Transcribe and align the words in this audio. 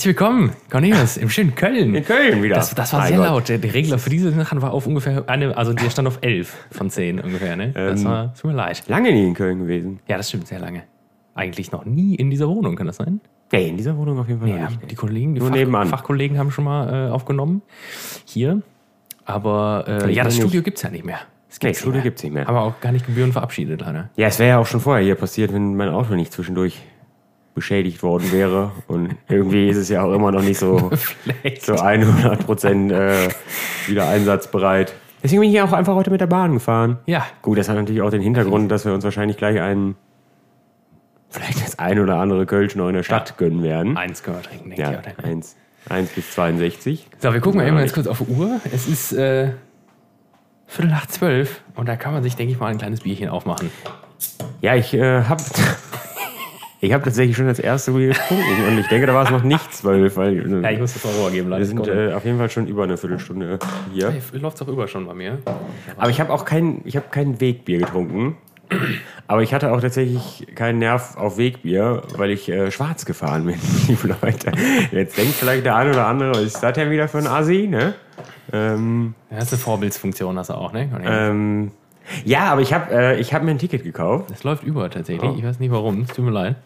Herzlich 0.00 0.16
willkommen, 0.18 0.52
Cornelius, 0.70 1.18
im 1.18 1.28
schönen 1.28 1.54
Köln. 1.54 1.94
In 1.94 2.02
Köln 2.06 2.42
wieder. 2.42 2.54
Das, 2.54 2.74
das 2.74 2.90
war 2.94 3.00
Mein 3.00 3.08
sehr 3.08 3.16
Gott. 3.18 3.26
laut. 3.26 3.48
Der, 3.50 3.62
Regler 3.74 3.98
für 3.98 4.08
diese 4.08 4.32
Sachen 4.32 4.62
war 4.62 4.72
auf 4.72 4.86
ungefähr 4.86 5.24
eine, 5.28 5.54
also 5.58 5.74
der 5.74 5.90
stand 5.90 6.08
auf 6.08 6.20
11 6.22 6.56
von 6.70 6.88
10 6.88 7.20
ungefähr, 7.20 7.54
ne? 7.54 7.72
Das 7.74 8.00
Ähm. 8.00 8.06
war, 8.06 8.32
tut 8.32 8.46
mir 8.50 8.56
leid. 8.56 8.82
Lange 8.88 9.12
nie 9.12 9.26
in 9.26 9.34
Köln 9.34 9.58
gewesen. 9.58 10.00
Ja, 10.08 10.16
das 10.16 10.30
stimmt, 10.30 10.46
sehr 10.46 10.58
lange. 10.58 10.84
Eigentlich 11.34 11.70
noch 11.70 11.84
nie 11.84 12.14
in 12.14 12.30
dieser 12.30 12.48
Wohnung, 12.48 12.76
kann 12.76 12.86
das 12.86 12.96
sein? 12.96 13.20
Nee, 13.52 13.68
in 13.68 13.76
dieser 13.76 13.94
Wohnung 13.98 14.18
auf 14.18 14.26
jeden 14.26 14.40
Fall 14.40 14.48
Ja, 14.48 14.70
nicht. 14.70 14.90
die 14.90 14.94
Kollegen, 14.94 15.34
die 15.34 15.40
Nur 15.40 15.50
Fach, 15.50 15.56
nebenan. 15.56 15.88
Fachkollegen 15.88 16.38
haben 16.38 16.50
schon 16.50 16.64
mal 16.64 17.08
äh, 17.08 17.10
aufgenommen. 17.10 17.60
Hier. 18.24 18.62
Aber 19.26 19.84
äh, 19.86 20.10
ja, 20.14 20.24
das. 20.24 20.34
Studio 20.34 20.62
gibt 20.62 20.78
es 20.78 20.82
ja 20.82 20.88
nicht 20.88 21.04
mehr. 21.04 21.18
Das 21.50 21.58
Nee, 21.60 21.66
gibt's 21.68 21.80
Studio 21.80 21.96
mehr. 21.96 22.02
gibt's 22.04 22.22
nicht 22.22 22.32
mehr. 22.32 22.48
Aber 22.48 22.62
auch 22.62 22.80
gar 22.80 22.92
nicht 22.92 23.04
Gebühren 23.04 23.32
verabschiedet, 23.32 23.82
leider. 23.82 24.08
Ja, 24.16 24.28
es 24.28 24.38
wäre 24.38 24.48
ja 24.48 24.58
auch 24.60 24.66
schon 24.66 24.80
vorher 24.80 25.04
hier 25.04 25.16
passiert, 25.16 25.52
wenn 25.52 25.76
mein 25.76 25.90
Auto 25.90 26.14
nicht 26.14 26.32
zwischendurch 26.32 26.80
beschädigt 27.54 28.02
worden 28.02 28.30
wäre. 28.32 28.72
Und 28.86 29.16
irgendwie 29.28 29.68
ist 29.68 29.76
es 29.76 29.88
ja 29.88 30.02
auch 30.02 30.12
immer 30.12 30.30
noch 30.32 30.42
nicht 30.42 30.58
so, 30.58 30.90
so 31.60 31.74
100 31.74 32.46
Prozent 32.46 32.92
äh, 32.92 33.28
wieder 33.86 34.08
einsatzbereit. 34.08 34.94
Deswegen 35.22 35.40
bin 35.40 35.50
ich 35.50 35.56
ja 35.56 35.64
auch 35.64 35.72
einfach 35.72 35.94
heute 35.94 36.10
mit 36.10 36.20
der 36.20 36.26
Bahn 36.28 36.54
gefahren. 36.54 36.98
Ja, 37.06 37.26
Gut, 37.42 37.58
das 37.58 37.68
hat 37.68 37.76
natürlich 37.76 38.00
auch 38.02 38.10
den 38.10 38.22
Hintergrund, 38.22 38.70
dass 38.70 38.84
wir 38.86 38.94
uns 38.94 39.04
wahrscheinlich 39.04 39.36
gleich 39.36 39.60
einen, 39.60 39.96
vielleicht 41.28 41.62
das 41.62 41.78
ein 41.78 41.98
oder 41.98 42.16
andere 42.16 42.46
Kölsch 42.46 42.74
noch 42.76 42.88
in 42.88 42.94
der 42.94 43.02
Stadt 43.02 43.36
gönnen 43.36 43.62
werden. 43.62 43.96
eins 43.96 44.22
können 44.22 44.36
wir 44.38 44.42
trinken, 44.42 44.70
denke 44.70 44.82
Ja, 44.82 44.92
ich. 44.92 45.18
Oder? 45.18 45.24
1, 45.28 45.56
1 45.90 46.10
bis 46.12 46.30
62. 46.32 47.06
So, 47.18 47.32
wir 47.34 47.40
gucken 47.40 47.58
mal 47.58 47.64
Ja, 47.64 47.68
eben 47.68 47.78
ganz 47.78 47.92
kurz 47.92 48.06
auf 48.06 48.18
die 48.18 48.32
Uhr. 48.32 48.60
Es 48.72 48.88
ist 48.88 49.12
äh, 49.12 49.50
Viertel 50.66 50.90
nach 50.90 51.06
zwölf 51.06 51.60
und 51.74 51.86
da 51.88 51.96
kann 51.96 52.12
man 52.14 52.22
sich, 52.22 52.36
denke 52.36 52.52
ich 52.54 52.58
mal, 52.60 52.68
ein 52.68 52.78
kleines 52.78 53.00
Bierchen 53.00 53.28
aufmachen. 53.28 53.70
Ja, 54.62 54.74
ich 54.76 54.94
äh, 54.94 55.24
habe 55.24 55.42
ich 56.80 56.92
hab 56.92 57.04
tatsächlich 57.04 57.36
schon 57.36 57.46
das 57.46 57.58
erste 57.58 57.92
Bier 57.92 58.08
getrunken 58.08 58.64
und 58.68 58.78
ich 58.78 58.86
denke, 58.88 59.06
da 59.06 59.14
war 59.14 59.24
es 59.24 59.30
noch 59.30 59.42
nicht 59.42 59.72
zwölf, 59.74 60.16
weil 60.16 60.38
äh, 60.38 60.62
Ja, 60.62 60.70
ich 60.70 60.80
muss 60.80 60.94
das 60.94 61.04
mal 61.04 61.12
rübergeben, 61.14 61.50
wir 61.50 61.64
sind 61.66 61.86
äh, 61.86 62.12
auf 62.14 62.24
jeden 62.24 62.38
Fall 62.38 62.50
schon 62.50 62.66
über 62.66 62.84
eine 62.84 62.96
Viertelstunde 62.96 63.58
hier. 63.92 64.14
Läuft 64.32 64.60
doch 64.60 64.68
über 64.68 64.88
schon 64.88 65.06
bei 65.06 65.14
mir. 65.14 65.38
Aber 65.96 66.10
ich 66.10 66.20
habe 66.20 66.32
auch 66.32 66.44
kein, 66.44 66.80
ich 66.84 66.96
habe 66.96 67.06
kein 67.10 67.40
Wegbier 67.40 67.78
getrunken. 67.78 68.36
Aber 69.26 69.42
ich 69.42 69.52
hatte 69.52 69.72
auch 69.72 69.80
tatsächlich 69.80 70.46
keinen 70.54 70.78
Nerv 70.78 71.16
auf 71.16 71.38
Wegbier, 71.38 72.02
weil 72.16 72.30
ich 72.30 72.48
äh, 72.48 72.70
schwarz 72.70 73.04
gefahren 73.04 73.44
bin, 73.44 73.56
liebe 73.88 74.08
Leute. 74.22 74.52
Jetzt 74.92 75.18
denkt 75.18 75.34
vielleicht 75.34 75.64
der 75.66 75.74
eine 75.76 75.90
oder 75.90 76.06
andere, 76.06 76.30
was 76.30 76.42
ist 76.42 76.62
das 76.62 76.74
denn 76.74 76.90
wieder 76.90 77.08
für 77.08 77.18
ein 77.18 77.26
Assi, 77.26 77.66
ne? 77.68 77.94
Ähm, 78.52 79.14
Das 79.28 79.44
ist 79.44 79.52
eine 79.54 79.58
Vorbildsfunktion, 79.60 80.38
hast 80.38 80.50
du 80.50 80.54
auch, 80.54 80.72
ne? 80.72 80.88
ähm, 81.04 81.72
ja, 82.24 82.44
aber 82.52 82.60
ich 82.60 82.72
habe 82.72 82.92
äh, 82.92 83.20
ich 83.20 83.32
hab 83.34 83.42
mir 83.42 83.50
ein 83.52 83.58
Ticket 83.58 83.84
gekauft. 83.84 84.30
Das 84.30 84.42
läuft 84.44 84.62
über 84.64 84.88
tatsächlich. 84.90 85.30
Oh. 85.30 85.34
Ich 85.36 85.44
weiß 85.44 85.60
nicht 85.60 85.70
warum, 85.70 86.02
es 86.02 86.08
tut 86.08 86.24
mir 86.24 86.30
leid. 86.32 86.56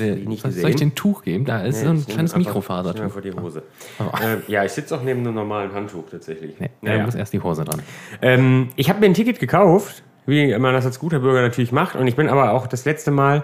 Wollte, 0.00 0.52
soll 0.52 0.70
ich 0.70 0.76
den 0.76 0.94
Tuch 0.94 1.22
geben? 1.22 1.44
Da 1.44 1.62
ist 1.62 1.80
so 1.80 1.88
ein 1.88 2.06
kleines 2.06 2.36
Mikrofasertuch. 2.36 2.98
ich 2.98 3.04
einfach 3.04 3.20
die 3.20 3.32
Hose. 3.32 3.62
Oh. 3.98 4.04
Ähm, 4.22 4.42
ja, 4.48 4.64
ich 4.64 4.72
sitze 4.72 4.94
auch 4.96 5.02
neben 5.02 5.20
einem 5.20 5.34
normalen 5.34 5.72
Handtuch 5.72 6.04
tatsächlich. 6.10 6.58
Nee, 6.60 6.70
da 6.82 6.90
Naja. 6.90 7.04
muss 7.04 7.14
erst 7.14 7.32
die 7.32 7.40
Hose 7.40 7.64
dran. 7.64 7.82
Ähm, 8.20 8.68
ich 8.76 8.88
habe 8.88 9.00
mir 9.00 9.06
ein 9.06 9.14
Ticket 9.14 9.40
gekauft, 9.40 10.02
wie 10.26 10.56
man 10.58 10.72
das 10.74 10.86
als 10.86 10.98
guter 10.98 11.18
Bürger 11.18 11.42
natürlich 11.42 11.72
macht. 11.72 11.96
Und 11.96 12.06
ich 12.06 12.16
bin 12.16 12.28
aber 12.28 12.52
auch 12.52 12.66
das 12.66 12.84
letzte 12.84 13.10
Mal, 13.10 13.42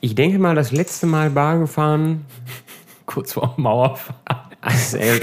ich 0.00 0.14
denke 0.14 0.38
mal, 0.38 0.54
das 0.54 0.70
letzte 0.72 1.06
Mal 1.06 1.30
Bahn 1.30 1.60
gefahren. 1.60 2.26
Kurz 3.06 3.32
vor 3.32 3.54
Mauerfall. 3.56 4.14
Also, 4.60 4.98
äh, 4.98 5.20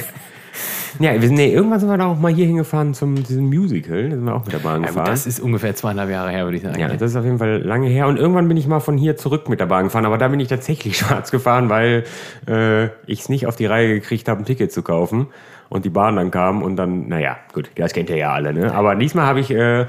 ja, 1.00 1.22
wir 1.22 1.30
nee, 1.30 1.52
irgendwann 1.54 1.80
sind 1.80 1.90
wir 1.90 1.98
da 1.98 2.06
auch 2.08 2.20
mal 2.20 2.34
hier 2.34 2.46
hingefahren 2.46 2.94
zum 2.94 3.16
diesem 3.24 3.46
Musical. 3.48 4.10
Da 4.10 4.16
sind 4.16 4.26
wir 4.26 4.36
auch 4.36 4.44
mit 4.44 4.54
der 4.54 4.60
Bahn 4.60 4.82
Ja, 4.82 4.88
gefahren. 4.88 5.06
das 5.06 5.26
ist 5.28 5.40
ungefähr 5.40 5.76
zweieinhalb 5.76 6.10
Jahre 6.10 6.32
her, 6.32 6.46
würde 6.46 6.58
ich 6.58 6.64
sagen. 6.64 6.80
ja, 6.80 6.88
das 6.88 7.12
ist 7.12 7.16
auf 7.16 7.26
jeden 7.26 7.38
Fall 7.40 7.62
lange 7.64 7.88
her. 7.88 8.08
Und 8.08 8.18
irgendwann 8.18 8.48
bin 8.48 8.58
ich 8.58 8.68
mal 8.68 8.80
von 8.80 8.98
hier 8.98 9.18
zurück 9.18 9.50
mit 9.50 9.60
der 9.60 9.66
Bahn 9.68 9.86
gefahren. 9.86 10.06
Aber 10.06 10.18
da 10.18 10.28
bin 10.28 10.40
ich 10.40 10.48
tatsächlich 10.48 10.98
schwarz 11.00 11.32
gefahren, 11.32 11.70
weil 11.70 12.04
äh, 12.48 12.86
ich 13.06 13.20
es 13.22 13.30
nicht 13.30 13.48
auf 13.48 13.56
die 13.56 13.66
Reihe 13.66 13.94
gekriegt 13.96 14.28
habe, 14.28 14.42
ein 14.42 14.46
Ticket 14.46 14.72
zu 14.72 14.82
kaufen. 14.84 15.28
Und 15.70 15.84
die 15.84 15.90
Bahn 15.90 16.16
dann 16.16 16.32
kam 16.32 16.64
und 16.64 16.78
dann, 16.78 17.10
naja, 17.10 17.38
gut, 17.54 17.70
das 17.76 17.92
kennt 17.92 18.10
ihr 18.10 18.16
ja 18.16 18.32
alle. 18.32 18.54
Ne? 18.54 18.74
Aber 18.74 18.96
diesmal 18.96 19.26
habe 19.26 19.42
ich 19.42 19.52
äh, 19.52 19.86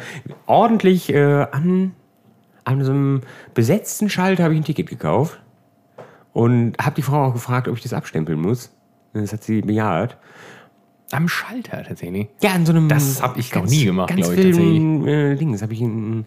ordentlich 0.47 1.13
äh, 1.15 1.47
an, 1.53 1.93
an 2.65 2.83
so 2.83 2.91
einem 2.91 3.21
besetzten 3.55 4.11
Schalter 4.11 4.43
habe 4.43 4.55
ich 4.55 4.61
ein 4.61 4.65
Ticket 4.65 4.89
gekauft. 4.89 5.41
Und 6.33 6.77
habe 6.81 6.95
die 6.95 7.03
Frau 7.03 7.25
auch 7.25 7.33
gefragt, 7.33 7.69
ob 7.69 7.77
ich 7.77 7.83
das 7.83 7.93
abstempeln 7.93 8.41
muss. 8.41 8.73
Das 9.13 9.33
hat 9.33 9.43
sie 9.43 9.61
bejaht. 9.63 10.17
Am 11.11 11.29
Schalter 11.29 11.83
tatsächlich. 11.85 12.29
Ja, 12.43 12.55
in 12.55 12.67
so 12.67 12.73
einem. 12.73 12.89
Das 12.89 13.23
hab 13.23 13.37
ich 13.39 13.51
noch 13.55 13.63
ganz- 13.63 13.71
nie 13.71 13.85
gemacht, 13.85 14.09
ganz 14.11 14.21
glaub 14.29 14.33
ich, 14.39 14.45
wilden, 14.57 15.07
Äh, 15.09 15.37
Dings 15.37 15.63
habe 15.63 15.73
ich, 15.73 15.81
ein- 15.81 16.27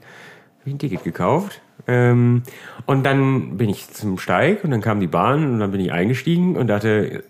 hab 0.59 0.67
ich 0.67 0.73
ein 0.73 0.79
Ticket 0.79 1.03
gekauft. 1.03 1.61
Ähm, 1.87 2.43
und 2.85 3.03
dann 3.05 3.57
bin 3.57 3.69
ich 3.69 3.89
zum 3.91 4.17
Steig 4.17 4.63
und 4.63 4.71
dann 4.71 4.81
kam 4.81 4.99
die 4.99 5.07
Bahn 5.07 5.45
und 5.53 5.59
dann 5.59 5.71
bin 5.71 5.81
ich 5.81 5.91
eingestiegen 5.91 6.55
und 6.55 6.67
dachte, 6.67 7.23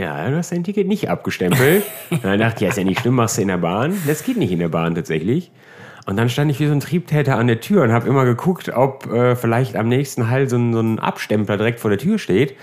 ja, 0.00 0.28
du 0.30 0.36
hast 0.36 0.52
dein 0.52 0.64
Ticket 0.64 0.86
nicht 0.86 1.10
abgestempelt. 1.10 1.82
und 2.10 2.24
dann 2.24 2.38
dachte 2.38 2.56
ich, 2.56 2.60
ja, 2.62 2.68
ist 2.68 2.78
ja 2.78 2.84
nicht 2.84 3.00
schlimm, 3.00 3.14
machst 3.16 3.36
du 3.38 3.42
in 3.42 3.48
der 3.48 3.58
Bahn. 3.58 3.94
Das 4.06 4.22
geht 4.22 4.36
nicht 4.36 4.52
in 4.52 4.58
der 4.60 4.68
Bahn 4.68 4.94
tatsächlich. 4.94 5.50
Und 6.06 6.16
dann 6.16 6.30
stand 6.30 6.50
ich 6.50 6.58
wie 6.60 6.66
so 6.66 6.72
ein 6.72 6.80
Triebtäter 6.80 7.36
an 7.36 7.48
der 7.48 7.60
Tür 7.60 7.82
und 7.82 7.92
habe 7.92 8.08
immer 8.08 8.24
geguckt, 8.24 8.70
ob 8.74 9.12
äh, 9.12 9.36
vielleicht 9.36 9.76
am 9.76 9.88
nächsten 9.88 10.30
Halt 10.30 10.48
so 10.48 10.56
ein, 10.56 10.72
so 10.72 10.80
ein 10.80 10.98
Abstempler 10.98 11.58
direkt 11.58 11.80
vor 11.80 11.90
der 11.90 11.98
Tür 11.98 12.18
steht 12.18 12.54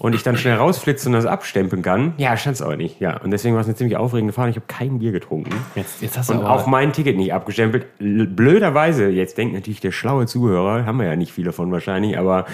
und 0.00 0.14
ich 0.14 0.22
dann 0.22 0.36
schnell 0.38 0.56
rausflitze 0.56 1.08
und 1.08 1.12
das 1.12 1.26
abstempeln 1.26 1.82
kann. 1.82 2.14
Ja, 2.16 2.34
stand 2.36 2.56
es 2.56 2.62
aber 2.62 2.76
nicht. 2.76 3.00
Ja, 3.00 3.18
und 3.18 3.30
deswegen 3.30 3.54
war 3.54 3.60
es 3.60 3.66
eine 3.66 3.76
ziemlich 3.76 3.98
aufregende 3.98 4.32
Fahrt. 4.32 4.48
Ich 4.48 4.56
habe 4.56 4.64
kein 4.66 4.98
Bier 4.98 5.12
getrunken. 5.12 5.52
Jetzt, 5.74 6.00
jetzt 6.00 6.16
hast 6.16 6.30
du 6.30 6.34
Und 6.34 6.44
auch 6.44 6.66
mein 6.66 6.94
Ticket 6.94 7.18
nicht 7.18 7.34
abgestempelt. 7.34 7.86
Blöderweise, 7.98 9.10
jetzt 9.10 9.36
denkt 9.36 9.52
natürlich 9.52 9.80
der 9.80 9.92
schlaue 9.92 10.24
Zuhörer, 10.26 10.86
haben 10.86 10.98
wir 10.98 11.06
ja 11.06 11.16
nicht 11.16 11.32
viele 11.32 11.52
von 11.52 11.70
wahrscheinlich, 11.70 12.18
aber 12.18 12.46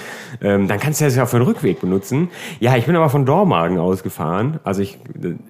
ähm, 0.42 0.66
dann 0.66 0.80
kannst 0.80 1.00
du 1.00 1.04
das 1.04 1.14
ja 1.14 1.24
für 1.26 1.38
den 1.38 1.46
Rückweg 1.46 1.80
benutzen. 1.80 2.30
Ja, 2.58 2.76
ich 2.76 2.86
bin 2.86 2.96
aber 2.96 3.10
von 3.10 3.24
Dormagen 3.24 3.78
ausgefahren. 3.78 4.58
Also 4.64 4.82
ich, 4.82 4.98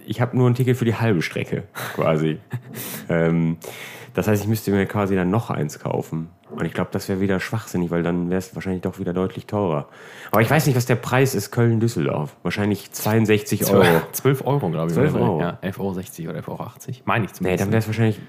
ich 0.06 0.20
habe 0.20 0.36
nur 0.36 0.50
ein 0.50 0.54
Ticket 0.54 0.76
für 0.76 0.84
die 0.84 0.96
halbe 0.96 1.22
Strecke 1.22 1.62
quasi. 1.94 2.38
ähm, 3.08 3.56
das 4.16 4.26
heißt, 4.28 4.42
ich 4.42 4.48
müsste 4.48 4.70
mir 4.70 4.86
quasi 4.86 5.14
dann 5.14 5.28
noch 5.30 5.50
eins 5.50 5.78
kaufen. 5.78 6.30
Und 6.50 6.64
ich 6.64 6.72
glaube, 6.72 6.88
das 6.90 7.06
wäre 7.10 7.20
wieder 7.20 7.38
schwachsinnig, 7.38 7.90
weil 7.90 8.02
dann 8.02 8.30
wäre 8.30 8.38
es 8.38 8.54
wahrscheinlich 8.54 8.80
doch 8.80 8.98
wieder 8.98 9.12
deutlich 9.12 9.44
teurer. 9.46 9.88
Aber 10.30 10.40
ich 10.40 10.48
weiß 10.48 10.64
nicht, 10.66 10.74
was 10.74 10.86
der 10.86 10.96
Preis 10.96 11.34
ist 11.34 11.50
Köln-Düsseldorf. 11.50 12.34
Wahrscheinlich 12.42 12.90
62 12.92 13.70
Euro. 13.70 13.84
12 14.12 14.46
Euro, 14.46 14.70
glaube 14.70 14.86
ich. 14.88 14.94
12 14.94 15.14
oder 15.14 15.20
so. 15.22 15.30
Euro. 15.32 15.40
Ja, 15.42 15.58
11,60 15.62 16.28
Euro 16.28 16.30
oder 16.30 16.40
11,80 16.40 16.48
Euro. 16.48 16.70
Meine 17.04 17.24
ich 17.26 17.30
Nee, 17.32 17.36
zumindest. 17.36 17.60
dann 17.62 17.70
wäre 17.72 17.78
es 17.80 17.86
wahrscheinlich. 17.88 18.20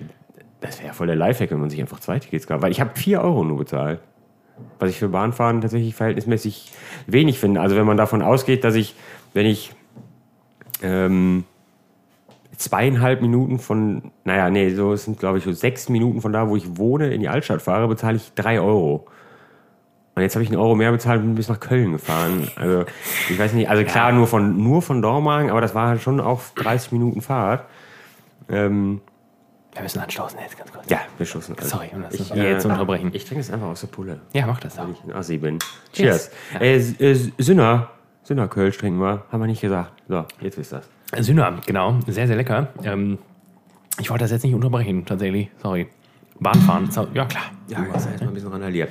Das 0.59 0.77
wäre 0.79 0.87
ja 0.87 0.93
voll 0.93 1.07
der 1.07 1.15
Lifehack, 1.15 1.51
wenn 1.51 1.59
man 1.61 1.69
sich 1.69 1.79
einfach 1.79 2.01
zwei 2.01 2.19
Tickets 2.19 2.47
gab. 2.47 2.61
Weil 2.61 2.71
ich 2.71 2.81
habe 2.81 2.91
4 2.93 3.21
Euro 3.21 3.45
nur 3.45 3.57
bezahlt. 3.57 4.01
Was 4.79 4.89
ich 4.89 4.99
für 4.99 5.07
Bahnfahren 5.07 5.61
tatsächlich 5.61 5.95
verhältnismäßig 5.95 6.71
wenig 7.05 7.39
finde. 7.39 7.61
Also 7.61 7.77
wenn 7.77 7.85
man 7.85 7.95
davon 7.95 8.21
ausgeht, 8.21 8.65
dass 8.65 8.75
ich, 8.75 8.95
wenn 9.33 9.45
ich 9.45 9.71
ähm, 10.81 11.45
zweieinhalb 12.57 13.21
Minuten 13.21 13.59
von, 13.59 14.11
naja, 14.25 14.49
nee, 14.49 14.73
so 14.73 14.91
es 14.93 15.05
sind 15.05 15.19
glaube 15.19 15.37
ich 15.37 15.43
so 15.43 15.51
sechs 15.53 15.89
Minuten 15.89 16.21
von 16.21 16.33
da, 16.33 16.49
wo 16.49 16.55
ich 16.55 16.77
wohne, 16.77 17.13
in 17.13 17.21
die 17.21 17.29
Altstadt 17.29 17.61
fahre, 17.61 17.87
bezahle 17.87 18.17
ich 18.17 18.33
drei 18.35 18.59
Euro. 18.59 19.07
Und 20.15 20.23
jetzt 20.23 20.35
habe 20.35 20.43
ich 20.43 20.49
einen 20.49 20.59
Euro 20.59 20.73
mehr 20.73 20.91
bezahlt 20.91 21.19
und 21.19 21.27
bin 21.27 21.35
bis 21.35 21.47
nach 21.47 21.59
Köln 21.59 21.91
gefahren. 21.91 22.47
Also 22.55 22.85
ich 23.29 23.37
weiß 23.37 23.53
nicht, 23.53 23.69
also 23.69 23.83
klar 23.83 24.11
nur 24.11 24.25
von 24.25 24.57
nur 24.61 24.81
von 24.81 25.01
Dormagen, 25.03 25.51
aber 25.51 25.61
das 25.61 25.75
war 25.75 25.87
halt 25.89 26.01
schon 26.01 26.19
auch 26.19 26.41
30 26.55 26.91
Minuten 26.91 27.21
Fahrt. 27.21 27.63
Ähm, 28.49 29.01
Wir 29.73 29.83
müssen 29.83 29.99
anstoßen 29.99 30.39
jetzt 30.41 30.57
ganz 30.57 30.71
kurz. 30.73 30.89
ja, 30.89 31.01
beschossen. 31.19 31.55
Also, 31.59 31.69
Sorry, 31.77 31.89
um 31.93 32.01
das 32.01 32.15
ich, 32.15 32.29
jetzt 32.29 32.63
zu 32.63 32.69
unterbrechen. 32.69 33.11
Ich 33.13 33.25
trinke 33.25 33.41
es 33.41 33.51
einfach 33.51 33.67
aus 33.67 33.81
der 33.81 33.87
Pulle, 33.89 34.19
Ja, 34.33 34.47
mach 34.47 34.59
das 34.59 34.75
doch. 34.75 34.85
weil 34.85 34.93
ich 34.93 35.03
ein 35.03 35.13
Assi 35.13 35.37
bin. 35.37 35.59
Cheers. 35.93 36.31
Ja. 36.55 36.61
Äh, 36.61 36.77
äh, 36.77 37.31
Sünner, 37.37 37.89
Sünner 38.23 38.47
Kölsch 38.47 38.79
trinken 38.79 38.99
wir. 38.99 39.23
Haben 39.31 39.41
wir 39.41 39.47
nicht 39.47 39.61
gesagt. 39.61 39.91
So, 40.07 40.25
jetzt 40.39 40.57
wisst 40.57 40.73
ihr 40.73 40.77
das. 40.77 40.89
Sühner, 41.19 41.59
genau. 41.65 41.99
Sehr, 42.07 42.27
sehr 42.27 42.35
lecker. 42.35 42.69
Ähm, 42.83 43.17
ich 43.99 44.09
wollte 44.09 44.23
das 44.23 44.31
jetzt 44.31 44.43
nicht 44.43 44.53
unterbrechen, 44.53 45.05
tatsächlich. 45.05 45.49
Sorry. 45.61 45.87
Bahnfahren. 46.39 46.89
Ja, 47.13 47.25
klar. 47.25 47.43
Ja, 47.67 47.83
jetzt 47.83 48.07
erstmal 48.07 48.29
ein 48.29 48.33
bisschen 48.33 48.51
randaliert. 48.51 48.89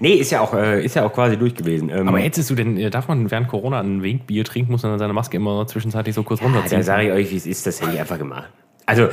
Nee, 0.00 0.14
ist 0.14 0.30
ja 0.30 0.40
auch, 0.40 0.52
äh, 0.54 0.84
ist 0.84 0.96
ja 0.96 1.04
auch 1.04 1.12
quasi 1.12 1.36
durch 1.36 1.54
gewesen. 1.54 1.90
Ähm, 1.90 2.08
Aber 2.08 2.18
hättest 2.18 2.50
du 2.50 2.54
denn, 2.54 2.76
äh, 2.76 2.90
darf 2.90 3.06
man 3.06 3.30
während 3.30 3.46
Corona 3.48 3.80
ein 3.80 4.02
Wegbier 4.02 4.44
trinken, 4.44 4.72
muss 4.72 4.82
man 4.82 4.92
dann 4.92 4.98
seine 4.98 5.12
Maske 5.12 5.36
immer 5.36 5.66
zwischenzeitlich 5.66 6.14
so 6.14 6.24
kurz 6.24 6.40
da 6.40 6.46
runterziehen? 6.46 6.82
sage 6.82 7.06
ich 7.06 7.12
euch, 7.12 7.30
wie 7.30 7.36
es 7.36 7.46
ist, 7.46 7.66
das 7.66 7.80
hätte 7.80 7.92
ich 7.92 8.00
einfach 8.00 8.18
gemacht. 8.18 8.50
Also, 8.86 9.08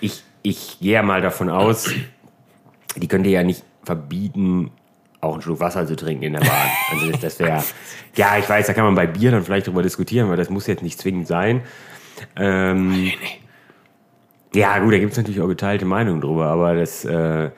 ich, 0.00 0.22
ich 0.42 0.78
gehe 0.80 0.92
ja 0.92 1.02
mal 1.02 1.22
davon 1.22 1.48
aus, 1.48 1.90
die 2.96 3.08
könnt 3.08 3.26
ihr 3.26 3.32
ja 3.32 3.42
nicht 3.42 3.64
verbieten, 3.84 4.70
auch 5.24 5.32
einen 5.34 5.42
Schluck 5.42 5.60
Wasser 5.60 5.86
zu 5.86 5.96
trinken 5.96 6.24
in 6.24 6.32
der 6.34 6.40
Bahn. 6.40 6.68
Also 6.92 7.10
das, 7.10 7.20
das 7.20 7.38
wäre, 7.40 7.62
ja, 8.16 8.38
ich 8.38 8.48
weiß, 8.48 8.66
da 8.66 8.72
kann 8.74 8.84
man 8.84 8.94
bei 8.94 9.06
Bier 9.06 9.30
dann 9.30 9.42
vielleicht 9.42 9.66
drüber 9.66 9.82
diskutieren, 9.82 10.28
weil 10.28 10.36
das 10.36 10.50
muss 10.50 10.66
jetzt 10.66 10.82
nicht 10.82 10.98
zwingend 11.00 11.26
sein. 11.26 11.62
Ähm, 12.36 13.10
ja, 14.54 14.78
gut, 14.78 14.92
da 14.92 14.98
gibt 14.98 15.12
es 15.12 15.18
natürlich 15.18 15.40
auch 15.40 15.48
geteilte 15.48 15.84
Meinungen 15.84 16.20
drüber, 16.20 16.46
aber 16.46 16.74
das, 16.74 17.04
äh, 17.04 17.46
ich 17.46 17.50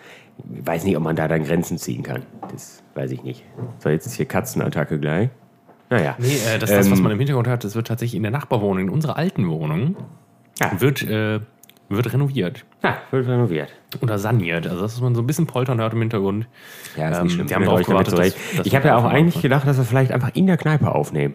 weiß 0.67 0.85
nicht, 0.85 0.97
ob 0.97 1.03
man 1.03 1.15
da 1.17 1.29
dann 1.29 1.45
Grenzen 1.45 1.79
ziehen 1.79 2.03
kann. 2.03 2.23
Das 2.51 2.83
weiß 2.95 3.11
ich 3.11 3.23
nicht. 3.23 3.45
So, 3.79 3.89
jetzt 3.91 4.07
ist 4.07 4.15
hier 4.15 4.27
Katzenattacke 4.27 4.99
gleich. 4.99 5.29
Naja. 5.91 6.15
Nee, 6.19 6.37
äh, 6.49 6.59
das, 6.59 6.71
das, 6.71 6.91
was 6.91 6.99
Ähm, 6.99 7.05
man 7.05 7.13
im 7.13 7.19
Hintergrund 7.19 7.47
hört, 7.49 7.65
das 7.65 7.75
wird 7.75 7.87
tatsächlich 7.87 8.17
in 8.17 8.23
der 8.23 8.33
Nachbarwohnung, 8.33 8.85
in 8.85 8.91
unserer 8.91 9.17
alten 9.17 9.49
Wohnung, 9.49 9.97
Ja. 10.59 10.73
wird, 10.81 11.03
äh, 11.03 11.41
wird 11.88 12.12
renoviert 12.12 12.65
Ja, 12.83 12.97
wird 13.11 13.27
renoviert. 13.29 13.73
oder 14.00 14.19
saniert. 14.19 14.67
Also, 14.67 14.83
das 14.83 14.94
ist 14.94 15.00
man 15.00 15.15
so 15.15 15.23
ein 15.23 15.27
bisschen 15.27 15.47
poltern 15.47 15.79
hört 15.81 15.93
im 15.93 16.00
Hintergrund. 16.00 16.47
Ja, 16.97 17.11
ist 17.11 17.17
Ähm, 17.19 17.23
nicht 17.25 17.33
schlimm. 17.35 17.49
Sie 17.49 17.55
haben 17.55 17.65
drauf 17.65 17.83
gewartet, 17.85 18.19
dass- 18.19 18.35
dass 18.56 18.67
ich 18.67 18.75
habe 18.75 18.88
ja 18.88 18.97
auch 18.97 19.05
eigentlich 19.05 19.41
gedacht, 19.43 19.67
dass 19.67 19.77
wir 19.79 19.85
vielleicht 19.85 20.11
einfach 20.12 20.31
in 20.35 20.47
der 20.47 20.56
Kneipe 20.56 20.93
aufnehmen. 20.94 21.35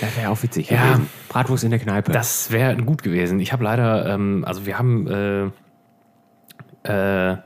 Das 0.00 0.16
wäre 0.16 0.30
auch 0.30 0.42
witzig 0.42 0.70
Ja. 0.70 0.82
gewesen. 0.92 1.08
Bratwurst 1.28 1.64
in 1.64 1.70
der 1.70 1.78
Kneipe. 1.80 2.12
Das 2.12 2.50
wäre 2.52 2.76
gut 2.76 3.02
gewesen. 3.02 3.40
Ich 3.40 3.52
habe 3.52 3.64
leider, 3.64 4.06
ähm, 4.14 4.44
also 4.46 4.66
wir 4.66 4.78
haben, 4.78 5.06
äh, 5.08 5.44
äh, 6.84 7.36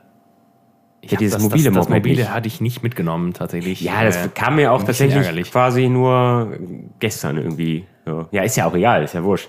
ich 1.00 1.12
Ja, 1.12 1.18
dieses 1.18 1.34
das, 1.34 1.42
mobile 1.42 1.64
das, 1.64 1.74
das 1.74 1.88
Moped 1.88 2.04
mobile 2.06 2.32
hatte 2.32 2.48
ich 2.48 2.60
nicht 2.60 2.82
mitgenommen 2.82 3.34
tatsächlich. 3.34 3.80
ja, 3.82 4.04
das 4.04 4.26
Äh, 4.26 4.28
kam 4.34 4.56
mir 4.56 4.72
auch 4.72 4.82
tatsächlich 4.82 5.16
ärgerlich. 5.16 5.50
quasi 5.52 5.88
nur 5.88 6.56
gestern 6.98 7.36
irgendwie. 7.36 7.86
So. 8.06 8.26
Ja, 8.32 8.42
ist 8.42 8.56
ja 8.56 8.66
auch 8.66 8.74
egal, 8.74 9.02
ist 9.04 9.14
ja 9.14 9.22
wurscht. 9.24 9.48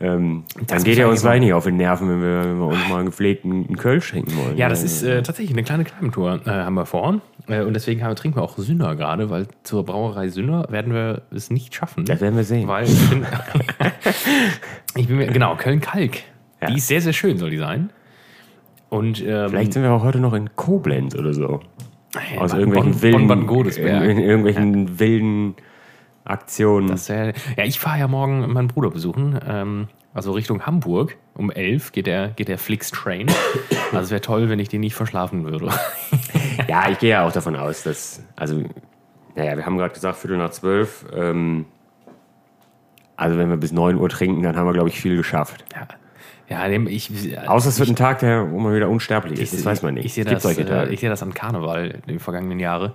Ähm, 0.00 0.44
dann 0.66 0.82
geht 0.82 0.96
ja 0.96 1.06
uns 1.08 1.20
gleich 1.20 1.40
nicht 1.40 1.52
auf 1.52 1.64
den 1.64 1.76
Nerven, 1.76 2.08
wenn 2.08 2.22
wir, 2.22 2.44
wenn 2.44 2.58
wir 2.58 2.66
uns 2.68 2.88
mal 2.88 2.96
einen 2.96 3.06
gepflegten 3.06 3.76
Kölsch 3.76 4.06
schenken 4.06 4.34
wollen. 4.36 4.56
Ja, 4.56 4.70
das 4.70 4.82
ist 4.82 5.02
äh, 5.02 5.22
tatsächlich 5.22 5.54
eine 5.54 5.62
kleine 5.64 5.84
Kneipentour 5.84 6.40
äh, 6.46 6.50
haben 6.50 6.74
wir 6.74 6.86
vor. 6.86 7.20
Äh, 7.48 7.60
und 7.62 7.74
deswegen 7.74 8.02
haben, 8.02 8.16
trinken 8.16 8.38
wir 8.38 8.42
auch 8.42 8.56
Sünner 8.56 8.96
gerade, 8.96 9.28
weil 9.28 9.46
zur 9.62 9.84
Brauerei 9.84 10.28
Sünner 10.28 10.66
werden 10.70 10.94
wir 10.94 11.22
es 11.30 11.50
nicht 11.50 11.74
schaffen. 11.74 12.06
Das 12.06 12.22
werden 12.22 12.36
wir 12.36 12.44
sehen. 12.44 12.66
Weil 12.66 12.84
ich 12.86 13.10
bin, 13.10 13.26
ich 14.96 15.06
bin 15.06 15.16
mir, 15.18 15.26
genau, 15.26 15.54
Köln-Kalk. 15.56 16.18
Ja. 16.62 16.68
Die 16.68 16.76
ist 16.76 16.86
sehr, 16.88 17.00
sehr 17.02 17.12
schön, 17.12 17.36
soll 17.36 17.50
die 17.50 17.58
sein. 17.58 17.90
Und 18.88 19.22
ähm, 19.24 19.50
Vielleicht 19.50 19.72
sind 19.74 19.82
wir 19.82 19.92
auch 19.92 20.02
heute 20.02 20.18
noch 20.20 20.32
in 20.32 20.56
Koblenz 20.56 21.14
oder 21.14 21.32
so. 21.34 21.60
Aus 22.38 22.50
Bonn- 22.52 22.60
irgendwelchen 22.60 23.02
wilden, 23.02 23.30
in, 23.78 24.10
in 24.10 24.18
irgendwelchen 24.18 24.98
wilden 24.98 25.54
Aktionen. 26.30 26.88
Das 26.88 27.08
wär, 27.08 27.34
ja, 27.56 27.64
ich 27.64 27.80
fahre 27.80 27.98
ja 27.98 28.08
morgen 28.08 28.52
meinen 28.52 28.68
Bruder 28.68 28.90
besuchen. 28.90 29.38
Ähm, 29.46 29.88
also 30.12 30.32
Richtung 30.32 30.66
Hamburg. 30.66 31.16
Um 31.34 31.50
11 31.50 31.92
geht 31.92 32.06
der, 32.06 32.28
geht 32.28 32.48
der 32.48 32.58
Flix-Train. 32.58 33.28
Also 33.92 34.04
es 34.04 34.10
wäre 34.12 34.20
toll, 34.20 34.48
wenn 34.48 34.60
ich 34.60 34.68
den 34.68 34.82
nicht 34.82 34.94
verschlafen 34.94 35.44
würde. 35.44 35.68
Ja, 36.68 36.88
ich 36.88 36.98
gehe 36.98 37.10
ja 37.10 37.26
auch 37.26 37.32
davon 37.32 37.56
aus, 37.56 37.82
dass, 37.82 38.22
also, 38.36 38.62
naja, 39.34 39.56
wir 39.56 39.66
haben 39.66 39.76
gerade 39.76 39.92
gesagt, 39.92 40.18
Viertel 40.18 40.38
nach 40.38 40.50
zwölf. 40.50 41.04
Ähm, 41.12 41.66
also, 43.16 43.38
wenn 43.38 43.50
wir 43.50 43.56
bis 43.56 43.72
9 43.72 43.96
Uhr 43.96 44.08
trinken, 44.08 44.42
dann 44.42 44.56
haben 44.56 44.66
wir, 44.66 44.72
glaube 44.72 44.88
ich, 44.88 45.00
viel 45.00 45.16
geschafft. 45.16 45.64
ja, 46.48 46.68
ja 46.68 46.80
ich, 46.86 47.10
Außer 47.46 47.68
es 47.68 47.78
wird 47.78 47.88
ein 47.88 47.96
Tag, 47.96 48.20
der, 48.20 48.50
wo 48.50 48.58
man 48.58 48.74
wieder 48.74 48.88
unsterblich 48.88 49.40
ist. 49.40 49.52
Das 49.52 49.60
ich, 49.60 49.66
weiß 49.66 49.82
man 49.82 49.94
nicht. 49.94 50.04
Ich 50.06 50.14
sehe 50.14 50.24
das, 50.24 50.44
äh, 50.44 50.88
ich 50.92 51.00
sehe 51.00 51.10
das 51.10 51.22
am 51.22 51.34
Karneval 51.34 51.90
in 51.90 52.02
den 52.06 52.18
vergangenen 52.20 52.60
Jahren. 52.60 52.92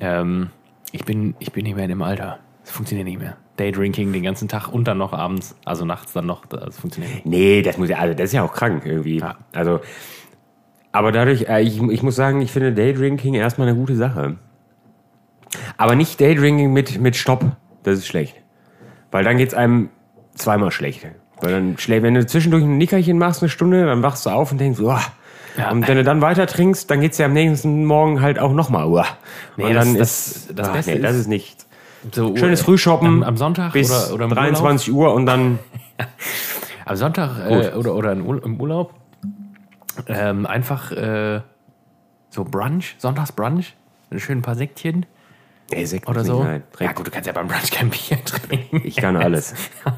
Ähm, 0.00 0.50
ich, 0.92 1.04
bin, 1.04 1.34
ich 1.38 1.52
bin 1.52 1.64
nicht 1.64 1.74
mehr 1.74 1.84
in 1.84 1.90
dem 1.90 2.02
Alter. 2.02 2.38
Das 2.62 2.70
funktioniert 2.70 3.06
nicht 3.08 3.18
mehr. 3.20 3.36
Daydrinking 3.56 4.12
den 4.12 4.22
ganzen 4.22 4.48
Tag 4.48 4.68
und 4.68 4.84
dann 4.88 4.98
noch 4.98 5.12
abends, 5.12 5.54
also 5.64 5.84
nachts 5.84 6.12
dann 6.12 6.26
noch. 6.26 6.46
Das 6.46 6.78
funktioniert 6.78 7.12
nicht. 7.14 7.26
Nee, 7.26 7.62
das 7.62 7.76
muss 7.78 7.88
ja, 7.88 7.98
also 7.98 8.14
das 8.14 8.26
ist 8.26 8.32
ja 8.32 8.42
auch 8.42 8.52
krank 8.52 8.86
irgendwie. 8.86 9.18
Ja. 9.18 9.36
Also, 9.52 9.80
aber 10.92 11.12
dadurch, 11.12 11.48
äh, 11.48 11.60
ich, 11.62 11.80
ich 11.82 12.02
muss 12.02 12.16
sagen, 12.16 12.40
ich 12.40 12.50
finde 12.52 12.72
Daydrinking 12.72 13.34
erstmal 13.34 13.68
eine 13.68 13.76
gute 13.76 13.96
Sache. 13.96 14.36
Aber 15.76 15.94
nicht 15.94 16.20
Daydrinking 16.20 16.72
mit, 16.72 17.00
mit 17.00 17.16
Stopp. 17.16 17.44
Das 17.82 17.98
ist 17.98 18.06
schlecht. 18.06 18.36
Weil 19.10 19.24
dann 19.24 19.36
geht 19.36 19.48
es 19.48 19.54
einem 19.54 19.90
zweimal 20.34 20.70
schlecht. 20.70 21.06
Weil 21.40 21.52
dann 21.52 21.76
schläft, 21.78 22.04
wenn 22.04 22.14
du 22.14 22.24
zwischendurch 22.24 22.62
ein 22.62 22.78
Nickerchen 22.78 23.18
machst, 23.18 23.42
eine 23.42 23.48
Stunde, 23.50 23.84
dann 23.84 24.02
wachst 24.02 24.24
du 24.24 24.30
auf 24.30 24.52
und 24.52 24.58
denkst, 24.58 24.80
uah. 24.80 25.02
Ja. 25.58 25.70
Und 25.70 25.86
wenn 25.86 25.96
du 25.98 26.04
dann 26.04 26.22
weiter 26.22 26.46
trinkst, 26.46 26.90
dann 26.90 27.00
geht 27.02 27.12
es 27.12 27.18
ja 27.18 27.26
am 27.26 27.34
nächsten 27.34 27.84
Morgen 27.84 28.22
halt 28.22 28.38
auch 28.38 28.54
nochmal. 28.54 28.86
Nee, 29.58 29.64
und 29.64 29.74
das- 29.74 29.84
dann 29.84 29.96
das- 29.98 30.28
ist 30.36 30.58
das 30.58 30.68
ah, 30.68 30.72
Beste 30.72 30.92
nee, 30.92 30.98
das 31.00 31.12
ist- 31.12 31.20
ist 31.22 31.26
nicht. 31.28 31.66
So, 32.10 32.36
Schönes 32.36 32.60
äh, 32.60 32.64
Frühshoppen 32.64 33.06
Am, 33.06 33.22
am 33.22 33.36
Sonntag 33.36 33.72
bis 33.72 33.90
oder, 33.90 34.14
oder 34.14 34.24
im 34.24 34.30
23 34.30 34.92
Uhr 34.92 35.14
und 35.14 35.26
dann 35.26 35.58
Am 36.84 36.96
Sonntag 36.96 37.48
äh, 37.48 37.72
oder, 37.74 37.94
oder 37.94 38.12
im 38.12 38.60
Urlaub 38.60 38.94
ähm, 40.08 40.46
einfach 40.46 40.90
äh, 40.92 41.40
so 42.30 42.44
Brunch, 42.44 42.96
Sonntagsbrunch, 42.98 43.74
ein 44.10 44.20
schön 44.20 44.42
paar 44.42 44.54
Säckchen 44.54 45.06
Ey, 45.70 45.86
Sekt 45.86 46.08
oder 46.08 46.24
so. 46.24 46.42
sein. 46.42 46.62
Ja 46.80 46.92
gut, 46.92 47.06
du 47.06 47.10
kannst 47.10 47.26
ja 47.26 47.32
beim 47.32 47.48
Brunch 47.48 47.70
kein 47.70 47.88
Bier 47.88 48.22
trinken. 48.24 48.82
Ich 48.84 48.96
kann 48.96 49.16
alles. 49.16 49.54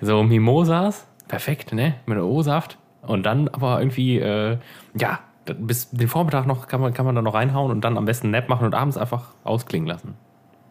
So 0.00 0.22
Mimosas, 0.22 1.06
perfekt, 1.28 1.72
ne? 1.72 1.94
Mit 2.06 2.18
O-Saft. 2.18 2.78
Und 3.02 3.24
dann 3.24 3.48
aber 3.48 3.80
irgendwie, 3.80 4.18
äh, 4.18 4.58
ja, 4.94 5.20
bis 5.44 5.90
den 5.90 6.08
Vormittag 6.08 6.46
noch 6.46 6.66
kann 6.66 6.80
man, 6.80 6.94
kann 6.94 7.04
man 7.04 7.14
da 7.14 7.22
noch 7.22 7.34
reinhauen 7.34 7.70
und 7.70 7.82
dann 7.82 7.98
am 7.98 8.04
besten 8.04 8.30
Nap 8.30 8.48
machen 8.48 8.64
und 8.64 8.74
abends 8.74 8.96
einfach 8.96 9.34
ausklingen 9.44 9.86
lassen. 9.86 10.14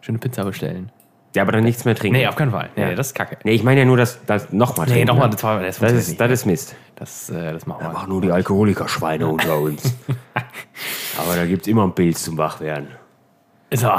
Schöne 0.02 0.18
Pizza 0.18 0.44
bestellen. 0.44 0.92
Ja, 1.34 1.44
aber 1.44 1.54
dann 1.54 1.64
nichts 1.64 1.86
mehr 1.86 1.96
trinken. 1.96 2.18
Nee, 2.18 2.28
auf 2.28 2.36
keinen 2.36 2.52
Fall. 2.52 2.70
Nee, 2.76 2.82
Ja. 2.90 2.94
das 2.96 3.08
ist 3.08 3.14
kacke. 3.14 3.38
Nee, 3.46 3.52
ich 3.54 3.64
meine 3.64 3.80
ja 3.80 3.86
nur, 3.86 3.96
dass 3.96 4.20
das 4.26 4.52
nochmal 4.52 4.86
Nee, 4.88 4.94
trinken. 4.94 5.08
nochmal, 5.08 5.28
ne? 5.30 5.32
das, 5.36 5.44
war, 5.44 5.62
das, 5.62 5.80
Das 5.80 5.94
ist, 5.94 6.20
das 6.20 6.32
ist 6.32 6.46
Mist. 6.46 6.76
das, 6.96 7.30
äh, 7.30 7.54
das 7.54 7.66
machen 7.66 7.86
wir. 7.86 7.94
Machen 7.94 8.10
nur 8.10 8.22
die 8.22 8.32
Alkoholikerschweine 8.32 9.28
unter 9.28 9.58
uns. 9.60 9.96
Aber 11.18 11.36
da 11.36 11.46
gibt 11.46 11.62
es 11.62 11.68
immer 11.68 11.84
ein 11.86 11.94
Pilz 11.96 12.24
zum 12.24 12.38
Wachwerden. 12.38 12.88
So, 13.74 13.92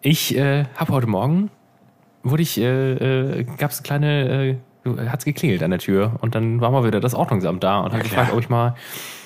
ich 0.00 0.34
äh, 0.36 0.64
habe 0.76 0.92
heute 0.94 1.06
Morgen, 1.06 1.50
wurde 2.22 2.42
ich, 2.42 2.58
äh, 2.58 3.40
äh, 3.40 3.44
gab 3.58 3.70
es 3.72 3.82
kleine, 3.82 4.56
äh, 4.86 5.08
hat 5.08 5.18
es 5.18 5.24
geklingelt 5.26 5.62
an 5.62 5.70
der 5.70 5.80
Tür 5.80 6.12
und 6.22 6.34
dann 6.34 6.62
war 6.62 6.70
mal 6.70 6.84
wieder 6.86 7.00
das 7.00 7.14
Ordnungsamt 7.14 7.62
da 7.62 7.80
und 7.80 7.92
hat 7.92 8.02
gefragt, 8.02 8.32
ob 8.32 8.40
ich 8.40 8.48
mal, 8.48 8.74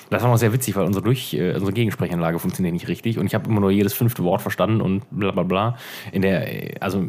das 0.09 0.21
war 0.23 0.29
noch 0.29 0.37
sehr 0.37 0.53
witzig, 0.53 0.75
weil 0.75 0.85
unsere, 0.85 1.03
Durch, 1.03 1.33
äh, 1.33 1.53
unsere 1.53 1.73
Gegensprechanlage 1.73 2.39
funktioniert 2.39 2.73
nicht 2.73 2.87
richtig 2.87 3.17
und 3.17 3.25
ich 3.25 3.35
habe 3.35 3.49
immer 3.49 3.59
nur 3.59 3.71
jedes 3.71 3.93
fünfte 3.93 4.23
Wort 4.23 4.41
verstanden 4.41 4.81
und 4.81 5.03
bla 5.11 5.31
bla 5.31 5.43
bla. 5.43 5.77
In 6.11 6.21
der, 6.21 6.53
äh, 6.53 6.75
also 6.79 7.03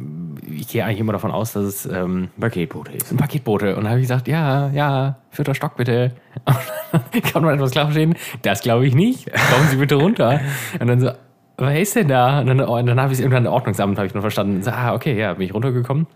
ich 0.51 0.69
gehe 0.69 0.85
eigentlich 0.85 1.01
immer 1.01 1.13
davon 1.13 1.31
aus, 1.31 1.53
dass 1.53 1.65
es 1.65 1.87
ähm, 1.87 2.29
Paketbote 2.41 2.93
ist. 2.93 3.11
ein 3.13 3.17
Paketbote. 3.17 3.77
Und 3.77 3.85
dann 3.85 3.91
habe 3.91 4.01
ich 4.01 4.05
gesagt, 4.05 4.29
ja, 4.29 4.71
ja, 4.71 5.17
vierter 5.31 5.55
Stock 5.55 5.77
bitte. 5.77 6.13
Kann 7.33 7.43
man 7.43 7.55
etwas 7.55 7.73
klar 7.73 7.87
verstehen, 7.87 8.15
das 8.43 8.61
glaube 8.61 8.87
ich 8.87 8.95
nicht. 8.95 9.31
Kommen 9.33 9.69
Sie 9.69 9.77
bitte 9.77 9.97
runter. 9.97 10.41
Und 10.79 10.87
dann 10.87 11.01
so, 11.01 11.11
wer 11.59 11.81
ist 11.81 11.97
denn 11.97 12.09
da? 12.09 12.41
Und 12.41 12.47
dann, 12.47 12.61
oh, 12.61 12.79
und 12.79 12.87
dann 12.87 13.01
habe 13.01 13.13
ich 13.13 13.19
es 13.19 13.21
irgendwann 13.21 13.47
Ordnungsamt, 13.47 13.99
habe 13.99 14.07
ich 14.07 14.15
noch 14.15 14.23
verstanden. 14.23 14.63
So, 14.63 14.71
ah, 14.71 14.95
okay, 14.95 15.19
ja, 15.19 15.35
bin 15.35 15.47
ich 15.47 15.55
runtergekommen. 15.55 16.07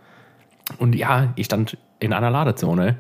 Und 0.79 0.95
ja, 0.95 1.33
ich 1.37 1.47
stand 1.47 1.77
in 1.99 2.13
einer 2.13 2.31
Ladezone. 2.31 2.97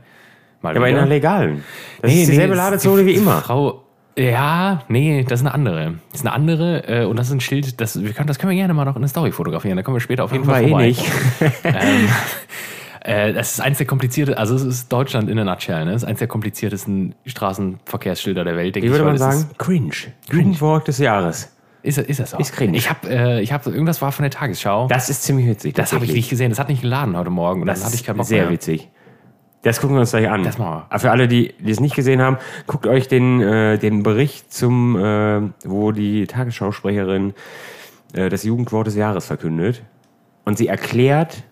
Mal 0.62 0.74
Ja, 0.74 0.76
aber 0.80 0.88
in 0.88 0.96
einer 0.96 1.06
legalen. 1.06 1.64
Das 2.02 2.12
ist 2.12 2.28
dieselbe 2.28 2.54
das- 2.54 2.64
Ladezone 2.64 3.06
wie 3.06 3.14
immer. 3.14 3.40
Frau, 3.40 3.82
ja, 4.18 4.82
nee, 4.88 5.24
das 5.26 5.40
ist 5.40 5.46
eine 5.46 5.54
andere. 5.54 5.94
Das 6.10 6.20
ist 6.20 6.26
eine 6.26 6.34
andere 6.34 6.86
äh, 6.86 7.04
und 7.06 7.16
das 7.18 7.28
ist 7.28 7.32
ein 7.32 7.40
Schild, 7.40 7.80
das, 7.80 8.02
wir 8.02 8.12
können, 8.12 8.26
das 8.26 8.38
können 8.38 8.50
wir 8.50 8.56
gerne 8.56 8.74
mal 8.74 8.84
noch 8.84 8.96
in 8.96 9.02
eine 9.02 9.08
Story 9.08 9.32
fotografieren. 9.32 9.76
Da 9.76 9.82
kommen 9.82 9.96
wir 9.96 10.00
später 10.00 10.24
auf 10.24 10.32
jeden 10.32 10.46
War 10.46 10.56
Fall 10.56 10.64
eh 10.64 10.68
vorbei. 10.68 10.86
nicht. 10.88 11.04
Ähm, 11.64 12.08
äh, 13.02 13.32
das 13.32 13.52
ist 13.52 13.60
eins 13.60 13.78
der 13.78 13.86
kompliziertesten, 13.86 14.38
also 14.38 14.54
es 14.54 14.62
ist 14.62 14.92
Deutschland 14.92 15.30
in 15.30 15.36
der 15.36 15.46
Nutshell, 15.46 15.86
ne? 15.86 15.92
Das 15.92 16.02
ist 16.02 16.08
eins 16.08 16.18
der 16.18 16.28
kompliziertesten 16.28 17.14
Straßenverkehrsschilder 17.24 18.44
der 18.44 18.56
Welt, 18.56 18.74
denke 18.74 18.88
Wie 18.88 18.92
ich. 18.92 18.98
würde 18.98 19.04
man 19.10 19.18
weil 19.20 19.28
es 19.30 19.40
sagen? 19.40 19.50
Cringe. 19.56 19.92
Jugendwort 20.30 20.88
des 20.88 20.98
Jahres. 20.98 21.50
Ist, 21.82 21.96
ist, 21.96 22.20
das 22.20 22.32
so? 22.32 22.36
Ist 22.38 22.52
cringe. 22.52 22.76
Ich 22.76 22.90
habe, 22.90 23.08
äh, 23.08 23.40
ich 23.40 23.54
hab, 23.54 23.66
irgendwas 23.66 24.02
war 24.02 24.12
von 24.12 24.22
der 24.24 24.30
Tagesschau. 24.30 24.86
Das 24.88 25.08
ist 25.08 25.22
ziemlich 25.22 25.46
witzig. 25.46 25.74
das 25.74 25.94
habe 25.94 26.04
ich 26.04 26.12
nicht 26.12 26.28
gesehen. 26.28 26.50
Das 26.50 26.58
hat 26.58 26.68
nicht 26.68 26.82
geladen 26.82 27.16
heute 27.16 27.30
Morgen 27.30 27.62
und 27.62 27.68
Das 27.68 27.78
dann 27.78 27.86
hatte 27.86 27.96
ich 27.96 28.04
keinen 28.04 28.16
ist 28.16 28.18
Bock 28.18 28.26
sehr 28.26 28.42
mehr. 28.42 28.52
witzig. 28.52 28.88
Das 29.62 29.80
gucken 29.80 29.96
wir 29.96 30.00
uns 30.00 30.10
gleich 30.10 30.28
an. 30.28 30.42
Das 30.42 30.58
machen 30.58 30.78
wir. 30.78 30.86
Aber 30.88 30.98
Für 30.98 31.10
alle, 31.10 31.28
die, 31.28 31.54
die 31.58 31.70
es 31.70 31.80
nicht 31.80 31.94
gesehen 31.94 32.22
haben, 32.22 32.38
guckt 32.66 32.86
euch 32.86 33.08
den, 33.08 33.40
äh, 33.42 33.78
den 33.78 34.02
Bericht 34.02 34.52
zum, 34.52 34.96
äh, 34.96 35.42
wo 35.64 35.92
die 35.92 36.26
Tagesschausprecherin 36.26 37.34
äh, 38.14 38.30
das 38.30 38.42
Jugendwort 38.42 38.86
des 38.86 38.96
Jahres 38.96 39.26
verkündet. 39.26 39.82
Und 40.44 40.56
sie 40.56 40.68
erklärt, 40.68 41.42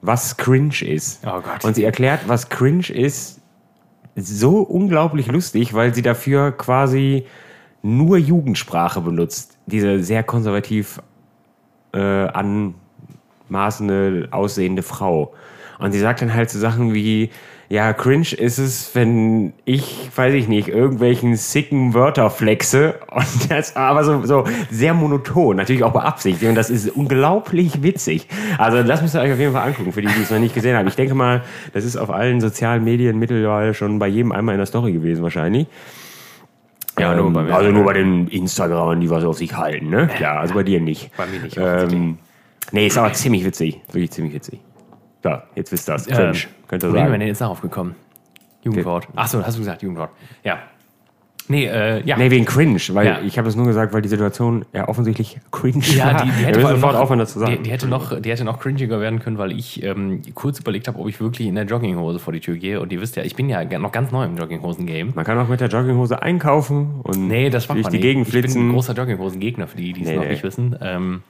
was 0.00 0.36
cringe 0.36 0.82
ist. 0.82 1.22
Oh 1.26 1.40
Gott. 1.40 1.64
Und 1.64 1.74
sie 1.74 1.84
erklärt, 1.84 2.20
was 2.28 2.48
cringe 2.48 2.88
ist, 2.88 3.40
so 4.14 4.60
unglaublich 4.60 5.26
lustig, 5.26 5.74
weil 5.74 5.94
sie 5.94 6.02
dafür 6.02 6.52
quasi 6.52 7.26
nur 7.82 8.16
Jugendsprache 8.16 9.02
benutzt. 9.02 9.58
Diese 9.66 10.02
sehr 10.02 10.22
konservativ 10.22 11.02
äh, 11.92 12.28
anmaßende, 13.48 14.28
aussehende 14.30 14.82
Frau. 14.82 15.34
Und 15.78 15.92
sie 15.92 15.98
sagt 15.98 16.22
dann 16.22 16.34
halt 16.34 16.50
so 16.50 16.58
Sachen 16.58 16.94
wie, 16.94 17.30
ja, 17.68 17.92
cringe 17.92 18.32
ist 18.32 18.58
es, 18.58 18.94
wenn 18.94 19.52
ich, 19.64 20.08
weiß 20.14 20.34
ich 20.34 20.46
nicht, 20.46 20.68
irgendwelchen 20.68 21.36
sicken 21.36 21.94
Wörter 21.94 22.30
flexe 22.30 22.94
und 23.10 23.50
das 23.50 23.74
aber 23.74 24.04
so, 24.04 24.24
so 24.24 24.44
sehr 24.70 24.94
monoton, 24.94 25.56
natürlich 25.56 25.82
auch 25.82 25.92
beabsichtigt 25.92 26.48
und 26.48 26.54
das 26.54 26.70
ist 26.70 26.88
unglaublich 26.90 27.82
witzig. 27.82 28.28
Also 28.58 28.82
das 28.82 29.02
müsst 29.02 29.16
ihr 29.16 29.20
euch 29.20 29.32
auf 29.32 29.38
jeden 29.38 29.52
Fall 29.52 29.66
angucken, 29.66 29.92
für 29.92 30.00
die, 30.00 30.08
die 30.08 30.22
es 30.22 30.30
noch 30.30 30.38
nicht 30.38 30.54
gesehen 30.54 30.76
haben. 30.76 30.86
Ich 30.86 30.96
denke 30.96 31.14
mal, 31.14 31.42
das 31.72 31.84
ist 31.84 31.96
auf 31.96 32.10
allen 32.10 32.40
sozialen 32.40 32.84
Medien 32.84 33.18
mittlerweile 33.18 33.74
schon 33.74 33.98
bei 33.98 34.06
jedem 34.06 34.32
einmal 34.32 34.54
in 34.54 34.58
der 34.58 34.66
Story 34.66 34.92
gewesen 34.92 35.22
wahrscheinlich. 35.22 35.66
Ja, 36.98 37.14
nur 37.14 37.30
bei 37.30 37.42
mir. 37.42 37.54
also 37.54 37.70
nur 37.70 37.84
bei 37.84 37.92
den 37.92 38.28
Instagramern, 38.28 39.00
die 39.00 39.10
was 39.10 39.22
auf 39.24 39.36
sich 39.36 39.54
halten, 39.54 39.90
ne? 39.90 40.06
Klar, 40.06 40.40
also 40.40 40.54
bei 40.54 40.62
dir 40.62 40.80
nicht. 40.80 41.10
Bei 41.16 41.26
mir 41.26 41.40
nicht, 41.40 41.58
Ähm, 41.60 42.16
nee, 42.72 42.86
ist 42.86 42.96
aber 42.96 43.12
ziemlich 43.12 43.44
witzig. 43.44 43.80
Wirklich 43.92 44.12
ziemlich 44.12 44.34
witzig. 44.34 44.60
So, 45.22 45.30
jetzt 45.54 45.72
wisst 45.72 45.88
ihr 45.88 45.92
das. 45.94 46.06
Cringe. 46.06 46.28
Ähm, 46.30 46.34
Könnt 46.68 46.82
ihr 46.84 46.90
sagen. 46.90 47.12
denn 47.12 47.20
jetzt 47.22 47.40
darauf 47.40 47.60
gekommen? 47.60 47.94
Jugendwort. 48.62 49.08
Achso, 49.16 49.42
hast 49.44 49.56
du 49.56 49.60
gesagt, 49.60 49.82
Jugendwort. 49.82 50.10
Ja. 50.44 50.58
Nee, 51.48 51.66
äh, 51.66 52.02
ja. 52.04 52.16
Nee, 52.16 52.32
wegen 52.32 52.44
Cringe, 52.44 52.80
weil 52.92 53.06
Ja. 53.06 53.20
ich 53.24 53.38
habe 53.38 53.48
es 53.48 53.54
nur 53.54 53.66
gesagt, 53.66 53.92
weil 53.94 54.02
die 54.02 54.08
Situation 54.08 54.64
ja 54.72 54.88
offensichtlich 54.88 55.38
cringe 55.52 55.84
Ja, 55.94 56.14
war. 56.14 56.24
die, 56.24 56.30
die 56.30 56.44
hätte 56.44 56.60
sofort 56.60 56.94
noch, 56.94 57.00
aufhören, 57.00 57.20
das 57.20 57.32
zu 57.32 57.38
sagen. 57.38 57.52
Die, 57.58 57.62
die, 57.62 57.70
hätte 57.70 57.86
noch, 57.86 58.20
die 58.20 58.30
hätte 58.32 58.42
noch 58.44 58.58
cringiger 58.58 58.98
werden 58.98 59.20
können, 59.20 59.38
weil 59.38 59.52
ich 59.52 59.80
ähm, 59.84 60.22
kurz 60.34 60.58
überlegt 60.58 60.88
habe, 60.88 60.98
ob 60.98 61.06
ich 61.08 61.20
wirklich 61.20 61.46
in 61.46 61.54
der 61.54 61.62
Jogginghose 61.64 62.18
vor 62.18 62.32
die 62.32 62.40
Tür 62.40 62.56
gehe. 62.56 62.80
Und 62.80 62.92
ihr 62.92 63.00
wisst 63.00 63.14
ja, 63.14 63.22
ich 63.22 63.36
bin 63.36 63.48
ja 63.48 63.62
noch 63.78 63.92
ganz 63.92 64.10
neu 64.10 64.24
im 64.24 64.36
Jogginghosen-Game. 64.36 65.12
Man 65.14 65.24
kann 65.24 65.38
auch 65.38 65.46
mit 65.46 65.60
der 65.60 65.68
Jogginghose 65.68 66.20
einkaufen 66.20 66.98
und 67.04 67.28
Nee, 67.28 67.48
das 67.48 67.68
macht 67.68 67.76
durch 67.76 67.84
man 67.84 67.92
die 67.92 67.98
nicht. 67.98 68.02
Gegend 68.02 68.26
Ich 68.26 68.32
bin 68.32 68.40
ein 68.40 68.42
flitzen. 68.50 68.72
großer 68.72 68.94
Jogginghosen-Gegner, 68.94 69.68
für 69.68 69.76
die, 69.76 69.92
die 69.92 70.02
es 70.02 70.08
Nee, 70.08 70.16
noch 70.16 70.22
nee. 70.24 70.30
nicht 70.30 70.42
wissen. 70.42 70.76
Ähm, 70.82 71.22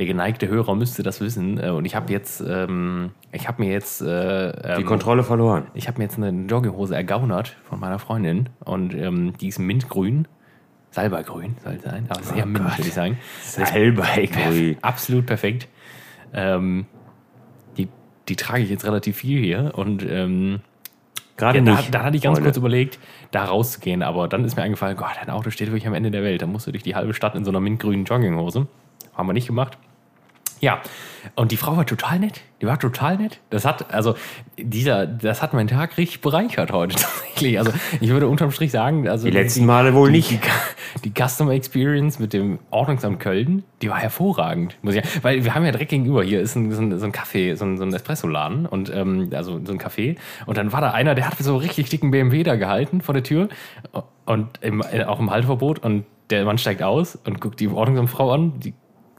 der 0.00 0.06
geneigte 0.06 0.48
Hörer 0.48 0.74
müsste 0.76 1.02
das 1.02 1.20
wissen. 1.20 1.62
Äh, 1.62 1.68
und 1.68 1.84
ich 1.84 1.94
habe 1.94 2.10
jetzt, 2.10 2.40
ähm, 2.40 3.10
ich 3.32 3.46
habe 3.46 3.62
mir 3.62 3.70
jetzt, 3.70 4.00
äh, 4.00 4.52
Die 4.76 4.80
ähm, 4.80 4.86
Kontrolle 4.86 5.22
verloren. 5.22 5.66
ich 5.74 5.88
habe 5.88 5.98
mir 5.98 6.04
jetzt 6.04 6.16
eine 6.16 6.30
Jogginghose 6.46 6.94
ergaunert 6.96 7.58
von 7.64 7.78
meiner 7.78 7.98
Freundin 7.98 8.48
und 8.64 8.94
ähm, 8.94 9.34
die 9.38 9.48
ist 9.48 9.58
mintgrün. 9.58 10.26
Salbergrün 10.90 11.54
soll 11.62 11.74
es 11.74 11.82
sein, 11.82 12.06
aber 12.08 12.22
sehr 12.22 12.46
mint, 12.46 12.64
Gott. 12.64 12.78
würde 12.78 12.88
ich 12.88 12.94
sagen. 12.94 13.18
Salbeigrün. 13.42 14.78
Absolut 14.80 15.26
perfekt. 15.26 15.68
Ähm, 16.32 16.86
die, 17.76 17.88
die 18.30 18.36
trage 18.36 18.62
ich 18.62 18.70
jetzt 18.70 18.86
relativ 18.86 19.18
viel 19.18 19.40
hier 19.42 19.72
und 19.76 20.02
ähm, 20.02 20.60
Gerade 21.36 21.58
ja, 21.58 21.64
da, 21.64 21.76
nicht. 21.76 21.94
da 21.94 22.02
hatte 22.04 22.16
ich 22.16 22.22
ganz 22.22 22.38
Freunde. 22.38 22.48
kurz 22.50 22.56
überlegt, 22.56 22.98
da 23.32 23.44
rauszugehen, 23.44 24.02
aber 24.02 24.28
dann 24.28 24.44
ist 24.46 24.56
mir 24.56 24.62
eingefallen, 24.62 24.96
Gott, 24.96 25.12
dein 25.20 25.28
Auto 25.30 25.50
steht 25.50 25.68
wirklich 25.68 25.86
am 25.86 25.94
Ende 25.94 26.10
der 26.10 26.22
Welt. 26.22 26.40
Da 26.40 26.46
musst 26.46 26.66
du 26.66 26.70
durch 26.70 26.82
die 26.82 26.94
halbe 26.94 27.12
Stadt 27.14 27.34
in 27.34 27.44
so 27.44 27.50
einer 27.50 27.60
mintgrünen 27.60 28.04
Jogginghose. 28.06 28.66
Haben 29.14 29.28
wir 29.28 29.32
nicht 29.34 29.46
gemacht. 29.46 29.76
Ja, 30.60 30.80
und 31.34 31.52
die 31.52 31.56
Frau 31.56 31.76
war 31.76 31.86
total 31.86 32.18
nett. 32.18 32.40
Die 32.60 32.66
war 32.66 32.78
total 32.78 33.16
nett. 33.16 33.40
Das 33.50 33.64
hat, 33.64 33.92
also, 33.92 34.14
dieser, 34.58 35.06
das 35.06 35.42
hat 35.42 35.54
meinen 35.54 35.68
Tag 35.68 35.96
richtig 35.96 36.20
bereichert 36.20 36.72
heute 36.72 36.96
tatsächlich. 37.00 37.58
Also, 37.58 37.72
ich 38.00 38.10
würde 38.10 38.28
unterm 38.28 38.50
Strich 38.50 38.70
sagen, 38.70 39.08
also. 39.08 39.26
Die 39.26 39.32
letzten 39.32 39.66
Male 39.66 39.94
wohl 39.94 40.10
die, 40.10 40.18
nicht. 40.18 40.30
Die, 40.30 41.10
die 41.10 41.12
Customer 41.12 41.52
Experience 41.52 42.18
mit 42.18 42.32
dem 42.32 42.58
Ordnungsamt 42.70 43.20
Köln, 43.20 43.64
die 43.80 43.88
war 43.88 43.98
hervorragend, 43.98 44.76
muss 44.82 44.94
ich. 44.94 45.02
Weil 45.22 45.44
wir 45.44 45.54
haben 45.54 45.64
ja 45.64 45.72
direkt 45.72 45.90
gegenüber 45.90 46.22
hier 46.22 46.40
ist 46.40 46.56
ein, 46.56 46.70
so 46.72 46.80
ein, 46.80 46.98
so 46.98 47.06
ein 47.06 47.12
Café, 47.12 47.56
so 47.56 47.64
ein, 47.64 47.78
so 47.78 47.84
ein 47.84 47.92
Espresso-Laden 47.92 48.66
und 48.66 48.92
ähm, 48.94 49.30
also 49.32 49.60
so 49.64 49.72
ein 49.72 49.78
Café. 49.78 50.16
Und 50.46 50.58
dann 50.58 50.72
war 50.72 50.80
da 50.80 50.90
einer, 50.90 51.14
der 51.14 51.26
hat 51.26 51.38
so 51.38 51.52
einen 51.52 51.60
richtig 51.60 51.88
dicken 51.88 52.10
BMW 52.10 52.42
da 52.42 52.56
gehalten 52.56 53.00
vor 53.00 53.14
der 53.14 53.22
Tür 53.22 53.48
und 54.26 54.48
im, 54.60 54.82
äh, 54.92 55.04
auch 55.04 55.20
im 55.20 55.30
Halteverbot 55.30 55.78
und 55.78 56.04
der 56.30 56.44
Mann 56.44 56.58
steigt 56.58 56.82
aus 56.82 57.18
und 57.24 57.40
guckt 57.40 57.60
die 57.60 57.68
Ordnungsamtfrau 57.68 58.30
an. 58.30 58.60
Die, 58.60 58.74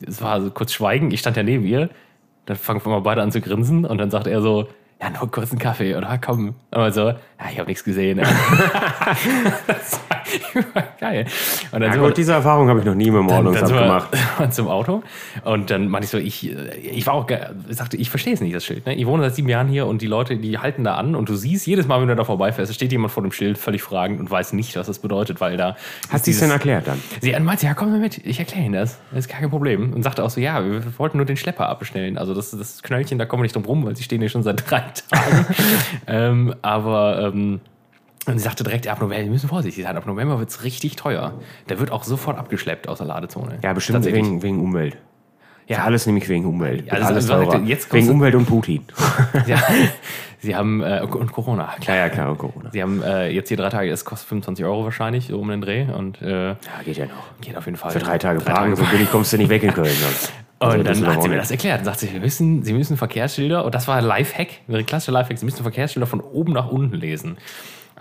es 0.07 0.21
war 0.21 0.41
so 0.41 0.51
kurz 0.51 0.73
Schweigen, 0.73 1.11
ich 1.11 1.19
stand 1.19 1.37
ja 1.37 1.43
neben 1.43 1.65
ihr. 1.65 1.89
Dann 2.45 2.57
fangen 2.57 2.83
wir 2.83 2.89
mal 2.89 3.01
beide 3.01 3.21
an 3.21 3.31
zu 3.31 3.41
grinsen 3.41 3.85
und 3.85 3.97
dann 3.97 4.09
sagt 4.09 4.27
er 4.27 4.41
so, 4.41 4.67
ja, 5.01 5.09
nur 5.09 5.31
kurz 5.31 5.51
einen 5.51 5.59
Kaffee, 5.59 5.95
oder? 5.95 6.17
Komm. 6.19 6.55
Aber 6.69 6.91
so, 6.91 7.07
ja, 7.09 7.17
ich 7.51 7.57
habe 7.59 7.69
nichts 7.69 7.83
gesehen. 7.83 8.19
das 9.67 9.99
geil. 10.99 11.25
Und 11.71 11.81
dann 11.81 11.91
Ja, 11.91 11.95
wir- 12.01 12.07
gut, 12.07 12.17
diese 12.17 12.33
Erfahrung 12.33 12.69
habe 12.69 12.79
ich 12.79 12.85
noch 12.85 12.95
nie 12.95 13.11
mit 13.11 13.19
dem 13.21 13.29
Ordnungsamt 13.29 13.67
gemacht. 13.71 14.09
zum 14.51 14.67
Auto 14.67 15.03
und 15.43 15.69
dann 15.69 15.87
meinte 15.87 16.05
ich 16.05 16.11
so, 16.11 16.17
ich, 16.17 16.51
ich 16.83 17.05
war 17.07 17.13
auch, 17.13 17.27
ich 17.69 17.75
sagte, 17.77 17.97
ich 17.97 18.09
verstehe 18.09 18.33
es 18.33 18.41
nicht, 18.41 18.55
das 18.55 18.65
Schild. 18.65 18.85
Ne? 18.85 18.95
Ich 18.95 19.05
wohne 19.05 19.23
seit 19.23 19.35
sieben 19.35 19.49
Jahren 19.49 19.67
hier 19.67 19.85
und 19.87 20.01
die 20.01 20.07
Leute, 20.07 20.37
die 20.37 20.57
halten 20.57 20.83
da 20.83 20.95
an 20.95 21.15
und 21.15 21.29
du 21.29 21.35
siehst 21.35 21.67
jedes 21.67 21.87
Mal, 21.87 22.01
wenn 22.01 22.07
du 22.07 22.15
da 22.15 22.23
vorbeifährst, 22.23 22.73
steht 22.73 22.91
jemand 22.91 23.11
vor 23.13 23.23
dem 23.23 23.31
Schild 23.31 23.57
völlig 23.57 23.81
fragend 23.83 24.19
und 24.19 24.29
weiß 24.31 24.53
nicht, 24.53 24.75
was 24.75 24.87
das 24.87 24.99
bedeutet, 24.99 25.41
weil 25.41 25.57
da. 25.57 25.75
Hast 26.09 26.27
du 26.27 26.31
es 26.31 26.39
denn 26.39 26.51
erklärt 26.51 26.87
dann? 26.87 27.01
Sie 27.21 27.31
meinte, 27.39 27.65
ja, 27.65 27.73
komm 27.73 27.91
mal 27.91 27.99
mit, 27.99 28.25
ich 28.25 28.39
erkläre 28.39 28.65
Ihnen 28.65 28.73
das. 28.73 28.99
Das 29.11 29.19
ist 29.25 29.29
gar 29.29 29.39
kein 29.39 29.49
Problem. 29.49 29.93
Und 29.93 30.03
sagte 30.03 30.23
auch 30.23 30.29
so, 30.29 30.39
ja, 30.41 30.63
wir 30.63 30.81
wollten 30.97 31.17
nur 31.17 31.25
den 31.25 31.37
Schlepper 31.37 31.67
abbestellen. 31.69 32.17
Also 32.17 32.33
das, 32.33 32.51
das 32.51 32.81
Knöllchen, 32.83 33.17
da 33.19 33.25
kommen 33.25 33.41
wir 33.41 33.45
nicht 33.45 33.55
drum 33.55 33.65
rum, 33.65 33.85
weil 33.85 33.95
sie 33.95 34.03
stehen 34.03 34.19
hier 34.21 34.29
schon 34.29 34.43
seit 34.43 34.69
drei 34.69 34.79
Tagen. 35.09 35.45
ähm, 36.07 36.55
aber 36.61 37.31
ähm, 37.33 37.59
und 38.27 38.37
sie 38.37 38.43
sagte 38.43 38.63
direkt, 38.63 38.87
ab 38.87 39.01
November, 39.01 39.23
wir 39.25 39.31
müssen 39.31 39.49
vorsichtig 39.49 39.83
sein, 39.83 39.97
ab 39.97 40.05
November 40.05 40.37
wird 40.39 40.49
es 40.49 40.63
richtig 40.63 40.95
teuer. 40.95 41.33
Der 41.69 41.79
wird 41.79 41.91
auch 41.91 42.03
sofort 42.03 42.37
abgeschleppt 42.37 42.87
aus 42.87 42.99
der 42.99 43.07
Ladezone. 43.07 43.57
Ja, 43.63 43.73
bestimmt 43.73 44.05
wegen, 44.05 44.43
wegen 44.43 44.59
Umwelt. 44.59 44.97
Ja, 45.67 45.77
Ist 45.77 45.83
alles 45.85 46.05
nämlich 46.05 46.27
wegen 46.27 46.45
Umwelt. 46.45 46.91
Also, 46.91 47.05
alles 47.05 47.27
teurer. 47.27 47.59
jetzt 47.61 47.91
wegen 47.93 48.09
Umwelt 48.09 48.35
und 48.35 48.45
Putin. 48.45 48.83
ja, 49.47 49.57
sie 50.39 50.55
haben, 50.55 50.81
äh, 50.81 51.01
und 51.01 51.31
Corona, 51.31 51.73
klar. 51.79 51.95
Ja, 51.97 52.03
ja, 52.03 52.09
klar, 52.09 52.31
und 52.31 52.37
Corona. 52.39 52.69
Sie 52.71 52.81
haben 52.81 53.01
äh, 53.01 53.29
jetzt 53.29 53.47
hier 53.47 53.57
drei 53.57 53.69
Tage, 53.69 53.89
es 53.89 54.03
kostet 54.03 54.27
25 54.29 54.65
Euro 54.65 54.83
wahrscheinlich, 54.83 55.27
so 55.27 55.39
um 55.39 55.47
den 55.47 55.61
Dreh. 55.61 55.85
Und 55.91 56.21
äh, 56.21 56.49
Ja, 56.49 56.55
geht 56.83 56.97
ja 56.97 57.05
noch. 57.05 57.39
geht 57.41 57.55
auf 57.57 57.65
jeden 57.65 57.77
Fall. 57.77 57.91
Für 57.91 57.99
drei 57.99 58.17
Tage 58.17 58.41
parken, 58.41 58.75
so 58.75 58.83
billig 58.83 59.09
kommst 59.11 59.31
du 59.33 59.37
nicht 59.37 59.49
weg 59.49 59.63
in 59.63 59.73
Köln. 59.73 59.87
Sonst. 59.87 60.33
Und 60.59 60.67
Also, 60.67 60.83
das 60.83 60.99
dann 61.01 61.15
hat 61.15 61.23
sie 61.23 61.29
mir 61.29 61.37
das 61.37 61.49
erklärt. 61.51 61.79
Dann 61.79 61.85
sagt 61.85 61.99
sie, 62.01 62.07
Sie 62.07 62.19
müssen, 62.19 62.63
sie 62.63 62.73
müssen 62.73 62.95
Verkehrsschilder, 62.97 63.65
und 63.65 63.73
das 63.73 63.87
war 63.87 63.95
ein 63.95 64.03
Lifehack, 64.05 64.49
ein 64.67 64.85
klassischer 64.85 65.11
Lifehack, 65.11 65.39
Sie 65.39 65.45
müssen 65.45 65.63
Verkehrsschilder 65.63 66.05
von 66.05 66.19
oben 66.21 66.53
nach 66.53 66.67
unten 66.69 66.95
lesen. 66.97 67.37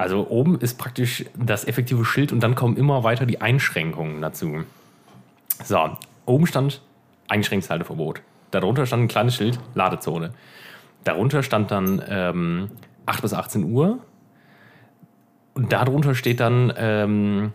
Also 0.01 0.29
oben 0.31 0.59
ist 0.59 0.79
praktisch 0.79 1.27
das 1.37 1.67
effektive 1.67 2.07
Schild 2.07 2.33
und 2.33 2.41
dann 2.43 2.55
kommen 2.55 2.79
immer 2.79 3.05
weiter 3.05 3.27
die 3.27 3.43
Einschränkungen 3.43 4.23
dazu. 4.23 4.65
So, 5.63 5.91
oben 6.25 6.47
stand 6.47 6.81
eingeschränktes 7.29 7.69
Halteverbot. 7.69 8.23
Darunter 8.51 8.87
stand 8.87 9.03
ein 9.03 9.09
kleines 9.09 9.35
Schild, 9.35 9.61
Ladezone. 9.75 10.33
Darunter 11.05 11.43
stand 11.43 11.71
dann 11.71 12.03
ähm, 12.09 12.71
8 13.05 13.21
bis 13.21 13.35
18 13.35 13.71
Uhr. 13.71 13.99
Und 15.53 15.71
darunter 15.71 16.15
steht 16.15 16.41
dann 16.41 16.73
ähm, 16.79 17.53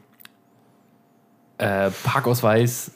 äh, 1.58 1.90
Parkausweis 2.04 2.92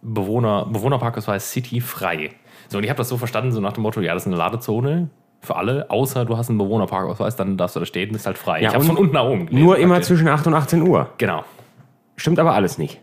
Bewohner, 0.00 0.64
Bewohnerparkausweis 0.64 1.50
City 1.50 1.82
frei. 1.82 2.30
So, 2.70 2.78
und 2.78 2.84
ich 2.84 2.88
habe 2.88 2.96
das 2.96 3.10
so 3.10 3.18
verstanden, 3.18 3.52
so 3.52 3.60
nach 3.60 3.74
dem 3.74 3.82
Motto, 3.82 4.00
ja, 4.00 4.14
das 4.14 4.22
ist 4.22 4.28
eine 4.28 4.36
Ladezone 4.36 5.10
für 5.40 5.56
alle, 5.56 5.90
außer 5.90 6.24
du 6.24 6.36
hast 6.36 6.48
einen 6.48 6.58
Bewohnerparkausweis, 6.58 7.36
dann 7.36 7.56
darfst 7.56 7.76
du 7.76 7.80
da 7.80 7.86
stehen, 7.86 8.12
bist 8.12 8.26
halt 8.26 8.38
frei. 8.38 8.60
Ja, 8.62 8.68
ich 8.70 8.74
habe 8.74 8.84
von 8.84 8.96
unten 8.96 9.14
nach 9.14 9.24
oben 9.24 9.46
gelesen, 9.46 9.64
Nur 9.64 9.78
immer 9.78 10.00
zwischen 10.02 10.28
8 10.28 10.46
und 10.46 10.54
18 10.54 10.82
Uhr. 10.82 11.10
Genau. 11.18 11.44
Stimmt 12.16 12.38
aber 12.38 12.54
alles 12.54 12.78
nicht. 12.78 12.98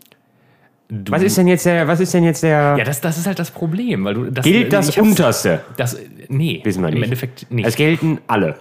Du, 0.88 1.12
Was 1.12 1.22
ist 1.22 1.38
denn 1.38 1.46
jetzt 1.46 1.64
der, 1.64 1.88
was 1.88 2.00
ist 2.00 2.12
denn 2.12 2.24
jetzt 2.24 2.42
der, 2.42 2.76
ja, 2.76 2.84
das, 2.84 3.00
das 3.00 3.16
ist 3.16 3.26
halt 3.26 3.38
das 3.38 3.50
Problem, 3.50 4.04
weil 4.04 4.14
du 4.14 4.30
das 4.30 4.44
gilt 4.44 4.72
das 4.72 4.96
Unterste? 4.98 5.60
Das, 5.78 5.98
nee, 6.28 6.60
Wissen 6.62 6.82
wir 6.82 6.88
im 6.88 6.94
nicht. 6.94 7.04
Endeffekt 7.04 7.50
nicht. 7.50 7.66
Es 7.66 7.74
gelten 7.76 8.18
alle. 8.26 8.56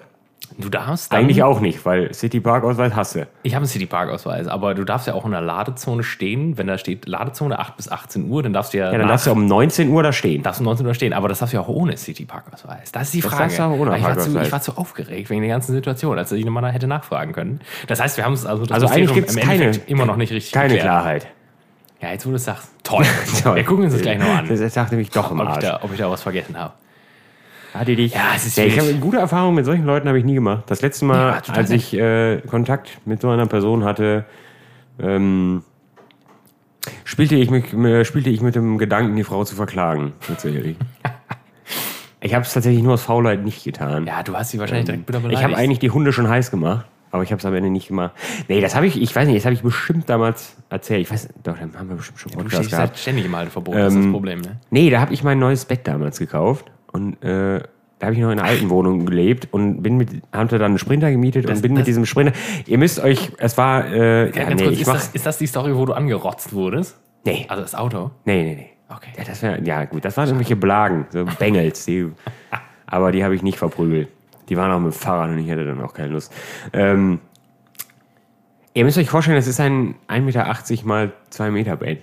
Du 0.57 0.69
darfst 0.69 1.11
dann, 1.11 1.19
Eigentlich 1.21 1.43
auch 1.43 1.59
nicht, 1.59 1.85
weil 1.85 2.13
City 2.13 2.39
Park 2.39 2.63
Ausweis 2.63 2.95
hasse. 2.95 3.27
Ich 3.43 3.53
habe 3.55 3.63
einen 3.63 3.67
City 3.69 3.85
Park 3.85 4.09
Ausweis, 4.09 4.47
aber 4.47 4.73
du 4.75 4.83
darfst 4.83 5.07
ja 5.07 5.13
auch 5.13 5.25
in 5.25 5.31
der 5.31 5.41
Ladezone 5.41 6.03
stehen. 6.03 6.57
Wenn 6.57 6.67
da 6.67 6.77
steht 6.77 7.07
Ladezone 7.07 7.59
8 7.59 7.77
bis 7.77 7.91
18 7.91 8.29
Uhr, 8.29 8.43
dann 8.43 8.53
darfst 8.53 8.73
du 8.73 8.77
ja, 8.77 8.91
Ja, 8.91 8.97
dann 8.97 9.07
darfst 9.07 9.27
du 9.27 9.31
um 9.31 9.45
19 9.45 9.89
Uhr 9.89 10.03
da 10.03 10.11
stehen. 10.13 10.43
darfst 10.43 10.59
du 10.59 10.63
19 10.63 10.85
Uhr 10.85 10.93
stehen, 10.93 11.13
aber 11.13 11.27
das 11.29 11.39
darfst 11.39 11.53
du 11.53 11.57
ja 11.57 11.63
auch 11.63 11.67
ohne 11.67 11.97
City 11.97 12.25
Park 12.25 12.45
Ausweis. 12.53 12.91
Das 12.91 13.03
ist 13.03 13.13
die 13.13 13.21
Das 13.21 13.29
Frage. 13.31 13.43
darfst 13.43 13.59
du 13.59 13.63
auch 13.63 13.71
ohne 13.79 13.97
ich, 13.97 14.03
war 14.03 14.17
zu, 14.17 14.39
ich 14.41 14.51
war 14.51 14.61
zu 14.61 14.77
aufgeregt 14.77 15.29
wegen 15.29 15.41
der 15.41 15.49
ganzen 15.49 15.73
Situation, 15.73 16.17
als 16.17 16.31
ich 16.31 16.45
nochmal 16.45 16.71
hätte 16.71 16.87
nachfragen 16.87 17.33
können. 17.33 17.59
Das 17.87 17.99
heißt, 18.01 18.17
wir 18.17 18.25
haben 18.25 18.33
es 18.33 18.45
also, 18.45 18.65
das 18.65 18.75
Also 18.81 18.87
eigentlich 18.93 19.13
gibt's 19.13 19.35
im 19.35 19.41
keine- 19.47 19.71
immer 19.87 20.05
noch 20.05 20.17
nicht 20.17 20.31
richtig 20.31 20.51
Keine 20.51 20.69
geklärt. 20.75 20.83
Klarheit. 20.85 21.27
Ja, 22.01 22.09
jetzt 22.11 22.25
wo 22.25 22.31
du 22.31 22.35
es 22.35 22.43
sagst. 22.43 22.69
Toll. 22.83 23.05
Toll. 23.43 23.55
Wir 23.55 23.63
gucken 23.63 23.85
uns 23.85 23.93
das 23.93 24.01
gleich 24.01 24.19
noch 24.19 24.27
an. 24.27 24.47
Das 24.49 24.59
ist 24.59 24.75
nämlich 24.91 25.09
doch 25.11 25.31
im 25.31 25.39
ob, 25.39 25.47
ich 25.47 25.53
Arsch. 25.53 25.63
da, 25.63 25.79
ob 25.83 25.91
ich 25.93 25.97
da 25.99 26.11
was 26.11 26.21
vergessen 26.21 26.59
habe. 26.59 26.73
Hat 27.73 27.87
die 27.87 27.95
dich? 27.95 28.13
Ja, 28.13 28.33
es 28.35 28.45
ist 28.45 28.57
ja, 28.57 28.65
ich 28.65 28.77
habe 28.79 28.93
gute 28.95 29.17
Erfahrungen 29.17 29.55
mit 29.55 29.65
solchen 29.65 29.85
Leuten 29.85 30.07
habe 30.07 30.19
ich 30.19 30.25
nie 30.25 30.35
gemacht. 30.35 30.63
Das 30.67 30.81
letzte 30.81 31.05
Mal, 31.05 31.41
Ja, 31.47 31.53
als 31.53 31.69
ich 31.71 31.93
äh, 31.93 32.39
Kontakt 32.41 32.99
mit 33.05 33.21
so 33.21 33.29
einer 33.29 33.47
Person 33.47 33.83
hatte, 33.83 34.25
ähm, 34.99 35.63
spielte 37.03 37.35
ich 37.35 37.49
mit, 37.49 37.73
äh, 37.73 38.05
spielte 38.05 38.29
ich 38.29 38.41
mit 38.41 38.55
dem 38.55 38.77
Gedanken, 38.77 39.15
die 39.15 39.23
Frau 39.23 39.43
zu 39.43 39.55
verklagen. 39.55 40.13
Tatsächlich. 40.27 40.77
ich 42.21 42.33
habe 42.35 42.45
es 42.45 42.53
tatsächlich 42.53 42.83
nur 42.83 42.93
aus 42.93 43.03
Faulheit 43.03 43.43
nicht 43.43 43.63
getan. 43.63 44.05
Ja, 44.05 44.21
du 44.21 44.35
hast 44.35 44.51
sie 44.51 44.59
wahrscheinlich 44.59 44.85
direkt 44.85 45.07
wieder 45.07 45.19
beleidigt. 45.19 45.39
ich 45.39 45.43
habe 45.43 45.57
eigentlich 45.57 45.79
die 45.79 45.89
Hunde 45.89 46.13
schon 46.13 46.27
heiß 46.29 46.51
gemacht, 46.51 46.85
aber 47.09 47.23
ich 47.23 47.31
habe 47.31 47.39
es 47.39 47.45
am 47.45 47.55
Ende 47.55 47.71
nicht 47.71 47.87
gemacht. 47.87 48.11
Nee, 48.49 48.61
das 48.61 48.75
habe 48.75 48.85
ich, 48.85 49.01
ich 49.01 49.15
weiß 49.15 49.25
nicht, 49.27 49.37
das 49.37 49.45
habe 49.45 49.55
ich 49.55 49.63
bestimmt 49.63 50.07
damals 50.09 50.57
erzählt. 50.69 51.01
Ich 51.01 51.11
weiß, 51.11 51.29
doch, 51.41 51.57
dann 51.57 51.73
haben 51.75 51.89
wir 51.89 51.95
bestimmt 51.95 52.19
schon 52.19 52.31
Podcast 52.33 52.55
stehst 52.55 52.69
gehabt. 52.71 52.89
halt 52.89 52.99
ständig 52.99 53.25
im 53.25 53.35
Halteverbot, 53.35 53.73
das 53.75 53.93
ist 53.93 53.97
das 53.99 54.05
Ähm, 54.05 54.11
Problem. 54.11 54.41
Ne? 54.41 54.59
Nee, 54.69 54.91
da 54.91 54.99
habe 54.99 55.11
ich 55.13 55.23
mein 55.23 55.39
neues 55.39 55.65
Bett 55.65 55.87
damals 55.87 56.19
gekauft 56.19 56.69
und 56.93 57.21
äh, 57.23 57.59
da 57.99 58.07
habe 58.07 58.15
ich 58.15 58.21
noch 58.21 58.31
in 58.31 58.39
einer 58.39 58.47
alten 58.47 58.69
Wohnung 58.69 59.05
gelebt 59.05 59.47
und 59.51 59.81
bin 59.81 59.97
mit, 59.97 60.09
hatte 60.33 60.57
dann 60.57 60.71
einen 60.71 60.77
Sprinter 60.77 61.09
gemietet 61.11 61.45
Das- 61.47 61.57
und 61.57 61.61
bin 61.61 61.73
mit 61.73 61.87
diesem 61.87 62.05
Sprinter. 62.05 62.33
Ihr 62.65 62.77
müsst 62.77 62.99
euch, 62.99 63.31
es 63.37 63.57
war, 63.57 63.85
äh, 63.85 64.25
ja, 64.25 64.43
Ganz 64.45 64.59
nee, 64.61 64.63
kurz, 64.67 64.73
ich 64.75 64.81
ist, 64.81 64.87
das, 64.87 65.07
ist 65.09 65.25
das 65.25 65.37
die 65.37 65.47
Story, 65.47 65.75
wo 65.75 65.85
du 65.85 65.93
angerotzt 65.93 66.53
wurdest? 66.53 66.97
nee, 67.25 67.45
Also 67.47 67.61
das 67.63 67.75
Auto? 67.75 68.11
nee, 68.25 68.43
nee, 68.43 68.55
nee. 68.55 68.69
Okay. 68.95 69.09
Ja, 69.17 69.23
das 69.23 69.41
wär, 69.41 69.63
ja 69.63 69.85
gut, 69.85 70.05
das 70.05 70.17
waren 70.17 70.27
irgendwelche 70.27 70.55
Blagen, 70.55 71.07
so 71.09 71.25
Bengels, 71.39 71.85
die, 71.85 72.11
aber 72.85 73.11
die 73.11 73.23
habe 73.23 73.33
ich 73.35 73.41
nicht 73.41 73.57
verprügelt. 73.57 74.09
Die 74.49 74.57
waren 74.57 74.71
auch 74.71 74.79
mit 74.79 74.93
dem 74.93 74.97
Fahrrad 74.97 75.29
und 75.29 75.39
ich 75.39 75.49
hatte 75.49 75.65
dann 75.65 75.81
auch 75.81 75.93
keine 75.93 76.09
Lust. 76.09 76.31
Ähm, 76.73 77.19
ihr 78.73 78.83
müsst 78.83 78.97
euch 78.97 79.09
vorstellen, 79.09 79.37
das 79.37 79.47
ist 79.47 79.59
ein 79.59 79.95
1,80 80.09 80.21
Meter 80.21 80.85
mal 80.85 81.13
2 81.29 81.51
Meter 81.51 81.77
Bett. 81.77 82.01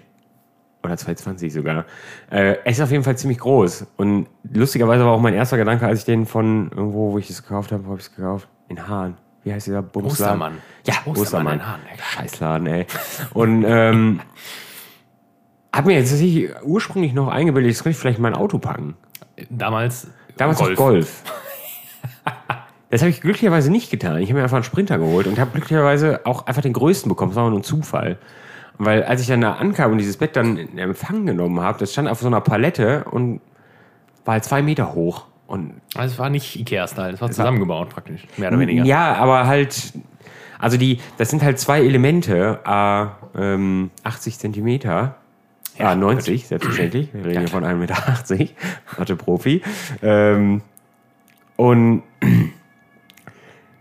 Oder 0.83 0.95
2,20 0.95 1.51
sogar. 1.51 1.85
Äh, 2.31 2.57
es 2.65 2.79
ist 2.79 2.83
auf 2.83 2.91
jeden 2.91 3.05
Fall 3.05 3.17
ziemlich 3.17 3.39
groß. 3.39 3.87
Und 3.97 4.27
lustigerweise 4.51 5.05
war 5.05 5.13
auch 5.13 5.21
mein 5.21 5.35
erster 5.35 5.59
Gedanke, 5.59 5.87
als 5.87 6.01
ich 6.01 6.05
den 6.07 6.25
von 6.27 6.71
irgendwo, 6.71 7.13
wo 7.13 7.19
ich 7.19 7.29
das 7.29 7.43
gekauft 7.43 7.71
habe, 7.73 7.85
wo 7.85 7.91
habe 7.91 8.01
ich 8.01 8.07
es 8.07 8.15
gekauft? 8.15 8.49
In 8.69 8.89
Hahn. 8.89 9.17
Wie 9.45 9.53
heißt 9.53 9.67
dieser 9.67 9.83
Bumsladen? 9.83 10.41
Ostermann. 10.41 10.59
Ja, 10.87 10.95
Ostermann 11.05 11.21
Ostermann. 11.23 11.55
in 11.55 11.67
Hahn, 11.67 11.81
klar. 11.95 12.09
Scheißladen, 12.25 12.67
ey. 12.67 12.87
Und 13.35 13.65
ähm, 13.67 14.21
hab 15.73 15.87
mir 15.87 15.95
jetzt 15.95 16.11
tatsächlich 16.11 16.51
ursprünglich 16.63 17.13
noch 17.13 17.29
eingebildet, 17.29 17.71
jetzt 17.71 17.83
könnte 17.83 17.97
ich 17.97 17.99
vielleicht 17.99 18.19
mein 18.19 18.35
Auto 18.35 18.59
packen. 18.59 18.97
Damals, 19.51 20.09
Damals 20.37 20.59
Golf. 20.59 20.77
Golf. 20.77 21.23
Das 22.91 23.03
habe 23.03 23.11
ich 23.11 23.21
glücklicherweise 23.21 23.71
nicht 23.71 23.91
getan. 23.91 24.19
Ich 24.19 24.31
habe 24.31 24.39
mir 24.39 24.43
einfach 24.43 24.57
einen 24.57 24.65
Sprinter 24.65 24.99
geholt 24.99 25.27
und 25.29 25.39
habe 25.39 25.53
glücklicherweise 25.53 26.23
auch 26.25 26.47
einfach 26.47 26.63
den 26.63 26.73
größten 26.73 27.09
bekommen. 27.09 27.31
Das 27.31 27.37
war 27.37 27.49
nur 27.49 27.61
ein 27.61 27.63
Zufall. 27.63 28.19
Weil 28.83 29.05
als 29.05 29.21
ich 29.21 29.27
dann 29.27 29.43
da 29.43 29.53
ankam 29.55 29.93
und 29.93 29.99
dieses 29.99 30.17
Bett 30.17 30.37
dann 30.37 30.57
in 30.57 30.79
Empfang 30.79 31.27
genommen 31.27 31.61
habe, 31.61 31.79
das 31.79 31.93
stand 31.93 32.09
auf 32.09 32.21
so 32.21 32.27
einer 32.27 32.41
Palette 32.41 33.05
und 33.05 33.43
war 34.25 34.33
halt 34.33 34.45
zwei 34.45 34.63
Meter 34.63 34.95
hoch. 34.95 35.27
Und 35.47 35.83
Also 35.95 36.15
es 36.15 36.19
war 36.19 36.31
nicht 36.31 36.59
Ikea-Style, 36.59 37.13
es 37.13 37.21
war 37.21 37.31
zusammengebaut 37.31 37.91
praktisch, 37.91 38.27
mehr 38.39 38.49
oder 38.49 38.59
weniger. 38.59 38.85
ja, 38.85 39.15
aber 39.17 39.47
halt, 39.47 39.93
also 40.59 40.79
die, 40.79 40.99
das 41.19 41.29
sind 41.29 41.43
halt 41.43 41.59
zwei 41.59 41.83
Elemente, 41.85 42.61
a 42.65 43.19
ähm, 43.37 43.91
80 44.03 44.39
Zentimeter. 44.39 45.17
Ja, 45.79 45.95
90, 45.95 46.47
selbstverständlich. 46.47 47.13
Wir 47.13 47.25
reden 47.27 47.41
hier 47.41 47.49
von 47.49 47.65
1,80 47.65 47.75
Meter. 47.75 47.97
Hatte 48.97 49.17
Profi. 49.17 49.61
Ähm, 50.03 50.63
und 51.57 52.03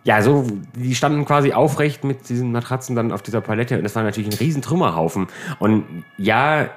ja, 0.03 0.21
so, 0.21 0.45
die 0.75 0.95
standen 0.95 1.25
quasi 1.25 1.53
aufrecht 1.53 2.03
mit 2.03 2.29
diesen 2.29 2.51
Matratzen 2.51 2.95
dann 2.95 3.11
auf 3.11 3.21
dieser 3.21 3.41
Palette. 3.41 3.77
Und 3.77 3.83
das 3.83 3.95
war 3.95 4.03
natürlich 4.03 4.29
ein 4.29 4.37
riesen 4.37 4.61
Trümmerhaufen. 4.61 5.27
Und 5.59 6.03
ja, 6.17 6.69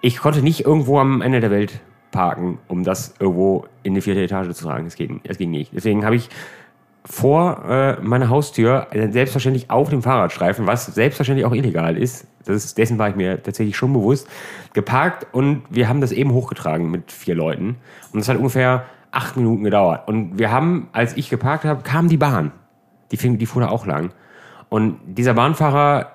ich 0.00 0.18
konnte 0.18 0.42
nicht 0.42 0.64
irgendwo 0.64 0.98
am 0.98 1.22
Ende 1.22 1.40
der 1.40 1.50
Welt 1.50 1.80
parken, 2.12 2.58
um 2.68 2.84
das 2.84 3.14
irgendwo 3.18 3.66
in 3.82 3.94
die 3.94 4.00
vierte 4.00 4.22
Etage 4.22 4.52
zu 4.52 4.64
tragen. 4.64 4.84
Das, 4.84 4.96
das 5.24 5.38
ging 5.38 5.50
nicht. 5.50 5.72
Deswegen 5.74 6.04
habe 6.04 6.16
ich 6.16 6.28
vor 7.04 7.64
äh, 7.68 8.00
meiner 8.00 8.30
Haustür 8.30 8.86
selbstverständlich 9.10 9.70
auf 9.70 9.90
dem 9.90 10.02
Fahrradstreifen, 10.02 10.66
was 10.66 10.86
selbstverständlich 10.86 11.44
auch 11.44 11.52
illegal 11.52 11.98
ist, 11.98 12.26
ist, 12.46 12.78
dessen 12.78 12.98
war 12.98 13.10
ich 13.10 13.16
mir 13.16 13.42
tatsächlich 13.42 13.76
schon 13.76 13.92
bewusst, 13.92 14.26
geparkt 14.72 15.26
und 15.32 15.64
wir 15.68 15.88
haben 15.88 16.00
das 16.00 16.12
eben 16.12 16.32
hochgetragen 16.32 16.90
mit 16.90 17.12
vier 17.12 17.34
Leuten. 17.34 17.76
Und 18.12 18.20
das 18.20 18.28
hat 18.28 18.38
ungefähr 18.38 18.86
acht 19.14 19.36
Minuten 19.36 19.64
gedauert. 19.64 20.08
Und 20.08 20.38
wir 20.38 20.50
haben, 20.50 20.88
als 20.92 21.16
ich 21.16 21.30
geparkt 21.30 21.64
habe, 21.64 21.82
kam 21.82 22.08
die 22.08 22.16
Bahn. 22.16 22.52
Die, 23.10 23.16
fing, 23.16 23.38
die 23.38 23.46
fuhr 23.46 23.62
da 23.62 23.68
auch 23.68 23.86
lang. 23.86 24.10
Und 24.68 24.98
dieser 25.06 25.34
Bahnfahrer, 25.34 26.12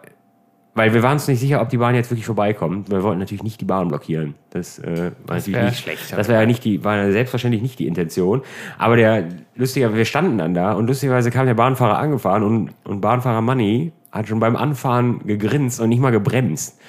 weil 0.74 0.94
wir 0.94 1.04
waren 1.04 1.14
uns 1.14 1.28
nicht 1.28 1.40
sicher, 1.40 1.62
ob 1.62 1.70
die 1.70 1.78
Bahn 1.78 1.96
jetzt 1.96 2.12
wirklich 2.12 2.26
vorbeikommt. 2.26 2.90
Wir 2.90 3.04
wollten 3.04 3.20
natürlich 3.20 3.44
nicht 3.44 3.62
die 3.62 3.66
Bahn 3.66 3.88
blockieren. 3.88 4.36
Das, 4.50 4.80
äh, 4.80 5.12
war 5.26 5.36
Das 5.36 5.48
natürlich 5.48 5.70
nicht 5.70 5.80
schlecht. 5.80 6.18
Das 6.18 6.28
wäre 6.28 6.42
ja 6.42 6.46
nicht 6.46 6.64
die, 6.64 6.84
war 6.84 6.98
ja 6.98 7.12
selbstverständlich 7.12 7.62
nicht 7.62 7.80
die 7.80 7.88
Intention. 7.88 8.42
Aber 8.78 8.96
der, 8.96 9.30
lustiger, 9.56 9.94
wir 9.94 10.06
standen 10.06 10.38
dann 10.38 10.54
da 10.54 10.74
und 10.74 10.88
lustigerweise 10.88 11.32
kam 11.32 11.46
der 11.46 11.54
Bahnfahrer 11.54 11.98
angefahren 11.98 12.44
und, 12.44 12.72
und 12.84 13.02
Bahnfahrer 13.02 13.42
Money 13.42 13.94
hat 14.12 14.28
schon 14.28 14.40
beim 14.40 14.56
Anfahren 14.56 15.20
gegrinst 15.26 15.80
und 15.80 15.90
nicht 15.90 16.02
mal 16.02 16.12
gebremst. 16.12 16.80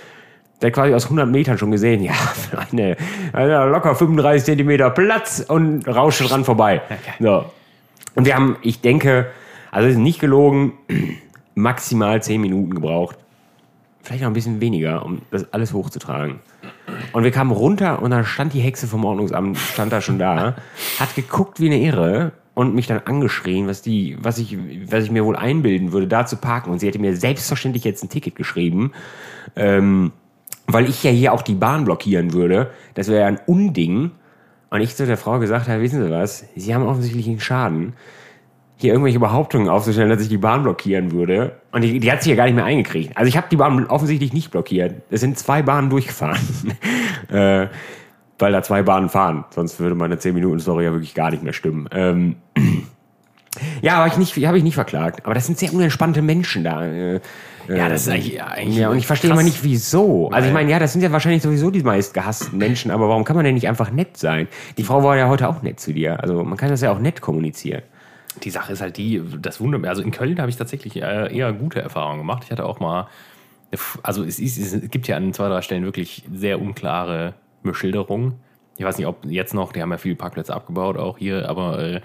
Der 0.61 0.69
hat 0.69 0.75
quasi 0.75 0.95
aus 0.95 1.05
100 1.05 1.29
Metern 1.29 1.59
schon 1.59 1.71
gesehen, 1.71 2.03
ja, 2.03 2.13
eine, 2.73 2.97
eine 3.33 3.67
locker 3.67 3.95
35 3.95 4.45
Zentimeter 4.45 4.91
Platz 4.91 5.45
und 5.47 5.87
rauscht 5.89 6.29
dran 6.29 6.45
vorbei. 6.45 6.83
So. 7.19 7.47
Und 8.15 8.27
wir 8.27 8.35
haben, 8.35 8.57
ich 8.63 8.81
denke, 8.81 9.31
also 9.71 9.89
es 9.89 9.95
ist 9.95 10.01
nicht 10.01 10.21
gelogen, 10.21 10.73
maximal 11.55 12.23
10 12.23 12.41
Minuten 12.41 12.75
gebraucht. 12.75 13.17
Vielleicht 14.03 14.23
noch 14.23 14.31
ein 14.31 14.35
bisschen 14.35 14.61
weniger, 14.61 15.05
um 15.05 15.23
das 15.31 15.53
alles 15.53 15.73
hochzutragen. 15.73 16.41
Und 17.13 17.25
wir 17.25 17.31
kamen 17.31 17.51
runter 17.51 18.03
und 18.03 18.11
dann 18.11 18.25
stand 18.25 18.53
die 18.55 18.61
Hexe 18.61 18.87
vom 18.87 19.05
Ordnungsamt, 19.05 19.59
stand 19.59 19.93
da 19.93 20.01
schon 20.01 20.19
da, 20.19 20.57
hat 20.99 21.15
geguckt 21.15 21.61
wie 21.61 21.67
eine 21.67 21.79
Irre 21.79 22.33
und 22.55 22.75
mich 22.75 22.87
dann 22.87 23.01
angeschrien, 23.05 23.69
was, 23.69 23.83
die, 23.83 24.17
was, 24.21 24.39
ich, 24.39 24.59
was 24.87 25.05
ich 25.05 25.11
mir 25.11 25.25
wohl 25.25 25.37
einbilden 25.37 25.93
würde, 25.93 26.07
da 26.07 26.27
zu 26.27 26.37
parken. 26.37 26.71
Und 26.71 26.79
sie 26.79 26.87
hätte 26.87 26.99
mir 26.99 27.17
selbstverständlich 27.17 27.85
jetzt 27.85 28.03
ein 28.03 28.09
Ticket 28.09 28.35
geschrieben, 28.35 28.93
ähm, 29.57 30.13
weil 30.73 30.89
ich 30.89 31.03
ja 31.03 31.11
hier 31.11 31.33
auch 31.33 31.43
die 31.43 31.55
Bahn 31.55 31.85
blockieren 31.85 32.33
würde. 32.33 32.71
Das 32.95 33.09
wäre 33.09 33.21
ja 33.21 33.27
ein 33.27 33.41
Unding. 33.47 34.13
Und 34.71 34.81
ich 34.81 34.95
zu 34.95 35.05
der 35.05 35.17
Frau 35.17 35.39
gesagt 35.39 35.69
habe, 35.69 35.83
wissen 35.83 36.03
Sie 36.03 36.11
was, 36.11 36.45
Sie 36.55 36.75
haben 36.75 36.87
offensichtlich 36.87 37.27
einen 37.29 37.41
Schaden 37.41 37.95
hier 38.81 38.93
irgendwelche 38.93 39.21
Behauptungen 39.21 39.69
aufzustellen, 39.69 40.09
dass 40.09 40.23
ich 40.23 40.29
die 40.29 40.39
Bahn 40.39 40.63
blockieren 40.63 41.13
würde. 41.13 41.61
Und 41.71 41.83
die, 41.83 42.01
die 42.01 42.11
hat 42.11 42.23
sich 42.23 42.31
ja 42.31 42.37
gar 42.37 42.45
nicht 42.47 42.55
mehr 42.55 42.65
eingekriegt. 42.65 43.15
Also 43.15 43.29
ich 43.29 43.37
habe 43.37 43.47
die 43.51 43.57
Bahn 43.57 43.87
offensichtlich 43.87 44.33
nicht 44.33 44.51
blockiert. 44.51 45.03
Es 45.11 45.21
sind 45.21 45.39
zwei 45.39 45.61
Bahnen 45.61 45.91
durchgefahren. 45.91 46.41
äh, 47.29 47.67
weil 48.39 48.53
da 48.53 48.63
zwei 48.63 48.83
Bahnen 48.83 49.11
fahren. 49.11 49.45
Sonst 49.51 49.79
würde 49.81 49.95
meine 49.95 50.17
10-Minuten-Story 50.17 50.85
ja 50.85 50.93
wirklich 50.93 51.15
gar 51.15 51.31
nicht 51.31 51.43
mehr 51.43 51.53
stimmen. 51.53 51.89
Ähm, 51.93 52.37
ja, 53.83 53.97
habe 53.97 54.09
ich, 54.09 54.17
nicht, 54.17 54.37
hab 54.47 54.55
ich 54.55 54.63
nicht 54.63 54.75
verklagt. 54.75 55.25
Aber 55.25 55.35
das 55.35 55.47
sind 55.47 55.59
sehr 55.59 55.73
unentspannte 55.73 56.23
Menschen 56.23 56.65
da. 56.65 56.85
Äh, 56.87 57.21
Ja, 57.69 57.89
das 57.89 58.03
ist 58.03 58.09
eigentlich, 58.09 58.35
ja, 58.35 58.47
eigentlich 58.47 58.79
ja, 58.79 58.89
und 58.89 58.97
ich 58.97 59.07
verstehe 59.07 59.31
immer 59.31 59.43
nicht, 59.43 59.63
wieso. 59.63 60.29
Also 60.31 60.49
ich 60.49 60.55
meine, 60.55 60.71
ja, 60.71 60.79
das 60.79 60.93
sind 60.93 61.03
ja 61.03 61.13
wahrscheinlich 61.13 61.43
sowieso 61.43 61.71
die 61.71 61.83
meist 61.83 62.15
gehassten 62.15 62.59
Menschen, 62.59 62.91
aber 62.91 63.09
warum 63.09 63.23
kann 63.25 63.37
man 63.37 63.45
denn 63.45 63.55
nicht 63.55 63.69
einfach 63.69 63.93
nett 63.93 64.17
sein? 64.17 64.49
Die 64.77 64.83
Frau 64.83 65.05
war 65.05 65.17
ja 65.17 65.29
heute 65.29 65.49
auch 65.49 65.63
nett 65.63 65.79
zu 65.79 65.93
dir. 65.93 66.21
Also 66.21 66.43
man 66.43 66.57
kann 66.57 66.71
das 66.71 66.81
ja 66.81 66.91
auch 66.91 66.99
nett 66.99 67.21
kommunizieren. 67.21 67.83
Die 68.43 68.51
Sache 68.51 68.73
ist 68.73 68.81
halt 68.81 68.97
die, 68.97 69.23
das 69.41 69.61
wundert 69.61 69.83
mich. 69.83 69.91
Also 69.91 70.03
in 70.03 70.11
Köln 70.11 70.39
habe 70.41 70.51
ich 70.51 70.57
tatsächlich 70.57 70.97
äh, 70.97 71.37
eher 71.37 71.53
gute 71.53 71.81
Erfahrungen 71.81 72.19
gemacht. 72.19 72.43
Ich 72.45 72.51
hatte 72.51 72.65
auch 72.65 72.81
mal, 72.81 73.09
also 74.03 74.25
es, 74.25 74.39
ist, 74.39 74.59
es 74.59 74.91
gibt 74.91 75.07
ja 75.07 75.17
an 75.17 75.33
zwei, 75.33 75.49
drei 75.49 75.63
Stellen 75.63 75.85
wirklich 75.85 76.25
sehr 76.33 76.61
unklare 76.61 77.35
Beschilderungen. 77.63 78.35
Ich 78.79 78.85
weiß 78.85 78.97
nicht, 78.99 79.07
ob 79.07 79.27
jetzt 79.27 79.53
noch, 79.53 79.73
die 79.73 79.83
haben 79.83 79.91
ja 79.91 79.99
viele 79.99 80.17
Parkplätze 80.17 80.55
abgebaut, 80.55 80.97
auch 80.97 81.19
hier, 81.19 81.49
aber 81.49 81.79
äh, 81.79 82.01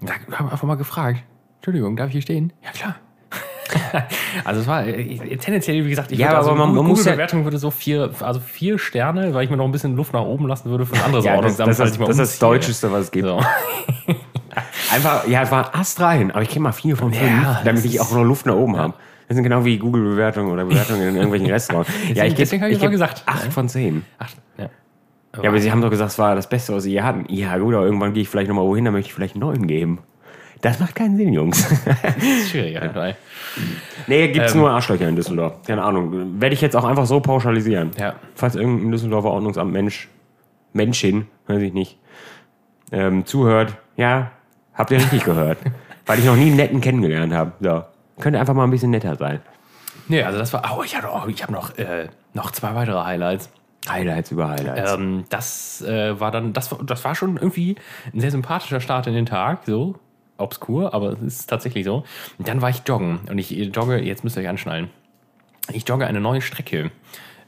da 0.00 0.12
haben 0.38 0.46
wir 0.46 0.52
einfach 0.52 0.66
mal 0.66 0.76
gefragt, 0.76 1.20
Entschuldigung, 1.56 1.96
darf 1.96 2.06
ich 2.08 2.12
hier 2.12 2.22
stehen? 2.22 2.52
Ja, 2.64 2.70
klar. 2.70 2.94
also 4.44 4.60
es 4.62 4.66
war 4.66 4.86
äh, 4.86 5.36
tendenziell, 5.36 5.84
wie 5.84 5.90
gesagt, 5.90 6.10
ich 6.10 6.18
Ja, 6.18 6.28
würde 6.28 6.38
aber 6.38 6.48
also 6.52 6.54
man- 6.66 6.74
man 6.74 6.86
muss 6.86 7.04
ja- 7.04 7.12
Bewertung 7.12 7.44
würde 7.44 7.58
so 7.58 7.70
vier, 7.70 8.10
also 8.20 8.40
vier 8.40 8.78
Sterne, 8.78 9.34
weil 9.34 9.44
ich 9.44 9.50
mir 9.50 9.58
noch 9.58 9.66
ein 9.66 9.72
bisschen 9.72 9.94
Luft 9.94 10.14
nach 10.14 10.22
oben 10.22 10.46
lassen 10.48 10.70
würde 10.70 10.86
für 10.86 10.94
ein 10.94 11.02
anderes 11.02 11.24
Ja, 11.26 11.38
das, 11.40 11.56
das, 11.56 11.78
ist, 11.78 11.92
ich 11.92 11.98
das 11.98 12.08
ist 12.10 12.18
das. 12.18 12.38
Deutscheste, 12.38 12.90
was 12.90 13.04
es 13.04 13.10
gibt. 13.10 13.26
So. 13.26 13.38
Einfach, 14.90 15.26
ja, 15.28 15.42
es 15.42 15.50
war 15.50 15.74
Ast 15.74 16.00
rein, 16.00 16.30
aber 16.30 16.42
ich 16.42 16.48
kriege 16.48 16.60
mal 16.60 16.72
vier 16.72 16.96
von 16.96 17.12
fünf, 17.12 17.30
Ja, 17.42 17.60
damit 17.64 17.84
ich 17.84 18.00
auch 18.00 18.10
noch 18.12 18.24
Luft 18.24 18.46
nach 18.46 18.54
oben 18.54 18.76
habe. 18.78 18.94
Das 19.28 19.34
sind 19.34 19.44
genau 19.44 19.62
wie 19.66 19.76
Google-Bewertungen 19.78 20.50
oder 20.50 20.64
Bewertungen 20.64 21.02
in 21.06 21.14
irgendwelchen 21.16 21.50
Restaurants. 21.50 21.90
ja, 22.14 22.24
ich 22.24 22.34
gebe 22.34 22.42
ich 22.44 22.52
ich 22.54 22.60
mal 22.60 22.70
geb 22.70 22.90
gesagt. 22.90 23.22
acht 23.26 23.52
von 23.52 23.68
zehn. 23.68 24.02
Ach, 24.18 24.30
ja. 24.56 24.70
Ja, 25.42 25.48
aber 25.50 25.60
sie 25.60 25.70
haben 25.70 25.82
doch 25.82 25.90
gesagt, 25.90 26.10
es 26.12 26.18
war 26.18 26.34
das 26.34 26.48
Beste, 26.48 26.74
was 26.74 26.84
sie 26.84 26.92
je 26.92 27.02
hatten. 27.02 27.26
Ja, 27.28 27.56
gut, 27.58 27.74
aber 27.74 27.84
irgendwann 27.84 28.12
gehe 28.14 28.22
ich 28.22 28.28
vielleicht 28.28 28.48
nochmal 28.48 28.64
wohin, 28.64 28.84
dann 28.84 28.94
möchte 28.94 29.08
ich 29.08 29.14
vielleicht 29.14 29.34
einen 29.34 29.42
neuen 29.42 29.66
geben. 29.66 30.00
Das 30.60 30.80
macht 30.80 30.94
keinen 30.96 31.16
Sinn, 31.16 31.32
Jungs. 31.32 31.68
Das 31.84 32.16
ist 32.16 32.50
schwierig, 32.50 32.74
ja. 32.74 33.14
nee, 34.08 34.28
gibt's 34.28 34.54
Ähm. 34.54 34.60
nur 34.60 34.70
Arschlöcher 34.70 35.08
in 35.08 35.14
Düsseldorf. 35.14 35.62
Keine 35.66 35.84
Ahnung. 35.84 36.40
Werde 36.40 36.54
ich 36.54 36.60
jetzt 36.60 36.74
auch 36.74 36.84
einfach 36.84 37.06
so 37.06 37.20
pauschalisieren. 37.20 37.92
Ja. 37.96 38.14
Falls 38.34 38.56
irgendein 38.56 38.90
Düsseldorfer 38.90 39.30
Ordnungsamt 39.30 39.72
Mensch, 39.72 40.08
Menschin, 40.72 41.26
weiß 41.46 41.62
ich 41.62 41.72
nicht, 41.72 41.98
ähm, 42.90 43.24
zuhört, 43.24 43.76
ja, 43.96 44.32
habt 44.74 44.90
ihr 44.90 44.98
richtig 44.98 45.24
gehört. 45.24 45.58
Weil 46.06 46.18
ich 46.18 46.24
noch 46.24 46.36
nie 46.36 46.46
einen 46.46 46.56
netten 46.56 46.80
kennengelernt 46.80 47.34
habe. 47.34 47.52
So. 47.60 47.84
Könnte 48.20 48.40
einfach 48.40 48.54
mal 48.54 48.64
ein 48.64 48.70
bisschen 48.70 48.90
netter 48.90 49.14
sein. 49.14 49.40
Nee, 50.08 50.22
also 50.22 50.38
das 50.38 50.52
war. 50.54 50.76
Oh, 50.76 50.82
ich 50.82 50.96
habe 50.96 51.52
noch, 51.52 51.76
äh, 51.78 52.08
noch 52.32 52.50
zwei 52.50 52.74
weitere 52.74 53.04
Highlights. 53.04 53.50
Highlights 53.88 54.30
über 54.32 54.48
Highlights. 54.48 54.92
Ähm, 54.94 55.24
das 55.28 55.82
äh, 55.82 56.18
war 56.18 56.30
dann, 56.30 56.52
das, 56.52 56.70
war- 56.72 56.82
das 56.84 57.04
war 57.04 57.14
schon 57.14 57.36
irgendwie 57.36 57.76
ein 58.14 58.20
sehr 58.20 58.30
sympathischer 58.30 58.80
Start 58.80 59.06
in 59.06 59.14
den 59.14 59.26
Tag, 59.26 59.60
so 59.66 59.94
obskur, 60.36 60.94
aber 60.94 61.10
es 61.12 61.20
ist 61.22 61.46
tatsächlich 61.50 61.84
so. 61.84 62.04
Und 62.38 62.48
dann 62.48 62.62
war 62.62 62.70
ich 62.70 62.82
joggen 62.86 63.20
und 63.30 63.38
ich 63.38 63.50
jogge, 63.50 63.98
jetzt 64.02 64.24
müsst 64.24 64.36
ihr 64.36 64.42
euch 64.42 64.48
anschnallen. 64.48 64.88
Ich 65.72 65.86
jogge 65.88 66.06
eine 66.06 66.20
neue 66.20 66.40
Strecke. 66.40 66.90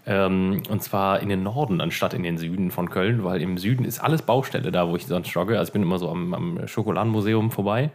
Ähm, 0.07 0.63
und 0.71 0.83
zwar 0.83 1.21
in 1.21 1.29
den 1.29 1.43
Norden 1.43 1.81
anstatt 1.81 2.15
in 2.15 2.23
den 2.23 2.39
Süden 2.39 2.71
von 2.71 2.89
Köln, 2.91 3.23
weil 3.23 3.43
im 3.43 3.59
Süden 3.59 3.85
ist 3.85 4.01
alles 4.01 4.23
Baustelle 4.23 4.73
da, 4.73 4.89
wo 4.89 4.97
ich 4.97 5.07
sonst 5.07 5.31
jogge. 5.33 5.59
Also 5.59 5.69
ich 5.71 5.73
bin 5.75 5.83
immer 5.83 5.99
so 5.99 6.09
am, 6.11 6.33
am 6.35 6.67
Schokoladenmuseum 6.67 7.51
vorbei. 7.51 7.91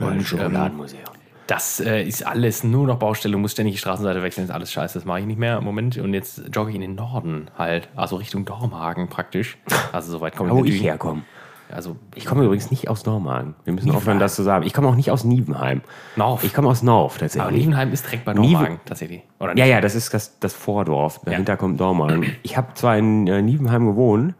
Ein 0.00 0.14
ähm, 0.14 0.24
Schokoladenmuseum. 0.24 1.02
Das 1.46 1.80
äh, 1.80 2.02
ist 2.02 2.26
alles 2.26 2.64
nur 2.64 2.86
noch 2.86 2.98
Baustelle, 2.98 3.36
muss 3.36 3.52
ständig 3.52 3.74
die 3.74 3.78
Straßenseite 3.78 4.22
wechseln, 4.22 4.44
ist 4.44 4.50
alles 4.50 4.72
scheiße, 4.72 4.98
das 4.98 5.04
mache 5.04 5.20
ich 5.20 5.26
nicht 5.26 5.38
mehr 5.38 5.58
im 5.58 5.64
Moment. 5.64 5.96
Und 5.98 6.14
jetzt 6.14 6.42
jogge 6.52 6.70
ich 6.70 6.74
in 6.76 6.80
den 6.82 6.94
Norden 6.94 7.50
halt, 7.58 7.88
also 7.96 8.16
Richtung 8.16 8.44
Dormagen 8.44 9.08
praktisch. 9.08 9.58
Also 9.92 10.12
soweit 10.12 10.36
komme 10.36 10.50
ich 10.50 10.56
Wo 10.56 10.64
ich 10.64 10.82
herkomme. 10.82 11.22
Also 11.70 11.96
Ich 12.14 12.26
komme 12.26 12.44
übrigens 12.44 12.70
nicht 12.70 12.88
aus 12.88 13.02
Dormagen. 13.02 13.54
Wir 13.64 13.72
müssen 13.72 13.90
aufhören, 13.90 14.18
das 14.20 14.34
zu 14.36 14.42
sagen. 14.42 14.64
Ich 14.66 14.72
komme 14.74 14.86
auch 14.86 14.94
nicht 14.94 15.10
aus 15.10 15.24
Nievenheim. 15.24 15.80
Norf. 16.14 16.44
Ich 16.44 16.52
komme 16.54 16.68
aus 16.68 16.82
Norf 16.82 17.14
Aber 17.14 17.20
tatsächlich. 17.20 17.56
Nievenheim 17.58 17.90
ist 17.92 18.04
direkt 18.06 18.24
bei 18.26 18.32
Nieven- 18.34 18.52
Dormagen 18.52 18.80
tatsächlich. 18.84 19.22
Oder 19.40 19.56
Ja, 19.56 19.64
ja, 19.64 19.80
das 19.80 19.94
ist 19.94 20.12
das, 20.14 20.38
das 20.38 20.52
Vordorf. 20.52 21.20
Dahinter 21.24 21.56
kommt 21.56 21.80
Dormagen. 21.80 22.26
Ich 22.42 22.56
habe 22.56 22.74
zwar 22.74 22.96
in 22.98 23.26
äh, 23.26 23.42
Nievenheim 23.42 23.86
gewohnt, 23.86 24.34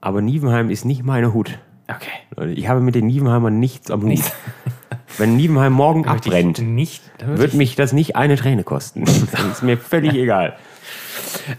aber 0.00 0.20
Nievenheim 0.22 0.70
ist 0.70 0.84
nicht 0.84 1.04
meine 1.04 1.32
Hut. 1.34 1.58
Okay. 1.86 2.46
Ich 2.54 2.68
habe 2.68 2.80
mit 2.80 2.94
den 2.94 3.06
Nievenheimern 3.06 3.58
nichts 3.60 3.90
am 3.90 4.00
Hut. 4.00 4.08
Nichts. 4.08 4.32
Wenn 5.16 5.36
Nievenheim 5.36 5.72
morgen 5.72 6.02
möchte 6.02 6.28
abbrennt, 6.28 6.58
Nicht. 6.58 7.02
Wird 7.24 7.52
ich, 7.52 7.58
mich 7.58 7.76
das 7.76 7.92
nicht 7.92 8.16
eine 8.16 8.36
Träne 8.36 8.64
kosten. 8.64 9.04
Das 9.32 9.44
ist 9.46 9.62
mir 9.62 9.78
völlig 9.78 10.14
egal. 10.14 10.56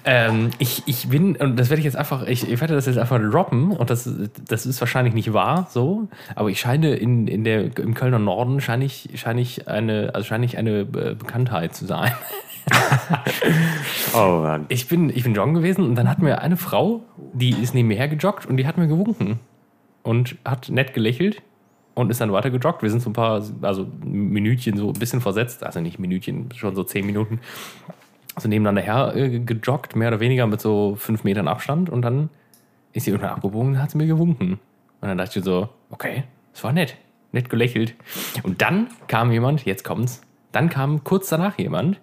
ähm, 0.05 0.51
ich, 0.59 0.83
ich 0.85 1.09
bin, 1.09 1.35
und 1.35 1.57
das 1.57 1.69
werde 1.69 1.79
ich 1.79 1.85
jetzt 1.85 1.97
einfach, 1.97 2.25
ich, 2.27 2.49
ich 2.49 2.61
werde 2.61 2.75
das 2.75 2.85
jetzt 2.85 2.97
einfach 2.97 3.19
droppen, 3.19 3.71
und 3.71 3.89
das, 3.89 4.09
das 4.47 4.65
ist 4.65 4.79
wahrscheinlich 4.79 5.13
nicht 5.13 5.33
wahr, 5.33 5.67
so, 5.69 6.07
aber 6.35 6.49
ich 6.49 6.59
scheine 6.59 6.95
in, 6.95 7.27
in 7.27 7.43
der, 7.43 7.77
im 7.77 7.93
Kölner 7.93 8.19
Norden 8.19 8.61
scheine 8.61 8.85
ich, 8.85 9.09
scheine 9.15 9.41
ich 9.41 9.67
eine, 9.67 10.11
also 10.13 10.25
scheine 10.25 10.45
ich 10.45 10.57
eine 10.57 10.81
äh, 10.81 11.15
Bekanntheit 11.15 11.75
zu 11.75 11.85
sein. 11.85 12.11
Oh 14.13 14.41
Mann. 14.43 14.65
Ich 14.69 14.87
bin, 14.87 15.09
ich 15.09 15.23
bin 15.23 15.33
joggen 15.33 15.53
gewesen 15.53 15.83
und 15.85 15.95
dann 15.95 16.09
hat 16.09 16.19
mir 16.19 16.41
eine 16.41 16.57
Frau, 16.57 17.01
die 17.33 17.49
ist 17.51 17.73
neben 17.73 17.87
mir 17.87 17.97
hergejoggt 17.97 18.45
und 18.45 18.57
die 18.57 18.67
hat 18.67 18.77
mir 18.77 18.87
gewunken 18.87 19.39
und 20.03 20.35
hat 20.45 20.69
nett 20.69 20.93
gelächelt 20.93 21.41
und 21.99 22.09
ist 22.09 22.21
dann 22.21 22.31
weiter 22.31 22.49
gejoggt. 22.49 22.81
Wir 22.81 22.89
sind 22.89 23.01
so 23.01 23.09
ein 23.09 23.13
paar, 23.13 23.43
also 23.61 23.87
Minütchen 24.03 24.77
so 24.77 24.87
ein 24.87 24.93
bisschen 24.93 25.21
versetzt, 25.21 25.63
also 25.63 25.81
nicht 25.81 25.99
Minütchen, 25.99 26.49
schon 26.55 26.75
so 26.75 26.83
zehn 26.83 27.05
Minuten, 27.05 27.39
so 28.37 28.47
nebeneinander 28.47 28.81
her 28.81 29.13
äh, 29.15 29.39
gejoggt, 29.39 29.95
mehr 29.95 30.07
oder 30.07 30.19
weniger 30.19 30.47
mit 30.47 30.61
so 30.61 30.95
fünf 30.95 31.23
Metern 31.23 31.47
Abstand 31.47 31.89
und 31.89 32.01
dann 32.01 32.29
ist 32.93 33.05
sie 33.05 33.11
irgendwann 33.11 33.33
abgebogen 33.33 33.71
und 33.73 33.81
hat 33.81 33.91
sie 33.91 33.97
mir 33.97 34.07
gewunken. 34.07 34.53
Und 35.01 35.07
dann 35.07 35.17
dachte 35.17 35.39
ich 35.39 35.45
so, 35.45 35.69
okay, 35.91 36.23
das 36.53 36.63
war 36.63 36.73
nett, 36.73 36.95
nett 37.31 37.49
gelächelt. 37.49 37.95
Und 38.43 38.61
dann 38.61 38.87
kam 39.07 39.31
jemand, 39.31 39.65
jetzt 39.65 39.83
kommt's, 39.83 40.21
dann 40.51 40.69
kam 40.69 41.03
kurz 41.03 41.29
danach 41.29 41.59
jemand 41.59 41.99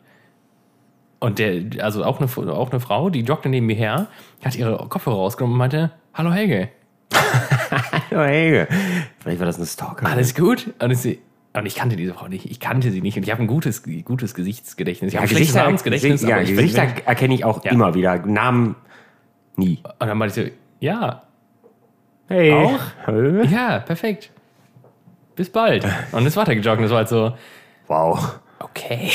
Und 1.18 1.38
der, 1.38 1.82
also 1.82 2.04
auch 2.04 2.20
eine, 2.20 2.28
auch 2.52 2.70
eine 2.70 2.80
Frau, 2.80 3.10
die 3.10 3.20
joggte 3.22 3.48
neben 3.48 3.66
mir 3.66 3.76
her, 3.76 4.08
hat 4.44 4.54
ihre 4.54 4.76
Kopfhörer 4.88 5.16
rausgenommen 5.16 5.54
und 5.54 5.58
meinte, 5.58 5.90
hallo 6.14 6.30
Helge, 6.32 6.68
Hallo 8.10 8.22
Helge. 8.24 8.68
Vielleicht 9.20 9.38
war 9.40 9.46
das 9.46 9.56
eine 9.56 9.66
Stalker. 9.66 10.06
alles 10.06 10.34
gut? 10.34 10.72
Und 10.80 10.90
ich, 10.90 11.18
und 11.52 11.66
ich 11.66 11.74
kannte 11.74 11.96
diese 11.96 12.14
Frau 12.14 12.28
nicht, 12.28 12.50
ich 12.50 12.60
kannte 12.60 12.90
sie 12.90 13.00
nicht 13.00 13.16
und 13.16 13.22
ich 13.22 13.30
habe 13.30 13.42
ein 13.42 13.46
gutes, 13.46 13.82
gutes 14.04 14.34
Gesichtsgedächtnis. 14.34 15.12
Ich 15.12 15.16
habe 15.16 15.26
ein 15.26 15.30
schlechtes 15.30 15.54
Namensgedächtnis. 15.54 16.22
ja, 16.22 16.34
aber 16.36 16.42
ich 16.44 16.50
Gesichter 16.50 16.82
erkenne 17.06 17.34
ich 17.34 17.44
auch 17.44 17.64
Ja. 17.64 17.72
immer 17.72 17.94
wieder. 17.94 18.18
Namen 18.26 18.76
nie. 19.56 19.80
Und 19.98 20.06
dann 20.08 20.18
meinte 20.18 20.40
ich 20.40 20.46
so, 20.48 20.52
ja, 20.80 21.22
Hey. 22.28 22.52
Auch? 22.52 22.80
Ja, 23.48 23.78
perfekt. 23.78 24.30
Bis 25.36 25.48
bald. 25.48 25.86
Und 26.10 26.26
ist 26.26 26.36
weitergejoggt 26.36 26.82
es 26.82 26.90
war 26.90 26.98
halt 26.98 27.08
so, 27.08 27.34
Wow. 27.86 28.40
Okay. 28.60 29.10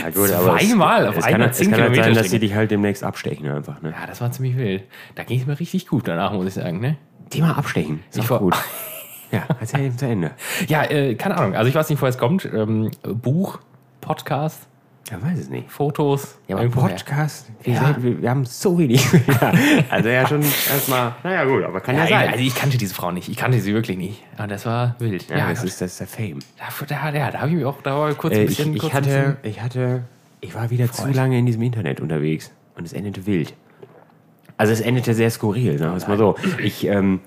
Ja, 0.00 0.10
gut, 0.10 0.28
Zweimal 0.28 1.06
auf 1.06 1.22
einer 1.22 1.38
kann, 1.38 1.50
es 1.50 1.56
10 1.58 1.70
kann 1.70 1.80
halt 1.80 1.92
Kilometer 1.92 2.14
sein, 2.14 2.22
dass 2.22 2.30
sie 2.30 2.38
dich 2.38 2.54
halt 2.54 2.70
demnächst 2.70 3.04
abstechen 3.04 3.48
einfach. 3.48 3.80
Ne? 3.82 3.94
Ja, 3.98 4.06
das 4.06 4.20
war 4.20 4.30
ziemlich 4.32 4.56
wild. 4.56 4.84
Da 5.14 5.24
ging 5.24 5.40
es 5.40 5.46
mir 5.46 5.58
richtig 5.58 5.86
gut 5.86 6.08
danach, 6.08 6.32
muss 6.32 6.46
ich 6.46 6.54
sagen, 6.54 6.80
ne? 6.80 6.96
Thema 7.30 7.56
abstechen. 7.56 8.02
Ist 8.10 8.18
Ich 8.18 8.30
auch 8.30 8.38
gut. 8.38 8.56
Ja, 9.32 9.46
erzähl 9.60 9.86
ihm 9.86 9.96
zu 9.96 10.04
Ende. 10.04 10.32
Ja, 10.68 10.84
äh, 10.84 11.14
keine 11.14 11.38
Ahnung. 11.38 11.54
Also 11.56 11.66
ich 11.66 11.74
weiß 11.74 11.88
nicht, 11.88 12.02
woher 12.02 12.10
es 12.10 12.18
kommt. 12.18 12.44
Ähm, 12.44 12.90
Buch, 13.02 13.60
Podcast, 14.02 14.68
Ja, 15.10 15.20
weiß 15.20 15.38
es 15.38 15.48
nicht. 15.50 15.70
Fotos. 15.70 16.36
Ja, 16.46 16.54
aber 16.56 16.62
irgendwoher. 16.64 16.90
Podcast, 16.94 17.46
wir, 17.62 17.74
Ja. 17.74 17.84
selten- 17.86 18.02
wir, 18.02 18.22
wir 18.22 18.30
haben 18.30 18.44
so 18.44 18.78
wenig. 18.78 19.04
ja, 19.26 19.52
also 19.90 20.08
ja 20.08 20.26
schon 20.26 20.42
erstmal, 20.42 21.14
naja 21.24 21.44
gut, 21.44 21.64
aber 21.64 21.80
kann 21.80 21.96
ja, 21.96 22.06
sein. 22.06 22.28
also 22.30 22.42
ich 22.42 22.54
kannte 22.54 22.78
diese 22.78 22.94
Frau 22.94 23.10
nicht. 23.10 23.28
Ich 23.28 23.36
kannte 23.36 23.60
sie 23.60 23.74
wirklich 23.74 23.98
nicht. 23.98 24.22
Und 24.38 24.50
das 24.50 24.64
war 24.64 24.94
wild. 25.00 25.28
ja, 25.28 25.48
das, 25.50 25.58
Gott. 25.58 25.68
ist, 25.68 25.80
das 25.80 25.92
ist 25.92 26.00
der 26.00 26.06
Fame. 26.06 26.38
da, 26.88 27.10
da, 27.10 27.18
ja, 27.18 27.30
da 27.30 27.38
habe 27.40 27.50
ich 27.50 27.56
mich 27.56 27.64
auch 27.64 27.82
da 27.82 27.98
war 27.98 28.14
kurz 28.14 28.34
Äh, 28.34 28.38
ein 28.38 28.42
ich, 28.42 28.48
bisschen. 28.56 28.74
ich, 28.74 28.80
kurz 28.80 28.94
ein 28.94 29.04
hatte, 29.04 29.36
ich 29.42 29.60
hatte, 29.60 30.04
ich 30.40 30.54
war 30.54 30.70
wieder 30.70 30.90
zu 30.90 31.08
lange 31.08 31.36
in 31.38 31.46
diesem 31.46 31.62
Internet 31.62 32.00
unterwegs 32.00 32.52
und 32.76 32.84
es 32.86 32.92
endete 32.92 33.26
wild. 33.26 33.54
Also 34.56 34.72
es 34.72 34.80
endete 34.80 35.14
sehr 35.14 35.30
skurril, 35.30 35.78
sagen 35.78 35.92
wir 35.92 35.96
es 35.96 36.06
mal 36.06 36.16
so. 36.18 36.36
Ich, 36.62 36.86
ähm, 36.86 37.20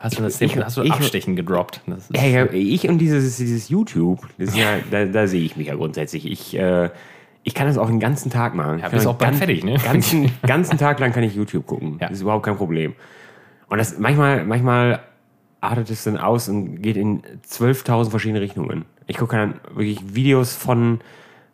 hast 0.00 0.18
du 0.18 0.22
das 0.22 0.40
ich- 0.40 0.56
hast 0.56 0.76
du 0.76 0.82
ich- 0.82 0.92
Abstechen 0.92 1.36
gedroppt? 1.36 1.82
Ja, 2.12 2.24
ja, 2.24 2.46
ich 2.52 2.88
und 2.88 2.98
dieses, 2.98 3.36
dieses 3.36 3.68
YouTube, 3.68 4.26
das 4.38 4.56
ja, 4.56 4.78
da, 4.90 5.04
da 5.04 5.26
sehe 5.28 5.42
ich 5.44 5.56
mich 5.56 5.68
ja 5.68 5.76
grundsätzlich. 5.76 6.26
Ich, 6.30 6.56
äh, 6.58 6.90
ich 7.44 7.54
kann 7.54 7.66
das 7.68 7.78
auch 7.78 7.86
den 7.86 8.00
ganzen 8.00 8.30
Tag 8.30 8.54
machen. 8.54 8.80
Ja, 8.80 8.86
Ich 8.86 8.92
bist 8.92 9.06
auch 9.06 9.14
bald 9.14 9.30
ganz- 9.32 9.38
fertig, 9.38 9.62
ne? 9.64 9.76
Ganzen, 9.84 10.32
ganzen 10.42 10.76
Tag 10.78 10.98
lang 10.98 11.12
kann 11.12 11.22
ich 11.22 11.34
YouTube 11.36 11.66
gucken. 11.66 11.98
Ja. 12.00 12.08
Das 12.08 12.16
ist 12.16 12.22
überhaupt 12.22 12.44
kein 12.44 12.56
Problem. 12.56 12.94
Und 13.68 13.78
das 13.78 13.98
manchmal, 13.98 14.44
manchmal 14.44 15.00
artet 15.60 15.90
es 15.90 16.04
dann 16.04 16.16
aus 16.16 16.48
und 16.48 16.82
geht 16.82 16.96
in 16.96 17.22
12.000 17.48 18.10
verschiedene 18.10 18.40
Richtungen. 18.40 18.84
Ich 19.06 19.16
gucke 19.18 19.36
dann 19.36 19.54
wirklich 19.74 20.14
Videos 20.14 20.54
von, 20.54 21.00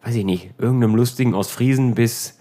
weiß 0.04 0.14
ich 0.14 0.24
nicht, 0.24 0.50
irgendeinem 0.58 0.94
lustigen 0.94 1.34
aus 1.34 1.50
Friesen 1.50 1.94
bis, 1.94 2.38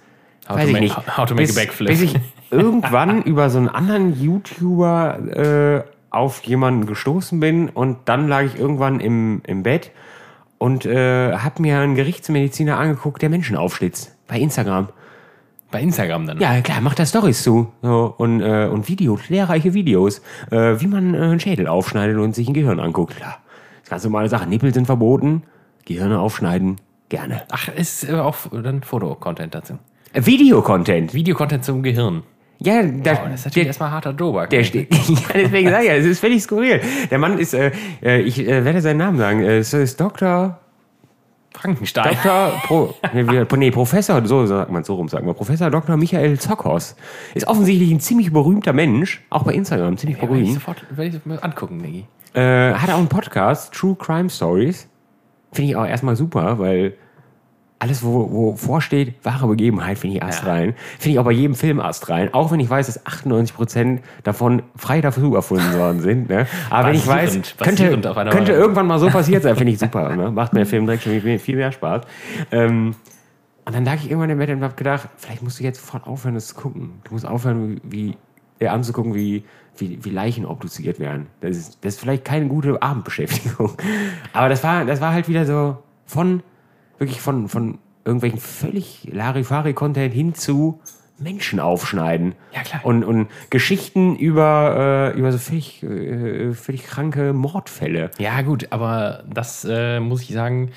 How 0.47 0.57
weiß 0.57 0.63
to 0.63 0.67
ich 0.67 0.73
make- 0.73 0.83
nicht, 0.83 1.17
how 1.17 1.25
to 1.25 1.33
make 1.35 1.47
bis, 1.47 1.57
a 1.57 1.59
backflip. 1.61 1.87
bis 1.89 2.01
ich 2.01 2.15
irgendwann 2.51 3.23
über 3.23 3.49
so 3.49 3.57
einen 3.57 3.67
anderen 3.69 4.19
YouTuber 4.21 5.83
äh, 5.85 5.94
auf 6.15 6.43
jemanden 6.43 6.85
gestoßen 6.85 7.39
bin 7.39 7.69
und 7.69 7.97
dann 8.05 8.27
lag 8.27 8.43
ich 8.43 8.57
irgendwann 8.57 8.99
im, 8.99 9.41
im 9.45 9.63
Bett 9.63 9.91
und 10.57 10.85
äh, 10.85 11.33
habe 11.33 11.61
mir 11.61 11.79
einen 11.79 11.95
Gerichtsmediziner 11.95 12.77
angeguckt, 12.77 13.21
der 13.21 13.29
Menschen 13.29 13.55
aufschlitzt 13.57 14.15
bei 14.27 14.39
Instagram. 14.39 14.89
bei 15.71 15.81
Instagram 15.81 16.25
dann. 16.27 16.39
Ja, 16.39 16.61
klar, 16.61 16.81
macht 16.81 16.99
da 16.99 17.05
Stories 17.05 17.43
zu. 17.43 17.71
So, 17.81 18.13
und, 18.17 18.41
äh, 18.41 18.67
und 18.71 18.87
Videos, 18.87 19.29
lehrreiche 19.29 19.73
Videos, 19.73 20.21
äh, 20.51 20.79
wie 20.79 20.87
man 20.87 21.13
äh, 21.13 21.17
einen 21.17 21.39
Schädel 21.39 21.67
aufschneidet 21.67 22.17
und 22.17 22.33
sich 22.33 22.47
ein 22.47 22.53
Gehirn 22.53 22.79
anguckt. 22.79 23.17
Klar, 23.17 23.39
das 23.81 23.89
ganz 23.89 24.03
normale 24.03 24.29
Sache. 24.29 24.47
Nippel 24.47 24.73
sind 24.73 24.85
verboten, 24.85 25.43
Gehirne 25.85 26.19
aufschneiden, 26.19 26.77
gerne. 27.09 27.43
Ach, 27.51 27.67
ist 27.67 28.07
äh, 28.07 28.13
auch 28.13 28.37
dann 28.51 28.81
Foto-Content 28.83 29.53
dazu. 29.53 29.77
Äh, 30.13 30.25
Videocontent. 30.25 31.13
Videocontent 31.13 31.65
zum 31.65 31.83
Gehirn. 31.83 32.23
Ja, 32.59 32.81
da, 32.83 33.11
Oh, 33.23 33.29
das 33.29 33.41
ist 33.41 33.45
natürlich 33.45 33.53
der, 33.53 33.65
erstmal 33.67 33.91
harter 33.91 34.15
Tobak. 34.15 34.49
der 34.49 34.63
steht. 34.63 34.93
ja, 35.09 35.17
deswegen 35.33 35.69
sage 35.69 35.83
ich 35.83 35.89
ja, 35.89 35.95
es 35.95 36.05
ist 36.05 36.19
völlig 36.19 36.41
skurril. 36.43 36.81
Der 37.11 37.17
Mann 37.19 37.37
ist, 37.37 37.53
äh, 37.53 37.71
äh, 38.01 38.21
ich 38.21 38.39
äh, 38.39 38.63
werde 38.63 38.81
seinen 38.81 38.97
Namen 38.97 39.17
sagen, 39.17 39.41
äh, 39.41 39.57
es 39.57 39.73
ist 39.73 39.99
Dr. 39.99 40.59
Frankenstein. 41.53 42.15
Dr. 42.23 42.51
Pro, 42.63 42.93
nee, 43.57 43.71
Professor, 43.71 44.25
so 44.25 44.45
sagt 44.45 44.71
man, 44.71 44.83
so 44.83 44.95
rum 44.95 45.07
sagen 45.07 45.25
wir. 45.25 45.33
Professor 45.33 45.69
Dr. 45.71 45.95
Michael 45.97 46.37
Zockhaus 46.39 46.95
ist 47.33 47.47
offensichtlich 47.47 47.91
ein 47.91 47.99
ziemlich 47.99 48.31
berühmter 48.33 48.73
Mensch, 48.73 49.23
auch 49.29 49.43
bei 49.43 49.53
Instagram, 49.53 49.97
ziemlich 49.97 50.17
Ja, 50.17 50.23
werde 50.23 50.35
ich 50.35 50.41
berühmt. 50.41 50.59
sofort 50.59 50.85
werde 50.97 51.17
ich 51.17 51.25
mir 51.25 51.43
angucken, 51.43 51.77
Niggi. 51.77 52.05
Äh, 52.33 52.73
hat 52.73 52.89
auch 52.89 52.97
einen 52.97 53.07
Podcast, 53.07 53.73
True 53.73 53.95
Crime 53.97 54.29
Stories. 54.29 54.87
Finde 55.53 55.71
ich 55.71 55.75
auch 55.77 55.85
erstmal 55.85 56.17
super, 56.17 56.59
weil 56.59 56.93
alles, 57.79 58.03
wo, 58.03 58.31
wo 58.31 58.55
vorsteht, 58.55 59.15
wahre 59.23 59.47
Begebenheit, 59.47 59.97
finde 59.97 60.17
ich 60.17 60.23
astrein. 60.23 60.75
Finde 60.97 61.13
ich 61.13 61.19
auch 61.19 61.25
bei 61.25 61.31
jedem 61.31 61.55
Film 61.55 61.79
astrein. 61.79 62.33
Auch 62.33 62.51
wenn 62.51 62.59
ich 62.59 62.69
weiß, 62.69 62.87
dass 62.87 63.05
98% 63.05 63.99
davon 64.23 64.63
frei 64.75 65.01
dafür 65.01 65.35
erfunden 65.35 65.77
worden 65.77 65.99
sind. 65.99 66.29
Ne? 66.29 66.47
Aber 66.69 66.87
wenn 66.87 66.95
ich 66.95 67.05
weiß, 67.05 67.39
könnte, 67.57 67.99
könnte 68.29 68.53
irgendwann 68.53 68.87
mal 68.87 68.99
so 68.99 69.09
passiert 69.09 69.43
sein, 69.43 69.55
finde 69.55 69.73
ich 69.73 69.79
super. 69.85 70.15
Ne? 70.15 70.31
Macht 70.31 70.53
mir 70.53 70.59
der 70.59 70.67
Film 70.67 70.85
direkt 70.85 71.03
schon 71.03 71.19
viel 71.21 71.37
viel 71.39 71.55
mehr 71.57 71.71
Spaß. 71.71 72.03
Ähm, 72.51 72.95
und 73.65 73.75
dann 73.75 73.83
lag 73.83 73.95
ich 73.95 74.09
irgendwann 74.09 74.29
im 74.29 74.37
Bett 74.37 74.49
und 74.51 74.63
habe 74.63 74.75
gedacht, 74.75 75.09
vielleicht 75.17 75.41
musst 75.41 75.59
du 75.59 75.63
jetzt 75.63 75.79
sofort 75.81 76.07
aufhören, 76.07 76.35
das 76.35 76.47
zu 76.47 76.55
gucken. 76.55 77.01
Du 77.03 77.13
musst 77.13 77.25
aufhören, 77.25 77.81
wie, 77.83 78.15
äh, 78.59 78.67
anzugucken, 78.67 79.15
wie, 79.15 79.43
wie, 79.77 80.03
wie 80.05 80.09
Leichen 80.11 80.45
obduziert 80.45 80.99
werden. 80.99 81.27
Das 81.41 81.57
ist, 81.57 81.79
das 81.81 81.95
ist 81.95 81.99
vielleicht 81.99 82.23
keine 82.25 82.47
gute 82.47 82.81
Abendbeschäftigung. 82.81 83.75
Aber 84.33 84.49
das 84.49 84.63
war, 84.63 84.85
das 84.85 85.01
war 85.01 85.13
halt 85.13 85.27
wieder 85.27 85.45
so 85.45 85.77
von, 86.05 86.43
wirklich 86.97 87.21
von, 87.21 87.47
von 87.49 87.79
irgendwelchen 88.03 88.39
völlig 88.39 89.07
Larifari-Content 89.11 90.13
hin 90.13 90.33
zu 90.35 90.79
Menschen 91.17 91.59
aufschneiden. 91.59 92.35
Ja, 92.53 92.61
klar. 92.61 92.81
Und, 92.83 93.03
und 93.03 93.27
Geschichten 93.49 94.15
über, 94.17 95.11
äh, 95.15 95.17
über 95.17 95.31
so 95.31 95.37
völlig, 95.37 95.81
äh, 95.83 96.53
völlig 96.53 96.85
kranke 96.85 97.31
Mordfälle. 97.33 98.11
Ja, 98.17 98.41
gut, 98.41 98.67
aber 98.71 99.23
das 99.33 99.65
äh, 99.69 99.99
muss 99.99 100.21
ich 100.23 100.33
sagen, 100.33 100.71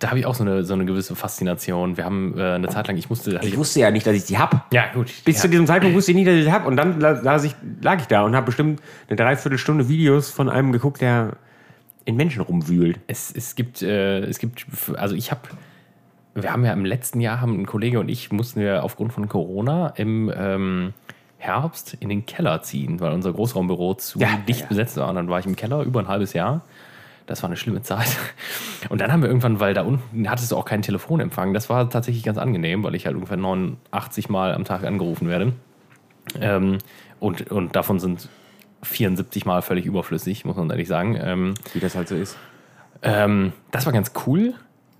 da 0.00 0.10
habe 0.10 0.18
ich 0.18 0.26
auch 0.26 0.34
so 0.34 0.42
eine, 0.42 0.64
so 0.64 0.74
eine 0.74 0.84
gewisse 0.84 1.14
Faszination. 1.14 1.96
Wir 1.96 2.04
haben 2.04 2.34
äh, 2.36 2.42
eine 2.42 2.68
Zeit 2.68 2.88
lang, 2.88 2.96
ich 2.96 3.08
musste. 3.08 3.40
Ich 3.42 3.56
wusste 3.56 3.78
ja 3.80 3.90
nicht, 3.92 4.06
dass 4.06 4.14
ich 4.14 4.24
die 4.24 4.36
hab. 4.38 4.66
ja, 4.74 4.86
gut. 4.92 5.10
Bis 5.24 5.36
ja. 5.36 5.42
zu 5.42 5.48
diesem 5.48 5.66
Zeitpunkt 5.66 5.96
wusste 5.96 6.10
ich 6.10 6.16
nicht, 6.16 6.26
dass 6.26 6.34
ich 6.34 6.44
die 6.44 6.52
hab. 6.52 6.66
Und 6.66 6.76
dann 6.76 6.98
la- 7.00 7.20
las 7.22 7.44
ich, 7.44 7.54
lag 7.80 8.00
ich 8.00 8.06
da 8.06 8.22
und 8.22 8.34
habe 8.34 8.46
bestimmt 8.46 8.82
eine 9.08 9.16
Dreiviertelstunde 9.16 9.88
Videos 9.88 10.30
von 10.30 10.48
einem 10.50 10.72
geguckt, 10.72 11.00
der 11.00 11.36
in 12.04 12.16
Menschen 12.16 12.42
rumwühlt. 12.42 13.00
es, 13.06 13.32
es 13.32 13.54
gibt, 13.54 13.82
äh, 13.82 14.20
es 14.20 14.38
gibt, 14.38 14.66
also 14.96 15.14
ich 15.14 15.30
habe, 15.30 15.42
wir 16.34 16.52
haben 16.52 16.64
ja 16.64 16.72
im 16.72 16.84
letzten 16.84 17.20
Jahr, 17.20 17.40
haben 17.40 17.60
ein 17.60 17.66
Kollege 17.66 18.00
und 18.00 18.08
ich, 18.08 18.32
mussten 18.32 18.60
wir 18.60 18.84
aufgrund 18.84 19.12
von 19.12 19.28
Corona 19.28 19.88
im 19.96 20.32
ähm, 20.36 20.92
Herbst 21.38 21.94
in 22.00 22.08
den 22.08 22.26
Keller 22.26 22.62
ziehen, 22.62 23.00
weil 23.00 23.12
unser 23.12 23.32
Großraumbüro 23.32 23.94
zu 23.94 24.18
Ja, 24.18 24.38
dicht 24.48 24.62
ja. 24.62 24.66
besetzt 24.66 24.96
war. 24.96 25.08
Und 25.08 25.16
dann 25.16 25.28
war 25.28 25.38
ich 25.38 25.46
im 25.46 25.56
Keller 25.56 25.82
über 25.82 26.00
ein 26.00 26.08
halbes 26.08 26.32
Jahr. 26.32 26.62
Das 27.26 27.42
war 27.42 27.48
eine 27.48 27.56
schlimme 27.56 27.82
Zeit. 27.82 28.16
Und 28.90 29.00
dann 29.00 29.12
haben 29.12 29.22
wir 29.22 29.28
irgendwann, 29.28 29.60
weil 29.60 29.72
da 29.72 29.82
unten 29.82 30.28
hattest 30.28 30.52
du 30.52 30.56
auch 30.56 30.64
keinen 30.64 30.82
Telefonempfang. 30.82 31.54
Das 31.54 31.70
war 31.70 31.88
tatsächlich 31.88 32.22
ganz 32.22 32.38
angenehm, 32.38 32.82
weil 32.82 32.94
ich 32.94 33.06
halt 33.06 33.14
ungefähr 33.14 33.36
89 33.36 34.28
Mal 34.28 34.54
am 34.54 34.64
Tag 34.64 34.84
angerufen 34.84 35.28
werde. 35.28 35.52
Ähm, 36.40 36.78
und, 37.20 37.50
und 37.50 37.76
davon 37.76 37.98
sind 37.98 38.28
74 38.84 39.44
Mal 39.46 39.62
völlig 39.62 39.86
überflüssig, 39.86 40.44
muss 40.44 40.56
man 40.56 40.70
ehrlich 40.70 40.88
sagen. 40.88 41.18
Ähm, 41.20 41.54
Wie 41.72 41.80
das 41.80 41.94
halt 41.94 42.08
so 42.08 42.14
ist. 42.14 42.36
ähm, 43.02 43.52
das 43.70 43.86
war 43.86 43.92
ganz 43.92 44.12
cool. 44.26 44.54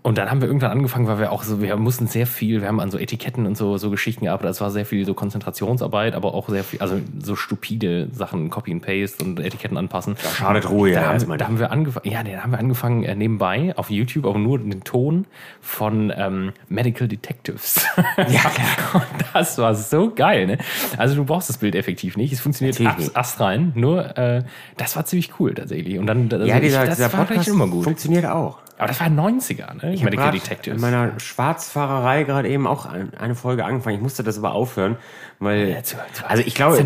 Und 0.06 0.18
dann 0.18 0.30
haben 0.30 0.42
wir 0.42 0.48
irgendwann 0.48 0.70
angefangen, 0.70 1.06
weil 1.06 1.18
wir 1.18 1.32
auch 1.32 1.42
so, 1.42 1.62
wir 1.62 1.74
mussten 1.78 2.06
sehr 2.08 2.26
viel, 2.26 2.60
wir 2.60 2.68
haben 2.68 2.78
an 2.78 2.90
so 2.90 2.98
Etiketten 2.98 3.46
und 3.46 3.56
so, 3.56 3.78
so 3.78 3.88
Geschichten 3.88 4.26
gearbeitet. 4.26 4.50
Es 4.50 4.60
war 4.60 4.70
sehr 4.70 4.84
viel 4.84 5.06
so 5.06 5.14
Konzentrationsarbeit, 5.14 6.14
aber 6.14 6.34
auch 6.34 6.46
sehr 6.50 6.62
viel, 6.62 6.80
also 6.82 7.00
so 7.22 7.36
stupide 7.36 8.08
Sachen, 8.12 8.50
Copy 8.50 8.70
and 8.72 8.82
Paste 8.82 9.24
und 9.24 9.40
Etiketten 9.40 9.78
anpassen. 9.78 10.16
Da 10.22 10.28
schadet 10.28 10.68
Ruhe 10.68 10.90
ja 10.90 11.00
Da 11.00 11.06
haben, 11.06 11.14
erstmal. 11.14 11.38
da 11.38 11.46
haben 11.46 11.58
wir 11.58 11.70
angefangen, 11.70 12.10
ja, 12.12 12.22
da 12.22 12.42
haben 12.42 12.52
wir 12.52 12.58
angefangen 12.58 13.02
äh, 13.04 13.14
nebenbei 13.14 13.72
auf 13.78 13.88
YouTube, 13.88 14.26
aber 14.26 14.38
nur 14.38 14.58
den 14.58 14.84
Ton 14.84 15.24
von 15.62 16.12
ähm, 16.14 16.52
Medical 16.68 17.08
Detectives. 17.08 17.86
Ja, 17.96 18.24
klar. 18.50 18.96
Und 18.96 19.04
das 19.32 19.56
war 19.56 19.74
so 19.74 20.12
geil, 20.14 20.46
ne? 20.46 20.58
Also 20.98 21.14
du 21.16 21.24
brauchst 21.24 21.48
das 21.48 21.56
Bild 21.56 21.74
effektiv 21.74 22.18
nicht. 22.18 22.30
Es 22.30 22.40
funktioniert 22.40 22.78
Natürlich 22.78 23.16
astrein. 23.16 23.72
Nur 23.74 24.18
äh, 24.18 24.42
das 24.76 24.96
war 24.96 25.06
ziemlich 25.06 25.30
cool 25.40 25.54
tatsächlich. 25.54 25.98
Und 25.98 26.04
dann 26.06 26.28
also 26.30 26.44
Ja, 26.44 26.60
dieser, 26.60 26.82
ich, 26.82 26.88
das 26.90 26.98
dieser 26.98 27.10
war 27.14 27.24
Podcast 27.24 27.48
immer 27.48 27.68
gut. 27.68 27.84
funktioniert 27.84 28.26
auch. 28.26 28.58
Aber 28.78 28.88
das 28.88 29.00
war 29.00 29.06
90er, 29.08 29.74
ne? 29.74 29.92
Ich 29.94 30.00
habe 30.00 30.04
Medical 30.06 30.32
Detectives. 30.32 30.76
in 30.76 30.80
meiner 30.80 31.18
Schwarzfahrerei 31.20 32.24
gerade 32.24 32.48
eben 32.48 32.66
auch 32.66 32.86
ein- 32.86 33.12
eine 33.14 33.34
Folge 33.34 33.64
angefangen. 33.64 33.96
Ich 33.96 34.02
musste 34.02 34.22
das 34.24 34.36
aber 34.38 34.52
aufhören, 34.52 34.96
weil 35.38 35.68
Ja, 35.70 35.82
zu- 35.82 35.96
zu- 36.12 36.28
also 36.28 36.42
ich 36.44 36.54
glaube 36.54 36.76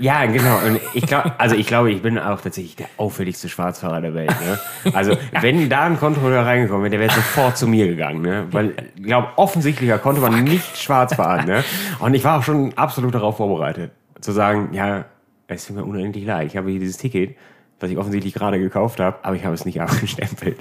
ja 0.00 0.26
genau 0.26 0.58
und 0.66 0.80
ich 0.94 1.06
glaube 1.06 1.32
also 1.38 1.56
ich 1.56 1.66
glaube 1.66 1.90
ich 1.90 2.02
bin 2.02 2.18
auch 2.18 2.40
tatsächlich 2.40 2.76
der 2.76 2.86
auffälligste 2.98 3.48
Schwarzfahrer 3.48 4.00
der 4.00 4.14
Welt. 4.14 4.30
Ne? 4.40 4.92
Also 4.94 5.16
wenn 5.40 5.68
da 5.68 5.84
ein 5.84 5.98
Kontrolleur 5.98 6.44
reingekommen 6.46 6.82
wäre, 6.82 6.90
der 6.90 7.00
wäre 7.00 7.12
sofort 7.12 7.56
zu 7.56 7.66
mir 7.66 7.86
gegangen, 7.88 8.22
ne? 8.22 8.46
weil 8.52 8.74
ich 8.96 9.02
glaube 9.04 9.28
offensichtlicher 9.36 9.98
konnte 9.98 10.20
man 10.20 10.44
nicht 10.44 10.76
schwarz 10.78 11.14
fahren. 11.14 11.46
Ne? 11.46 11.64
Und 11.98 12.14
ich 12.14 12.24
war 12.24 12.38
auch 12.38 12.42
schon 12.44 12.72
absolut 12.76 13.14
darauf 13.14 13.36
vorbereitet 13.38 13.90
zu 14.20 14.32
sagen, 14.32 14.70
ja 14.72 15.04
es 15.48 15.66
tut 15.66 15.76
mir 15.76 15.84
unendlich 15.84 16.24
leid. 16.26 16.46
Ich 16.48 16.56
habe 16.56 16.70
hier 16.70 16.78
dieses 16.80 16.98
Ticket, 16.98 17.36
was 17.80 17.90
ich 17.90 17.98
offensichtlich 17.98 18.34
gerade 18.34 18.58
gekauft 18.58 19.00
habe, 19.00 19.18
aber 19.22 19.36
ich 19.36 19.44
habe 19.44 19.54
es 19.54 19.64
nicht 19.64 19.80
abgestempelt. 19.80 20.58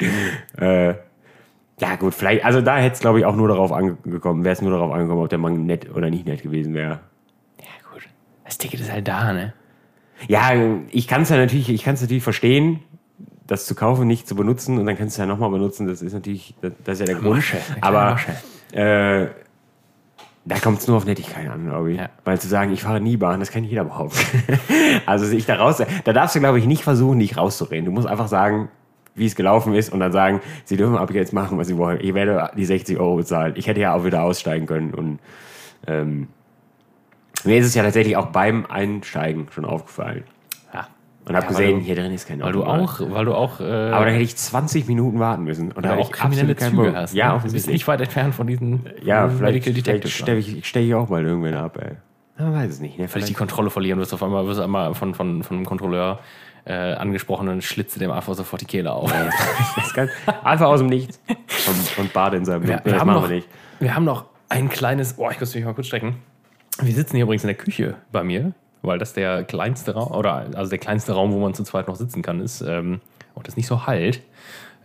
äh, 0.57 0.95
Ja, 1.79 1.95
gut, 1.99 2.13
vielleicht, 2.15 2.43
also 2.45 2.61
da 2.61 2.77
hätte 2.77 2.93
es, 2.95 2.99
glaube 2.99 3.19
ich, 3.19 3.25
auch 3.25 3.35
nur 3.35 3.47
darauf 3.47 3.71
angekommen, 3.71 4.43
wäre 4.43 4.53
es 4.53 4.61
nur 4.61 4.71
darauf 4.71 4.91
angekommen, 4.91 5.21
ob 5.21 5.29
der 5.29 5.37
Mann 5.39 5.65
nett 5.65 5.89
oder 5.95 6.09
nicht 6.09 6.25
nett 6.25 6.41
gewesen 6.43 6.73
wäre. 6.73 6.99
Ja, 7.59 7.91
gut. 7.93 8.07
Das 8.45 8.57
Ticket 8.57 8.79
ist 8.79 8.91
halt 8.91 9.07
da, 9.07 9.33
ne? 9.33 9.53
Ja, 10.27 10.51
ich 10.89 11.07
kann 11.07 11.21
es 11.21 11.29
ja 11.29 11.37
natürlich, 11.37 11.69
ich 11.69 11.83
kann 11.83 11.93
es 11.93 12.01
natürlich 12.01 12.23
verstehen, 12.23 12.79
das 13.45 13.65
zu 13.67 13.75
kaufen, 13.75 14.07
nicht 14.07 14.27
zu 14.27 14.35
benutzen 14.35 14.77
und 14.79 14.85
dann 14.87 14.97
kannst 14.97 15.17
du 15.17 15.21
es 15.21 15.25
ja 15.27 15.31
nochmal 15.31 15.51
benutzen. 15.51 15.87
Das 15.87 16.01
ist 16.01 16.13
natürlich, 16.13 16.55
das, 16.61 16.73
das 16.83 16.93
ist 16.99 17.07
ja 17.07 17.13
der 17.13 17.21
Grund. 17.21 17.35
Masche, 17.35 17.57
Aber 17.81 18.15
Masche. 18.15 18.31
äh, 18.73 19.27
da 20.47 20.59
kommt 20.59 20.79
es 20.79 20.87
nur 20.87 20.97
auf 20.97 21.05
Nettigkeit 21.05 21.49
an, 21.49 21.65
glaube 21.65 21.91
ich. 21.91 21.97
Ja. 21.97 22.09
Weil 22.23 22.39
zu 22.39 22.47
sagen, 22.47 22.71
ich 22.71 22.81
fahre 22.81 23.01
nie 23.01 23.17
Bahn, 23.17 23.39
das 23.39 23.51
kann 23.51 23.63
jeder 23.63 23.83
behaupten. 23.83 24.19
also 25.05 25.25
sich 25.25 25.45
da 25.45 25.55
raus, 25.55 25.81
da 26.03 26.13
darfst 26.13 26.35
du, 26.35 26.39
glaube 26.39 26.59
ich, 26.59 26.65
nicht 26.65 26.83
versuchen, 26.83 27.19
dich 27.19 27.37
rauszureden. 27.37 27.85
Du 27.85 27.91
musst 27.91 28.07
einfach 28.07 28.27
sagen, 28.27 28.69
wie 29.15 29.25
es 29.25 29.35
gelaufen 29.35 29.73
ist 29.73 29.91
und 29.91 29.99
dann 29.99 30.11
sagen, 30.11 30.41
sie 30.63 30.77
dürfen 30.77 30.95
ab 30.95 31.11
jetzt 31.11 31.33
machen, 31.33 31.57
was 31.57 31.67
sie 31.67 31.77
wollen. 31.77 31.99
Ich 32.01 32.13
werde 32.13 32.51
die 32.55 32.65
60 32.65 32.97
Euro 32.97 33.17
bezahlen. 33.17 33.53
Ich 33.57 33.67
hätte 33.67 33.81
ja 33.81 33.93
auch 33.93 34.05
wieder 34.05 34.23
aussteigen 34.23 34.67
können 34.67 34.93
und 34.93 35.19
ähm, 35.85 36.27
mir 37.43 37.57
ist 37.57 37.65
es 37.65 37.75
ja 37.75 37.83
tatsächlich 37.83 38.15
auch 38.15 38.27
beim 38.27 38.65
Einsteigen 38.67 39.47
schon 39.51 39.65
aufgefallen. 39.65 40.23
Ja. 41.27 41.29
Und 41.29 41.35
habe 41.35 41.45
Ja, 41.45 41.49
gesehen, 41.51 41.79
du- 41.79 41.85
hier 41.85 41.95
drin 41.95 42.11
ist 42.13 42.27
kein 42.27 42.39
Weil 42.41 42.53
du 42.53 42.63
auch, 42.63 42.99
weil 43.01 43.25
du 43.25 43.33
auch, 43.35 43.59
äh, 43.59 43.63
Aber 43.63 44.05
da 44.05 44.11
hätte 44.11 44.23
ich 44.23 44.35
20 44.35 44.87
Minuten 44.87 45.19
warten 45.19 45.43
müssen. 45.43 45.71
Und 45.73 45.85
da 45.85 45.95
auch 45.97 46.11
kriminelle 46.11 46.55
Züge 46.55 46.75
Bock. 46.77 46.95
hast. 46.95 47.13
Ja, 47.13 47.35
ne? 47.35 47.41
Du 47.45 47.51
bist 47.51 47.67
nicht 47.67 47.87
weit 47.87 48.01
entfernt 48.01 48.33
von 48.35 48.47
diesen 48.47 48.85
Ja, 49.03 49.25
äh, 49.25 49.29
vielleicht, 49.29 49.41
Medical 49.41 49.73
vielleicht 49.73 49.87
Detectives. 49.87 50.13
stelle 50.13 50.39
ich, 50.39 50.65
stell 50.67 50.83
ich 50.85 50.93
auch 50.95 51.09
mal 51.09 51.25
irgendwen 51.25 51.53
ab, 51.55 51.77
ey. 51.81 51.97
Man 52.39 52.53
weiß 52.53 52.69
es 52.73 52.79
nicht, 52.79 52.97
ne? 52.99 53.07
Vielleicht 53.07 53.29
die 53.29 53.33
Kontrolle 53.33 53.69
verlieren, 53.71 53.99
wirst 53.99 54.13
auf 54.13 54.21
einmal, 54.23 54.45
wirst 54.45 54.59
einmal 54.59 54.93
von, 54.93 55.13
von, 55.15 55.41
von 55.43 55.57
einem 55.57 55.65
Kontrolleur 55.65 56.19
äh, 56.65 56.93
angesprochen 56.93 57.47
und 57.49 57.63
schlitze 57.63 57.97
dem 57.97 58.11
einfach 58.11 58.33
sofort 58.35 58.61
die 58.61 58.65
Kehle 58.65 58.91
auf. 58.91 59.11
Kann, 59.95 60.09
einfach 60.43 60.67
aus 60.67 60.79
dem 60.79 60.87
Nichts. 60.87 61.19
Und, 61.27 61.97
und 62.03 62.13
bade 62.13 62.37
in 62.37 62.45
seinem 62.45 62.61
Wir, 62.67 62.75
Blut. 62.77 62.85
wir, 62.85 62.91
Das 62.91 63.01
haben 63.01 63.07
machen 63.07 63.21
noch, 63.23 63.29
wir 63.29 63.35
nicht. 63.37 63.47
wir 63.79 63.95
haben 63.95 64.05
noch 64.05 64.25
ein 64.49 64.69
kleines, 64.69 65.15
oh, 65.17 65.29
ich 65.31 65.39
muss 65.39 65.55
mich 65.55 65.65
mal 65.65 65.73
kurz 65.73 65.87
strecken. 65.87 66.17
Wir 66.81 66.93
sitzen 66.93 67.15
hier 67.15 67.23
übrigens 67.23 67.43
in 67.43 67.47
der 67.47 67.55
Küche 67.57 67.95
bei 68.11 68.23
mir, 68.23 68.53
weil 68.81 68.99
das 68.99 69.13
der 69.13 69.43
kleinste 69.43 69.93
Raum, 69.93 70.11
oder 70.11 70.47
also 70.55 70.69
der 70.69 70.79
kleinste 70.79 71.13
Raum, 71.13 71.31
wo 71.31 71.39
man 71.39 71.53
zu 71.53 71.63
zweit 71.63 71.87
noch 71.87 71.95
sitzen 71.95 72.21
kann, 72.21 72.39
ist 72.39 72.61
ähm, 72.61 73.01
und 73.33 73.47
das 73.47 73.57
nicht 73.57 73.67
so 73.67 73.87
halt. 73.87 74.21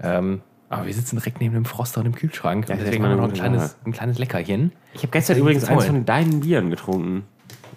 Ähm, 0.02 0.42
aber 0.68 0.86
wir 0.86 0.94
sitzen 0.94 1.16
direkt 1.16 1.40
neben 1.40 1.54
dem 1.54 1.66
Froster 1.66 2.00
und 2.00 2.04
dem 2.04 2.14
Kühlschrank. 2.14 2.68
Ja, 2.68 2.76
deswegen 2.76 3.04
haben 3.04 3.10
wir 3.10 3.16
noch 3.16 3.24
ein 3.24 3.34
kleines, 3.34 3.76
ein 3.84 3.92
kleines 3.92 4.18
Leckerchen. 4.18 4.72
Ich 4.94 5.02
habe 5.02 5.10
gestern 5.10 5.36
übrigens 5.36 5.64
eins 5.64 5.84
von 5.84 6.06
deinen 6.06 6.40
Bieren 6.40 6.70
getrunken. 6.70 7.24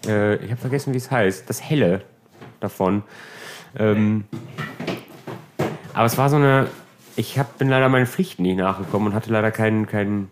Äh, 0.08 0.36
ich 0.36 0.50
habe 0.50 0.62
vergessen, 0.62 0.94
wie 0.94 0.98
es 0.98 1.12
heißt. 1.12 1.50
Das 1.50 1.62
helle 1.62 2.04
davon. 2.62 3.04
Ähm, 3.78 4.24
aber 5.94 6.06
es 6.06 6.18
war 6.18 6.30
so 6.30 6.38
eine. 6.38 6.68
Ich 7.18 7.38
hab, 7.40 7.58
bin 7.58 7.70
leider 7.70 7.90
meinen 7.90 8.06
Pflichten 8.06 8.44
nicht 8.44 8.58
nachgekommen 8.58 9.10
und 9.10 9.14
hatte 9.14 9.32
leider 9.32 9.52
kein, 9.52 9.88
kein, 9.88 10.30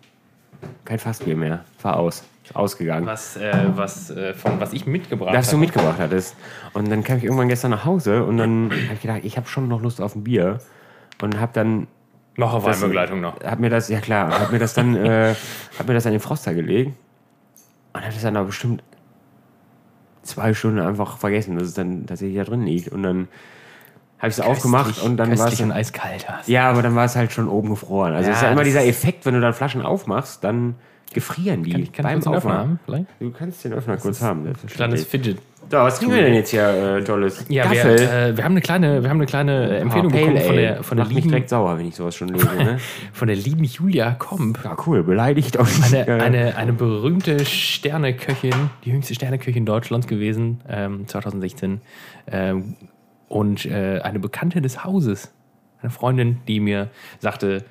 kein 0.85 0.99
Fassbier 0.99 1.35
mehr. 1.35 1.65
War 1.81 1.97
aus. 1.97 2.23
Ausgegangen. 2.53 3.05
Was, 3.05 3.37
äh, 3.37 3.51
was, 3.75 4.09
äh, 4.09 4.33
von, 4.33 4.59
was 4.59 4.73
ich 4.73 4.85
mitgebracht 4.85 5.33
Das 5.33 5.47
du 5.47 5.53
habe. 5.53 5.61
mitgebracht 5.61 5.95
hattest. 5.99 6.35
Und 6.73 6.89
dann 6.91 7.03
kam 7.03 7.17
ich 7.17 7.23
irgendwann 7.23 7.47
gestern 7.47 7.71
nach 7.71 7.85
Hause 7.85 8.23
und 8.25 8.37
dann 8.37 8.69
habe 8.71 8.93
ich 8.95 9.01
gedacht, 9.01 9.21
ich 9.23 9.37
habe 9.37 9.47
schon 9.47 9.67
noch 9.67 9.81
Lust 9.81 10.01
auf 10.01 10.15
ein 10.15 10.23
Bier. 10.23 10.59
Und 11.21 11.39
habe 11.39 11.51
dann 11.53 11.87
Noch 12.35 12.53
auf 12.53 12.65
Weinbegleitung 12.65 13.21
noch. 13.21 13.39
Hab 13.43 13.59
mir 13.59 13.69
das, 13.69 13.87
ja 13.87 14.01
klar, 14.01 14.37
hab 14.39 14.51
mir 14.51 14.59
das 14.59 14.73
dann, 14.73 14.95
äh, 14.95 15.35
hab 15.79 15.87
mir 15.87 15.93
das 15.93 16.05
an 16.05 16.11
den 16.11 16.19
Froster 16.19 16.53
gelegt 16.53 16.91
und 17.93 18.01
hab 18.03 18.11
das 18.11 18.21
dann 18.23 18.35
aber 18.35 18.47
bestimmt 18.47 18.83
zwei 20.23 20.53
Stunden 20.53 20.79
einfach 20.79 21.17
vergessen, 21.17 21.57
dass 21.57 21.67
es 21.69 21.73
dann 21.75 22.05
tatsächlich 22.07 22.37
da 22.37 22.43
drin 22.43 22.63
liegt. 22.65 22.89
Und 22.89 23.03
dann 23.03 23.27
habe 24.19 24.29
ich 24.29 24.37
es 24.37 24.39
aufgemacht 24.41 25.01
und 25.01 25.17
dann 25.17 25.37
war 25.37 25.47
es. 25.47 25.61
und 25.61 25.71
eiskalt 25.71 26.29
hast. 26.29 26.47
Ja, 26.47 26.69
aber 26.69 26.81
dann 26.81 26.95
war 26.95 27.05
es 27.05 27.15
halt 27.15 27.31
schon 27.31 27.47
oben 27.47 27.69
gefroren. 27.69 28.13
Also 28.13 28.27
Ja, 28.27 28.31
es 28.31 28.37
ist 28.37 28.43
ja 28.43 28.51
immer 28.51 28.63
dieser 28.63 28.85
Effekt, 28.85 29.25
wenn 29.25 29.33
du 29.33 29.41
dann 29.41 29.53
Flaschen 29.53 29.81
aufmachst, 29.81 30.43
dann 30.43 30.75
gefrieren 31.13 31.63
die 31.63 31.71
Kann 31.71 31.81
ich, 31.81 31.91
kann 31.93 32.41
beim? 32.41 32.79
Vielleicht? 32.85 33.05
Du 33.19 33.31
kannst 33.31 33.63
den 33.63 33.73
Öffner 33.73 33.97
kurz 33.97 34.21
haben. 34.21 34.53
Kleines 34.67 35.05
Fidget. 35.05 35.37
So, 35.71 35.77
was 35.77 35.97
kriegen 35.97 36.13
wir 36.13 36.21
denn 36.21 36.33
jetzt 36.33 36.49
hier 36.49 36.97
äh, 36.97 37.03
tolles? 37.03 37.45
Ja, 37.49 37.71
wir, 37.71 37.85
äh, 37.85 38.37
wir 38.37 38.43
haben 38.43 38.51
eine 38.51 38.61
kleine, 38.61 39.01
wir 39.01 39.09
haben 39.09 39.17
eine 39.17 39.25
kleine 39.25 39.69
äh, 39.69 39.79
Empfehlung 39.79 40.11
Ah, 40.11 40.15
Pale 40.15 40.25
bekommen 40.25 40.45
von 40.45 40.55
der, 40.55 40.83
von 40.83 40.97
der, 40.97 41.05
lieben, 41.07 41.29
direkt 41.29 41.49
sauer, 41.49 41.77
wenn 41.77 41.87
ich 41.87 41.95
sowas 41.95 42.15
schon 42.15 42.27
lese. 42.27 42.45
Ne? 42.45 42.79
von 43.13 43.27
der 43.27 43.37
lieben 43.37 43.63
Julia 43.63 44.11
Komp. 44.11 44.59
ja, 44.63 44.75
cool, 44.85 45.03
beleidigt 45.03 45.57
auch. 45.59 45.67
Eine, 45.83 46.07
Äh, 46.07 46.21
eine, 46.21 46.57
eine 46.57 46.73
berühmte 46.73 47.43
Sterneköchin, 47.45 48.53
die 48.83 48.91
jüngste 48.91 49.15
Sterneköchin 49.15 49.65
Deutschlands 49.65 50.07
gewesen, 50.07 50.61
ähm, 50.67 51.07
2016. 51.07 51.81
Ähm, 52.27 52.75
und 53.29 53.65
äh, 53.65 53.99
eine 54.03 54.19
Bekannte 54.19 54.61
des 54.61 54.83
Hauses, 54.83 55.31
eine 55.81 55.91
Freundin, 55.91 56.41
die 56.47 56.59
mir 56.59 56.89
sagte, 57.19 57.63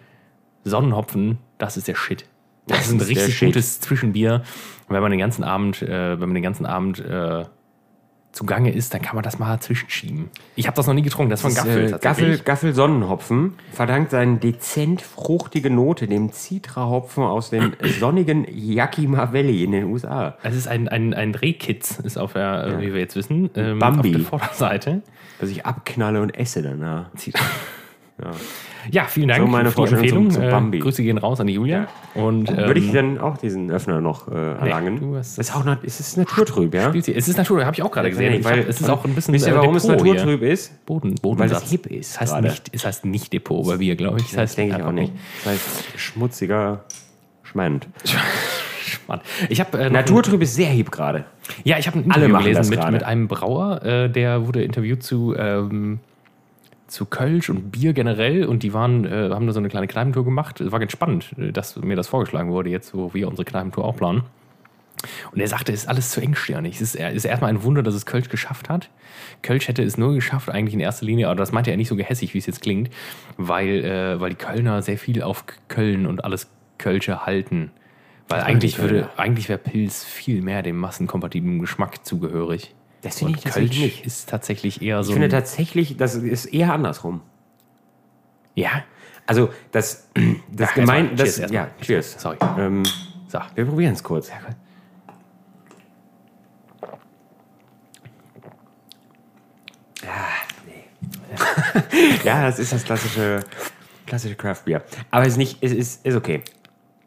Sonnenhopfen, 0.64 1.38
das 1.58 1.76
ist 1.76 1.88
der 1.88 1.94
Shit. 1.94 2.24
Das, 2.72 2.80
Das 2.80 2.88
ist 2.88 2.92
ein 2.94 3.00
richtig 3.00 3.40
gutes 3.40 3.80
Zwischenbier. 3.80 4.42
Und 4.88 4.94
wenn 4.94 5.02
man 5.02 5.10
den 5.10 5.20
ganzen 5.20 5.44
Abend, 5.44 5.82
äh, 5.82 6.12
wenn 6.20 6.28
man 6.28 6.34
den 6.34 6.42
ganzen 6.42 6.66
Abend 6.66 6.98
äh, 6.98 7.44
zugange 8.32 8.72
ist, 8.72 8.94
dann 8.94 9.02
kann 9.02 9.14
man 9.14 9.22
das 9.22 9.38
mal 9.38 9.60
zwischenschieben. 9.60 10.30
Ich 10.56 10.66
habe 10.66 10.76
das 10.76 10.86
noch 10.86 10.94
nie 10.94 11.02
getrunken, 11.02 11.30
das 11.30 11.40
ist 11.40 11.42
von 11.42 11.54
Das, 11.54 11.64
Gaffel 11.64 11.84
äh, 11.84 11.90
tatsächlich. 11.90 12.38
Gaffel, 12.38 12.44
Gaffel 12.44 12.74
Sonnenhopfen 12.74 13.54
verdankt 13.72 14.10
seine 14.10 14.38
dezent 14.38 15.02
fruchtige 15.02 15.70
Note 15.70 16.08
dem 16.08 16.32
Citra-Hopfen 16.32 17.22
aus 17.22 17.50
dem 17.50 17.74
sonnigen 18.00 18.46
Yakima 18.50 19.32
Valley 19.32 19.62
in 19.62 19.72
den 19.72 19.84
USA. 19.84 20.38
Es 20.42 20.56
ist 20.56 20.66
ein, 20.66 20.88
ein, 20.88 21.14
ein 21.14 21.34
Rehkitz, 21.34 21.98
ist 22.00 22.16
auf 22.16 22.32
der, 22.32 22.66
äh, 22.66 22.80
wie 22.80 22.94
wir 22.94 23.00
jetzt 23.00 23.16
wissen, 23.16 23.50
ähm, 23.54 23.78
Bambi. 23.78 24.08
auf 24.08 24.16
der 24.16 24.24
Vorderseite. 24.24 25.02
Das 25.38 25.50
ich 25.50 25.66
abknalle 25.66 26.22
und 26.22 26.30
esse 26.30 26.62
danach. 26.62 27.10
Ja, 28.90 29.04
vielen 29.04 29.28
Dank 29.28 29.40
So, 29.40 29.46
meine 29.46 29.70
für 29.70 29.84
die 29.86 29.92
Empfehlung. 29.94 30.30
zum- 30.30 30.48
zum 30.50 30.72
Äh. 30.72 30.78
Grüße 30.78 31.02
gehen 31.04 31.18
raus 31.18 31.38
an 31.40 31.46
die 31.46 31.52
Julia. 31.54 31.86
Und, 32.14 32.50
ähm, 32.50 32.56
Würde 32.56 32.80
ich 32.80 32.90
dann 32.92 33.18
auch 33.18 33.38
diesen 33.38 33.70
Öffner 33.70 34.00
noch 34.00 34.26
äh, 34.26 34.34
erlangen? 34.34 35.14
hast- 35.16 35.38
ist 35.38 35.54
auch 35.54 35.64
nat- 35.64 35.84
ist 35.84 36.00
es 36.00 36.16
naturtrüb, 36.16 36.74
ja? 36.74 36.88
spielt 36.88 37.04
sie- 37.04 37.14
es 37.14 37.28
ist 37.28 37.36
Natur, 37.36 37.64
habe 37.64 37.76
ich 37.76 37.82
auch 37.82 37.92
gerade 37.92 38.10
gesehen. 38.10 38.32
Ich 38.34 38.44
weil, 38.44 38.62
hab, 38.62 38.68
es 38.68 38.80
ist 38.80 38.90
auch 38.90 39.04
ein 39.04 39.14
bisschen 39.14 39.34
Wisst 39.34 39.46
ihr, 39.46 39.52
äh, 39.52 39.56
warum 39.56 39.76
es 39.76 39.84
Depot 39.86 40.02
hier. 40.04 40.14
naturtrüb 40.14 40.42
ist? 40.42 40.84
Boden, 40.84 41.10
Weil 41.10 41.16
Bodensatz. 41.22 41.60
das 41.62 41.70
hip 41.70 41.86
ist 41.86 42.10
Es 42.14 42.20
heißt, 42.20 42.40
nicht, 42.40 42.70
es 42.74 42.84
heißt 42.84 43.04
nicht 43.04 43.32
Depot 43.32 43.64
bei 43.64 43.76
Bier, 43.76 43.94
glaube 43.94 44.18
ich. 44.18 44.24
Es 44.26 44.30
Das 44.32 44.40
heißt 44.40 44.58
denke 44.58 44.76
ich 44.78 44.82
auch 44.82 44.90
nicht. 44.92 45.12
Das 45.44 45.52
heißt 45.54 45.68
schmutziger 45.98 46.84
Schmand. 47.44 47.86
Ich 49.48 49.60
habe 49.60 49.78
äh, 49.78 49.90
Naturtrüb 49.90 50.40
ist 50.42 50.54
sehr 50.54 50.68
hip 50.68 50.90
gerade. 50.90 51.24
Ja, 51.64 51.76
ich 51.78 51.86
habe 51.86 51.98
ein 51.98 52.10
Alle 52.10 52.26
Interview 52.26 52.54
das 52.54 52.68
gelesen 52.70 52.84
mit, 52.84 52.92
mit 52.92 53.02
einem 53.04 53.28
Brauer, 53.28 53.82
äh, 53.84 54.08
der 54.08 54.46
wurde 54.46 54.62
interviewt 54.62 55.02
zu 55.02 55.34
ähm, 55.36 55.98
zu 56.92 57.06
Kölsch 57.06 57.50
und 57.50 57.70
Bier 57.70 57.92
generell 57.92 58.44
und 58.44 58.62
die 58.62 58.72
waren 58.72 59.04
äh, 59.04 59.30
haben 59.30 59.46
da 59.46 59.52
so 59.52 59.58
eine 59.58 59.68
kleine 59.68 59.88
Kneipentour 59.88 60.24
gemacht. 60.24 60.60
Es 60.60 60.70
war 60.70 60.78
ganz 60.78 60.92
spannend, 60.92 61.34
äh, 61.38 61.52
dass 61.52 61.76
mir 61.76 61.96
das 61.96 62.08
vorgeschlagen 62.08 62.50
wurde 62.50 62.70
jetzt, 62.70 62.94
wo 62.94 63.12
wir 63.14 63.28
unsere 63.28 63.44
Kneipentour 63.44 63.84
auch 63.84 63.96
planen. 63.96 64.22
Und 65.32 65.40
er 65.40 65.48
sagte, 65.48 65.72
es 65.72 65.82
ist 65.82 65.88
alles 65.88 66.10
zu 66.10 66.20
engstirnig. 66.20 66.76
Es 66.76 66.94
ist, 66.94 66.94
ist 66.94 67.24
erstmal 67.24 67.50
ein 67.50 67.62
Wunder, 67.64 67.82
dass 67.82 67.94
es 67.94 68.06
Kölsch 68.06 68.28
geschafft 68.28 68.68
hat. 68.68 68.88
Kölsch 69.42 69.66
hätte 69.66 69.82
es 69.82 69.98
nur 69.98 70.14
geschafft, 70.14 70.48
eigentlich 70.48 70.74
in 70.74 70.80
erster 70.80 71.04
Linie, 71.06 71.26
aber 71.26 71.36
das 71.36 71.50
meinte 71.50 71.70
er 71.70 71.76
nicht 71.76 71.88
so 71.88 71.96
gehässig, 71.96 72.34
wie 72.34 72.38
es 72.38 72.46
jetzt 72.46 72.62
klingt, 72.62 72.90
weil, 73.36 73.84
äh, 73.84 74.20
weil 74.20 74.30
die 74.30 74.36
Kölner 74.36 74.82
sehr 74.82 74.98
viel 74.98 75.22
auf 75.22 75.44
Köln 75.68 76.06
und 76.06 76.24
alles 76.24 76.50
Kölsche 76.78 77.26
halten. 77.26 77.72
Weil 78.28 78.42
eigentlich 78.42 78.78
würde, 78.78 79.10
eigentlich 79.16 79.48
wäre 79.48 79.58
Pilz 79.58 80.04
viel 80.04 80.40
mehr 80.42 80.62
dem 80.62 80.76
massenkompatiblen 80.76 81.58
Geschmack 81.58 82.04
zugehörig. 82.06 82.74
Das 83.02 83.18
finde 83.18 83.34
ich 83.36 83.42
tatsächlich 83.42 83.70
Kölsch 83.80 83.82
nicht. 83.96 84.06
ist 84.06 84.28
tatsächlich 84.28 84.80
eher 84.82 85.02
so. 85.02 85.10
Ich 85.10 85.14
finde 85.14 85.28
tatsächlich, 85.28 85.96
das 85.96 86.14
ist 86.14 86.46
eher 86.46 86.72
andersrum. 86.72 87.20
ja, 88.54 88.84
Also 89.26 89.50
das, 89.72 90.08
das 90.50 90.70
Ach, 90.70 90.74
gemein, 90.74 91.10
erstmal, 91.10 91.26
das, 91.26 91.36
cheers 91.36 91.50
ja, 91.50 91.68
cheers. 91.80 92.12
Sorry. 92.20 92.36
Ähm, 92.58 92.82
So. 93.28 93.40
wir 93.54 93.64
probieren 93.66 93.94
es 93.94 94.02
kurz. 94.02 94.30
Ja, 102.24 102.42
das 102.42 102.58
ist 102.58 102.72
das 102.72 102.84
klassische, 102.84 103.40
klassische 104.06 104.34
Craft 104.34 104.62
Beer. 104.64 104.82
Aber 105.10 105.22
es 105.22 105.32
ist 105.32 105.36
nicht, 105.38 105.58
es 105.62 105.72
ist, 105.72 106.04
ist 106.06 106.16
okay. 106.16 106.42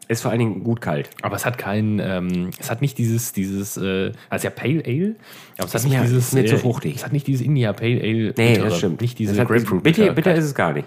Ist 0.08 0.22
vor 0.22 0.30
allen 0.30 0.38
Dingen 0.38 0.62
gut 0.62 0.80
kalt. 0.80 1.10
Aber 1.22 1.34
es 1.34 1.44
hat 1.44 1.58
kein, 1.58 1.98
ähm, 1.98 2.50
es 2.60 2.70
hat 2.70 2.80
nicht 2.80 2.96
dieses, 2.96 3.32
dieses, 3.32 3.76
äh, 3.76 4.12
also 4.30 4.44
ja 4.44 4.50
Pale 4.50 4.82
Ale, 4.86 5.16
aber 5.58 5.66
es 5.66 5.74
hat 5.74 5.80
Ist 5.80 5.84
nicht 5.84 5.94
mir- 5.96 6.02
dieses, 6.02 6.26
ist 6.28 6.34
mir 6.34 6.46
zu 6.46 6.54
äh, 6.54 6.58
fruchtig. 6.58 6.94
Es 6.96 7.04
hat 7.04 7.12
nicht 7.12 7.26
dieses 7.26 7.44
India 7.44 7.72
Pale 7.72 8.00
Ale. 8.00 8.32
Nee, 8.36 8.52
Bittere, 8.52 8.68
das 8.68 8.78
stimmt. 8.78 9.00
Nicht 9.00 9.18
diese 9.18 9.34
Grapefruit. 9.44 9.82
bitter, 9.82 10.12
bitter 10.12 10.34
ist 10.34 10.44
es 10.44 10.54
gar 10.54 10.72
nicht. 10.72 10.86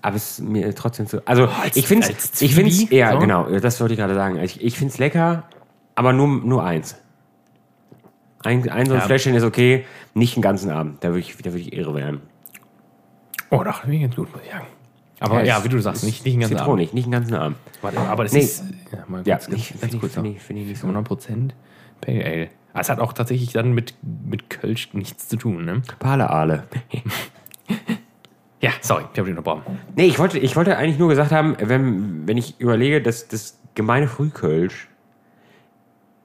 Aber 0.00 0.16
es 0.16 0.38
ist 0.38 0.40
mir 0.48 0.74
trotzdem 0.74 1.06
zu. 1.06 1.26
Also 1.26 1.46
als- 1.46 1.76
ich 1.76 1.86
finde 1.86 2.08
es, 2.08 2.40
ich 2.40 2.54
finde 2.54 2.70
es, 2.70 2.88
ja 2.90 3.12
so? 3.12 3.18
genau, 3.18 3.44
das 3.58 3.78
wollte 3.80 3.92
ich 3.94 4.00
gerade 4.00 4.14
sagen. 4.14 4.38
Ich, 4.38 4.62
ich 4.62 4.78
finde 4.78 4.92
es 4.92 4.98
lecker, 4.98 5.44
aber 5.94 6.14
nur, 6.14 6.26
nur 6.28 6.64
eins. 6.64 6.96
Ein, 8.44 8.68
ein 8.70 8.86
so 8.86 8.92
ein 8.94 9.00
Ja. 9.00 9.06
Fläschchen 9.06 9.34
ist 9.34 9.42
okay, 9.44 9.84
nicht 10.14 10.36
den 10.36 10.42
ganzen 10.42 10.70
Abend. 10.70 11.02
Da 11.04 11.08
würde 11.08 11.20
ich, 11.20 11.36
da 11.36 11.46
würde 11.46 11.60
ich 11.60 11.72
irre 11.74 11.94
werden. 11.94 12.20
Oh, 13.50 13.62
doch, 13.62 13.86
ich 13.86 14.00
ganz 14.00 14.16
gut, 14.16 14.30
muss 14.32 14.40
ich 14.44 14.50
sagen. 14.50 14.66
Aber 15.24 15.44
ja, 15.44 15.62
wie 15.64 15.68
du 15.68 15.78
sagst, 15.80 16.04
nicht, 16.04 16.24
nicht 16.24 16.34
den 16.34 16.40
ganzen 16.40 16.54
Abend. 16.56 16.64
Zitronig, 16.64 16.92
nicht 16.94 17.06
den 17.06 17.12
ganzen 17.12 17.34
Abend. 17.34 17.56
Warte, 17.82 17.98
aber 17.98 18.24
das 18.24 18.32
Nee. 18.32 18.40
ist, 18.40 18.64
ja, 18.92 19.04
mal 19.08 19.22
Ja, 19.26 19.36
ganz, 19.36 19.48
ich- 19.48 19.74
ganz, 19.80 19.98
kurz 19.98 20.14
finde 20.14 20.30
ich- 20.30 20.40
finde 20.42 20.62
ich 20.62 20.68
nicht 20.68 20.80
so. 20.80 20.86
100% 20.88 21.54
Pale 22.00 22.24
Ale. 22.24 22.48
Ah, 22.72 22.80
Es 22.80 22.88
hat 22.88 22.98
auch 22.98 23.12
tatsächlich 23.12 23.52
dann 23.52 23.72
mit, 23.72 23.94
mit 24.02 24.50
Kölsch 24.50 24.92
nichts 24.94 25.28
zu 25.28 25.36
tun, 25.36 25.64
ne? 25.64 25.82
Pale 26.00 26.28
Aale. 26.28 26.64
Ja, 28.60 28.70
sorry, 28.80 29.02
ich 29.12 29.18
habe 29.18 29.28
dich 29.28 29.36
unterbrochen. 29.38 29.78
Nee, 29.94 30.06
ich 30.06 30.18
wollte, 30.18 30.38
ich 30.38 30.56
wollte 30.56 30.76
eigentlich 30.78 30.98
nur 30.98 31.08
gesagt 31.10 31.32
haben, 31.32 31.54
wenn, 31.60 32.26
wenn 32.26 32.36
ich 32.38 32.58
überlege, 32.60 33.02
dass 33.02 33.28
das 33.28 33.58
gemeine 33.74 34.08
Frühkölsch 34.08 34.88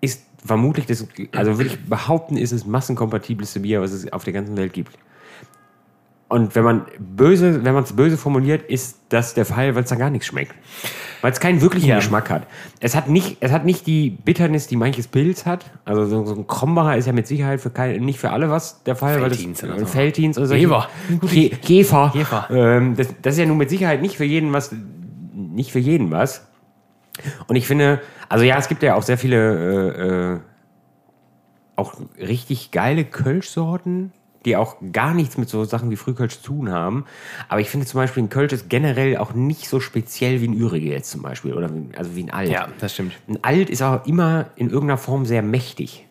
ist 0.01 0.25
vermutlich 0.43 0.85
das, 0.85 1.05
also 1.33 1.57
würde 1.57 1.71
ich 1.71 1.85
behaupten, 1.85 2.38
ist 2.38 2.53
es 2.53 2.65
massenkompatibelste 2.65 3.59
Bier, 3.59 3.81
was 3.81 3.91
es 3.91 4.12
auf 4.13 4.23
der 4.23 4.31
ganzen 4.33 4.55
Welt 4.55 4.71
gibt. 4.71 4.97
Und 6.29 6.53
wenn 6.55 6.63
man 6.63 6.85
böse, 6.99 7.65
wenn 7.65 7.73
man 7.73 7.83
es 7.83 7.93
böse 7.93 8.15
formuliert, 8.15 8.61
ist 8.69 8.99
das 9.09 9.33
der 9.33 9.45
Fall, 9.45 9.73
weil 9.73 9.83
es 9.83 9.89
dann 9.89 9.97
gar 9.97 10.11
nichts 10.11 10.27
schmeckt. 10.27 10.53
Weil 11.21 11.31
es 11.31 11.39
keinen 11.39 11.59
wirklichen 11.59 11.89
Ja. 11.89 11.95
Geschmack 11.95 12.29
hat. 12.29 12.45
Es 12.79 12.95
hat 12.95 13.09
nicht, 13.09 13.37
es 13.39 13.51
hat 13.51 13.65
nicht 13.65 13.87
die 13.87 14.11
Bitternis, 14.11 14.67
die 14.67 14.75
manches 14.75 15.07
Pilz 15.07 15.47
hat. 15.47 15.65
Also 15.85 16.05
so, 16.05 16.25
so 16.25 16.35
ein 16.35 16.45
Krombacher 16.45 16.95
ist 16.95 17.07
ja 17.07 17.13
mit 17.13 17.25
Sicherheit 17.25 17.59
für 17.59 17.71
kein, 17.71 18.01
nicht 18.05 18.19
für 18.19 18.29
alle 18.29 18.49
was 18.51 18.83
der 18.83 18.95
Fall. 18.95 19.19
Veltins 19.19 19.63
weil 19.63 19.71
oder 19.71 19.79
das, 19.79 19.89
so. 19.89 19.97
Feldins 19.97 20.37
oder 20.37 20.55
Jever. 20.55 20.87
Je, 21.31 21.51
Jefer. 21.63 22.11
Jefer. 22.13 22.47
Ähm, 22.51 22.95
das, 22.95 23.07
das 23.23 23.33
ist 23.33 23.39
ja 23.39 23.45
nun 23.47 23.57
mit 23.57 23.71
Sicherheit 23.71 23.99
nicht 24.01 24.15
für 24.15 24.23
jeden 24.23 24.53
was, 24.53 24.73
nicht 25.33 25.71
für 25.71 25.79
jeden 25.79 26.11
was. 26.11 26.47
Und 27.47 27.55
ich 27.55 27.65
finde, 27.65 28.01
also 28.29 28.45
ja, 28.45 28.57
es 28.57 28.67
gibt 28.67 28.83
ja 28.83 28.93
auch 28.93 29.03
sehr 29.03 29.17
viele 29.17 29.95
äh, 29.95 30.35
äh, 30.35 30.39
auch 31.75 31.95
richtig 32.19 32.69
geile 32.71 33.03
Kölschsorten, 33.03 34.11
die 34.45 34.56
auch 34.56 34.78
gar 34.93 35.13
nichts 35.13 35.38
mit 35.38 35.49
so 35.49 35.65
Sachen 35.65 35.91
wie 35.91 35.95
Frühkölsch 35.95 36.38
zu 36.38 36.43
tun 36.43 36.71
haben. 36.71 37.06
Aber 37.49 37.62
ich 37.62 37.69
finde 37.69 37.86
zum 37.86 37.99
Beispiel, 37.99 38.23
ein 38.23 38.30
Kölsch 38.30 38.54
ist 38.54 38.69
generell 38.69 39.17
auch 39.17 39.34
nicht 39.34 39.67
so 39.67 39.80
speziell 39.80 40.41
wie 40.41 40.47
ein 40.47 40.54
Ürige 40.54 40.89
jetzt 40.89 41.12
zum 41.12 41.21
Beispiel. 41.21 41.54
Oder 41.54 41.69
wie, 41.73 41.95
also 41.97 42.15
wie 42.15 42.23
ein 42.23 42.32
Alt. 42.32 42.49
Ja, 42.49 42.67
das 42.80 42.93
stimmt. 42.93 43.13
Ein 43.28 43.39
Alt 43.43 43.69
ist 43.69 43.82
auch 43.82 44.06
immer 44.06 44.47
in 44.56 44.69
irgendeiner 44.69 44.97
Form 44.97 45.25
sehr 45.25 45.41
mächtig. 45.41 46.06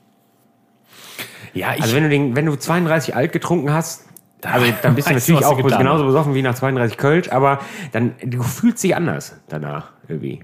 Ja, 1.54 1.74
ich, 1.74 1.82
Also 1.82 1.96
wenn 1.96 2.04
du, 2.04 2.08
den, 2.10 2.36
wenn 2.36 2.46
du 2.46 2.56
32 2.56 3.16
Alt 3.16 3.32
getrunken 3.32 3.72
hast, 3.72 4.04
also 4.42 4.66
dann 4.82 4.94
bist 4.94 5.08
du 5.08 5.14
Weißt 5.14 5.28
du, 5.28 5.32
natürlich 5.32 5.40
was 5.40 5.56
du 5.56 5.62
auch 5.62 5.62
getan 5.62 5.78
genauso 5.78 6.04
besoffen 6.04 6.34
wie 6.34 6.42
nach 6.42 6.54
32 6.54 6.96
Kölsch, 6.98 7.28
aber 7.30 7.60
dann 7.92 8.14
du 8.24 8.42
fühlst 8.42 8.84
dich 8.84 8.94
anders 8.94 9.36
danach 9.48 9.90
irgendwie. 10.08 10.40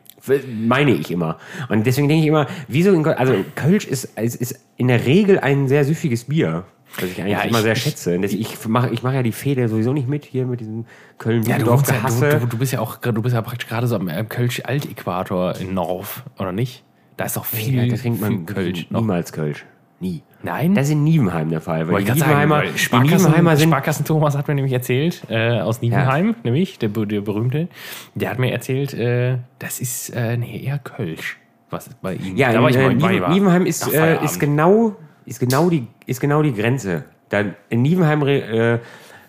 Meine 0.49 0.93
ich 0.93 1.11
immer. 1.11 1.39
Und 1.69 1.87
deswegen 1.87 2.09
denke 2.09 2.23
ich 2.23 2.29
immer, 2.29 2.47
wieso 2.67 2.93
in 2.93 3.03
Kölsch, 3.03 3.19
also 3.19 3.35
Kölsch 3.55 3.87
ist, 3.87 4.05
ist, 4.19 4.37
ist 4.37 4.59
in 4.77 4.89
der 4.89 5.05
Regel 5.05 5.39
ein 5.39 5.69
sehr 5.69 5.85
süffiges 5.85 6.25
Bier. 6.25 6.65
Was 7.01 7.11
ich 7.11 7.21
eigentlich 7.21 7.33
Ja, 7.33 7.41
immer 7.43 7.59
ich- 7.59 7.65
sehr 7.65 7.73
ich- 7.73 7.83
schätze. 7.83 8.19
Das- 8.21 8.33
Ich 8.33 8.67
mache 8.69 8.91
ich 8.91 9.03
mach 9.03 9.13
ja 9.13 9.23
die 9.23 9.33
Fehde 9.33 9.69
sowieso 9.69 9.93
nicht 9.93 10.09
mit 10.09 10.25
hier 10.25 10.47
mit 10.47 10.61
diesem 10.61 10.87
köln 11.19 11.43
ja, 11.43 11.59
du, 11.59 11.67
ja, 11.67 12.39
du, 12.39 12.47
du, 12.47 12.59
bist 12.59 12.73
ja 12.73 12.81
auch, 12.81 12.97
du 12.97 13.23
bist 13.23 13.35
ja 13.35 13.43
praktisch 13.43 13.69
gerade 13.69 13.87
so 13.87 13.97
am 13.97 14.09
äh, 14.09 14.25
Kölsch-Altäquator 14.25 15.57
in 15.61 15.75
Norf, 15.75 16.25
oder 16.39 16.53
nicht? 16.53 16.85
Da 17.17 17.25
ist 17.25 17.37
doch 17.37 17.45
viel, 17.45 17.75
ja, 17.75 17.87
das 17.87 18.03
trinkt 18.03 18.21
man 18.21 18.47
Kölsch 18.47 18.87
niemals 18.91 19.33
Kölsch. 19.33 19.65
Nie. 20.01 20.23
Nein? 20.43 20.75
Das 20.75 20.87
ist 20.87 20.93
in 20.93 21.05
Nievenheim 21.05 21.49
der 21.49 21.61
Fall. 21.61 21.87
Weil 21.87 21.95
Wollte 21.95 22.13
die 22.13 22.19
ich 22.19 22.25
grad 22.25 22.33
sagen, 22.35 22.51
weil 22.51 22.73
die 22.73 22.79
Sparkassen, 22.79 23.57
sind 23.57 23.69
Sparkassen 23.69 24.05
Thomas 24.05 24.37
hat 24.37 24.49
mir 24.49 24.55
nämlich 24.55 24.73
erzählt, 24.75 25.23
äh, 25.31 25.61
aus 25.61 25.81
Nievenheim, 25.81 26.35
nämlich, 26.43 26.79
der, 26.79 26.91
der 26.91 27.21
berühmte, 27.23 27.69
der 28.15 28.31
hat 28.31 28.39
mir 28.39 28.53
erzählt, 28.53 28.93
äh, 28.93 29.39
das 29.59 29.81
ist, 29.81 30.11
äh, 30.11 30.37
nee, 30.37 30.63
eher 30.63 30.79
Kölsch, 30.79 31.39
was 31.71 31.89
bei 32.03 32.15
ihm. 32.17 32.37
Ja, 32.37 32.53
da 32.53 32.61
war 32.61 32.69
ich 32.69 32.77
mal 32.77 32.91
im 32.91 32.99
Nieven, 32.99 33.09
Weiber. 33.23 33.29
Nievenheim 33.31 33.65
ist, 33.67 33.91
äh, 33.95 34.23
ist, 34.23 34.39
genau, 34.39 34.97
ist, 35.27 35.41
genau 35.41 35.71
die, 35.71 35.87
ist 36.07 36.21
genau 36.21 36.43
die 36.43 36.55
Grenze. 36.55 37.05
Da, 37.29 37.45
in 37.69 37.83
Nievenheim 37.83 38.23
äh, 38.27 38.75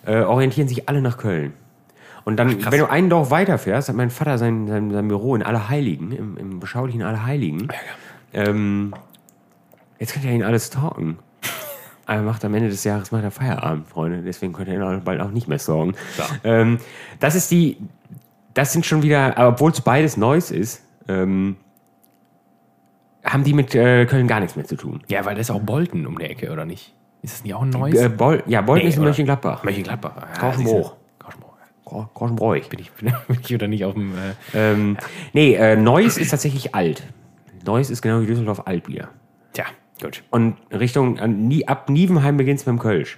äh, 0.05 0.21
orientieren 0.21 0.67
sich 0.67 0.87
alle 0.89 1.01
nach 1.01 1.17
Köln. 1.17 1.53
Und 2.23 2.37
dann, 2.37 2.59
krass. 2.59 2.71
wenn 2.71 2.79
du 2.79 2.89
ein 2.89 3.09
Dorf 3.09 3.29
weiterfährst, 3.29 3.89
hat 3.89 3.95
mein 3.95 4.09
Vater 4.09 4.37
sein, 4.37 4.67
sein, 4.67 4.91
sein 4.91 5.07
Büro 5.07 5.35
in 5.35 5.43
Allerheiligen, 5.43 6.11
im, 6.11 6.37
im 6.37 6.59
beschaulichen 6.59 7.03
Allerheiligen. 7.03 7.67
Ähm, 8.33 8.93
jetzt 9.99 10.13
könnt 10.13 10.25
ihr 10.25 10.31
ihn 10.31 10.43
alles 10.43 10.71
talken. 10.71 11.19
Aber 12.05 12.21
macht 12.23 12.43
am 12.43 12.53
Ende 12.55 12.69
des 12.69 12.83
Jahres 12.83 13.11
macht 13.11 13.23
er 13.23 13.31
Feierabend, 13.31 13.87
Freunde. 13.87 14.23
Deswegen 14.23 14.53
könnt 14.53 14.67
ihr 14.69 14.75
ihn 14.75 14.81
auch 14.81 14.99
bald 15.01 15.21
auch 15.21 15.31
nicht 15.31 15.47
mehr 15.47 15.59
sorgen. 15.59 15.93
Ja. 16.17 16.25
Ähm, 16.43 16.79
das 17.19 17.35
ist 17.35 17.51
die, 17.51 17.77
das 18.55 18.73
sind 18.73 18.85
schon 18.87 19.03
wieder, 19.03 19.35
obwohl 19.37 19.71
es 19.71 19.81
beides 19.81 20.17
Neues 20.17 20.49
ist, 20.49 20.81
ähm, 21.07 21.57
haben 23.35 23.43
die 23.43 23.53
mit 23.53 23.75
äh, 23.75 24.05
Köln 24.07 24.27
gar 24.27 24.39
nichts 24.39 24.55
mehr 24.55 24.65
zu 24.65 24.75
tun. 24.75 25.03
Ja, 25.09 25.23
weil 25.25 25.35
das 25.35 25.49
ist 25.49 25.51
auch 25.55 25.59
Bolton 25.61 26.07
um 26.07 26.17
die 26.17 26.25
Ecke, 26.25 26.51
oder 26.51 26.65
nicht? 26.65 26.93
Ist 27.21 27.33
das 27.35 27.43
nicht 27.43 27.53
auch 27.53 27.61
ein 27.61 27.69
neues? 27.69 27.99
Äh, 27.99 28.09
Bol 28.09 28.41
ja, 28.47 28.61
Bolton 28.61 28.83
Nee, 28.83 28.89
ist 28.89 28.95
in 28.95 29.01
oder? 29.01 29.09
Mönchengladbach. 29.09 29.63
Mönchengladbach. 29.63 30.13
Ja. 30.41 30.53
Gro- 31.85 32.09
Groschenbräuch. 32.15 32.69
Bin 32.69 32.79
ich, 32.79 32.91
bin 32.93 33.13
ich 33.41 33.53
oder 33.53 33.67
nicht 33.67 33.85
auf 33.85 33.93
dem. 33.93 34.13
Äh, 34.13 34.33
Ähm, 34.55 34.97
nee, 35.33 35.53
äh, 35.53 35.75
Neuss 35.75 36.17
ist 36.17 36.29
tatsächlich 36.29 36.73
alt. 36.73 37.03
Neuss 37.65 37.89
ist 37.89 38.01
genau 38.01 38.21
wie 38.21 38.25
Düsseldorf 38.25 38.63
Altbier. 38.65 39.09
tja, 39.53 39.65
gut. 40.01 40.23
Und 40.31 40.55
Richtung, 40.71 41.19
an, 41.19 41.47
nie, 41.47 41.67
ab 41.67 41.89
Nievenheim 41.89 42.37
beginnt 42.37 42.59
es 42.59 42.65
mit 42.65 42.73
dem 42.73 42.79
Kölsch. 42.79 43.17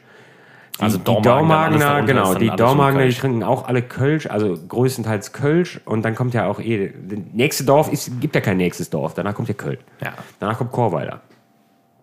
Die, 0.78 0.84
Also 0.84 0.98
die 1.00 1.12
alles 1.12 1.24
Dormagener, 1.24 2.04
genau, 2.04 2.36
die 2.36 2.50
Dormagener, 2.50 3.08
die 3.08 3.14
trinken 3.14 3.44
auch 3.44 3.68
alle 3.68 3.82
Kölsch, 3.82 4.28
also 4.28 4.56
größtenteils 4.68 5.34
Kölsch 5.34 5.82
und 5.86 6.04
dann 6.04 6.14
kommt 6.14 6.34
ja 6.36 6.48
auch 6.48 6.60
eh, 6.60 6.94
nächste 7.34 7.64
Dorf 7.64 7.92
ist, 7.92 8.22
gibt 8.22 8.36
ja 8.36 8.42
kein 8.42 8.58
nächstes 8.58 8.90
Dorf, 8.90 9.16
danach 9.16 9.34
kommt 9.34 9.48
ja 9.48 9.56
Köln. 9.56 9.80
Ja. 10.04 10.14
Danach 10.40 10.58
kommt 10.58 10.72
Chorweiler. 10.72 11.22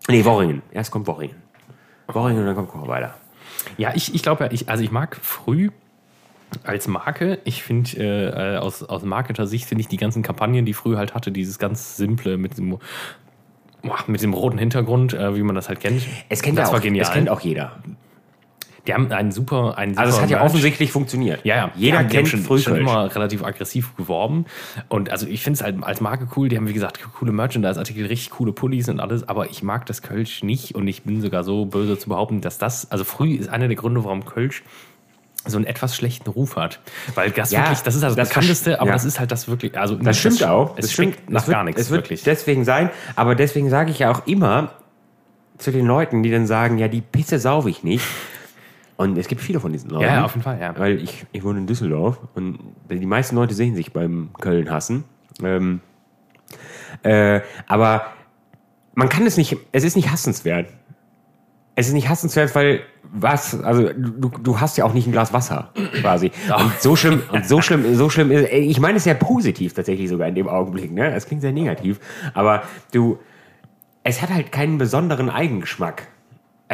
Nee, 0.09 0.25
Worringen. 0.25 0.63
Erst 0.73 0.91
kommt 0.91 1.07
Worringen. 1.07 1.37
Worringen 2.09 2.41
und 2.41 2.47
dann 2.47 2.57
kommt 2.57 2.71
Chorweiler. 2.71 3.15
Ja, 3.79 3.93
ich, 3.95 4.15
ich 4.15 4.23
glaube 4.23 4.45
ja, 4.45 4.51
ich, 4.53 4.69
also 4.69 4.83
ich 4.83 4.91
mag 4.91 5.17
früh 5.23 5.71
als 6.63 6.87
Marke, 6.87 7.39
ich 7.45 7.63
finde, 7.63 7.97
äh, 8.01 8.57
aus, 8.59 8.83
aus 8.83 9.03
Marketer-Sicht 9.03 9.67
finde 9.67 9.83
ich 9.83 9.89
die 9.89 9.97
ganzen 9.97 10.23
Kampagnen, 10.23 10.65
die 10.65 10.75
früh 10.75 10.97
halt 10.97 11.15
hatte, 11.15 11.33
dieses 11.33 11.59
ganz 11.59 11.97
simple 11.97 12.37
mit 12.39 12.59
dem, 12.59 12.79
mit 14.07 14.23
dem 14.23 14.35
roten 14.35 14.59
Hintergrund, 14.59 15.15
äh, 15.15 15.35
wie 15.37 15.43
man 15.43 15.55
das 15.55 15.69
halt 15.69 15.81
kennt. 15.81 16.03
Es 16.29 16.43
kennt, 16.43 16.59
das 16.59 16.69
ja 16.69 16.73
war 16.73 16.79
auch, 16.79 16.83
genial. 16.83 17.07
es 17.07 17.13
kennt 17.13 17.29
auch 17.29 17.41
jeder. 17.41 17.73
Die 18.87 18.93
haben 18.93 19.11
einen 19.13 19.33
super, 19.33 19.79
einen 19.79 19.97
Also 19.97 20.11
es 20.11 20.15
super 20.17 20.25
hat 20.25 20.31
ja 20.31 20.43
offensichtlich 20.45 20.93
funktioniert. 20.93 21.41
Ja, 21.45 21.57
ja. 21.57 21.71
Jeder 21.75 21.99
haben 22.01 22.09
kennt 22.09 22.29
schon, 22.29 22.41
schon 22.41 22.59
Frühkölsch. 22.59 22.81
immer 22.81 23.15
relativ 23.15 23.43
aggressiv 23.43 23.97
geworben. 23.97 24.45
Und 24.89 25.11
also 25.11 25.27
ich 25.27 25.43
finde 25.43 25.57
es 25.59 25.63
halt 25.65 25.77
als 25.83 26.01
Marke 26.03 26.29
cool. 26.37 26.49
Die 26.51 26.57
haben, 26.59 26.69
wie 26.69 26.75
gesagt, 26.75 27.01
coole 27.19 27.33
Merchandise-Artikel, 27.33 28.05
richtig 28.07 28.31
coole 28.31 28.53
Pullis 28.53 28.89
und 28.91 29.01
alles. 29.01 29.27
Aber 29.29 29.49
ich 29.51 29.63
mag 29.63 29.87
das 29.87 30.03
Kölsch 30.03 30.43
nicht. 30.43 30.75
Und 30.75 30.87
ich 30.87 31.05
bin 31.05 31.23
sogar 31.23 31.45
so 31.45 31.65
böse 31.65 31.99
zu 31.99 32.11
behaupten, 32.11 32.43
dass 32.43 32.59
das, 32.59 32.91
also 32.91 33.05
früh 33.05 33.35
ist 33.37 33.49
einer 33.49 33.69
der 33.69 33.77
Gründe, 33.77 34.05
warum 34.05 34.25
Kölsch 34.27 34.63
so 35.47 35.57
einen 35.59 35.67
etwas 35.67 35.95
schlechten 35.95 36.29
Ruf 36.31 36.57
hat. 36.57 36.81
Weil 37.15 37.31
das 37.31 37.51
Ja, 37.51 37.61
wirklich, 37.61 37.81
das 37.81 37.95
ist 37.95 38.03
also 38.05 38.17
das, 38.17 38.29
das 38.29 38.35
bekannteste, 38.35 38.81
aber 38.81 38.89
ja. 38.89 38.93
das 38.95 39.05
ist 39.05 39.21
halt 39.21 39.31
das 39.31 39.47
wirklich, 39.47 39.79
also 39.79 39.95
Das 39.95 40.19
stimmt 40.19 40.43
auch. 40.45 40.75
Es 40.79 40.87
das 40.87 40.93
stimmt. 40.95 41.31
nach 41.31 41.47
wird- 41.47 41.55
gar 41.55 41.65
nichts, 41.65 41.81
Es 41.83 41.91
wird 41.91 42.05
wirklich. 42.05 42.23
deswegen 42.23 42.65
sein, 42.65 42.89
aber 43.15 43.35
deswegen 43.35 43.69
sage 43.69 43.91
ich 43.91 43.99
ja 43.99 44.11
auch 44.11 44.27
immer 44.27 44.71
zu 45.59 45.71
den 45.71 45.85
Leuten, 45.87 46.23
die 46.23 46.31
dann 46.31 46.47
sagen, 46.47 46.79
ja, 46.79 46.89
die 46.89 47.03
Pisse 47.03 47.39
saufe 47.39 47.69
ich 47.69 47.83
nicht. 47.85 48.05
Und 48.97 49.19
es 49.19 49.27
gibt 49.27 49.41
viele 49.41 49.61
von 49.61 49.73
diesen 49.73 49.91
Leuten. 49.91 50.05
Ja, 50.05 50.25
auf 50.25 50.33
jeden 50.33 50.45
Fall, 50.45 50.61
ja. 50.61 50.77
Weil 50.79 51.01
ich, 51.01 51.27
ich 51.33 51.43
wohne 51.43 51.59
in 51.59 51.67
Düsseldorf 51.67 52.19
und 52.35 52.59
die 52.89 53.07
meisten 53.07 53.35
Leute 53.35 53.55
sehen 53.55 53.75
sich 53.75 53.93
beim 53.93 54.31
Köln 54.41 54.71
hassen. 54.71 55.05
Ähm, 55.43 55.81
äh, 57.03 57.41
aber 57.67 58.07
man 58.95 59.09
kann 59.09 59.27
es 59.27 59.37
nicht, 59.37 59.57
es 59.73 59.83
ist 59.85 59.97
nicht 59.97 60.11
hassenswert. 60.11 60.69
Es 61.75 61.89
ist 61.89 61.93
nicht 61.93 62.09
hassenswert, 62.09 62.55
weil 62.55 62.83
was, 63.13 63.61
also 63.63 63.93
du, 63.93 64.29
du 64.29 64.61
hast 64.61 64.77
ja 64.77 64.85
auch 64.85 64.93
nicht 64.93 65.07
ein 65.07 65.13
Glas 65.13 65.33
Wasser, 65.33 65.71
quasi. 66.01 66.31
Und 66.57 66.81
so 66.81 66.95
schlimm, 66.95 67.23
und 67.33 67.47
so 67.47 67.61
schlimm, 67.61 67.95
so 67.97 68.11
schlimm 68.11 68.31
ist, 68.31 68.49
ich 68.53 68.79
meine 68.79 68.97
es 68.97 69.05
ja 69.05 69.15
positiv 69.15 69.75
tatsächlich 69.75 70.09
sogar 70.09 70.29
in 70.29 70.37
dem 70.37 70.49
Augenblick, 70.49 70.93
ne? 70.93 71.13
Es 71.13 71.27
klingt 71.27 71.43
sehr 71.43 71.53
negativ, 71.53 71.99
aber 72.33 72.63
du, 72.93 73.19
es 74.05 74.23
hat 74.23 74.31
halt 74.31 74.53
keinen 74.53 74.79
besonderen 74.79 75.31
Eigengeschmack. 75.31 76.09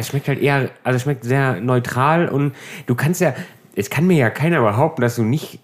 Es 0.01 0.09
schmeckt 0.09 0.29
halt 0.29 0.41
eher, 0.41 0.71
also 0.83 0.97
es 0.97 1.03
schmeckt 1.03 1.25
sehr 1.25 1.61
neutral 1.61 2.29
und 2.29 2.55
du 2.87 2.95
kannst 2.95 3.21
ja, 3.21 3.35
es 3.77 3.91
kann 3.91 4.07
mir 4.07 4.17
ja 4.17 4.31
keiner 4.31 4.63
behaupten, 4.63 5.03
dass 5.03 5.17
du 5.17 5.23
nicht, 5.23 5.61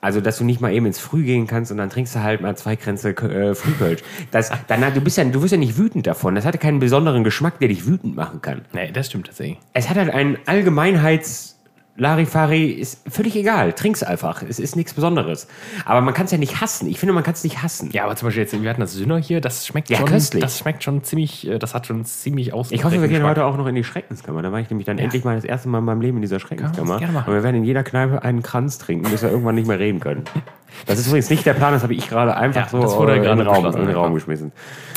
also 0.00 0.22
dass 0.22 0.38
du 0.38 0.44
nicht 0.44 0.62
mal 0.62 0.72
eben 0.72 0.86
ins 0.86 0.98
Früh 0.98 1.22
gehen 1.22 1.46
kannst 1.46 1.70
und 1.70 1.76
dann 1.76 1.90
trinkst 1.90 2.14
du 2.14 2.22
halt 2.22 2.40
mal 2.40 2.56
zwei 2.56 2.76
Kränze 2.76 3.10
äh, 3.10 3.54
Frühkölsch. 3.54 4.00
Das, 4.30 4.50
dann, 4.68 4.80
du 4.94 5.02
bist 5.02 5.18
ja, 5.18 5.24
du 5.24 5.42
wirst 5.42 5.52
ja 5.52 5.58
nicht 5.58 5.76
wütend 5.76 6.06
davon. 6.06 6.34
Das 6.34 6.46
hat 6.46 6.58
keinen 6.60 6.78
besonderen 6.78 7.24
Geschmack, 7.24 7.58
der 7.60 7.68
dich 7.68 7.86
wütend 7.86 8.16
machen 8.16 8.40
kann. 8.40 8.62
Nee, 8.72 8.90
das 8.90 9.08
stimmt 9.08 9.26
tatsächlich. 9.26 9.58
Es 9.74 9.90
hat 9.90 9.98
halt 9.98 10.08
einen 10.10 10.38
Allgemeinheits- 10.46 11.56
Larifari 11.98 12.66
ist 12.70 13.00
völlig 13.10 13.34
egal. 13.34 13.72
Trink's 13.72 14.04
einfach. 14.04 14.42
Es 14.48 14.60
ist 14.60 14.76
nichts 14.76 14.94
Besonderes. 14.94 15.48
Aber 15.84 16.00
man 16.00 16.14
kann 16.14 16.26
es 16.26 16.30
ja 16.30 16.38
nicht 16.38 16.60
hassen. 16.60 16.88
Ich 16.88 17.00
finde, 17.00 17.12
man 17.12 17.24
kann 17.24 17.34
es 17.34 17.42
nicht 17.42 17.60
hassen. 17.62 17.90
Ja, 17.92 18.04
aber 18.04 18.14
zum 18.14 18.28
Beispiel 18.28 18.44
jetzt, 18.44 18.62
wir 18.62 18.70
hatten 18.70 18.80
das 18.80 18.92
Sünner 18.92 19.18
hier, 19.18 19.40
das 19.40 19.66
schmeckt 19.66 19.90
Ja, 19.90 19.98
schon, 19.98 20.06
köstlich. 20.06 20.42
das 20.42 20.58
schmeckt 20.58 20.84
schon 20.84 21.02
ziemlich, 21.02 21.48
äh, 21.48 21.58
das 21.58 21.74
hat 21.74 21.86
schon 21.88 22.04
ziemlich 22.04 22.52
aus. 22.52 22.70
Ich 22.70 22.84
hoffe, 22.84 23.00
wir 23.00 23.08
gehen 23.08 23.24
heute 23.24 23.44
auch 23.44 23.56
noch 23.56 23.66
in 23.66 23.74
die 23.74 23.82
Schreckenskammer. 23.84 24.42
Da 24.42 24.52
war 24.52 24.60
ich 24.60 24.70
nämlich 24.70 24.86
dann 24.86 24.98
endlich 24.98 25.24
mal 25.24 25.34
das 25.34 25.44
erste 25.44 25.68
Mal 25.68 25.78
in 25.78 25.84
meinem 25.84 26.00
Leben 26.00 26.18
in 26.18 26.22
dieser 26.22 26.38
Schreckenskammer. 26.38 26.96
Und 27.26 27.34
wir 27.34 27.42
werden 27.42 27.56
in 27.56 27.64
jeder 27.64 27.82
Kneipe 27.82 28.22
einen 28.22 28.42
Kranz 28.42 28.78
trinken, 28.78 29.10
bis 29.10 29.22
wir 29.22 29.30
irgendwann 29.30 29.56
nicht 29.56 29.66
mehr 29.66 29.78
reden 29.80 29.98
können. 30.00 30.24
Das 30.86 30.98
ist 30.98 31.06
übrigens 31.06 31.30
nicht 31.30 31.44
der 31.44 31.54
Plan, 31.54 31.72
das 31.72 31.82
habe 31.82 31.94
ich 31.94 32.08
gerade 32.08 32.36
einfach 32.36 32.62
Ja, 32.62 32.68
so 32.68 32.80
das 32.80 32.96
wurde 32.96 33.12
äh, 33.14 33.16
in, 33.16 33.38
den 33.38 33.46
Raum, 33.46 33.66
in 33.66 33.86
den 33.86 33.94
Raum 33.96 34.14
geschmissen. 34.14 34.52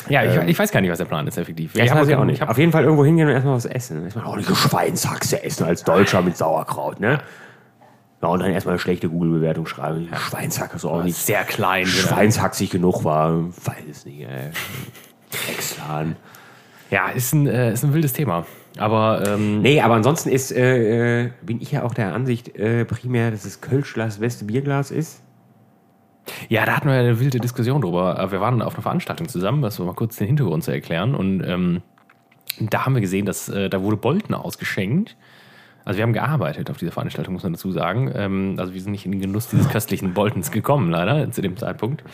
Ja, 0.08 0.24
ich, 0.24 0.36
ich 0.48 0.58
weiß 0.58 0.72
gar 0.72 0.80
nicht, 0.80 0.90
was 0.90 0.98
der 0.98 1.04
Plan 1.04 1.26
ist, 1.26 1.36
effektiv. 1.38 1.74
Ja, 1.74 1.84
ich 1.84 1.94
weiß 1.94 2.08
ja 2.08 2.18
auch 2.18 2.22
ich 2.22 2.40
nicht. 2.40 2.48
Auf 2.48 2.58
jeden 2.58 2.72
Fall 2.72 2.84
irgendwo 2.84 3.04
hingehen 3.04 3.28
und 3.28 3.34
erstmal 3.34 3.54
was 3.54 3.66
essen. 3.66 4.02
Erstmal 4.04 4.24
auch 4.24 4.36
nicht 4.36 4.48
so 4.48 4.54
Schweinshaxe 4.54 5.42
essen 5.44 5.64
als 5.64 5.84
Deutscher 5.84 6.22
mit 6.22 6.36
Sauerkraut, 6.36 7.00
ne? 7.00 7.18
Ja, 8.22 8.28
und 8.28 8.40
dann 8.40 8.50
erstmal 8.52 8.74
eine 8.74 8.78
schlechte 8.78 9.08
Google-Bewertung 9.08 9.66
schreiben. 9.66 10.08
Schweinshack 10.28 10.74
ist 10.74 10.84
auch 10.84 11.02
nicht 11.02 11.16
sehr 11.16 11.42
klein. 11.44 11.86
schweinshaxig 11.86 12.70
genug 12.70 13.04
war. 13.04 13.32
Weiß 13.64 13.82
es 13.90 14.04
nicht, 14.06 14.20
ey. 14.20 14.50
Exlan. 15.50 16.16
Ja, 16.90 17.08
ist 17.08 17.32
ein, 17.32 17.46
äh, 17.46 17.72
ist 17.72 17.82
ein 17.84 17.94
wildes 17.94 18.12
Thema. 18.12 18.44
Aber 18.78 19.22
ähm, 19.26 19.60
Nee, 19.62 19.80
aber 19.80 19.94
ansonsten 19.94 20.28
ist, 20.28 20.52
äh, 20.52 21.24
äh, 21.24 21.30
bin 21.42 21.60
ich 21.60 21.72
ja 21.72 21.82
auch 21.84 21.94
der 21.94 22.14
Ansicht 22.14 22.56
äh, 22.56 22.84
primär, 22.84 23.30
dass 23.30 23.44
es 23.44 23.60
Kölschglas 23.60 24.14
das 24.14 24.20
beste 24.20 24.44
Bierglas 24.44 24.90
ist. 24.90 25.21
Ja, 26.48 26.64
da 26.64 26.76
hatten 26.76 26.88
wir 26.88 26.94
eine 26.94 27.18
wilde 27.20 27.38
Diskussion 27.38 27.80
drüber. 27.80 28.18
Äh, 28.18 28.30
Wir 28.32 28.40
waren 28.40 28.62
auf 28.62 28.74
einer 28.74 28.82
Veranstaltung 28.82 29.28
zusammen, 29.28 29.62
das 29.62 29.78
mal 29.78 29.94
kurz 29.94 30.16
den 30.16 30.26
Hintergrund 30.26 30.64
zu 30.64 30.70
erklären. 30.70 31.14
Und 31.14 31.42
ähm, 31.44 31.82
da 32.60 32.84
haben 32.84 32.94
wir 32.94 33.00
gesehen, 33.00 33.26
dass 33.26 33.48
äh, 33.48 33.68
da 33.68 33.82
wurde 33.82 33.96
Bolton 33.96 34.34
ausgeschenkt. 34.34 35.16
Also 35.84 35.98
wir 35.98 36.04
haben 36.04 36.12
gearbeitet 36.12 36.70
auf 36.70 36.76
dieser 36.76 36.92
Veranstaltung, 36.92 37.34
muss 37.34 37.42
man 37.42 37.54
dazu 37.54 37.72
sagen. 37.72 38.10
Ähm, 38.14 38.54
also 38.58 38.72
wir 38.72 38.80
sind 38.80 38.92
nicht 38.92 39.04
in 39.04 39.12
den 39.12 39.20
Genuss 39.20 39.48
dieses 39.48 39.68
köstlichen 39.68 40.14
Boltons 40.14 40.50
gekommen, 40.50 40.90
leider, 40.90 41.30
zu 41.32 41.42
dem 41.42 41.56
Zeitpunkt. 41.56 42.04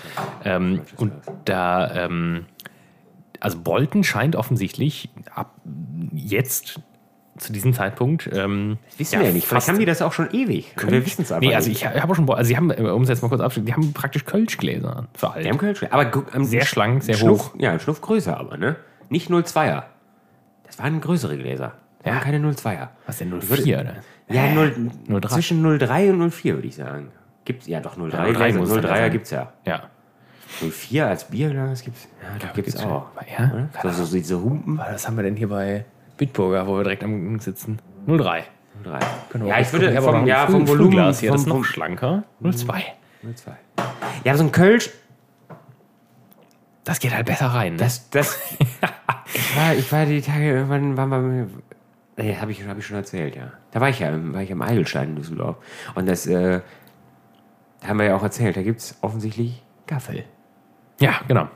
Ähm, 0.45 0.81
und 0.97 1.13
da, 1.45 1.95
ähm, 1.95 2.47
also 3.41 3.59
Bolton 3.61 4.05
scheint 4.05 4.37
offensichtlich 4.37 5.11
ab 5.35 5.55
jetzt 6.13 6.81
zu 7.39 7.53
diesem 7.53 7.73
Zeitpunkt. 7.75 8.29
Ähm, 8.33 8.79
Wissen 8.97 9.19
wir 9.21 9.27
ja 9.27 9.33
nicht. 9.33 9.47
Vielleicht 9.47 9.69
haben 9.69 9.79
die 9.79 9.85
das 9.85 10.03
auch 10.03 10.13
schon 10.13 10.31
ewig. 10.33 10.75
Und 10.83 10.91
wir 10.91 11.05
wissen 11.05 11.23
es 11.23 11.33
einfach 11.33 11.49
Nee, 11.49 11.55
also 11.55 11.69
nicht. 11.69 11.83
ich 11.83 11.87
habe 11.87 12.13
auch 12.13 12.17
schon, 12.17 12.29
also 12.31 12.47
sie 12.49 12.57
haben, 12.57 12.71
äh, 12.71 12.81
um 12.83 13.03
es 13.03 13.09
jetzt 13.09 13.23
mal 13.23 13.29
kurz 13.29 13.41
abzuschließen, 13.41 13.67
die 13.67 13.73
haben 13.73 13.93
praktisch 13.93 14.25
Kölschgläser 14.25 15.07
für 15.15 15.31
alt. 15.33 15.45
Die 15.45 15.49
haben 15.51 15.59
Kölsch. 15.59 15.85
Aber 15.91 16.11
ähm, 16.35 16.45
Sehr 16.45 16.65
schlank, 16.65 17.03
sehr 17.03 17.15
Schnuff, 17.15 17.53
hoch. 17.55 17.55
Ja, 17.59 17.73
ein 17.73 17.81
Schnuff 17.81 18.01
größer 18.01 18.37
aber, 18.39 18.57
ne? 18.57 18.77
Nicht 19.09 19.31
02er. 19.31 19.85
Das 20.67 20.79
waren 20.79 21.01
größere 21.01 21.37
Gläser. 21.39 21.73
Das 21.99 22.07
Ja. 22.07 22.13
waren 22.15 22.23
keine 22.25 22.39
02er. 22.41 22.89
Was 23.07 23.19
denn, 23.19 23.31
würde- 23.33 23.47
04 23.47 23.81
oder? 23.81 23.95
Ja, 24.29 24.51
0, 24.53 24.91
03. 25.09 25.29
zwischen 25.35 25.63
03 25.79 26.11
und 26.13 26.31
04 26.31 26.55
würde 26.57 26.69
ich 26.69 26.77
sagen. 26.77 27.09
Gibt's 27.45 27.67
ja 27.67 27.81
doch 27.81 27.97
03 27.97 28.17
Ja, 28.19 28.25
03 28.25 28.33
Gläser. 28.33 28.59
muss 28.59 28.71
es 28.71 28.77
03er 28.77 28.97
sein. 28.97 29.11
gibt's 29.13 29.31
ja. 29.31 29.53
Ja. 29.65 29.83
04 30.61 31.07
als 31.07 31.25
Bierglas 31.25 31.83
gibt's. 31.83 32.09
Ja, 32.23 32.29
da 32.39 32.53
gibt's 32.53 32.73
gibt's 32.73 32.85
auch. 32.85 33.07
ja. 33.39 33.69
Oder? 33.83 33.93
So, 33.93 34.05
so 34.05 34.17
diese 34.17 34.41
Humpen. 34.41 34.79
Was 34.79 35.07
haben 35.07 35.17
wir 35.17 35.23
denn 35.23 35.37
hier 35.37 35.49
bei 35.49 35.85
Bitburger, 36.19 36.67
wo 36.67 36.77
wir 36.77 36.83
direkt 36.85 37.03
am 37.05 37.39
sitzen? 37.41 37.79
03. 38.07 38.45
03. 38.85 38.99
Können 39.31 39.45
wir 39.45 39.51
Ja, 39.51 39.61
ich 39.61 39.73
würde 39.73 40.03
vom, 40.03 40.27
ja, 40.27 40.47
vom 40.47 40.67
Früh- 40.67 40.73
Volumen. 40.73 40.93
Frühglas 40.93 41.21
hier, 41.21 41.33
das 41.33 41.41
ist 41.43 41.47
noch 41.47 41.65
schlanker. 41.65 42.25
02. 42.43 42.85
02. 43.35 43.53
Ja, 44.25 44.37
so 44.37 44.45
ein 44.45 44.53
Kölsch, 44.53 44.91
Das 46.85 47.01
geht 47.01 47.15
halt 47.15 47.27
besser 47.27 47.47
rein. 47.47 47.73
Ne? 47.75 47.79
das, 47.79 48.09
das, 48.11 48.39
ich, 48.59 49.57
war, 49.57 49.75
ich 49.75 49.93
war 49.93 50.07
die 50.07 50.21
Tage, 50.23 50.51
irgendwann 50.53 50.97
waren 50.97 51.11
wir, 52.17 52.25
nee, 52.25 52.37
habe 52.37 52.51
ich, 52.53 52.67
hab 52.67 52.79
ich 52.79 52.87
schon 52.87 52.97
erzählt, 52.97 53.37
ja. 53.37 53.53
Da 53.73 53.81
war 53.81 53.89
ich 53.89 53.99
ja, 53.99 54.09
im- 54.11 54.33
war 54.35 54.43
ich 54.43 54.51
am 54.53 54.63
Eidelstein 54.63 55.11
in 55.11 55.17
Düsseldorf. 55.17 55.57
Und 55.95 56.09
das, 56.09 56.27
äh, 56.27 56.61
haben 57.87 57.99
wir 57.99 58.07
ja 58.07 58.17
auch 58.17 58.23
erzählt, 58.23 58.57
da 58.57 58.63
gibt's 58.63 58.97
offensichtlich 59.03 59.63
Gaffel. 59.87 60.25
ja, 61.01 61.13
genau. 61.29 61.49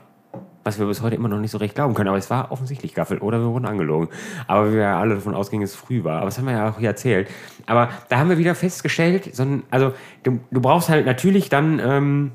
Was 0.65 0.79
wir 0.79 0.85
bis 0.85 1.01
heute 1.01 1.15
immer 1.15 1.27
noch 1.27 1.39
nicht 1.39 1.51
so 1.51 1.57
recht 1.57 1.75
glauben 1.75 1.93
können, 1.93 2.07
aber 2.07 2.17
es 2.17 2.29
war 2.29 2.51
offensichtlich 2.51 2.93
Gaffel 2.93 3.17
oder 3.17 3.39
wir 3.39 3.47
wurden 3.47 3.65
angelogen. 3.65 4.07
Aber 4.47 4.71
wir 4.71 4.79
ja 4.81 4.99
alle 4.99 5.15
davon 5.15 5.35
ausgingen, 5.35 5.65
es 5.65 5.75
früh 5.75 6.03
war. 6.05 6.17
Aber 6.17 6.25
das 6.27 6.37
haben 6.37 6.45
wir 6.45 6.53
ja 6.53 6.69
auch 6.69 6.79
hier 6.79 6.87
erzählt. 6.89 7.29
Aber 7.65 7.89
da 8.09 8.17
haben 8.17 8.29
wir 8.29 8.37
wieder 8.37 8.55
festgestellt, 8.55 9.35
so 9.35 9.43
ein, 9.43 9.63
also 9.71 9.93
du, 10.23 10.39
du 10.51 10.61
brauchst 10.61 10.87
halt 10.87 11.05
natürlich 11.05 11.49
dann 11.49 11.79
ähm, 11.79 12.31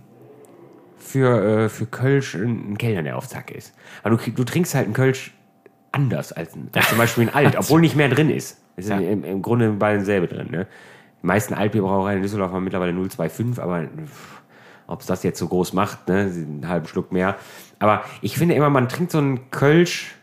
für, 0.99 1.64
äh, 1.64 1.68
für 1.70 1.87
Kölsch 1.87 2.35
einen 2.35 2.76
Kellner, 2.76 3.03
der 3.03 3.16
auf 3.16 3.26
Zack 3.29 3.51
ist. 3.51 3.74
Aber 4.03 4.16
du, 4.16 4.31
du 4.31 4.45
trinkst 4.45 4.74
halt 4.74 4.85
einen 4.85 4.95
Kölsch 4.95 5.33
anders 5.93 6.33
als, 6.33 6.53
als 6.74 6.89
zum 6.91 6.99
Beispiel 6.99 7.29
ein 7.29 7.35
Alt, 7.35 7.57
obwohl 7.59 7.81
nicht 7.81 7.97
mehr 7.97 8.11
drin 8.11 8.29
ist. 8.31 8.61
Es 8.76 8.85
ist 8.85 8.91
Ja. 8.91 8.99
im, 8.99 9.24
im 9.24 9.41
Grunde 9.43 9.70
bei 9.72 9.95
denselbe 9.95 10.26
drin. 10.26 10.49
Ne? 10.51 10.66
Die 11.22 11.26
meisten 11.26 11.55
Altbierbrauereien 11.55 12.18
in 12.18 12.22
Düsseldorf 12.22 12.53
haben 12.53 12.62
mittlerweile 12.64 12.93
0,25, 12.93 13.59
aber 13.59 13.85
ob 14.87 15.01
es 15.01 15.07
das 15.07 15.22
jetzt 15.22 15.39
so 15.39 15.49
groß 15.49 15.72
macht, 15.72 16.09
ne? 16.09 16.20
einen 16.20 16.68
halben 16.68 16.87
Schluck 16.87 17.11
mehr. 17.11 17.37
Aber 17.79 18.03
ich 18.22 18.37
finde 18.37 18.55
immer, 18.55 18.70
man 18.70 18.89
trinkt 18.89 19.12
so 19.12 19.18
einen 19.18 19.51
Kölsch, 19.51 20.14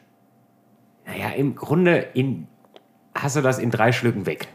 naja, 1.05 1.29
im 1.35 1.55
Grunde 1.55 1.97
in, 2.13 2.47
hast 3.13 3.35
du 3.35 3.41
das 3.41 3.59
in 3.59 3.71
drei 3.71 3.91
Schlücken 3.91 4.25
weg. 4.25 4.47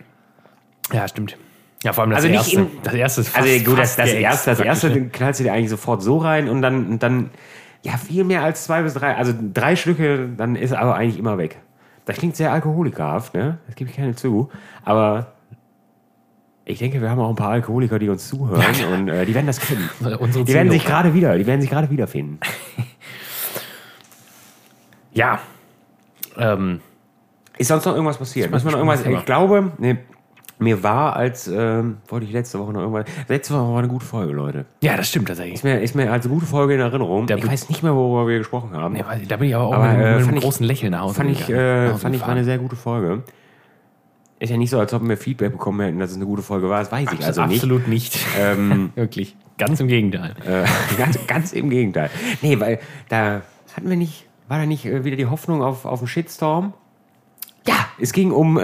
Ja, 0.93 1.07
stimmt. 1.09 1.37
Ja, 1.83 1.93
vor 1.95 2.03
allem 2.03 2.11
das 2.11 2.25
Also 2.25 2.29
erste. 2.29 2.61
in- 2.61 2.67
das 2.83 2.95
erste 2.95 3.21
ist 3.23 3.29
fast, 3.31 3.49
Also 3.49 3.65
gut, 3.65 3.79
das, 3.79 3.95
fast 3.95 3.99
das, 4.01 4.07
geäxt 4.07 4.23
erste, 4.23 4.51
das 4.51 4.61
erste 4.61 4.91
ne? 4.91 5.09
knallst 5.09 5.41
du 5.41 5.45
dir 5.45 5.53
eigentlich 5.55 5.71
sofort 5.71 6.03
so 6.03 6.19
rein 6.19 6.49
und 6.49 6.61
dann, 6.61 6.87
und 6.89 7.03
dann 7.03 7.31
ja, 7.83 7.97
viel 7.97 8.25
mehr 8.25 8.43
als 8.43 8.65
zwei 8.65 8.83
bis 8.83 8.93
drei, 8.95 9.17
also 9.17 9.33
drei 9.55 9.77
Stücke, 9.77 10.29
dann 10.37 10.57
ist 10.57 10.75
aber 10.75 10.95
eigentlich 10.97 11.19
immer 11.19 11.39
weg. 11.39 11.57
Das 12.05 12.19
klingt 12.19 12.37
sehr 12.37 12.53
alkoholikerhaft, 12.53 13.33
ne? 13.33 13.59
Das 13.67 13.77
gebe 13.77 13.89
ich 13.89 13.97
keine 13.97 14.15
zu. 14.15 14.51
Aber 14.85 15.33
ich 16.67 16.79
denke, 16.79 17.01
wir 17.01 17.09
haben 17.09 17.21
auch 17.21 17.31
ein 17.31 17.37
paar 17.37 17.51
Alkoholiker, 17.51 17.99
die 17.99 18.11
uns 18.11 18.29
zuhören 18.29 18.63
und 18.93 19.09
äh, 19.09 19.25
die 19.25 19.35
werden 19.35 19.47
das 19.47 19.61
kennen. 19.61 19.89
Die 20.01 20.53
werden 20.53 20.71
sich 20.71 20.85
gerade 20.85 21.15
wieder, 21.15 21.39
die 21.39 21.47
werden 21.47 21.61
sich 21.63 21.71
gerade 21.71 21.89
wiederfinden. 21.89 22.41
Ja. 25.13 25.39
Ähm, 26.37 26.81
Ist 27.59 27.69
sonst 27.69 27.85
noch 27.85 27.95
irgendwas 27.95 28.19
passiert? 28.19 28.51
Müssen 28.51 28.67
wir 28.67 28.73
noch 28.73 28.79
irgendwas? 28.79 29.05
Ich 29.05 29.25
glaube, 29.27 29.73
nee, 29.79 29.97
mir 30.59 30.83
war 30.83 31.17
als, 31.17 31.49
ähm, 31.49 31.99
wollte 32.09 32.27
ich 32.27 32.33
letzte 32.33 32.59
Woche 32.59 32.73
noch 32.73 32.81
irgendwas. 32.81 33.07
Letzte 33.29 33.55
Woche 33.55 33.73
war 33.73 33.79
eine 33.79 33.89
gute 33.89 34.05
Folge, 34.05 34.33
Leute. 34.33 34.67
ja, 34.83 34.97
das 34.97 35.09
stimmt 35.09 35.29
tatsächlich. 35.29 35.55
Ist 35.55 35.65
mir, 35.65 35.81
ist 35.81 35.95
mir 35.95 36.13
als 36.13 36.29
gute 36.29 36.47
Folge 36.47 36.75
in 36.75 36.81
Erinnerung. 36.81 37.27
Der 37.27 37.39
ich 37.39 37.47
weiß 37.47 37.69
nicht 37.69 37.83
mehr, 37.83 37.95
worüber 37.95 38.29
wir 38.29 38.39
gesprochen 38.39 38.73
haben. 38.77 38.95
Nee, 38.95 39.05
da 39.27 39.37
bin 39.37 39.49
ich 39.49 39.55
aber 39.55 39.65
auch 39.65 39.75
Aber, 39.75 39.85
mit, 39.89 39.93
einem- 39.97 40.03
äh, 40.05 40.19
mit 40.19 40.29
einem 40.29 40.37
ich- 40.37 40.43
großen 40.43 40.67
Lächeln 40.67 40.93
nach 40.93 41.01
Hause 41.01 41.15
fand 41.15 41.31
ich, 41.31 41.49
äh, 41.49 41.95
fand 41.95 42.15
ich 42.15 42.21
war 42.21 42.29
eine 42.29 42.45
sehr 42.45 42.59
gute 42.59 42.77
Folge. 42.77 43.23
Ist 44.39 44.49
ja 44.51 44.57
nicht 44.57 44.71
so, 44.71 44.79
als 44.79 44.95
ob 44.95 45.07
wir 45.07 45.17
Feedback 45.19 45.53
bekommen 45.53 45.81
hätten, 45.81 45.99
dass 45.99 46.11
es 46.11 46.17
eine 46.17 46.25
gute 46.25 46.43
Folge 46.43 46.69
war. 46.71 46.79
Das 46.81 46.91
weiß 46.91 47.09
ich 47.13 47.25
also 47.27 47.45
nicht. 47.45 47.57
Absolut 47.57 47.89
nicht. 47.89 48.19
Ähm, 48.39 48.91
Wirklich. 48.95 49.37
Ganz 49.59 49.81
im 49.81 49.89
Gegenteil. 49.89 50.35
äh, 50.47 50.65
ganz, 50.97 51.19
ganz 51.27 51.53
im 51.53 51.69
Gegenteil. 51.69 52.09
Nee, 52.41 52.59
weil 52.61 52.79
da 53.11 53.43
hatten 53.77 53.91
wir 53.91 53.97
nicht, 53.97 54.27
war 54.51 54.59
da 54.59 54.67
nicht 54.67 54.85
äh, 54.85 55.05
wieder 55.05 55.17
die 55.17 55.27
Hoffnung 55.27 55.63
auf, 55.63 55.87
auf 55.87 56.01
einen 56.01 56.09
Shitstorm? 56.09 56.75
Ja, 57.69 57.75
es 58.01 58.15
ging 58.15 58.31
um, 58.33 58.57
äh, 58.59 58.63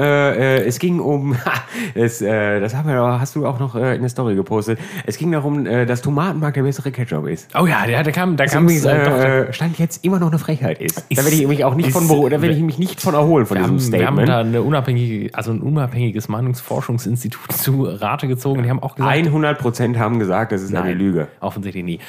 äh, 0.62 0.64
es 0.66 0.78
ging 0.78 1.00
um, 1.00 1.36
es, 1.94 2.22
äh, 2.22 2.60
das 2.60 2.74
haben 2.74 2.88
wir, 2.88 2.96
hast 3.20 3.36
du 3.36 3.46
auch 3.46 3.58
noch 3.60 3.74
äh, 3.74 3.94
in 3.94 4.00
der 4.00 4.08
Story 4.08 4.34
gepostet. 4.34 4.78
Es 5.04 5.18
ging 5.18 5.30
darum, 5.32 5.66
äh, 5.66 5.84
dass 5.84 6.00
Tomatenmark 6.00 6.54
der 6.54 6.62
bessere 6.62 6.90
Ketchup 6.90 7.26
ist. 7.28 7.54
Oh 7.54 7.66
ja, 7.66 7.86
der, 7.86 8.02
der 8.02 8.12
kam, 8.14 8.38
da 8.38 8.44
Das 8.44 8.54
kam 8.54 8.64
übrigens, 8.64 8.86
äh, 8.86 9.04
doch, 9.04 9.12
äh, 9.18 9.52
Stand 9.52 9.78
jetzt 9.78 10.02
immer 10.02 10.18
noch 10.18 10.28
eine 10.30 10.38
Frechheit 10.38 10.80
ist. 10.80 11.04
Ist- 11.10 11.18
da 11.20 11.24
werde 11.24 11.36
ich 11.36 11.46
mich 11.46 11.62
auch 11.64 11.74
nicht 11.74 11.88
ist- 11.88 11.92
von, 11.92 12.08
da 12.30 12.40
werde 12.40 12.54
ich 12.54 12.62
mich 12.62 12.78
nicht 12.78 13.02
von 13.02 13.12
erholen 13.12 13.44
von 13.44 13.58
wir 13.58 13.64
diesem 13.68 13.76
haben, 13.78 13.92
wir 13.92 14.06
haben 14.06 14.14
Statement. 14.16 14.28
da 14.30 14.38
eine 14.40 14.62
unabhängige, 14.62 15.34
also 15.34 15.50
ein 15.52 15.60
unabhängiges 15.60 16.28
Meinungsforschungsinstitut 16.28 17.52
zu 17.52 17.82
Rate 17.84 18.28
gezogen. 18.28 18.62
Die 18.62 18.70
haben 18.70 18.82
auch 18.82 18.94
gesagt, 18.96 19.12
100 19.14 19.58
Prozent 19.58 19.98
haben 19.98 20.18
gesagt, 20.18 20.52
das 20.52 20.62
ist 20.62 20.74
eine 20.74 20.88
Nein, 20.88 20.98
Lüge. 20.98 21.28
Offensichtlich 21.40 21.84
nie. 21.84 22.00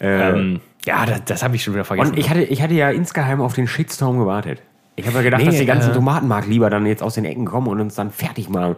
ähm, 0.00 0.60
ja, 0.86 1.06
das, 1.06 1.24
das 1.24 1.42
habe 1.42 1.56
ich 1.56 1.62
schon 1.64 1.74
wieder 1.74 1.84
vergessen. 1.84 2.12
Und 2.12 2.18
ich 2.18 2.30
hatte, 2.30 2.42
ich 2.42 2.62
hatte 2.62 2.74
ja 2.74 2.90
insgeheim 2.90 3.40
auf 3.40 3.54
den 3.54 3.66
Shitstorm 3.66 4.18
gewartet. 4.18 4.62
Ich 4.96 5.06
habe 5.06 5.16
ja 5.18 5.22
gedacht, 5.22 5.40
Nee, 5.40 5.46
dass 5.46 5.56
die 5.58 5.66
ganzen 5.66 5.90
äh, 5.92 5.94
Tomatenmark 5.94 6.46
lieber 6.46 6.68
dann 6.68 6.84
jetzt 6.84 7.02
aus 7.02 7.14
den 7.14 7.24
Ecken 7.24 7.46
kommen 7.46 7.68
und 7.68 7.80
uns 7.80 7.94
dann 7.94 8.10
fertig 8.10 8.48
machen. 8.50 8.76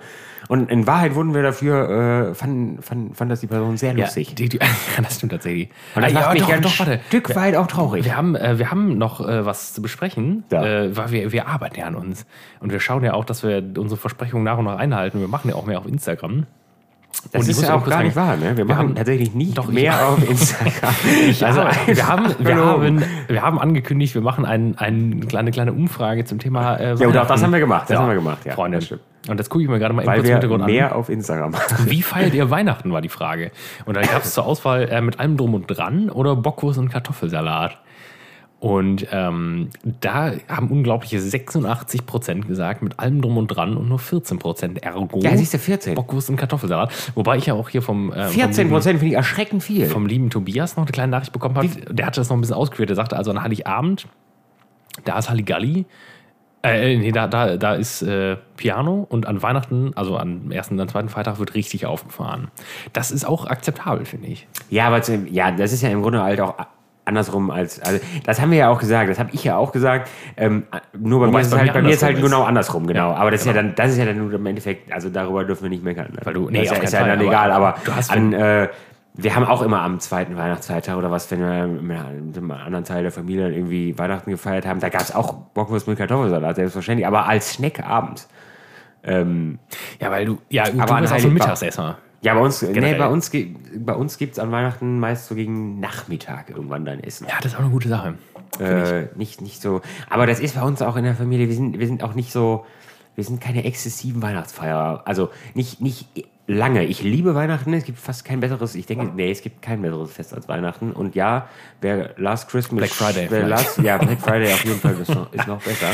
Und 0.49 0.71
in 0.71 0.87
Wahrheit 0.87 1.15
wurden 1.15 1.35
wir 1.35 1.43
dafür, 1.43 2.31
äh, 2.31 2.35
fanden, 2.35 2.83
fanden, 2.83 3.15
fand 3.15 3.31
das 3.31 3.41
die 3.41 3.47
Person 3.47 3.77
sehr 3.77 3.93
ja, 3.93 4.05
lustig. 4.05 4.35
die, 4.35 4.49
die, 4.49 4.59
das 5.03 5.17
stimmt 5.17 5.33
tatsächlich. 5.33 5.71
Und 5.95 6.03
das 6.03 6.11
Ah, 6.13 6.15
macht 6.15 6.25
ja, 6.27 6.33
mich 6.33 6.43
doch, 6.43 6.49
ja 6.51 6.57
ein 6.57 6.63
doch, 6.63 6.79
warte. 6.79 7.01
Stück 7.09 7.35
weit 7.35 7.57
auch 7.57 7.67
traurig. 7.67 8.05
Wir 8.05 8.17
haben, 8.17 8.37
äh, 8.37 8.59
wir 8.59 8.71
haben 8.71 8.99
noch 8.99 9.27
äh, 9.27 9.47
was 9.47 9.73
zu 9.73 9.81
besprechen, 9.83 10.45
Ja. 10.51 10.65
äh, 10.65 10.97
weil 10.97 11.11
wir, 11.11 11.33
wir 11.33 11.47
arbeiten 11.49 11.79
ja 11.81 11.87
an 11.87 11.95
uns. 11.95 12.27
Und 12.61 12.71
wir 12.73 12.81
schauen 12.81 13.03
ja 13.05 13.15
auch, 13.15 13.25
dass 13.25 13.43
wir 13.43 13.63
unsere 13.79 13.99
Versprechungen 13.99 14.45
nach 14.45 14.59
und 14.59 14.67
nach 14.67 14.79
einhalten. 14.79 15.21
Wir 15.21 15.29
machen 15.29 15.49
ja 15.49 15.55
auch 15.57 15.67
mehr 15.67 15.79
auf 15.79 15.87
Instagram. 15.87 16.47
Das 17.31 17.43
Und 17.43 17.49
ist 17.51 17.63
ja 17.63 17.75
auch 17.75 17.83
auch 17.83 17.89
gar 17.89 18.03
nicht 18.03 18.17
wahr. 18.17 18.37
Ne? 18.37 18.57
Wir, 18.57 18.57
wir 18.59 18.65
machen 18.65 18.95
tatsächlich 18.95 19.35
nicht 19.35 19.57
Doch, 19.57 19.69
mehr 19.69 20.09
auf 20.09 20.29
Instagram. 20.29 20.95
Also, 21.41 21.61
wir, 21.87 22.09
haben, 22.09 22.35
wir, 22.39 22.57
haben, 22.57 23.05
wir 23.29 23.43
haben 23.43 23.59
angekündigt, 23.59 24.15
wir 24.15 24.23
machen 24.23 24.45
ein, 24.45 24.77
ein, 24.79 25.27
eine 25.35 25.51
kleine 25.51 25.73
Umfrage 25.73 26.25
zum 26.25 26.39
Thema. 26.39 26.77
Äh, 26.77 26.89
Ja, 26.89 26.95
doch, 26.95 26.97
das 26.97 27.15
Weihnachten. 27.15 27.43
haben 27.45 27.53
wir 27.53 27.61
gemacht. 27.61 27.91
Das 27.91 27.99
haben 27.99 28.09
wir 28.09 28.15
gemacht, 28.15 28.45
ja. 28.45 28.55
Freunde. 28.55 28.79
Das. 28.79 28.99
Und 29.29 29.39
das 29.39 29.49
gucke 29.49 29.63
ich 29.63 29.71
mir 29.71 29.79
gerade 29.79 29.95
mal 29.95 30.05
Weil 30.05 30.25
wir 30.25 30.33
Hintergrund 30.33 30.67
mehr 30.67 30.91
an. 30.91 30.97
auf 30.99 31.09
Instagram. 31.09 31.55
Wie 31.87 32.03
feiert 32.03 32.35
ihr 32.35 32.51
Weihnachten, 32.51 32.93
war 32.93 33.01
die 33.03 33.09
Frage. 33.09 33.53
Und 33.85 33.97
da 33.97 34.01
gab 34.03 34.25
es 34.25 34.35
zur 34.35 34.45
Auswahl 34.45 34.89
äh, 34.89 35.01
mit 35.01 35.21
allem 35.21 35.37
Drum 35.37 35.55
und 35.55 35.67
Dran 35.69 36.11
oder 36.11 36.35
Bockwurst 36.35 36.79
und 36.81 36.89
Kartoffelsalat. 36.89 37.79
Und 38.63 39.09
ähm, 39.11 39.71
da 40.01 40.35
haben 40.49 40.71
unglaubliche 40.71 41.21
86 41.21 42.07
Prozent 42.07 42.47
gesagt, 42.47 42.81
mit 42.81 42.97
allem 43.01 43.21
Drum 43.21 43.37
und 43.37 43.49
Dran 43.49 43.77
und 43.77 43.89
nur 43.89 43.99
14 43.99 44.39
Prozent 44.39 44.81
ergo. 44.85 45.19
Ja, 45.19 45.37
siehst 45.37 45.53
du, 45.53 45.59
14. 45.59 45.97
Bockwurst 45.97 46.31
und 46.31 46.37
Kartoffelsalat. 46.37 46.93
Wobei 47.17 47.39
ich 47.39 47.47
ja 47.47 47.55
auch 47.55 47.69
hier 47.69 47.83
vom, 47.83 48.13
äh, 48.13 48.29
14 48.29 48.35
vom, 48.37 48.57
lieben, 48.59 48.71
Prozent 48.71 48.99
finde 49.01 49.15
ich 49.15 49.17
erschreckend 49.17 49.65
viel. 49.65 49.87
vom 49.87 50.07
lieben 50.07 50.31
Tobias 50.31 50.77
noch 50.77 50.85
eine 50.85 50.93
kleine 50.93 51.11
Nachricht 51.11 51.33
bekommen 51.33 51.57
hat. 51.57 51.67
Der 51.91 52.07
hatte 52.07 52.21
das 52.21 52.29
noch 52.29 52.37
ein 52.37 52.41
bisschen 52.41 52.55
ausgeführt. 52.55 52.89
Der 52.89 52.95
sagte 52.95 53.17
also 53.17 53.33
an 53.33 53.43
Heiligabend, 53.43 54.07
da 55.05 55.19
ist 55.19 55.29
Halligalli. 55.29 55.85
Äh, 56.63 56.99
nee, 56.99 57.11
da, 57.11 57.27
da, 57.27 57.57
da 57.57 57.75
ist 57.75 58.03
äh, 58.03 58.37
Piano 58.57 59.05
und 59.11 59.27
an 59.27 59.43
Weihnachten, 59.43 59.91
also 59.97 60.17
am 60.17 60.53
ersten 60.53 60.79
und 60.79 60.89
zweiten 60.89 61.09
Freitag, 61.09 61.41
wird 61.41 61.55
richtig 61.57 61.87
aufgefahren. 61.87 62.53
Das 62.93 63.11
ist 63.11 63.25
auch 63.25 63.45
akzeptabel, 63.45 64.05
finde 64.05 64.29
ich. 64.29 64.47
Ja, 64.71 64.87
aber 64.87 65.03
ja, 65.29 65.51
das 65.51 65.73
ist 65.73 65.83
ja 65.83 65.89
im 65.89 66.03
Grunde 66.03 66.23
halt 66.23 66.41
auch 66.41 66.55
andersrum 67.05 67.51
als, 67.51 67.81
also 67.81 67.99
das 68.25 68.41
haben 68.41 68.51
wir 68.53 68.59
ja 68.59 68.69
auch 68.69 68.79
gesagt, 68.79 69.11
das 69.11 69.19
habe 69.19 69.31
ich 69.33 69.43
ja 69.45 69.57
auch 69.57 69.73
gesagt. 69.73 70.09
Ähm, 70.37 70.65
nur 70.99 71.21
bei 71.21 71.27
Wobei 71.27 71.39
mir 71.39 71.41
es 71.41 71.47
ist 71.49 71.53
es 71.53 71.59
halt, 71.59 71.67
mir 71.69 71.73
bei 71.75 71.83
mir 71.83 71.91
ist 71.95 72.03
halt 72.03 72.17
ist. 72.17 72.23
genau 72.23 72.45
andersrum, 72.45 72.87
genau. 72.87 73.11
Ja, 73.11 73.17
aber 73.17 73.31
das 73.31 73.41
ist 73.41 73.47
ja 73.47 73.53
genau. 73.53 73.67
dann, 73.69 73.75
das 73.75 73.91
ist 73.93 73.99
ja 73.99 74.05
dann 74.05 74.19
nur 74.19 74.33
im 74.33 74.47
Endeffekt, 74.47 74.93
also 74.93 75.09
darüber 75.11 75.45
dürfen 75.45 75.65
wir 75.65 75.71
nicht 75.71 75.83
meckern. 75.85 76.09
Weil 76.23 76.35
du- 76.35 76.45
das 76.45 76.53
nee, 76.53 76.63
ist 76.63 76.71
ja, 76.71 76.77
auf 76.79 76.83
ist 76.83 76.93
ja 76.93 77.01
dann 77.07 77.19
Fall, 77.19 77.27
egal, 77.27 77.51
aber 77.51 77.69
aber 77.69 77.79
du 77.85 77.95
hast 77.95 78.11
an, 78.13 78.33
äh, 78.33 78.69
wir 79.15 79.35
haben 79.37 79.45
auch 79.45 79.61
immer 79.63 79.83
am 79.83 80.01
zweiten 80.01 80.37
Weihnachtsfeiertag 80.37 80.97
oder 80.97 81.11
was, 81.11 81.31
wenn 81.31 81.41
wir 81.41 81.67
mit 81.67 82.37
einem 82.37 82.51
anderen 82.53 82.85
Teil 82.85 83.03
der 83.03 83.13
Familie 83.13 83.45
dann 83.45 83.53
irgendwie 83.53 83.99
Weihnachten 83.99 84.31
gefeiert 84.31 84.65
haben, 84.67 84.81
da 84.81 84.89
gab 84.89 85.03
es 85.03 85.15
auch 85.15 85.35
Bockwurst 85.55 85.87
mit 85.89 85.99
Kartoffelsalat, 85.99 86.57
selbstverständlich, 86.57 87.07
aber 87.07 87.27
als 87.29 87.53
Snack 87.55 87.85
abends. 87.87 88.29
Ähm, 89.05 89.59
Ja, 90.01 90.11
weil 90.11 90.25
du, 90.25 90.39
ja, 90.49 90.65
du 90.71 90.81
Aber 90.81 90.95
an 90.95 91.03
bist 91.03 91.13
auch 91.13 91.19
so 91.19 91.29
Mittagsesser. 91.29 91.99
Ja, 92.23 92.35
bei 92.35 92.41
uns, 92.41 92.63
nee, 92.63 92.95
bei 92.95 93.09
uns, 93.09 93.33
bei 93.77 93.95
uns 93.95 94.17
gibt 94.17 94.35
es 94.35 94.39
an 94.39 94.53
Weihnachten 94.53 95.01
meist 95.01 95.27
so 95.27 95.35
gegen 95.35 95.81
Nachmittag 95.81 96.51
irgendwann 96.51 96.85
dein 96.85 97.03
Essen. 97.03 97.27
Ja, 97.29 97.35
das 97.43 97.53
ist 97.53 97.59
auch 97.59 97.63
eine 97.63 97.71
gute 97.71 97.89
Sache. 97.89 98.15
Äh, 98.61 99.09
nicht, 99.17 99.41
nicht 99.41 99.61
so. 99.61 99.81
Aber 100.09 100.27
das 100.27 100.39
ist 100.39 100.55
bei 100.55 100.63
uns 100.63 100.83
auch 100.83 100.95
in 100.97 101.03
der 101.03 101.17
Familie. 101.17 101.49
Wir 101.49 101.57
sind, 101.57 101.81
wir 101.81 101.87
sind 101.87 102.05
auch 102.05 102.15
nicht 102.15 102.31
so. 102.31 102.65
Wir 103.17 103.25
sind 103.25 103.41
keine 103.41 103.65
exzessiven 103.65 104.23
Weihnachtsfeierer. 104.23 105.03
Also 105.05 105.31
nicht, 105.55 105.81
nicht 105.83 106.07
lange. 106.47 106.85
Ich 106.85 107.03
liebe 107.03 107.35
Weihnachten. 107.35 107.75
Es 107.75 107.85
gibt 107.85 107.99
fast 107.99 108.25
kein 108.25 108.39
besseres. 108.39 108.77
Ich 108.77 108.87
denke, 108.87 109.11
nee, 109.15 109.31
es 109.31 109.43
gibt 109.43 109.61
kein 109.61 109.83
besseres 109.83 110.13
Fest 110.13 110.33
als 110.33 110.49
Weihnachten. 110.49 110.93
Und 110.93 111.17
ja, 111.17 111.49
wer 111.81 112.15
Last 112.19 112.49
Christmas. 112.49 112.79
Black 112.79 112.91
Friday 112.91 113.27
Wer. 113.31 113.49
Last, 113.49 113.79
ja, 113.79 113.99
Black 113.99 114.21
Friday 114.21 114.53
auf 114.53 114.65
jeden 114.65 114.81
Fall 114.81 114.95
ist 115.01 115.15
noch, 115.15 115.33
ist 115.33 115.49
noch 115.49 115.63
besser. 115.63 115.89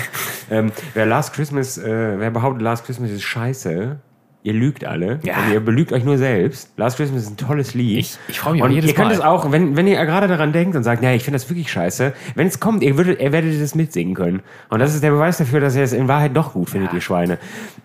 Ähm, 0.50 0.72
wer 0.92 1.06
Last 1.06 1.32
Christmas, 1.32 1.78
äh, 1.78 2.18
wer 2.18 2.30
behauptet, 2.30 2.62
Last 2.62 2.84
Christmas 2.84 3.10
ist 3.10 3.22
scheiße. 3.22 3.98
Ihr 4.44 4.52
lügt 4.52 4.84
alle 4.84 5.18
Ja. 5.24 5.34
und 5.36 5.52
ihr 5.52 5.60
belügt 5.60 5.92
euch 5.92 6.04
nur 6.04 6.16
selbst. 6.16 6.70
Last 6.76 6.96
Christmas 6.96 7.22
ist 7.22 7.30
ein 7.30 7.36
tolles 7.36 7.74
Lied. 7.74 7.98
Ich- 7.98 8.18
ich 8.28 8.38
freu 8.38 8.52
mich 8.52 8.62
auch 8.62 8.66
Und 8.66 8.72
jedes 8.72 8.88
ihr 8.90 8.94
könnt 8.94 9.08
Mal. 9.08 9.14
es 9.14 9.20
auch, 9.20 9.50
wenn, 9.50 9.76
wenn 9.76 9.86
ihr 9.88 10.02
gerade 10.06 10.28
daran 10.28 10.52
denkt 10.52 10.76
und 10.76 10.84
sagt, 10.84 11.02
ja, 11.02 11.12
ich 11.12 11.24
finde 11.24 11.34
das 11.38 11.50
wirklich 11.50 11.70
scheiße, 11.70 12.12
wenn 12.36 12.46
es 12.46 12.60
kommt, 12.60 12.82
ihr, 12.84 12.96
würdet, 12.96 13.20
ihr 13.20 13.32
werdet 13.32 13.52
es 13.52 13.74
mitsingen 13.74 14.14
können. 14.14 14.40
Und 14.70 14.78
das 14.78 14.94
ist 14.94 15.02
der 15.02 15.10
Beweis 15.10 15.38
dafür, 15.38 15.58
dass 15.60 15.74
ihr 15.74 15.82
es 15.82 15.92
in 15.92 16.06
Wahrheit 16.06 16.36
doch 16.36 16.52
gut 16.52 16.70
findet, 16.70 16.92
ihr 16.92 17.00
Schweine. 17.00 17.38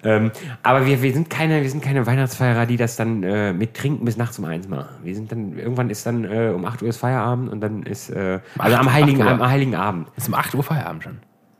Ähm, 0.03 0.31
aber 0.61 0.85
wir, 0.85 1.01
wir, 1.01 1.11
sind 1.11 1.29
keine, 1.31 1.63
wir 1.63 1.69
sind 1.69 1.83
keine 1.83 2.05
Weihnachtsfeierer, 2.05 2.65
die 2.67 2.77
das 2.77 2.95
dann 2.95 3.23
äh, 3.23 3.51
mit 3.51 3.73
Trinken 3.73 4.05
bis 4.05 4.15
nachts 4.17 4.37
um 4.37 4.45
eins 4.45 4.67
machen. 4.69 4.89
Wir 5.03 5.15
sind 5.15 5.31
dann, 5.31 5.57
irgendwann 5.57 5.89
ist 5.89 6.05
dann 6.05 6.23
äh, 6.23 6.51
um 6.55 6.65
8 6.65 6.83
Uhr 6.83 6.89
ist 6.89 6.97
Feierabend 6.97 7.51
und 7.51 7.61
dann 7.61 7.83
ist, 7.83 8.09
äh, 8.11 8.39
also 8.59 8.77
am 8.77 8.93
Heiligen, 8.93 9.21
am 9.23 9.41
Heiligen 9.49 9.73
Abend. 9.75 10.07
Ist 10.15 10.27
um 10.27 10.35
8 10.35 10.53
Uhr 10.53 10.63
Feierabend 10.63 11.03
schon. 11.03 11.17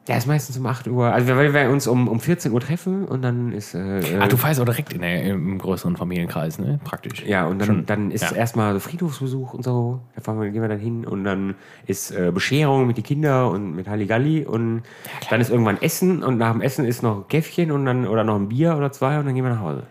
Ja, 0.10 0.18
ist 0.18 0.28
meistens 0.28 0.58
um 0.58 0.66
8 0.66 0.88
Uhr. 0.90 1.06
Also 1.14 1.34
weil 1.38 1.54
wir 1.54 1.70
uns 1.70 1.88
um, 1.88 2.10
um 2.10 2.20
14 2.20 2.52
Uhr 2.52 2.60
treffen 2.60 3.06
und 3.06 3.22
dann 3.22 3.54
ist, 3.54 3.74
äh, 3.74 4.02
Ah, 4.20 4.28
du 4.28 4.36
feierst 4.36 4.60
auch 4.60 4.66
direkt 4.66 4.92
in 4.92 5.00
der, 5.00 5.24
im 5.24 5.58
größeren 5.58 5.96
Familienkreis, 5.96 6.60
ne? 6.60 6.78
Praktisch. 6.84 7.24
Ja, 7.26 7.46
und 7.48 7.60
dann, 7.60 7.68
Schon. 7.68 7.86
dann 7.86 8.12
ist 8.12 8.24
Ja. 8.32 8.34
erstmal 8.36 8.74
so 8.74 8.82
Friedhofsbesuch 8.82 9.54
und 9.54 9.64
so. 9.64 10.02
Da 10.16 10.22
fahren 10.22 10.42
wir, 10.42 10.50
gehen 10.50 10.62
wir 10.62 10.68
dann 10.68 10.80
hin 10.80 11.06
und 11.06 11.24
dann 11.24 11.56
ist 11.88 12.12
äh, 12.12 12.32
Bescherung 12.34 12.86
mit 12.86 12.98
den 12.98 13.06
Kindern 13.06 13.48
und 13.54 13.76
mit 13.78 13.88
Halligalli 13.88 14.46
und 14.46 14.84
dann 15.30 15.40
ist 15.40 15.50
irgendwann 15.50 15.82
Essen 15.82 16.22
und 16.22 16.38
nach 16.38 16.52
dem 16.52 16.60
Essen 16.60 16.84
ist 16.84 17.02
noch 17.02 17.20
ein 17.20 17.28
Käffchen 17.30 17.72
und 17.72 17.86
dann 17.86 18.06
oder 18.06 18.26
noch 18.26 18.36
ein 18.36 18.50
Bier 18.50 18.76
oder 18.76 18.92
zwei 18.92 19.18
und 19.20 19.26
dann 19.26 19.36
gehen 19.36 19.46
wir 19.46 19.52
nach 19.54 19.62
Hause. 19.62 19.84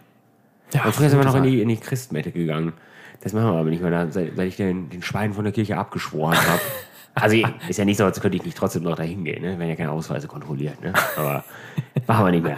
Ja, 0.75 0.85
Und 0.85 0.95
früher 0.95 1.09
sind 1.09 1.21
wir 1.21 1.25
noch 1.25 1.37
in 1.37 1.45
die, 1.45 1.63
in 1.63 1.69
die 1.71 1.79
Christmette 1.79 2.33
gegangen. 2.33 2.75
Das 3.23 3.33
machen 3.33 3.47
wir 3.47 3.53
aber 3.61 3.71
nicht 3.71 3.81
mehr, 3.81 3.91
da- 3.91 4.11
seit, 4.11 4.37
seit 4.37 4.47
ich 4.49 4.57
den, 4.57 4.91
den 4.91 5.03
Schwein 5.03 5.33
von 5.33 5.45
der 5.45 5.55
Kirche 5.55 5.79
abgeschworen 5.79 6.37
habe. 6.37 6.61
Also 7.15 7.37
ist 7.69 7.79
ja 7.79 7.85
nicht 7.85 7.99
so, 7.99 8.05
als 8.05 8.21
könnte 8.21 8.37
ich 8.39 8.45
nicht 8.45 8.57
trotzdem 8.57 8.85
noch 8.85 8.97
dahin 8.97 9.25
gehen, 9.25 9.43
ne? 9.43 9.59
werden 9.59 9.69
ja 9.69 9.77
keine 9.77 9.91
Ausweise 9.91 10.29
kontrolliert. 10.29 10.81
Ne? 10.81 10.93
Aber 11.17 11.45
machen 12.07 12.25
wir 12.25 12.31
nicht 12.31 12.45
mehr. 12.45 12.57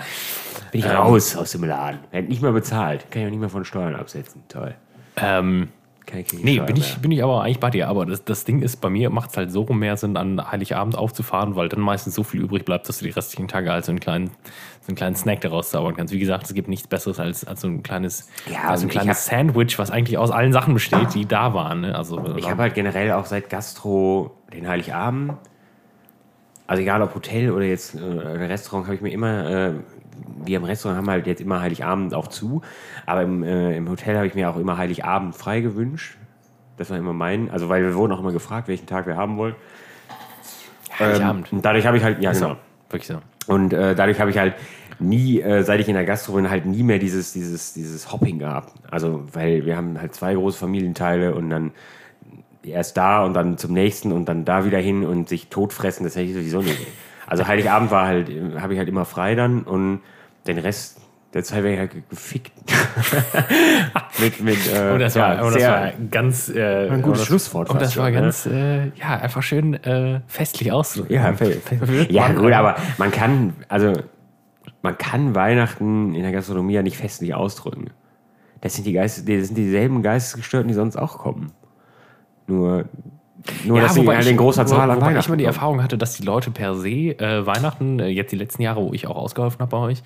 Bin 0.70 0.80
ich 0.80 0.88
raus 0.88 1.36
aus 1.36 1.52
dem 1.52 1.64
Laden. 1.64 2.00
Werd 2.10 2.28
nicht 2.28 2.42
mehr 2.42 2.52
bezahlt. 2.52 3.10
Kann 3.10 3.22
ich 3.22 3.26
auch 3.26 3.30
nicht 3.30 3.40
mehr 3.40 3.48
von 3.48 3.64
Steuern 3.64 3.94
absetzen. 3.94 4.42
Toll. 4.48 4.74
Ähm, 5.16 5.68
Keine 6.06 6.24
nee, 6.42 6.58
bin 6.60 6.76
ich, 6.76 6.96
bin 6.98 7.10
ich 7.10 7.22
aber 7.22 7.42
eigentlich 7.42 7.60
bei 7.60 7.70
dir. 7.70 7.88
Aber 7.88 8.06
das, 8.06 8.24
das 8.24 8.44
Ding 8.44 8.60
ist, 8.60 8.80
bei 8.80 8.90
mir 8.90 9.10
macht 9.10 9.30
es 9.30 9.36
halt 9.36 9.52
so 9.52 9.62
rum 9.62 9.78
mehr 9.78 9.96
Sinn, 9.96 10.16
an 10.16 10.50
Heiligabend 10.50 10.96
aufzufahren, 10.96 11.56
weil 11.56 11.68
dann 11.68 11.80
meistens 11.80 12.14
so 12.14 12.22
viel 12.22 12.40
übrig 12.40 12.64
bleibt, 12.64 12.88
dass 12.88 12.98
du 12.98 13.04
die 13.04 13.12
restlichen 13.12 13.48
Tage 13.48 13.70
halt 13.70 13.84
so 13.84 13.92
einen 13.92 14.00
kleinen, 14.00 14.30
so 14.84 14.90
einen 14.90 14.96
kleinen 14.96 15.16
Snack 15.16 15.40
daraus 15.40 15.70
zaubern 15.70 15.96
kannst. 15.96 16.12
Wie 16.12 16.18
gesagt, 16.18 16.44
es 16.44 16.52
gibt 16.52 16.68
nichts 16.68 16.86
Besseres 16.86 17.18
als, 17.18 17.46
als 17.46 17.62
so 17.62 17.68
ein 17.68 17.82
kleines, 17.82 18.28
Ja, 18.52 18.76
so 18.76 18.82
ein 18.82 18.88
ich 18.90 18.94
kleines 18.94 19.24
Sandwich, 19.24 19.78
was 19.78 19.90
eigentlich 19.90 20.18
aus 20.18 20.30
allen 20.30 20.52
Sachen 20.52 20.74
besteht, 20.74 21.14
die 21.14 21.24
da 21.24 21.54
waren. 21.54 21.80
Ne? 21.80 21.96
Also, 21.96 22.36
Ich 22.36 22.50
habe 22.50 22.60
halt 22.60 22.74
generell 22.74 23.12
auch 23.12 23.24
seit 23.24 23.48
Gastro 23.48 24.36
den 24.52 24.68
Heiligabend, 24.68 25.38
also 26.66 26.82
egal 26.82 27.00
ob 27.00 27.14
Hotel 27.14 27.50
oder 27.50 27.64
jetzt 27.64 27.94
äh, 27.94 28.02
Restaurant, 28.02 28.86
habe 28.86 28.96
ich 28.96 29.00
mir 29.00 29.10
immer, 29.10 29.50
äh, 29.50 29.72
wir 30.44 30.58
im 30.58 30.64
Restaurant 30.64 30.98
haben 30.98 31.08
halt 31.08 31.26
jetzt 31.26 31.40
immer 31.40 31.62
Heiligabend 31.62 32.12
auch 32.12 32.28
zu, 32.28 32.60
aber 33.06 33.22
im, 33.22 33.42
äh, 33.42 33.74
im 33.78 33.88
Hotel 33.88 34.16
habe 34.16 34.26
ich 34.26 34.34
mir 34.34 34.50
auch 34.50 34.58
immer 34.58 34.76
Heiligabend 34.76 35.34
frei 35.34 35.60
gewünscht. 35.60 36.18
Das 36.76 36.90
war 36.90 36.98
immer 36.98 37.14
mein, 37.14 37.50
also 37.50 37.70
weil 37.70 37.82
wir 37.82 37.94
wurden 37.94 38.12
auch 38.12 38.20
immer 38.20 38.32
gefragt, 38.32 38.68
welchen 38.68 38.86
Tag 38.86 39.06
wir 39.06 39.16
haben 39.16 39.38
wollen. 39.38 39.54
Heiligabend. 40.98 41.50
Ähm, 41.52 41.62
dadurch 41.62 41.86
habe 41.86 41.96
ich 41.96 42.04
halt, 42.04 42.22
ja 42.22 42.34
so, 42.34 42.48
genau. 42.48 42.58
Wirklich 42.90 43.06
so. 43.06 43.20
Und 43.46 43.72
äh, 43.72 43.94
dadurch 43.94 44.20
habe 44.20 44.30
ich 44.30 44.38
halt 44.38 44.54
nie, 44.98 45.40
äh, 45.40 45.62
seit 45.62 45.80
ich 45.80 45.88
in 45.88 45.94
der 45.94 46.04
Gastro 46.04 46.34
bin, 46.34 46.50
halt 46.50 46.66
nie 46.66 46.82
mehr 46.82 46.98
dieses, 46.98 47.32
dieses, 47.32 47.74
dieses 47.74 48.12
Hopping 48.12 48.38
gehabt. 48.38 48.72
Also, 48.90 49.24
weil 49.32 49.66
wir 49.66 49.76
haben 49.76 50.00
halt 50.00 50.14
zwei 50.14 50.34
große 50.34 50.58
Familienteile 50.58 51.34
und 51.34 51.50
dann 51.50 51.72
erst 52.62 52.96
da 52.96 53.24
und 53.24 53.34
dann 53.34 53.58
zum 53.58 53.72
nächsten 53.72 54.12
und 54.12 54.26
dann 54.26 54.44
da 54.44 54.64
wieder 54.64 54.78
hin 54.78 55.04
und 55.04 55.28
sich 55.28 55.48
totfressen, 55.48 56.04
das 56.04 56.16
hätte 56.16 56.26
ich 56.26 56.34
sowieso 56.34 56.62
nicht. 56.62 56.86
Also 57.26 57.46
Heiligabend 57.46 57.90
war 57.90 58.06
halt, 58.06 58.28
äh, 58.28 58.60
habe 58.60 58.74
ich 58.74 58.78
halt 58.78 58.88
immer 58.88 59.04
frei 59.04 59.34
dann 59.34 59.62
und 59.62 60.00
den 60.46 60.58
Rest 60.58 61.00
der 61.34 61.42
Zeit 61.44 61.62
wäre 61.64 61.88
gefickt. 61.88 62.52
mit, 64.20 64.40
mit, 64.40 64.56
äh, 64.72 64.92
Und 64.92 65.00
das, 65.00 65.14
ja, 65.14 65.22
war, 65.38 65.44
und 65.44 65.52
das 65.54 65.62
sehr- 65.62 65.70
war 65.70 65.90
ganz. 66.10 66.48
Äh, 66.48 66.88
ein 66.88 67.02
gutes 67.02 67.04
und 67.04 67.18
das- 67.18 67.26
Schlusswort 67.26 67.70
Und 67.70 67.82
das 67.82 67.96
war 67.96 68.06
schon, 68.06 68.14
ne? 68.14 68.20
ganz, 68.20 68.46
äh, 68.46 68.86
ja, 68.96 69.18
einfach 69.20 69.42
schön 69.42 69.74
äh, 69.74 70.20
festlich 70.26 70.70
auszudrücken. 70.72 71.14
Ja, 71.16 71.32
fe- 71.32 71.60
ja 72.08 72.32
gut, 72.32 72.52
aber 72.52 72.76
man 72.98 73.10
kann, 73.10 73.54
also 73.68 73.92
man 74.82 74.96
kann 74.98 75.34
Weihnachten 75.34 76.14
in 76.14 76.22
der 76.22 76.32
Gastronomie 76.32 76.74
ja 76.74 76.82
nicht 76.82 76.96
festlich 76.96 77.34
ausdrücken. 77.34 77.90
Das 78.60 78.74
sind 78.74 78.86
die 78.86 78.92
Geist, 78.92 79.28
das 79.28 79.46
sind 79.48 79.56
dieselben 79.58 80.02
Geistesgestörten, 80.02 80.68
die 80.68 80.74
sonst 80.74 80.96
auch 80.96 81.18
kommen. 81.18 81.52
Nur, 82.46 82.84
nur 83.64 83.80
dass 83.80 83.94
sie 83.94 84.00
in 84.04 84.36
großer 84.36 84.66
Zahl 84.66 84.90
an 84.90 85.00
Weihnachten 85.00 85.18
ich 85.20 85.28
mal 85.28 85.36
die. 85.36 85.44
Erfahrung 85.44 85.82
hatte, 85.82 85.98
dass 85.98 86.14
die 86.16 86.22
Leute 86.22 86.50
per 86.50 86.74
se 86.74 86.88
äh, 86.88 87.44
Weihnachten, 87.46 87.98
äh, 87.98 88.06
jetzt 88.08 88.32
die 88.32 88.36
letzten 88.36 88.62
Jahre, 88.62 88.82
wo 88.82 88.92
ich 88.92 89.06
auch 89.06 89.16
ausgeholfen 89.16 89.60
habe 89.60 89.70
bei 89.70 89.78
euch, 89.78 90.02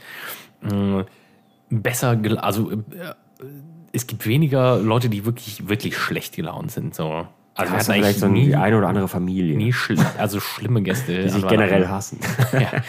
mh, 0.62 1.04
besser, 1.70 2.18
also 2.38 2.70
äh, 2.70 2.76
es 3.92 4.06
gibt 4.06 4.26
weniger 4.26 4.78
Leute, 4.78 5.08
die 5.08 5.24
wirklich, 5.24 5.68
wirklich 5.68 5.96
schlecht 5.96 6.36
gelaunt 6.36 6.70
sind. 6.70 6.94
So. 6.94 7.26
Also 7.54 7.72
wir 7.72 7.78
hast 7.78 7.88
du 7.88 7.92
hatten 7.92 8.02
vielleicht 8.02 8.18
so 8.20 8.26
eigentlich 8.26 8.44
die 8.44 8.50
nie, 8.50 8.54
eine 8.54 8.78
oder 8.78 8.88
andere 8.88 9.08
Familie, 9.08 9.56
nie 9.56 9.72
schl 9.72 9.96
also 10.16 10.40
schlimme 10.40 10.82
Gäste. 10.82 11.18
die 11.22 11.28
sich 11.28 11.46
generell 11.46 11.88
Weihnachten. 11.88 11.92
hassen. 11.92 12.20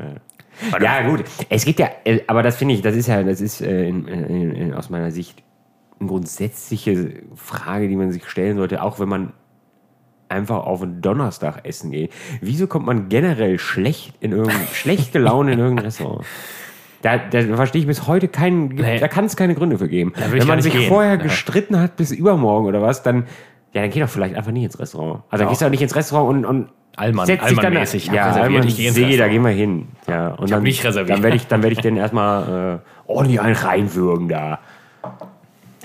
Ja. 0.00 0.80
Ja, 0.80 1.08
gut. 1.08 1.24
Es 1.48 1.64
gibt 1.64 1.78
ja, 1.78 1.88
äh, 2.04 2.20
aber 2.26 2.42
das 2.42 2.56
finde 2.56 2.74
ich, 2.74 2.82
das 2.82 2.96
ist 2.96 3.06
ja, 3.06 3.22
das 3.22 3.40
ist 3.40 3.60
äh, 3.60 3.88
in, 3.88 4.08
in, 4.08 4.50
in, 4.50 4.74
aus 4.74 4.90
meiner 4.90 5.12
Sicht 5.12 5.42
eine 6.00 6.08
grundsätzliche 6.08 7.22
Frage, 7.34 7.88
die 7.88 7.96
man 7.96 8.10
sich 8.10 8.28
stellen 8.28 8.56
sollte, 8.56 8.82
auch 8.82 8.98
wenn 8.98 9.08
man 9.08 9.32
einfach 10.28 10.64
auf 10.64 10.82
einen 10.82 11.00
Donnerstag 11.00 11.64
essen 11.64 11.90
geht. 11.90 12.12
Wieso 12.40 12.66
kommt 12.66 12.86
man 12.86 13.08
generell 13.08 13.58
schlecht 13.58 14.14
in 14.20 14.32
irgendein, 14.32 14.66
schlechte 14.72 15.18
Laune 15.18 15.52
in 15.52 15.58
irgendein 15.60 15.84
Restaurant? 15.86 16.26
Da, 17.02 17.18
da 17.18 17.42
verstehe 17.56 17.80
ich 17.80 17.86
bis 17.86 18.06
heute 18.08 18.26
keinen, 18.28 18.68
Nee. 18.68 18.98
da 18.98 19.06
kann 19.08 19.24
es 19.24 19.36
keine 19.36 19.54
Gründe 19.54 19.78
für 19.78 19.88
geben. 19.88 20.12
Ich 20.16 20.32
Wenn 20.32 20.46
man 20.48 20.60
sich 20.62 20.72
gehen. 20.72 20.88
vorher 20.88 21.12
Ja. 21.12 21.16
gestritten 21.16 21.78
hat 21.80 21.96
bis 21.96 22.10
übermorgen 22.10 22.66
oder 22.66 22.82
was, 22.82 23.02
dann, 23.02 23.24
ja, 23.72 23.82
dann 23.82 23.90
geh 23.90 24.00
doch 24.00 24.08
vielleicht 24.08 24.34
einfach 24.34 24.50
nicht 24.50 24.64
ins 24.64 24.78
Restaurant. 24.80 25.22
Also 25.30 25.44
dann 25.44 25.50
gehst 25.50 25.62
du 25.62 25.66
auch 25.66 25.70
nicht 25.70 25.82
ins 25.82 25.94
Restaurant 25.94 26.28
und, 26.28 26.44
und 26.44 26.68
Allmann, 26.96 27.26
setzt 27.26 27.46
sich 27.46 27.56
dann 27.56 27.66
Allmann-mäßig. 27.66 28.06
Ja, 28.08 28.32
Allmann 28.32 28.66
ich 28.66 28.76
geh 28.76 28.86
ins 28.88 28.96
See, 28.96 29.16
da 29.16 29.28
gehen 29.28 29.42
wir 29.44 29.50
hin. 29.52 29.86
Ja, 30.08 30.28
und 30.30 30.42
hab 30.42 30.48
dann, 30.48 30.62
nicht 30.64 30.84
reserviert. 30.84 31.16
Dann 31.18 31.22
werde 31.22 31.36
ich, 31.36 31.46
dann 31.46 31.62
werd 31.62 31.72
ich 31.72 31.78
den 31.80 31.96
erstmal 31.96 32.80
äh, 33.06 33.10
ordentlich 33.10 33.40
einen 33.40 33.54
reinwürgen 33.54 34.28
da. 34.28 34.58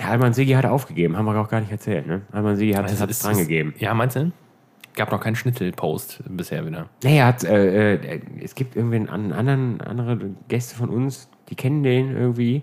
Alman 0.06 0.34
Sigi 0.34 0.52
hat 0.52 0.66
aufgegeben, 0.66 1.16
haben 1.16 1.24
wir 1.24 1.36
auch 1.40 1.48
gar 1.48 1.60
nicht 1.60 1.70
erzählt. 1.70 2.06
Ne? 2.06 2.22
Alman 2.32 2.56
Sigi 2.56 2.72
hat 2.72 2.90
es 2.90 3.18
dran 3.20 3.36
gegeben. 3.38 3.74
Ja, 3.78 3.94
meinst 3.94 4.16
du? 4.16 4.32
Gab 4.94 5.10
noch 5.10 5.20
keinen 5.20 5.36
Schnitzelpost 5.36 6.22
bisher 6.28 6.64
wieder. 6.66 6.88
Er 7.02 7.26
hat, 7.26 7.44
äh, 7.44 7.94
äh, 7.94 8.20
es 8.42 8.54
gibt 8.54 8.76
irgendwie 8.76 8.96
einen 8.96 9.32
anderen, 9.32 9.80
andere 9.80 10.18
Gäste 10.48 10.76
von 10.76 10.88
uns, 10.88 11.28
die 11.48 11.56
kennen 11.56 11.82
den 11.82 12.16
irgendwie. 12.16 12.62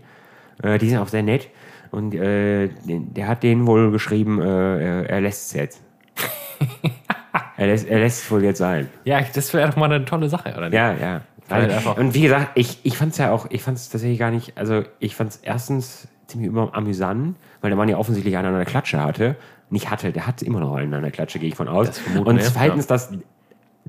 Äh, 0.63 0.77
die 0.77 0.89
sind 0.89 0.99
auch 0.99 1.07
sehr 1.07 1.23
nett. 1.23 1.49
Und 1.91 2.15
äh, 2.15 2.69
der 2.85 3.27
hat 3.27 3.43
denen 3.43 3.67
wohl 3.67 3.91
geschrieben, 3.91 4.41
äh, 4.41 5.03
er, 5.03 5.21
lässt 5.21 5.47
es 5.47 5.53
jetzt. 5.53 5.83
er, 7.57 7.67
lässt, 7.67 7.87
er 7.87 7.99
lässt 7.99 8.23
es 8.23 8.31
wohl 8.31 8.43
jetzt 8.43 8.59
sein. 8.59 8.89
Ja, 9.03 9.21
das 9.21 9.53
wäre 9.53 9.69
doch 9.69 9.75
mal 9.75 9.91
eine 9.91 10.05
tolle 10.05 10.29
Sache, 10.29 10.53
oder 10.55 10.69
nicht? 10.69 10.77
Ja, 10.77 10.93
ja. 10.93 11.21
Einfach- 11.49 11.97
und 11.97 12.13
wie 12.13 12.21
gesagt, 12.21 12.51
ich, 12.55 12.79
ich 12.83 12.97
fand 12.97 13.11
es 13.11 13.17
ja 13.17 13.31
auch, 13.31 13.47
ich 13.49 13.61
fand 13.61 13.77
es 13.77 13.89
tatsächlich 13.89 14.19
gar 14.19 14.31
nicht, 14.31 14.57
also 14.57 14.83
ich 14.99 15.15
fand 15.15 15.31
es 15.31 15.37
erstens 15.37 16.07
ziemlich 16.27 16.49
immer 16.49 16.73
amüsant, 16.73 17.35
weil 17.59 17.69
der 17.69 17.77
Mann 17.77 17.89
ja 17.89 17.97
offensichtlich 17.97 18.37
einen 18.37 18.47
an 18.47 18.55
der 18.55 18.65
Klatsche 18.65 19.01
hatte. 19.01 19.35
Nicht 19.71 19.89
hatte, 19.89 20.11
der 20.11 20.27
hat 20.27 20.41
immer 20.43 20.59
noch 20.59 20.75
einen 20.75 20.93
an 20.93 21.01
der 21.01 21.11
Klatsche, 21.11 21.39
gehe 21.39 21.49
ich 21.49 21.55
von 21.55 21.67
aus. 21.67 22.01
Und 22.23 22.41
zweitens, 22.43 22.87
dass 22.87 23.11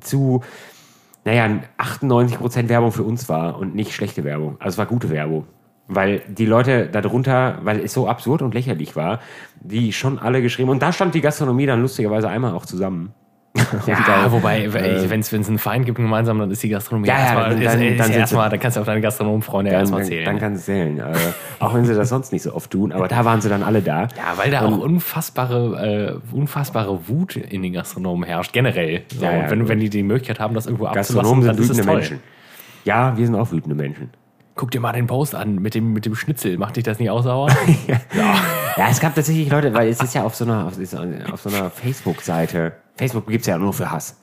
zu, 0.01 0.43
naja, 1.25 1.61
98% 1.79 2.69
Werbung 2.69 2.93
für 2.93 3.03
uns 3.03 3.29
war 3.29 3.59
und 3.59 3.75
nicht 3.75 3.93
schlechte 3.93 4.25
Werbung. 4.25 4.57
Also 4.61 4.75
es 4.75 4.79
war 4.79 4.87
gute 4.87 5.11
Werbung. 5.11 5.47
Weil 5.89 6.23
die 6.29 6.47
Leute 6.47 6.87
darunter, 6.87 7.59
weil 7.63 7.81
es 7.81 7.93
so 7.93 8.09
absurd 8.09 8.41
und 8.41 8.55
lächerlich 8.55 8.97
war, 8.97 9.21
die 9.61 9.93
schon 9.93 10.19
alle 10.19 10.41
geschrieben, 10.41 10.71
und 10.71 10.81
da 10.81 10.93
stand 10.93 11.15
die 11.15 11.21
Gastronomie 11.21 11.67
dann 11.67 11.83
lustigerweise 11.83 12.29
einmal 12.29 12.55
auch 12.55 12.65
zusammen. 12.65 13.13
Ja, 13.87 14.31
wobei, 14.33 14.65
äh, 14.65 15.11
wenn 15.11 15.21
es 15.21 15.33
einen 15.35 15.59
Feind 15.59 15.85
gibt 15.85 15.99
gemeinsam, 15.99 16.39
dann 16.39 16.51
ist 16.51 16.63
die 16.63 16.69
Gastronomie 16.71 17.09
Ja, 17.09 17.15
ja, 17.15 17.21
erstmal, 17.25 17.51
dann- 17.51 17.59
ist, 17.63 17.67
dann- 17.75 17.83
ist 17.83 18.01
dann 18.01 18.11
ja 18.13 18.19
erstmal, 18.19 18.49
dann 18.51 18.61
kannst 18.61 18.77
du 18.77 18.81
auf 18.81 18.87
deine 18.87 19.01
Gastronomenfreunde 19.03 19.71
erstmal 19.71 20.05
zählen. 20.05 20.25
dann 20.25 20.39
kannst 20.39 20.63
du 20.69 20.73
zählen. 20.73 20.99
Äh, 20.99 21.15
auch 21.59 21.75
wenn 21.75 21.85
sie 21.85 21.95
das 21.95 22.09
sonst 22.09 22.33
nicht 22.33 22.43
so 22.43 22.55
oft 22.55 22.71
tun, 22.71 22.93
aber 22.93 23.09
da 23.09 23.25
waren 23.27 23.41
sie 23.43 23.49
dann 23.51 23.63
alle 23.63 23.83
da. 23.83 24.03
ja, 24.03 24.09
weil 24.37 24.51
da 24.51 24.63
auch 24.67 24.79
unfassbare, 24.79 26.21
äh, 26.33 26.35
unfassbare 26.35 27.09
Wut 27.09 27.37
in 27.37 27.63
den 27.63 27.75
Gastronomen 27.75 28.25
herrscht, 28.27 28.53
generell. 28.53 29.03
So, 29.15 29.25
Ja, 29.25 29.33
ja, 29.33 29.45
und 29.45 29.51
wenn, 29.51 29.69
wenn 29.69 29.81
die 29.81 29.91
die 29.91 30.03
Möglichkeit 30.03 30.41
haben, 30.41 30.55
das 30.55 30.67
irgendwo 30.67 30.85
Gastronomen 30.85 31.49
abzulassen, 31.49 31.65
sind 31.65 31.71
ist 31.71 31.79
wütende. 31.87 31.95
Menschen. 31.95 32.21
Ja, 32.85 33.17
wir 33.17 33.27
sind 33.27 33.35
auch 33.35 33.53
wütende 33.53 33.75
Menschen. 33.77 34.11
Guck 34.55 34.71
dir 34.71 34.81
mal 34.81 34.93
den 34.93 35.07
Post 35.07 35.35
an 35.35 35.57
mit 35.57 35.75
dem, 35.75 35.93
mit 35.95 36.05
dem 36.05 36.15
Schnitzel. 36.15 36.59
Macht 36.59 36.77
dich 36.77 36.85
das 36.85 36.99
nicht 36.99 37.11
auch 37.11 37.23
sauer? 37.23 37.49
Ja, 38.77 38.89
es 38.91 39.01
gab 39.01 39.15
tatsächlich 39.15 39.51
Leute, 39.51 39.75
weil 39.75 39.89
es 39.89 40.03
ist 40.03 40.15
ja 40.15 40.23
auf 40.25 40.35
so 40.35 40.45
einer, 40.47 40.67
auf, 40.67 40.79
ist 40.79 40.95
auf 40.97 41.43
so 41.43 41.51
einer 41.51 41.69
Facebook-Seite. 41.71 42.73
Facebook 42.97 43.27
gibt 43.27 43.43
es 43.43 43.47
ja 43.47 43.59
nur 43.59 43.73
für 43.73 43.91
Hass. 43.91 44.19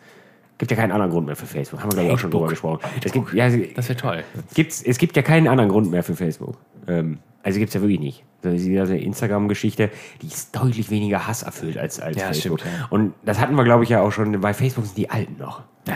Gibt 0.57 0.71
ja 0.71 0.77
keinen 0.77 0.91
anderen 0.91 1.11
Grund 1.11 1.25
mehr 1.27 1.35
für 1.37 1.45
Facebook. 1.45 1.79
Haben 1.81 1.91
wir, 1.91 1.95
glaube 1.95 2.07
ich, 2.09 2.13
auch 2.15 2.19
schon 2.19 2.31
drüber 2.31 2.47
gesprochen. 2.47 2.79
Es 3.03 3.13
gibt, 3.13 3.33
ja, 3.33 3.49
Das 3.49 3.87
wäre 3.87 3.97
toll. 3.97 4.23
gibt's, 4.53 4.81
es 4.83 4.97
gibt 4.97 5.15
ja 5.15 5.21
keinen 5.21 5.47
anderen 5.47 5.69
Grund 5.69 5.89
mehr 5.89 6.03
für 6.03 6.15
Facebook. 6.15 6.57
Ähm, 6.87 7.19
also 7.43 7.59
gibt 7.59 7.69
es 7.69 7.75
ja 7.75 7.81
wirklich 7.81 7.99
nicht. 8.01 8.23
So, 8.43 8.51
diese 8.51 8.97
Instagram-Geschichte, 8.97 9.89
die 10.21 10.27
ist 10.27 10.53
deutlich 10.55 10.89
weniger 10.89 11.27
Hass 11.27 11.43
erfüllt 11.43 11.77
als, 11.77 11.99
als 12.01 12.17
Ja, 12.17 12.27
Facebook. 12.27 12.59
stimmt, 12.59 12.73
ja. 12.77 12.87
Und 12.89 13.13
das 13.23 13.39
hatten 13.39 13.55
wir, 13.55 13.63
glaube 13.63 13.83
ich, 13.85 13.89
ja 13.89 14.01
auch 14.01 14.11
schon. 14.11 14.39
Bei 14.41 14.53
Facebook 14.53 14.85
sind 14.85 14.97
die 14.97 15.09
Alten 15.09 15.37
noch. 15.39 15.61
Ja. 15.87 15.95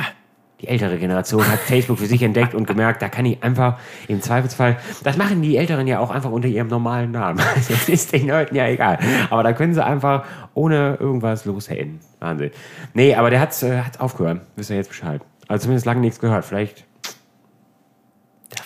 Die 0.62 0.70
ältere 0.70 0.98
Generation 0.98 1.46
hat 1.46 1.60
Facebook 1.60 2.00
für 2.00 2.06
sich 2.06 2.22
entdeckt 2.24 2.56
und 2.56 2.66
gemerkt, 2.66 3.02
da 3.02 3.10
kann 3.10 3.26
ich 3.26 3.44
einfach 3.44 3.80
im 4.08 4.22
Zweifelsfall, 4.22 4.78
das 5.04 5.18
machen 5.18 5.42
die 5.42 5.58
Älteren 5.58 5.88
ja 5.88 6.00
auch 6.00 6.10
einfach 6.10 6.32
unter 6.32 6.48
ihrem 6.48 6.70
normalen 6.70 7.12
Namen. 7.12 7.42
Das 7.56 7.90
ist 7.90 8.14
den 8.14 8.30
Leuten 8.30 8.56
ja 8.56 8.68
egal. 8.70 8.98
Aber 9.30 9.44
da 9.44 9.52
können 9.52 9.74
sie 9.74 9.84
einfach 9.84 10.24
ohne 10.54 10.96
irgendwas 11.02 11.44
loshaten. 11.44 12.00
Wahnsinn. 12.24 12.52
Nee, 12.94 13.14
aber 13.16 13.30
der 13.30 13.40
hat 13.40 13.52
es 13.52 13.62
äh, 13.64 13.82
hat's 13.82 14.00
aufgehört. 14.00 14.42
Wisst 14.56 14.70
ihr 14.70 14.78
jetzt 14.78 14.88
Bescheid. 14.88 15.22
Also 15.48 15.64
zumindest 15.64 15.86
lange 15.86 16.00
nichts 16.00 16.20
gehört. 16.20 16.46
Vielleicht. 16.46 16.86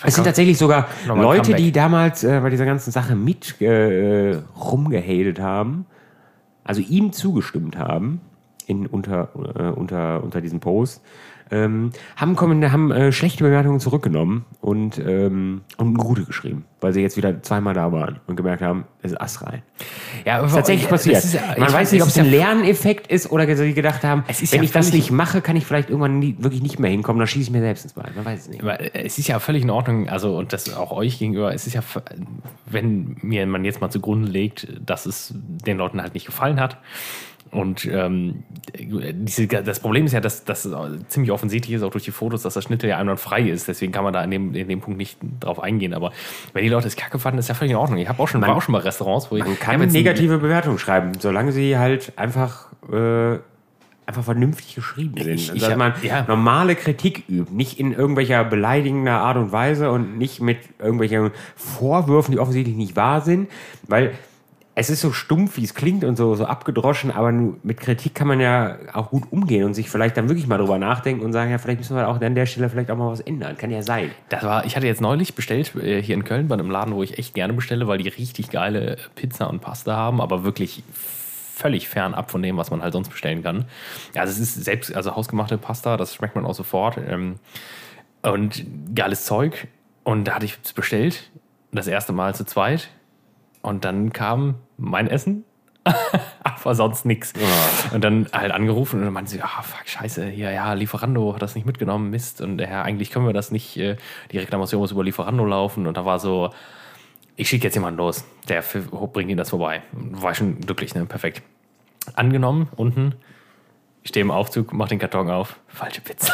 Es 0.03 0.15
sind 0.15 0.25
tatsächlich 0.25 0.57
sogar 0.57 0.87
Leute, 1.07 1.55
die 1.55 1.71
damals 1.71 2.23
äh, 2.23 2.39
bei 2.41 2.49
dieser 2.49 2.65
ganzen 2.65 2.91
Sache 2.91 3.15
mit 3.15 3.59
äh, 3.61 4.37
rumgehatet 4.55 5.39
haben, 5.39 5.85
also 6.63 6.81
ihm 6.81 7.13
zugestimmt 7.13 7.77
haben 7.77 8.21
in, 8.67 8.85
unter, 8.85 9.29
äh, 9.57 9.63
unter, 9.69 10.23
unter 10.23 10.41
diesem 10.41 10.59
Post, 10.59 11.01
ähm, 11.51 11.91
haben, 12.15 12.35
kommen, 12.35 12.71
haben 12.71 12.91
äh, 12.91 13.11
schlechte 13.11 13.43
Bewertungen 13.43 13.79
zurückgenommen 13.79 14.45
und, 14.61 14.99
ähm, 14.99 15.61
und 15.77 15.97
gute 15.97 16.23
geschrieben, 16.23 16.65
weil 16.81 16.93
sie 16.93 17.01
jetzt 17.01 17.17
wieder 17.17 17.41
zweimal 17.41 17.73
da 17.73 17.91
waren 17.91 18.19
und 18.27 18.35
gemerkt 18.35 18.61
haben, 18.61 18.85
es 19.01 19.11
ist 19.11 19.21
astrein. 19.21 19.61
Ja, 20.25 20.39
aber 20.39 20.47
Tatsächlich 20.47 20.89
passiert. 20.89 21.17
ist 21.17 21.39
Man 21.57 21.71
weiß 21.71 21.91
nicht, 21.91 22.01
ob 22.01 22.07
es 22.07 22.15
ist 22.15 22.19
ein 22.19 22.31
ja 22.31 22.31
Lerneffekt 22.31 23.07
ist 23.07 23.31
oder 23.31 23.55
sie 23.55 23.73
gedacht 23.73 24.03
haben, 24.03 24.23
ist 24.27 24.51
wenn 24.51 24.59
ja 24.59 24.63
ich 24.63 24.71
das 24.71 24.91
nicht 24.91 25.11
mache, 25.11 25.41
kann 25.41 25.55
ich 25.55 25.65
vielleicht 25.65 25.89
irgendwann 25.89 26.19
nie, 26.19 26.35
wirklich 26.39 26.61
nicht 26.61 26.79
mehr 26.79 26.91
hinkommen, 26.91 27.19
dann 27.19 27.27
schieße 27.27 27.43
ich 27.43 27.51
mir 27.51 27.61
selbst 27.61 27.83
ins 27.83 27.93
Bein. 27.93 28.11
Man 28.15 28.25
weiß 28.25 28.41
es 28.41 28.49
nicht. 28.49 28.61
Aber 28.61 28.95
es 28.95 29.17
ist 29.17 29.27
ja 29.27 29.39
völlig 29.39 29.63
in 29.63 29.69
Ordnung, 29.69 30.09
also 30.09 30.37
und 30.37 30.53
das 30.53 30.73
auch 30.75 30.91
euch 30.91 31.19
gegenüber, 31.19 31.53
es 31.53 31.67
ist 31.67 31.73
ja, 31.73 31.81
wenn 32.65 33.17
mir 33.21 33.45
man 33.47 33.63
jetzt 33.65 33.81
mal 33.81 33.89
zugrunde 33.89 34.29
legt, 34.29 34.67
dass 34.85 35.05
es 35.05 35.33
den 35.35 35.77
Leuten 35.77 36.01
halt 36.01 36.13
nicht 36.13 36.25
gefallen 36.25 36.59
hat. 36.59 36.77
Und 37.57 37.85
ähm, 37.85 38.43
diese, 38.79 39.47
das 39.47 39.79
Problem 39.79 40.05
ist 40.05 40.11
ja, 40.13 40.19
dass 40.19 40.43
das 40.45 40.69
ziemlich 41.07 41.31
offensichtlich 41.31 41.75
ist, 41.75 41.83
auch 41.83 41.91
durch 41.91 42.03
die 42.03 42.11
Fotos, 42.11 42.43
dass 42.43 42.53
das 42.53 42.63
Schnittel 42.63 42.89
ja 42.89 42.97
einwandfrei 42.97 43.41
ist. 43.41 43.67
Deswegen 43.67 43.91
kann 43.91 44.03
man 44.03 44.13
da 44.13 44.23
in 44.23 44.31
dem, 44.31 44.53
in 44.55 44.67
dem 44.67 44.79
Punkt 44.81 44.97
nicht 44.97 45.17
drauf 45.39 45.59
eingehen. 45.59 45.93
Aber 45.93 46.11
wenn 46.53 46.63
die 46.63 46.69
Leute 46.69 46.87
es 46.87 46.95
kacke 46.95 47.19
fanden, 47.19 47.39
ist 47.39 47.49
ja 47.49 47.55
völlig 47.55 47.71
in 47.71 47.77
Ordnung. 47.77 47.99
Ich 47.99 48.07
habe 48.09 48.21
auch 48.21 48.27
schon, 48.27 48.41
war 48.41 48.55
auch 48.55 48.61
schon 48.61 48.73
bei 48.73 48.79
Restaurants, 48.79 49.31
wo 49.31 49.37
ich. 49.37 49.43
Man 49.45 49.59
kann 49.59 49.79
negative 49.79 50.37
Bewertungen 50.37 50.77
schreiben, 50.79 51.13
solange 51.19 51.51
sie 51.51 51.77
halt 51.77 52.13
einfach, 52.17 52.67
äh, 52.91 53.39
einfach 54.05 54.23
vernünftig 54.23 54.75
geschrieben 54.75 55.15
sind. 55.21 55.27
Ich- 55.33 55.41
Also, 55.49 55.53
ich 55.55 55.61
dass 55.61 55.71
hab- 55.71 55.77
man 55.77 55.93
ja. 56.01 56.23
normale 56.27 56.75
Kritik 56.75 57.23
übt, 57.27 57.53
nicht 57.53 57.79
in 57.79 57.91
irgendwelcher 57.91 58.43
beleidigender 58.45 59.19
Art 59.19 59.35
und 59.37 59.51
Weise 59.51 59.91
und 59.91 60.17
nicht 60.17 60.39
mit 60.41 60.59
irgendwelchen 60.79 61.31
Vorwürfen, 61.55 62.31
die 62.31 62.39
offensichtlich 62.39 62.75
nicht 62.77 62.95
wahr 62.95 63.21
sind, 63.21 63.49
weil 63.87 64.11
es 64.79 64.91
ist 64.91 65.01
so 65.01 65.11
stumpf, 65.11 65.57
wie 65.57 65.63
es 65.63 65.73
klingt 65.73 66.03
und 66.03 66.17
so, 66.17 66.35
so 66.35 66.45
abgedroschen, 66.45 67.09
aber 67.09 67.31
mit 67.31 67.79
Kritik 67.79 68.13
kann 68.13 68.27
man 68.27 68.39
ja 68.39 68.77
auch 68.93 69.09
gut 69.09 69.23
umgehen 69.31 69.63
und 69.63 69.73
sich 69.73 69.89
vielleicht 69.89 70.15
dann 70.17 70.29
wirklich 70.29 70.45
mal 70.45 70.59
drüber 70.59 70.77
nachdenken 70.77 71.25
und 71.25 71.33
sagen, 71.33 71.49
ja, 71.49 71.57
vielleicht 71.57 71.79
müssen 71.79 71.97
wir 71.97 72.07
auch 72.07 72.21
an 72.21 72.35
der 72.35 72.45
Stelle 72.45 72.69
vielleicht 72.69 72.91
auch 72.91 72.95
mal 72.95 73.11
was 73.11 73.19
ändern. 73.21 73.57
Kann 73.57 73.71
ja 73.71 73.81
sein. 73.81 74.11
Das 74.29 74.43
war, 74.43 74.65
ich 74.67 74.75
hatte 74.75 74.85
jetzt 74.85 75.01
neulich 75.01 75.33
bestellt 75.33 75.73
äh, 75.75 75.99
hier 76.03 76.13
in 76.13 76.23
Köln 76.23 76.47
bei 76.47 76.53
einem 76.53 76.69
Laden, 76.69 76.93
wo 76.93 77.01
ich 77.01 77.17
echt 77.17 77.33
gerne 77.33 77.53
bestelle, 77.53 77.87
weil 77.87 77.97
die 77.97 78.07
richtig 78.07 78.51
geile 78.51 78.97
Pizza 79.15 79.49
und 79.49 79.61
Pasta 79.61 79.95
haben, 79.95 80.21
aber 80.21 80.43
wirklich 80.43 80.83
völlig 81.55 81.89
fernab 81.89 82.29
von 82.29 82.43
dem, 82.43 82.57
was 82.57 82.69
man 82.69 82.83
halt 82.83 82.93
sonst 82.93 83.09
bestellen 83.09 83.41
kann. 83.41 83.65
Also 84.13 84.31
es 84.31 84.37
ist 84.37 84.63
selbst, 84.63 84.95
also 84.95 85.15
hausgemachte 85.15 85.57
Pasta, 85.57 85.97
das 85.97 86.13
schmeckt 86.13 86.35
man 86.35 86.45
auch 86.45 86.53
sofort. 86.53 86.99
Ähm, 86.99 87.37
und 88.21 88.63
geiles 88.93 89.25
Zeug. 89.25 89.69
Und 90.03 90.25
da 90.25 90.35
hatte 90.35 90.45
ich 90.45 90.59
es 90.63 90.73
bestellt, 90.73 91.31
das 91.71 91.87
erste 91.87 92.13
Mal 92.13 92.35
zu 92.35 92.45
zweit. 92.45 92.89
Und 93.61 93.85
dann 93.85 94.13
kam 94.13 94.55
mein 94.77 95.07
Essen, 95.07 95.43
aber 96.43 96.75
sonst 96.75 97.05
nichts. 97.05 97.33
Und 97.93 98.03
dann 98.03 98.27
halt 98.31 98.51
angerufen 98.51 98.99
und 98.99 99.05
dann 99.05 99.13
meinte 99.13 99.31
sie, 99.31 99.41
ah, 99.41 99.61
fuck, 99.61 99.87
scheiße, 99.87 100.25
hier, 100.27 100.51
ja, 100.51 100.73
Lieferando 100.73 101.33
hat 101.33 101.41
das 101.41 101.55
nicht 101.55 101.65
mitgenommen, 101.65 102.09
Mist. 102.09 102.41
Und 102.41 102.59
ja, 102.59 102.81
eigentlich 102.81 103.11
können 103.11 103.25
wir 103.25 103.33
das 103.33 103.51
nicht, 103.51 103.77
äh, 103.77 103.97
die 104.31 104.37
Reklamation 104.37 104.81
muss 104.81 104.91
über 104.91 105.03
Lieferando 105.03 105.45
laufen. 105.45 105.87
Und 105.87 105.97
da 105.97 106.05
war 106.05 106.19
so, 106.19 106.51
ich 107.35 107.49
schicke 107.49 107.65
jetzt 107.65 107.75
jemanden 107.75 107.99
los, 107.99 108.25
der 108.49 108.61
bringt 108.61 109.29
Ihnen 109.29 109.37
das 109.37 109.51
vorbei. 109.51 109.81
War 109.91 110.33
schon 110.33 110.59
glücklich, 110.59 110.95
ne? 110.95 111.05
Perfekt. 111.05 111.41
Angenommen, 112.15 112.69
unten, 112.75 113.15
ich 114.01 114.09
stehe 114.09 114.23
im 114.23 114.31
Aufzug, 114.31 114.73
mach 114.73 114.87
den 114.87 114.99
Karton 114.99 115.29
auf, 115.29 115.59
falsche 115.67 116.01
Pizza. 116.01 116.33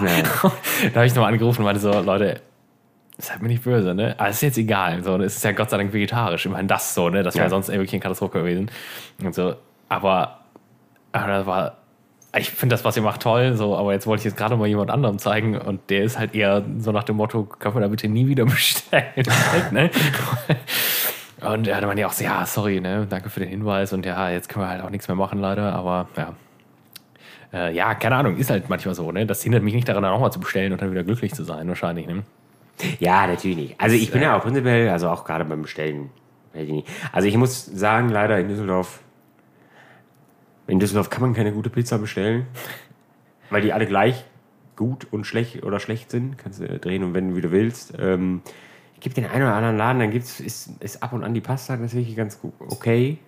Nein. 0.00 0.24
da 0.42 0.94
habe 0.94 1.06
ich 1.06 1.14
nochmal 1.14 1.32
angerufen 1.32 1.60
und 1.60 1.64
meinte 1.64 1.80
so, 1.80 1.90
Leute, 2.00 2.40
seid 3.18 3.40
mir 3.42 3.48
nicht 3.48 3.64
böse, 3.64 3.94
ne? 3.94 4.14
Aber 4.18 4.28
ist 4.28 4.42
jetzt 4.42 4.58
egal. 4.58 5.02
So, 5.02 5.16
es 5.16 5.36
ist 5.36 5.44
ja 5.44 5.52
Gott 5.52 5.70
sei 5.70 5.78
Dank 5.78 5.92
vegetarisch. 5.92 6.46
Immerhin 6.46 6.68
das 6.68 6.94
so, 6.94 7.08
ne? 7.08 7.22
Das 7.22 7.34
wäre 7.34 7.46
Ja. 7.46 7.50
sonst 7.50 7.68
wirklich 7.68 7.92
eine 7.92 8.00
Katastrophe 8.00 8.38
gewesen. 8.40 8.70
Und 9.22 9.34
so. 9.34 9.54
Aber, 9.88 10.40
aber 11.12 11.26
das 11.28 11.46
war. 11.46 11.76
Ich 12.36 12.50
finde 12.50 12.74
das, 12.74 12.84
was 12.84 12.94
ihr 12.98 13.02
macht, 13.02 13.22
toll, 13.22 13.54
so, 13.56 13.74
aber 13.78 13.94
jetzt 13.94 14.06
wollte 14.06 14.20
ich 14.20 14.24
jetzt 14.26 14.36
gerade 14.36 14.56
mal 14.56 14.66
jemand 14.68 14.90
anderem 14.90 15.18
zeigen 15.18 15.56
und 15.56 15.88
der 15.88 16.02
ist 16.04 16.18
halt 16.18 16.34
eher 16.34 16.62
so 16.78 16.92
nach 16.92 17.04
dem 17.04 17.16
Motto, 17.16 17.44
kann 17.44 17.72
man 17.72 17.82
da 17.82 17.88
bitte 17.88 18.08
nie 18.08 18.26
wieder 18.28 18.44
bestellen. 18.46 19.04
ne? 19.70 19.88
Und 21.40 21.66
ja, 21.66 21.76
dann 21.80 21.86
meinte 21.86 22.00
ich 22.02 22.06
auch 22.06 22.12
so, 22.12 22.24
ja, 22.24 22.44
sorry, 22.44 22.80
ne, 22.80 23.06
danke 23.08 23.30
für 23.30 23.40
den 23.40 23.48
Hinweis 23.48 23.94
und 23.94 24.04
ja, 24.04 24.28
jetzt 24.30 24.50
können 24.50 24.64
wir 24.66 24.68
halt 24.68 24.82
auch 24.82 24.90
nichts 24.90 25.08
mehr 25.08 25.14
machen, 25.14 25.38
leider, 25.38 25.72
aber 25.74 26.08
ja. 26.16 26.34
Äh, 27.54 27.74
ja, 27.74 27.94
keine 27.94 28.16
Ahnung, 28.16 28.36
ist 28.36 28.50
halt 28.50 28.68
manchmal 28.68 28.94
so, 28.94 29.10
ne? 29.12 29.24
Das 29.24 29.42
hindert 29.42 29.62
mich 29.62 29.72
nicht 29.74 29.88
daran, 29.88 30.02
dann 30.02 30.12
nochmal 30.12 30.32
zu 30.32 30.40
bestellen 30.40 30.72
und 30.72 30.82
dann 30.82 30.90
wieder 30.90 31.04
glücklich 31.04 31.32
zu 31.34 31.42
sein, 31.44 31.66
wahrscheinlich, 31.68 32.06
ne? 32.06 32.22
Ja, 32.98 33.26
natürlich 33.26 33.56
nicht. 33.56 33.80
Also 33.80 33.96
ich 33.96 34.10
bin 34.10 34.22
ja 34.22 34.36
auch 34.36 34.42
prinzipiell, 34.42 34.88
also 34.90 35.08
auch 35.08 35.24
gerade 35.24 35.44
beim 35.44 35.62
Bestellen. 35.62 36.10
Also 37.12 37.28
ich 37.28 37.36
muss 37.36 37.66
sagen, 37.66 38.08
leider 38.08 38.38
in 38.38 38.48
Düsseldorf, 38.48 39.00
in 40.66 40.78
Düsseldorf 40.78 41.10
kann 41.10 41.22
man 41.22 41.34
keine 41.34 41.52
gute 41.52 41.70
Pizza 41.70 41.98
bestellen, 41.98 42.46
weil 43.50 43.62
die 43.62 43.72
alle 43.72 43.86
gleich 43.86 44.24
gut 44.74 45.06
und 45.10 45.26
schlecht 45.26 45.62
oder 45.64 45.80
schlecht 45.80 46.10
sind. 46.10 46.38
Kannst 46.38 46.60
du 46.60 46.78
drehen 46.78 47.04
und 47.04 47.14
wenden, 47.14 47.36
wie 47.36 47.40
du 47.40 47.50
willst. 47.50 47.94
Ähm, 47.98 48.42
es 48.94 49.00
gibt 49.00 49.16
den 49.16 49.26
einen 49.26 49.42
oder 49.42 49.54
anderen 49.54 49.76
Laden, 49.76 50.00
dann 50.00 50.10
gibt's, 50.10 50.40
ist, 50.40 50.70
ist 50.80 51.02
ab 51.02 51.12
und 51.12 51.24
an 51.24 51.34
die 51.34 51.40
Pasta 51.40 51.76
tatsächlich 51.76 52.16
ganz 52.16 52.40
gut, 52.40 52.54
okay. 52.60 53.18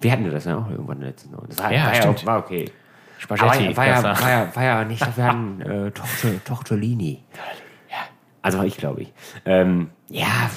Wir 0.00 0.10
hatten 0.10 0.28
das 0.30 0.46
ja 0.46 0.58
auch 0.58 0.68
irgendwann 0.68 1.00
letztens. 1.00 1.36
Das 1.48 1.58
war, 1.58 1.72
Ja, 1.72 1.86
war, 1.86 1.94
ja, 1.94 2.10
auch, 2.10 2.26
war 2.26 2.38
okay. 2.38 2.70
Aber 3.28 3.36
Spaghetti, 3.36 3.76
war, 3.76 3.86
ja, 3.86 4.02
war, 4.02 4.30
ja, 4.30 4.56
war 4.56 4.64
ja 4.64 4.84
nicht, 4.84 5.16
wir 5.16 5.24
hatten 5.24 5.60
äh, 5.60 5.90
Torte, 5.92 6.40
Tortellini. 6.44 7.22
Also 8.42 8.58
war 8.58 8.66
ich, 8.66 8.76
glaube 8.76 9.02
ich. 9.02 9.12
Ähm, 9.44 9.90
ja, 10.08 10.50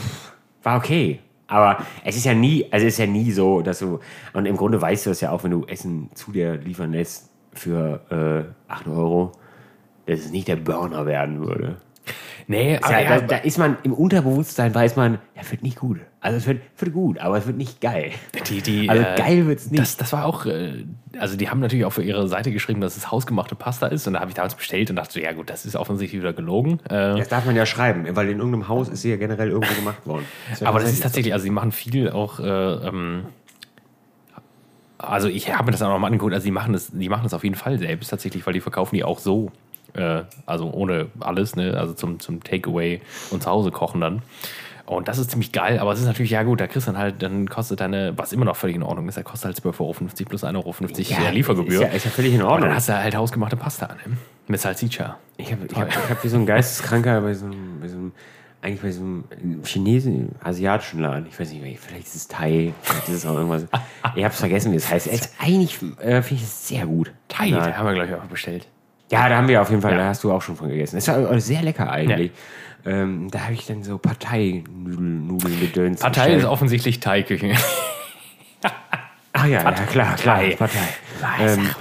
war 0.64 0.78
okay. 0.78 1.20
Aber 1.48 1.78
es 2.04 2.18
ist 2.18 2.26
ja 2.26 2.34
nie, 2.34 2.66
also 2.72 2.88
es 2.88 2.94
ist 2.94 3.00
ja 3.00 3.06
nie 3.06 3.32
so, 3.32 3.62
dass 3.62 3.80
du, 3.80 4.00
und 4.34 4.48
im 4.48 4.58
Grunde 4.58 4.82
weißt 4.82 5.06
du 5.06 5.12
das 5.12 5.22
ja 5.22 5.32
auch, 5.32 5.44
wenn 5.44 5.52
du 5.52 5.66
Essen 5.66 6.10
zu 6.16 6.32
dir 6.32 6.56
liefern 6.58 6.92
lässt 6.92 7.30
für 7.54 8.02
äh, 8.68 8.72
8 8.72 8.88
Euro, 8.88 9.32
dass 10.08 10.20
es 10.20 10.32
nicht 10.32 10.48
der 10.48 10.56
Burner 10.56 11.06
werden 11.06 11.46
würde. 11.46 11.78
Nee, 12.48 12.80
Ja, 12.88 13.04
da, 13.04 13.20
da 13.22 13.38
ist 13.38 13.58
man 13.58 13.78
im 13.84 13.94
Unterbewusstsein, 13.94 14.74
weiß 14.74 14.96
man, 14.96 15.20
ja, 15.36 15.50
wird 15.50 15.64
nicht 15.64 15.80
gut. 15.80 16.00
Also 16.26 16.38
es 16.38 16.48
wird, 16.48 16.62
wird 16.80 16.92
gut, 16.92 17.20
aber 17.20 17.38
es 17.38 17.46
wird 17.46 17.56
nicht 17.56 17.82
geil. 17.82 18.10
Die, 18.50 18.60
die, 18.64 18.90
Also 18.90 19.04
äh, 19.04 19.16
geil 19.16 19.46
wird's 19.46 19.70
nicht. 19.70 19.80
Das, 19.80 19.96
das 19.96 20.12
war 20.12 20.26
auch, 20.26 20.48
äh, 20.48 20.84
also 21.20 21.38
die 21.38 21.52
haben 21.52 21.60
natürlich 21.60 21.86
auch 21.86 21.94
für 21.94 22.02
ihre 22.02 22.28
Seite 22.28 22.52
geschrieben, 22.52 22.82
dass 22.82 22.98
es 22.98 23.12
hausgemachte 23.12 23.54
Pasta 23.54 23.86
ist. 23.86 24.08
Und 24.08 24.14
da 24.14 24.22
habe 24.22 24.32
ich 24.32 24.36
damals 24.36 24.56
bestellt 24.56 24.90
und 24.90 24.96
dachte, 24.96 25.14
so, 25.14 25.20
ja 25.20 25.34
gut, 25.34 25.52
das 25.52 25.68
ist 25.68 25.76
offensichtlich 25.76 26.20
wieder 26.20 26.34
gelogen. 26.34 26.80
Äh, 26.86 27.16
Das 27.20 27.28
darf 27.28 27.46
man 27.46 27.56
ja 27.56 27.68
schreiben, 27.68 28.08
weil 28.16 28.28
in 28.30 28.40
irgendeinem 28.40 28.68
Haus 28.68 28.90
ist 28.90 29.04
sie 29.04 29.12
ja 29.12 29.18
generell 29.18 29.50
irgendwo 29.50 29.76
gemacht 29.76 30.08
worden. 30.08 30.26
aber 30.64 30.80
das 30.80 30.92
ist 30.92 31.04
tatsächlich, 31.04 31.32
also 31.32 31.46
die 31.46 31.52
machen 31.52 31.72
viel 31.72 32.10
auch, 32.10 32.40
äh, 32.40 32.44
ähm, 32.44 33.26
also 34.98 35.28
ich 35.28 35.54
habe 35.54 35.66
mir 35.66 35.72
das 35.74 35.84
auch 35.84 35.90
noch 35.90 36.00
mal 36.00 36.08
angeguckt, 36.08 36.34
also 36.34 36.46
die 36.46 36.52
machen 36.52 36.74
das, 36.74 36.90
die 36.92 37.08
machen 37.10 37.24
das 37.24 37.36
auf 37.36 37.44
jeden 37.44 37.56
Fall 37.56 37.78
selbst 37.78 38.10
tatsächlich, 38.10 38.44
weil 38.48 38.54
die 38.54 38.62
verkaufen 38.62 38.96
die 38.96 39.04
auch 39.04 39.20
so. 39.20 39.52
Äh, 39.94 40.24
also 40.48 40.72
ohne 40.72 41.08
alles, 41.20 41.56
ne? 41.56 41.78
Also 41.78 41.94
zum, 41.94 42.20
zum 42.20 42.44
Takeaway 42.44 43.02
und 43.30 43.44
zu 43.44 43.50
Hause 43.52 43.70
kochen 43.72 44.02
dann. 44.02 44.22
Und 44.86 45.08
das 45.08 45.18
ist 45.18 45.32
ziemlich 45.32 45.52
geil, 45.52 45.80
aber 45.80 45.94
es 45.94 46.00
ist 46.00 46.06
natürlich, 46.06 46.32
ja 46.32 46.44
gut, 46.44 46.62
da 46.62 46.68
kriegst 46.68 46.88
du 46.88 46.92
dann 46.92 47.02
halt, 47.02 47.22
dann 47.24 47.50
kostet 47.50 47.80
deine, 47.80 48.14
was 48.18 48.34
immer 48.34 48.46
noch 48.46 48.56
völlig 48.56 48.76
in 48.76 48.84
Ordnung 48.84 49.08
ist, 49.08 49.18
da 49.18 49.24
kostet 49.24 49.46
halt 49.46 49.76
12,50 49.76 49.80
Euro 49.80 49.94
plus 49.94 50.44
1,50 50.44 50.56
Euro 50.56 51.24
ja, 51.24 51.30
Liefergebühr. 51.32 51.74
Ist 51.74 51.82
ja, 51.82 51.88
ist 51.88 52.06
ja 52.06 52.12
völlig 52.12 52.36
in 52.36 52.42
Ordnung. 52.44 52.56
Und 52.56 52.68
dann 52.68 52.76
hast 52.76 52.90
du 52.90 52.96
halt 52.96 53.16
hausgemachte 53.16 53.58
Pasta 53.58 53.88
ne? 53.88 54.18
mit 54.48 54.60
Salsiccia. 54.60 55.18
Ich 55.38 55.52
habe 55.52 55.66
ich 55.66 55.76
hab, 55.76 55.90
ich 55.90 55.96
hab 55.96 56.24
wie 56.24 56.28
so 56.28 56.38
ein 56.38 56.46
Geisteskranker 56.46 57.22
bei 57.22 57.34
so 57.34 57.48
einem, 57.48 57.80
bei 57.82 57.88
so 57.88 57.98
einem 57.98 58.12
eigentlich 58.62 58.82
bei 58.82 58.92
so 58.92 59.02
einem 59.02 59.64
Chinesen, 59.64 60.30
asiatischen 60.44 61.00
Laden, 61.00 61.28
ich 61.30 61.40
weiß 61.40 61.52
nicht, 61.52 61.80
vielleicht 61.80 62.08
ist 62.08 62.16
es 62.16 62.28
Thai, 62.28 62.74
vielleicht 62.82 63.10
ist 63.10 63.16
es 63.16 63.26
auch 63.26 63.36
irgendwas. 63.36 63.66
ich 64.16 64.24
habe 64.24 64.34
es 64.34 64.40
vergessen, 64.40 64.72
wie 64.72 64.78
es 64.78 64.90
heißt. 64.90 65.06
Jetzt 65.06 65.36
eigentlich 65.40 65.80
äh, 66.00 66.22
finde 66.22 66.36
ich 66.36 66.44
es 66.44 66.68
sehr 66.68 66.86
gut. 66.86 67.12
Thai, 67.28 67.52
da 67.52 67.76
haben 67.76 67.86
wir 67.86 67.94
gleich 67.94 68.14
auch 68.14 68.24
bestellt. 68.24 68.68
Ja, 69.12 69.30
da 69.30 69.38
haben 69.38 69.48
wir 69.48 69.62
auf 69.62 69.70
jeden 69.70 69.84
Fall, 69.84 69.92
ja. 69.92 69.98
da 70.00 70.06
hast 70.06 70.24
du 70.24 70.32
auch 70.32 70.42
schon 70.42 70.56
von 70.56 70.70
gegessen. 70.70 70.96
Das 70.96 71.08
war 71.08 71.40
sehr 71.40 71.62
lecker 71.62 71.92
eigentlich. 71.92 72.32
Ja. 72.32 72.38
Ähm, 72.86 73.30
da 73.32 73.42
habe 73.42 73.54
ich 73.54 73.66
dann 73.66 73.84
so 73.84 73.98
Parteinudeln 73.98 75.60
gedöns. 75.60 76.02
Partei 76.02 76.22
bestellt. 76.22 76.44
ist 76.44 76.46
offensichtlich 76.46 77.00
Thai-Küche. 77.00 77.54
Ach 79.34 79.48
ja, 79.48 79.64
Partei. 79.64 79.82
ja 79.82 79.88
klar, 79.88 80.16
klar. 80.16 80.38
Partei. 80.38 80.56
Partei. 81.20 81.54
Ähm, 81.54 81.64
mal. 81.64 81.74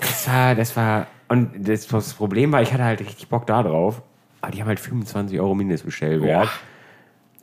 Das 0.00 0.28
war, 0.28 0.54
das 0.54 0.76
war, 0.76 1.06
und 1.28 1.68
das, 1.68 1.86
das 1.86 2.14
Problem 2.14 2.52
war, 2.52 2.62
ich 2.62 2.72
hatte 2.72 2.84
halt 2.84 3.00
richtig 3.00 3.28
Bock 3.28 3.46
da 3.46 3.62
drauf. 3.62 4.02
Aber 4.40 4.52
die 4.52 4.60
haben 4.60 4.68
halt 4.68 4.80
25 4.80 5.38
Euro 5.38 5.54
Mindestbestellwert. 5.54 6.46
Boah. 6.46 6.50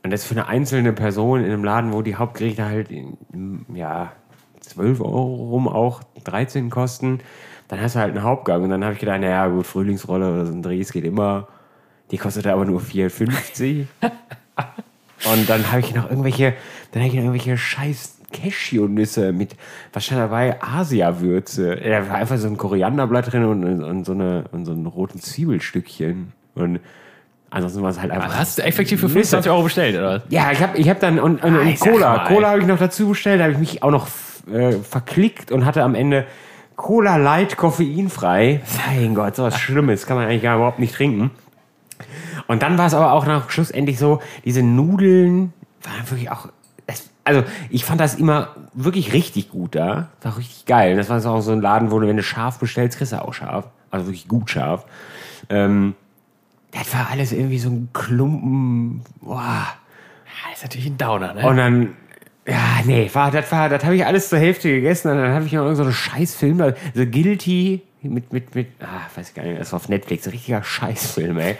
Und 0.04 0.10
das 0.10 0.24
für 0.24 0.34
eine 0.34 0.46
einzelne 0.46 0.92
Person 0.92 1.40
in 1.40 1.46
einem 1.46 1.64
Laden, 1.64 1.92
wo 1.92 2.02
die 2.02 2.16
Hauptgerichte 2.16 2.64
halt, 2.64 2.88
ja, 3.72 4.12
12 4.60 5.00
Euro 5.00 5.34
rum 5.50 5.68
auch 5.68 6.02
13 6.24 6.70
kosten 6.70 7.20
dann 7.68 7.80
hast 7.82 7.94
du 7.94 8.00
halt 8.00 8.14
einen 8.14 8.24
Hauptgang. 8.24 8.64
Und 8.64 8.70
dann 8.70 8.82
habe 8.82 8.94
ich 8.94 9.00
gedacht, 9.00 9.20
naja, 9.20 9.46
gut, 9.46 9.66
Frühlingsrolle 9.66 10.32
oder 10.32 10.46
so 10.46 10.52
ein 10.52 10.62
Drehs 10.62 10.90
geht 10.90 11.04
immer. 11.04 11.48
Die 12.10 12.18
kostet 12.18 12.46
aber 12.46 12.64
nur 12.64 12.80
4,50. 12.80 13.86
und 15.32 15.48
dann 15.48 15.70
habe 15.70 15.80
ich 15.80 15.94
noch 15.94 16.08
irgendwelche, 16.10 16.54
dann 16.92 17.02
habe 17.02 17.08
ich 17.08 17.14
noch 17.14 17.24
irgendwelche 17.24 17.58
scheiß 17.58 18.18
Cashew-Nüsse 18.32 19.32
mit, 19.32 19.56
was 19.92 20.04
stand 20.04 20.20
dabei? 20.20 20.56
Asia-Würze. 20.60 21.76
Da 21.76 22.08
war 22.08 22.16
einfach 22.16 22.36
so 22.36 22.46
ein 22.46 22.56
Korianderblatt 22.56 23.32
drin 23.32 23.44
und, 23.44 23.82
und, 23.82 24.04
so, 24.04 24.12
eine, 24.12 24.44
und 24.52 24.64
so 24.66 24.72
ein 24.72 24.84
roten 24.86 25.20
Zwiebelstückchen. 25.20 26.32
Und 26.54 26.80
ansonsten 27.50 27.82
war 27.82 27.90
es 27.90 28.00
halt 28.00 28.10
einfach. 28.10 28.36
hast 28.36 28.58
du 28.58 28.62
effektiv 28.62 29.00
für 29.00 29.08
25 29.08 29.50
Euro 29.50 29.62
bestellt, 29.62 29.96
oder? 29.96 30.22
Ja, 30.28 30.52
ich 30.52 30.62
habe 30.62 30.76
ich 30.76 30.88
hab 30.88 31.00
dann, 31.00 31.18
und, 31.18 31.42
und, 31.42 31.56
und 31.56 31.68
ah, 31.68 31.74
Cola. 31.78 32.24
Cola 32.26 32.50
habe 32.50 32.60
ich 32.60 32.66
noch 32.66 32.78
dazu 32.78 33.08
bestellt, 33.08 33.40
da 33.40 33.44
habe 33.44 33.54
ich 33.54 33.58
mich 33.58 33.82
auch 33.82 33.90
noch 33.90 34.08
äh, 34.52 34.72
verklickt 34.72 35.50
und 35.50 35.64
hatte 35.64 35.82
am 35.82 35.94
Ende 35.94 36.26
Cola 36.76 37.16
Light 37.16 37.56
koffeinfrei. 37.56 38.60
Mein 38.86 39.14
Gott, 39.14 39.36
sowas 39.36 39.58
Schlimmes 39.58 40.06
kann 40.06 40.16
man 40.16 40.26
eigentlich 40.26 40.42
gar 40.42 40.56
überhaupt 40.56 40.78
nicht 40.78 40.94
trinken. 40.94 41.30
Und 42.48 42.62
dann 42.62 42.76
war 42.78 42.86
es 42.86 42.94
aber 42.94 43.12
auch 43.12 43.26
nach 43.26 43.50
schlussendlich 43.50 43.98
so, 43.98 44.20
diese 44.44 44.62
Nudeln 44.62 45.52
waren 45.82 46.10
wirklich 46.10 46.30
auch. 46.30 46.48
also 47.22 47.44
ich 47.70 47.84
fand 47.84 48.00
das 48.00 48.16
immer 48.16 48.56
wirklich 48.72 49.12
richtig 49.12 49.50
gut 49.50 49.76
da. 49.76 50.08
War 50.22 50.36
richtig 50.36 50.66
geil. 50.66 50.96
Das 50.96 51.08
war 51.08 51.24
auch 51.24 51.40
so 51.40 51.52
ein 51.52 51.60
Laden, 51.60 51.92
wo 51.92 52.00
du, 52.00 52.08
wenn 52.08 52.16
du 52.16 52.22
scharf 52.22 52.58
bestellst, 52.58 52.98
kriegst 52.98 53.12
du 53.12 53.22
auch 53.22 53.34
scharf. 53.34 53.66
Also 53.90 54.06
wirklich 54.06 54.26
gut 54.26 54.50
scharf. 54.50 54.86
Ähm, 55.50 55.94
das 56.72 56.92
war 56.92 57.10
alles 57.10 57.32
irgendwie 57.32 57.58
so 57.58 57.68
ein 57.68 57.90
Klumpen. 57.92 59.02
Boah. 59.20 59.66
Das 60.48 60.58
ist 60.58 60.64
natürlich 60.64 60.86
ein 60.86 60.98
Downer, 60.98 61.34
ne? 61.34 61.46
Und 61.46 61.56
dann 61.56 61.94
ja, 62.46 62.80
nee, 62.86 63.10
war, 63.12 63.30
das 63.30 63.52
war, 63.52 63.68
das 63.68 63.84
habe 63.84 63.94
ich 63.94 64.06
alles 64.06 64.30
zur 64.30 64.38
Hälfte 64.38 64.70
gegessen 64.70 65.10
und 65.10 65.18
dann 65.18 65.34
habe 65.34 65.44
ich 65.44 65.52
noch 65.52 65.64
irgendeinen 65.64 65.90
so 65.90 65.92
Scheißfilm, 65.92 66.74
The 66.94 67.10
Guilty 67.10 67.82
mit, 68.02 68.32
mit, 68.32 68.54
mit, 68.54 68.68
ah, 68.80 69.06
weiß 69.14 69.28
ich 69.28 69.34
gar 69.34 69.42
nicht, 69.42 69.60
das 69.60 69.72
war 69.72 69.76
auf 69.78 69.88
Netflix, 69.88 70.26
ein 70.26 70.30
richtiger 70.30 70.62
Scheißfilm, 70.62 71.38
ey. 71.38 71.56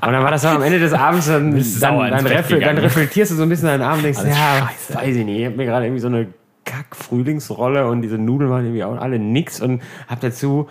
Und 0.00 0.12
dann 0.12 0.22
war 0.22 0.30
das 0.30 0.44
am 0.44 0.62
Ende 0.62 0.78
des 0.78 0.92
Abends, 0.92 1.26
dann, 1.26 1.52
dann, 1.52 2.10
dann, 2.10 2.26
refl 2.26 2.60
dann, 2.60 2.78
reflektierst 2.78 3.32
du 3.32 3.36
so 3.36 3.42
ein 3.42 3.48
bisschen 3.48 3.66
deinen 3.66 3.82
Abend 3.82 3.98
und 3.98 4.04
denkst, 4.04 4.20
ja, 4.24 4.68
Scheiße. 4.68 4.94
weiß 4.94 5.16
ich 5.16 5.24
nicht, 5.24 5.40
ich 5.40 5.46
habe 5.46 5.56
mir 5.56 5.66
gerade 5.66 5.86
irgendwie 5.86 6.00
so 6.00 6.08
eine 6.08 6.28
Kack-Frühlingsrolle 6.64 7.86
und 7.88 8.02
diese 8.02 8.18
Nudeln 8.18 8.50
waren 8.50 8.64
irgendwie 8.64 8.84
auch 8.84 8.96
alle 8.96 9.18
nix 9.18 9.60
und 9.60 9.82
hab 10.06 10.20
dazu 10.20 10.68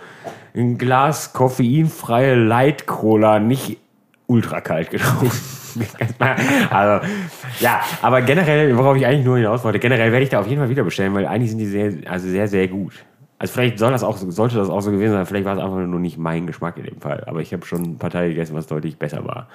ein 0.54 0.78
Glas 0.78 1.32
koffeinfreie 1.32 2.34
Light 2.36 2.86
Cola, 2.86 3.38
nicht 3.38 3.78
ultra 4.26 4.60
kalt 4.60 4.90
getrunken. 4.90 5.30
also, 6.70 7.06
ja, 7.60 7.80
aber 8.02 8.22
generell, 8.22 8.76
worauf 8.76 8.96
ich 8.96 9.06
eigentlich 9.06 9.24
nur 9.24 9.36
hinaus 9.36 9.64
wollte, 9.64 9.78
generell 9.78 10.12
werde 10.12 10.24
ich 10.24 10.30
da 10.30 10.40
auf 10.40 10.46
jeden 10.46 10.60
Fall 10.60 10.70
wieder 10.70 10.84
bestellen, 10.84 11.14
weil 11.14 11.26
eigentlich 11.26 11.50
sind 11.50 11.58
die 11.58 11.66
sehr, 11.66 11.92
also 12.06 12.28
sehr, 12.28 12.48
sehr 12.48 12.68
gut. 12.68 13.04
Also 13.38 13.52
vielleicht 13.52 13.78
soll 13.78 13.92
das 13.92 14.02
auch, 14.02 14.16
sollte 14.16 14.56
das 14.56 14.68
auch 14.68 14.80
so 14.80 14.90
gewesen 14.90 15.12
sein, 15.12 15.26
vielleicht 15.26 15.44
war 15.44 15.56
es 15.56 15.62
einfach 15.62 15.76
nur 15.76 16.00
nicht 16.00 16.18
mein 16.18 16.46
Geschmack 16.46 16.76
in 16.76 16.84
dem 16.84 17.00
Fall. 17.00 17.24
Aber 17.26 17.40
ich 17.40 17.52
habe 17.52 17.64
schon 17.64 17.82
ein 17.82 17.98
paar 17.98 18.10
Teile 18.10 18.30
gegessen, 18.30 18.54
was 18.54 18.66
deutlich 18.66 18.98
besser 18.98 19.24
war. 19.24 19.48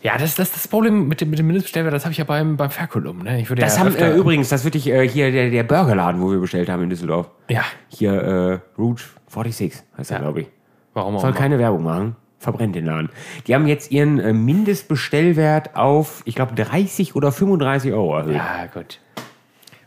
Ja, 0.00 0.16
das, 0.16 0.36
das, 0.36 0.52
das 0.52 0.68
Problem 0.68 1.08
mit 1.08 1.20
dem, 1.20 1.30
mit 1.30 1.38
dem 1.38 1.46
Mindestbestellwert, 1.46 1.92
das 1.92 2.04
habe 2.04 2.12
ich 2.12 2.18
ja 2.18 2.24
beim, 2.24 2.56
beim 2.56 2.70
Ferkulum. 2.70 3.24
Ne? 3.24 3.40
Ich 3.40 3.50
würde 3.50 3.62
das 3.62 3.76
ja 3.76 3.84
haben 3.84 3.94
äh, 3.96 4.14
übrigens, 4.14 4.48
das 4.48 4.64
würde 4.64 4.78
ich 4.78 4.86
äh, 4.88 5.08
hier 5.08 5.32
der, 5.32 5.50
der 5.50 5.64
Burgerladen, 5.64 6.20
wo 6.22 6.30
wir 6.30 6.38
bestellt 6.38 6.68
haben 6.68 6.84
in 6.84 6.90
Düsseldorf. 6.90 7.28
Ja. 7.48 7.64
Hier 7.88 8.12
äh, 8.12 8.80
Route 8.80 9.02
46 9.26 9.82
heißt 9.98 10.10
ja. 10.10 10.16
der, 10.16 10.24
glaube 10.24 10.42
ich. 10.42 10.46
Warum 10.94 11.16
auch 11.16 11.20
Soll 11.20 11.32
keine 11.32 11.58
Werbung 11.58 11.82
machen 11.82 12.16
verbrennt 12.38 12.76
den 12.76 12.86
Laden. 12.86 13.10
Die 13.46 13.54
haben 13.54 13.66
jetzt 13.66 13.90
ihren 13.90 14.18
äh, 14.20 14.32
Mindestbestellwert 14.32 15.76
auf, 15.76 16.22
ich 16.24 16.34
glaube, 16.34 16.54
30 16.54 17.16
oder 17.16 17.32
35 17.32 17.92
Euro 17.92 18.16
erhöht. 18.16 18.36
Ja, 18.36 18.66
gut. 18.72 19.00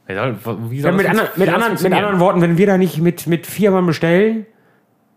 Soll 0.07 0.15
ja, 0.15 0.91
mit, 0.91 1.07
andern, 1.07 1.27
mit, 1.35 1.49
anderen, 1.49 1.73
mit 1.81 1.93
anderen 1.93 2.19
Worten, 2.19 2.41
wenn 2.41 2.57
wir 2.57 2.67
da 2.67 2.77
nicht 2.77 2.97
mit, 2.97 3.27
mit 3.27 3.47
vier 3.47 3.71
Mann 3.71 3.85
bestellen, 3.85 4.45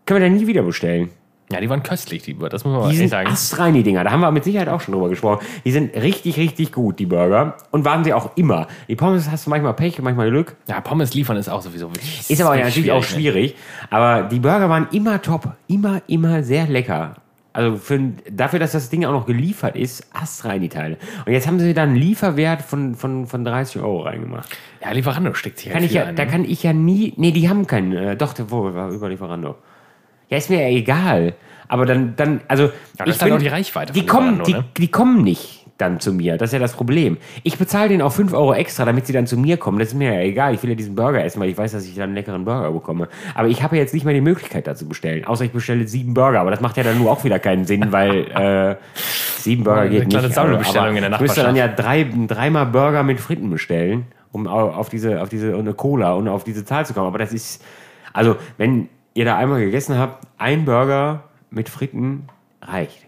können 0.05 0.21
wir 0.21 0.29
da 0.29 0.33
nie 0.33 0.47
wieder 0.47 0.63
bestellen. 0.63 1.09
Ja, 1.51 1.61
die 1.61 1.69
waren 1.69 1.83
köstlich, 1.83 2.23
die, 2.23 2.35
das 2.35 2.65
muss 2.65 2.79
man 2.79 2.89
die 2.89 2.97
sind 2.97 3.09
sagen. 3.09 3.27
Astrein, 3.27 3.75
die 3.75 3.83
Dinger. 3.83 4.03
Da 4.03 4.11
haben 4.11 4.21
wir 4.21 4.31
mit 4.31 4.43
Sicherheit 4.43 4.67
auch 4.67 4.81
schon 4.81 4.93
drüber 4.93 5.09
gesprochen. 5.09 5.45
Die 5.63 5.71
sind 5.71 5.95
richtig, 5.95 6.37
richtig 6.37 6.71
gut, 6.71 6.97
die 6.97 7.05
Burger. 7.05 7.55
Und 7.69 7.85
waren 7.85 8.03
sie 8.03 8.13
auch 8.13 8.35
immer. 8.35 8.67
Die 8.87 8.95
Pommes 8.95 9.29
hast 9.29 9.45
du 9.45 9.51
manchmal 9.51 9.75
Pech, 9.75 10.01
manchmal 10.01 10.31
Glück. 10.31 10.55
Ja, 10.67 10.81
Pommes 10.81 11.13
liefern 11.13 11.37
ist 11.37 11.47
auch 11.47 11.61
sowieso 11.61 11.89
wirklich. 11.89 12.29
Ist 12.29 12.41
aber 12.41 12.57
ja 12.57 12.65
natürlich 12.65 12.91
auch 12.91 13.03
schwierig. 13.03 13.55
Aber 13.91 14.23
die 14.23 14.39
Burger 14.39 14.69
waren 14.69 14.87
immer 14.91 15.21
top. 15.21 15.53
Immer, 15.67 16.01
immer 16.07 16.41
sehr 16.41 16.65
lecker. 16.65 17.13
Also 17.55 17.77
für, 17.77 17.97
dafür, 18.29 18.59
dass 18.59 18.73
das 18.73 18.89
Ding 18.89 19.05
auch 19.05 19.13
noch 19.13 19.25
geliefert 19.25 19.77
ist, 19.77 20.05
astrein 20.13 20.59
die 20.59 20.67
Teile. 20.67 20.97
Und 21.25 21.31
jetzt 21.31 21.47
haben 21.47 21.57
sie 21.57 21.73
da 21.73 21.83
einen 21.83 21.95
Lieferwert 21.95 22.61
von, 22.61 22.95
von, 22.95 23.27
von 23.27 23.45
30 23.45 23.81
Euro 23.81 24.01
reingemacht. 24.01 24.49
Ja, 24.83 24.91
Lieferando 24.91 25.33
steckt 25.33 25.59
sich 25.59 25.69
kann 25.69 25.79
halt 25.79 25.85
ich 25.85 25.93
ja, 25.93 26.03
ein, 26.03 26.17
Da 26.17 26.25
ne? 26.25 26.31
kann 26.31 26.43
ich 26.43 26.63
ja 26.63 26.73
nie. 26.73 27.13
Nee, 27.15 27.31
die 27.31 27.47
haben 27.47 27.65
keinen. 27.65 27.93
Äh, 27.93 28.17
doch, 28.17 28.33
wo 28.49 28.73
war 28.73 28.89
über 28.89 29.07
Lieferando. 29.07 29.55
Ja, 30.27 30.37
ist 30.37 30.49
mir 30.49 30.61
ja 30.63 30.75
egal. 30.75 31.33
Aber 31.69 31.85
dann, 31.85 32.17
dann 32.17 32.41
also. 32.49 32.71
Ja, 32.99 33.07
ich 33.07 33.17
bin, 33.17 33.31
auch 33.31 33.39
die 33.39 33.47
Reichweite. 33.47 33.93
Die 33.93 34.05
kommen, 34.05 34.43
die, 34.43 34.53
ne? 34.53 34.65
die 34.77 34.89
kommen 34.89 35.23
nicht 35.23 35.64
dann 35.77 35.99
zu 35.99 36.13
mir. 36.13 36.37
Das 36.37 36.49
ist 36.49 36.53
ja 36.53 36.59
das 36.59 36.73
Problem. 36.73 37.17
Ich 37.43 37.57
bezahle 37.57 37.89
denen 37.89 38.01
auch 38.01 38.13
5 38.13 38.33
Euro 38.33 38.53
extra, 38.53 38.85
damit 38.85 39.07
sie 39.07 39.13
dann 39.13 39.27
zu 39.27 39.37
mir 39.37 39.57
kommen. 39.57 39.79
Das 39.79 39.89
ist 39.89 39.93
mir 39.93 40.13
ja 40.13 40.21
egal. 40.21 40.53
Ich 40.53 40.63
will 40.63 40.69
ja 40.69 40.75
diesen 40.75 40.95
Burger 40.95 41.23
essen, 41.23 41.41
weil 41.41 41.49
ich 41.49 41.57
weiß, 41.57 41.73
dass 41.73 41.85
ich 41.85 41.95
dann 41.95 42.05
einen 42.05 42.13
leckeren 42.15 42.45
Burger 42.45 42.71
bekomme. 42.71 43.09
Aber 43.33 43.49
ich 43.49 43.61
habe 43.61 43.75
ja 43.75 43.81
jetzt 43.81 43.93
nicht 43.93 44.05
mehr 44.05 44.13
die 44.13 44.21
Möglichkeit, 44.21 44.67
da 44.67 44.75
zu 44.75 44.87
bestellen. 44.87 45.25
Außer 45.25 45.43
ich 45.43 45.51
bestelle 45.51 45.85
sieben 45.87 46.13
Burger. 46.13 46.39
Aber 46.39 46.51
das 46.51 46.61
macht 46.61 46.77
ja 46.77 46.83
dann 46.83 46.97
nur 46.97 47.11
auch 47.11 47.23
wieder 47.23 47.39
keinen 47.39 47.65
Sinn, 47.65 47.91
weil 47.91 48.25
äh, 48.31 48.75
sieben 49.37 49.63
Burger 49.63 49.89
geht 49.89 50.07
nicht. 50.07 50.17
Also, 50.17 50.39
aber 50.39 50.89
in 50.89 50.95
der 50.95 51.11
ich 51.11 51.19
müsste 51.19 51.43
dann 51.43 51.55
ja 51.55 51.67
drei, 51.67 52.07
dreimal 52.27 52.67
Burger 52.67 53.03
mit 53.03 53.19
Fritten 53.19 53.49
bestellen, 53.49 54.05
um 54.31 54.47
auf 54.47 54.87
diese, 54.89 55.21
auf 55.21 55.29
diese 55.29 55.55
eine 55.55 55.73
Cola 55.73 56.13
und 56.13 56.29
auf 56.29 56.45
diese 56.45 56.63
Zahl 56.63 56.85
zu 56.85 56.93
kommen. 56.93 57.07
Aber 57.07 57.19
das 57.19 57.33
ist, 57.33 57.61
also 58.13 58.37
wenn 58.57 58.87
ihr 59.13 59.25
da 59.25 59.37
einmal 59.37 59.59
gegessen 59.59 59.97
habt, 59.97 60.25
ein 60.37 60.63
Burger 60.63 61.23
mit 61.49 61.67
Fritten 61.67 62.27
reicht. 62.61 63.04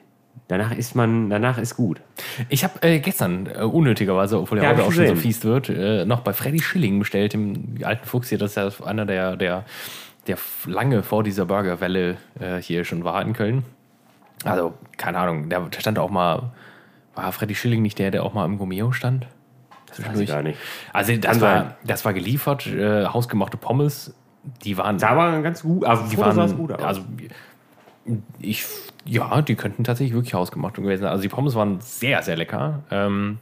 Danach 0.47 0.71
ist 0.71 0.95
man, 0.95 1.29
danach 1.29 1.57
ist 1.57 1.75
gut. 1.75 1.99
Ich 2.47 2.63
habe 2.63 2.81
äh, 2.81 2.99
gestern 2.99 3.47
äh, 3.47 3.63
unnötigerweise, 3.63 4.39
obwohl 4.39 4.59
der 4.59 4.69
ja, 4.69 4.75
heute 4.75 4.87
auch 4.87 4.91
schon 4.93 5.07
so 5.07 5.15
fies 5.15 5.43
wird, 5.43 5.67
äh, 5.67 6.05
noch 6.05 6.21
bei 6.21 6.31
Freddy 6.31 6.61
Schilling 6.61 6.99
bestellt, 6.99 7.33
dem 7.33 7.77
alten 7.83 8.07
Fuchs 8.07 8.29
hier. 8.29 8.37
Das 8.37 8.55
ist 8.55 8.55
ja 8.55 8.85
einer 8.85 9.05
der, 9.05 9.35
der, 9.35 9.65
der 10.27 10.37
lange 10.65 11.03
vor 11.03 11.23
dieser 11.23 11.45
Burgerwelle 11.45 12.15
äh, 12.39 12.61
hier 12.61 12.85
schon 12.85 13.03
war 13.03 13.21
in 13.21 13.33
Köln. 13.33 13.65
Also, 14.45 14.73
keine 14.97 15.17
Ahnung, 15.17 15.49
der 15.49 15.67
stand 15.79 15.99
auch 15.99 16.11
mal, 16.11 16.51
war 17.15 17.31
Freddy 17.33 17.55
Schilling 17.55 17.81
nicht 17.81 17.99
der, 17.99 18.11
der 18.11 18.23
auch 18.23 18.33
mal 18.33 18.45
im 18.45 18.57
Gomeo 18.57 18.93
stand? 18.93 19.27
Das 19.87 20.05
weiß 20.05 20.19
ich 20.19 20.29
gar 20.29 20.43
nicht. 20.43 20.59
Also, 20.93 21.17
das, 21.17 21.41
war, 21.41 21.75
das 21.83 22.05
war 22.05 22.13
geliefert, 22.13 22.67
äh, 22.67 23.05
hausgemachte 23.05 23.57
Pommes, 23.57 24.13
die 24.63 24.77
waren. 24.77 24.97
Da 24.97 25.17
waren 25.17 25.43
ganz 25.43 25.63
gut, 25.63 25.83
also 25.85 26.03
die 26.09 26.17
waren, 26.17 26.55
gut 26.55 26.71
aus. 26.71 26.83
Also, 26.83 27.01
ich 28.39 28.66
ja, 29.05 29.41
die 29.41 29.55
könnten 29.55 29.84
tatsächlich 29.84 30.14
wirklich 30.14 30.34
hausgemacht 30.34 30.76
gewesen 30.76 31.01
sein. 31.01 31.12
Also 31.12 31.22
die 31.22 31.30
Pommes 31.30 31.55
waren 31.55 31.80
sehr, 31.82 32.22
sehr 32.22 32.36
lecker. 32.36 32.80
Ähm, 32.91 33.39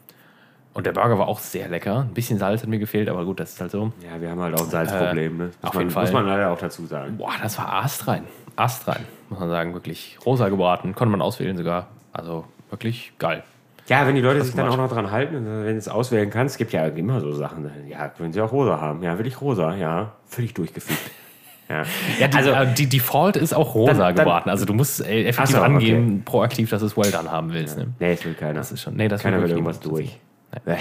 und 0.73 0.85
der 0.85 0.91
Burger 0.91 1.17
war 1.17 1.27
auch 1.27 1.39
sehr 1.39 1.69
lecker. 1.69 2.01
Ein 2.01 2.13
bisschen 2.13 2.37
Salz 2.37 2.61
hat 2.61 2.69
mir 2.69 2.79
gefehlt, 2.79 3.07
aber 3.09 3.23
gut, 3.25 3.39
das 3.39 3.53
ist 3.53 3.61
halt 3.61 3.71
so. 3.71 3.93
Ja, 4.03 4.19
wir 4.19 4.29
haben 4.29 4.41
halt 4.41 4.55
auch 4.55 4.63
ein 4.63 4.69
Salzproblem. 4.69 5.37
Ne? 5.37 5.51
auf 5.61 5.73
man, 5.73 5.83
jeden 5.83 5.91
Fall. 5.91 6.03
Muss 6.03 6.13
man 6.13 6.25
leider 6.25 6.51
auch 6.51 6.57
dazu 6.57 6.85
sagen. 6.85 7.17
Boah, 7.17 7.33
das 7.41 7.57
war 7.57 7.73
astrein. 7.73 8.25
Astrein, 8.57 9.05
muss 9.29 9.39
man 9.39 9.49
sagen. 9.49 9.73
Wirklich 9.73 10.17
rosa 10.25 10.49
gebraten. 10.49 10.93
Konnte 10.93 11.11
man 11.11 11.21
auswählen 11.21 11.55
sogar. 11.55 11.87
Also 12.11 12.45
wirklich 12.69 13.13
geil. 13.19 13.43
Ja, 13.87 14.05
wenn 14.07 14.15
die 14.15 14.21
Leute 14.21 14.43
sich 14.43 14.55
dann 14.55 14.67
auch 14.67 14.77
noch 14.77 14.89
dran 14.89 15.11
halten, 15.11 15.45
wenn 15.45 15.73
du 15.73 15.77
es 15.77 15.87
auswählen 15.87 16.29
kannst, 16.29 16.55
es 16.55 16.57
gibt 16.57 16.73
ja 16.73 16.87
immer 16.87 17.21
so 17.21 17.31
Sachen. 17.33 17.69
Ja, 17.87 18.09
können 18.09 18.33
sie 18.33 18.41
auch 18.41 18.51
rosa 18.51 18.81
haben. 18.81 19.03
Ja, 19.03 19.17
will 19.17 19.27
ich 19.27 19.39
rosa. 19.39 19.75
Ja, 19.75 20.13
völlig 20.25 20.53
durchgefügt. 20.55 20.99
Ja. 21.67 21.83
Ja, 22.19 22.27
die, 22.27 22.37
also, 22.37 22.51
äh, 22.51 22.73
die 22.73 22.87
Default 22.87 23.37
ist 23.37 23.53
auch 23.53 23.73
rosa 23.73 23.91
Dann- 23.93 23.99
dann- 24.01 24.15
gebraten. 24.15 24.49
Also 24.49 24.65
du 24.65 24.73
musst 24.73 25.05
äh, 25.05 25.25
effektiv 25.25 25.55
so, 25.55 25.61
angeben, 25.63 26.21
proaktiv, 26.23 26.69
dass 26.69 26.81
du 26.81 26.85
es 26.87 26.95
well 26.95 27.09
done 27.11 27.31
haben 27.31 27.51
willst. 27.53 27.77
Ne? 27.77 27.87
nee, 27.99 28.15
das 28.15 28.23
will 28.25 28.33
keiner. 28.35 28.53
Das 28.53 28.71
ist 28.71 28.81
schon, 28.81 28.95
nee, 28.95 29.07
das 29.07 29.21
keiner 29.23 29.41
will 29.41 29.49
irgendwas 29.49 29.79
durch. 29.79 30.19
Bäh. 30.63 30.75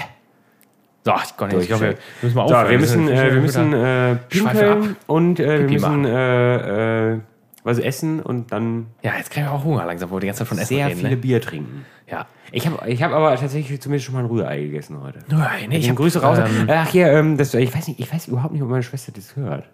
So, 1.03 1.13
ich, 1.23 1.37
Gott, 1.37 1.53
ich 1.53 1.67
glaube, 1.67 1.81
wir 1.89 1.95
müssen 2.21 2.33
So, 2.35 2.41
aufhören. 2.41 2.69
wir 2.69 2.79
müssen, 2.79 3.07
ist- 3.07 3.19
äh, 3.19 3.33
wir 3.33 3.41
müssen 3.41 3.73
äh, 3.73 4.15
pinkeln 4.29 4.95
und 5.07 5.39
äh, 5.39 5.59
wir 5.67 5.69
müssen 5.69 6.05
äh, 6.05 7.13
äh, 7.13 7.19
was 7.63 7.79
essen 7.79 8.19
und 8.21 8.51
dann 8.51 8.85
ja, 9.03 9.13
jetzt 9.17 9.31
kriegen 9.31 9.47
wir 9.47 9.51
auch 9.53 9.63
Hunger 9.63 9.85
langsam, 9.85 10.09
wo 10.11 10.15
wir 10.15 10.19
die 10.21 10.27
ganze 10.27 10.39
Zeit 10.39 10.47
von 10.47 10.57
Essen 10.59 10.67
sehr 10.75 10.87
reden. 10.87 10.97
viele 10.97 11.09
Ne? 11.11 11.17
Bier 11.17 11.41
trinken. 11.41 11.85
Ja. 12.09 12.27
Ich 12.51 12.67
habe 12.67 12.87
ich 12.89 13.01
hab 13.01 13.11
aber 13.11 13.35
tatsächlich 13.35 13.81
zumindest 13.81 14.05
schon 14.05 14.13
mal 14.13 14.21
ein 14.21 14.27
Rührei 14.27 14.61
gegessen 14.61 14.99
heute. 15.01 15.19
Nein, 15.29 15.69
nee, 15.69 15.77
ich 15.77 15.83
Ich 15.85 15.89
hab, 15.89 15.95
Grüße 15.97 16.21
raus. 16.21 16.37
Ähm, 16.39 16.67
Ach 16.69 16.87
hier, 16.89 17.07
ähm, 17.11 17.37
das, 17.37 17.53
ich 17.55 17.75
weiß 17.75 17.87
nicht, 17.87 17.99
ich 17.99 18.13
weiß 18.13 18.27
überhaupt 18.27 18.53
nicht, 18.53 18.61
ob 18.61 18.69
meine 18.69 18.83
Schwester 18.83 19.11
das 19.15 19.35
hört. 19.35 19.65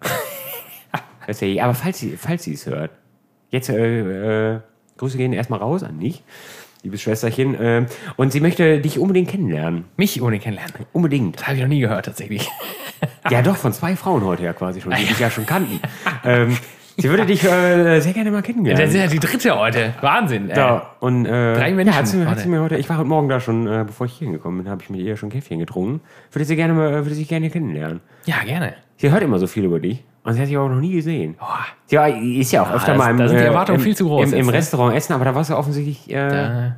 Ja 1.26 1.46
nicht, 1.46 1.62
aber 1.62 1.74
falls 1.74 1.98
sie, 1.98 2.16
falls 2.16 2.44
sie 2.44 2.54
es 2.54 2.66
hört, 2.66 2.90
jetzt 3.50 3.68
äh, 3.68 4.54
äh, 4.54 4.60
Grüße 4.96 5.16
gehen 5.16 5.32
erstmal 5.32 5.60
raus 5.60 5.82
an 5.82 6.00
dich, 6.00 6.22
liebes 6.82 7.02
Schwesterchen. 7.02 7.54
Äh, 7.54 7.86
und 8.16 8.32
sie 8.32 8.40
möchte 8.40 8.80
dich 8.80 8.98
unbedingt 8.98 9.28
kennenlernen. 9.28 9.84
mich 9.96 10.20
ohne 10.22 10.38
kennenlernen. 10.38 10.86
Unbedingt. 10.92 11.40
Das 11.40 11.46
habe 11.46 11.56
ich 11.56 11.62
noch 11.62 11.68
nie 11.68 11.80
gehört, 11.80 12.06
tatsächlich. 12.06 12.48
Ja, 13.30 13.42
doch, 13.42 13.56
von 13.56 13.72
zwei 13.72 13.96
Frauen 13.96 14.24
heute 14.24 14.44
ja 14.44 14.52
quasi 14.52 14.80
schon, 14.80 14.92
die 14.92 15.04
dich 15.08 15.18
ja 15.18 15.28
schon 15.28 15.44
kannten. 15.44 15.80
ähm, 16.24 16.56
sie 16.96 17.08
würde 17.08 17.26
dich 17.26 17.42
äh, 17.42 17.98
sehr 18.00 18.12
gerne 18.12 18.30
mal 18.30 18.42
kennenlernen. 18.42 18.80
Das 18.80 18.94
ist 18.94 19.00
ja 19.00 19.08
die 19.08 19.18
dritte 19.18 19.58
heute. 19.58 19.94
Wahnsinn. 20.00 20.50
Ey. 20.50 20.56
Ja, 20.56 20.90
und 21.00 21.26
äh, 21.26 21.54
Drei 21.54 21.70
ja, 21.70 21.74
Menschen 21.74 21.96
hat, 21.96 22.06
sie, 22.06 22.24
hat 22.24 22.38
sie 22.38 22.48
mir 22.48 22.60
heute, 22.60 22.76
ich 22.76 22.88
war 22.88 22.98
heute 22.98 23.08
Morgen 23.08 23.28
da 23.28 23.40
schon, 23.40 23.66
äh, 23.66 23.84
bevor 23.84 24.06
ich 24.06 24.12
hier 24.12 24.26
hingekommen 24.26 24.62
bin, 24.62 24.70
habe 24.70 24.82
ich 24.82 24.90
mit 24.90 25.00
ihr 25.00 25.16
schon 25.16 25.30
Käffchen 25.30 25.58
getrunken. 25.58 26.00
Würde 26.30 26.44
sie 26.44 26.54
gerne 26.54 26.74
mal, 26.74 26.92
würde 26.92 27.14
sie 27.14 27.24
gerne 27.24 27.50
kennenlernen. 27.50 28.00
Ja, 28.26 28.44
gerne. 28.44 28.74
Sie 28.98 29.10
hört 29.10 29.22
immer 29.22 29.40
so 29.40 29.48
viel 29.48 29.64
über 29.64 29.80
dich 29.80 30.04
und 30.24 30.34
sie 30.34 30.40
hat 30.40 30.48
dich 30.48 30.56
aber 30.56 30.68
noch 30.68 30.80
nie 30.80 30.92
gesehen. 30.92 31.36
Sie 31.86 31.96
war, 31.96 32.08
ist 32.08 32.52
ja 32.52 32.62
auch 32.62 32.70
öfter 32.72 32.92
das- 32.92 32.98
mal 32.98 33.10
im, 33.10 33.18
da 33.18 33.28
sind 33.28 33.38
die 33.38 33.42
äh, 33.44 33.46
Erwartungen 33.46 33.78
im, 33.78 33.84
viel 33.84 33.96
zu 33.96 34.06
groß 34.06 34.32
im, 34.32 34.38
im 34.38 34.46
ne? 34.46 34.52
Restaurant 34.52 34.94
essen, 34.94 35.12
aber 35.14 35.24
da 35.24 35.34
warst 35.34 35.50
du 35.50 35.56
offensichtlich 35.56 36.10
äh, 36.10 36.28
da, 36.28 36.76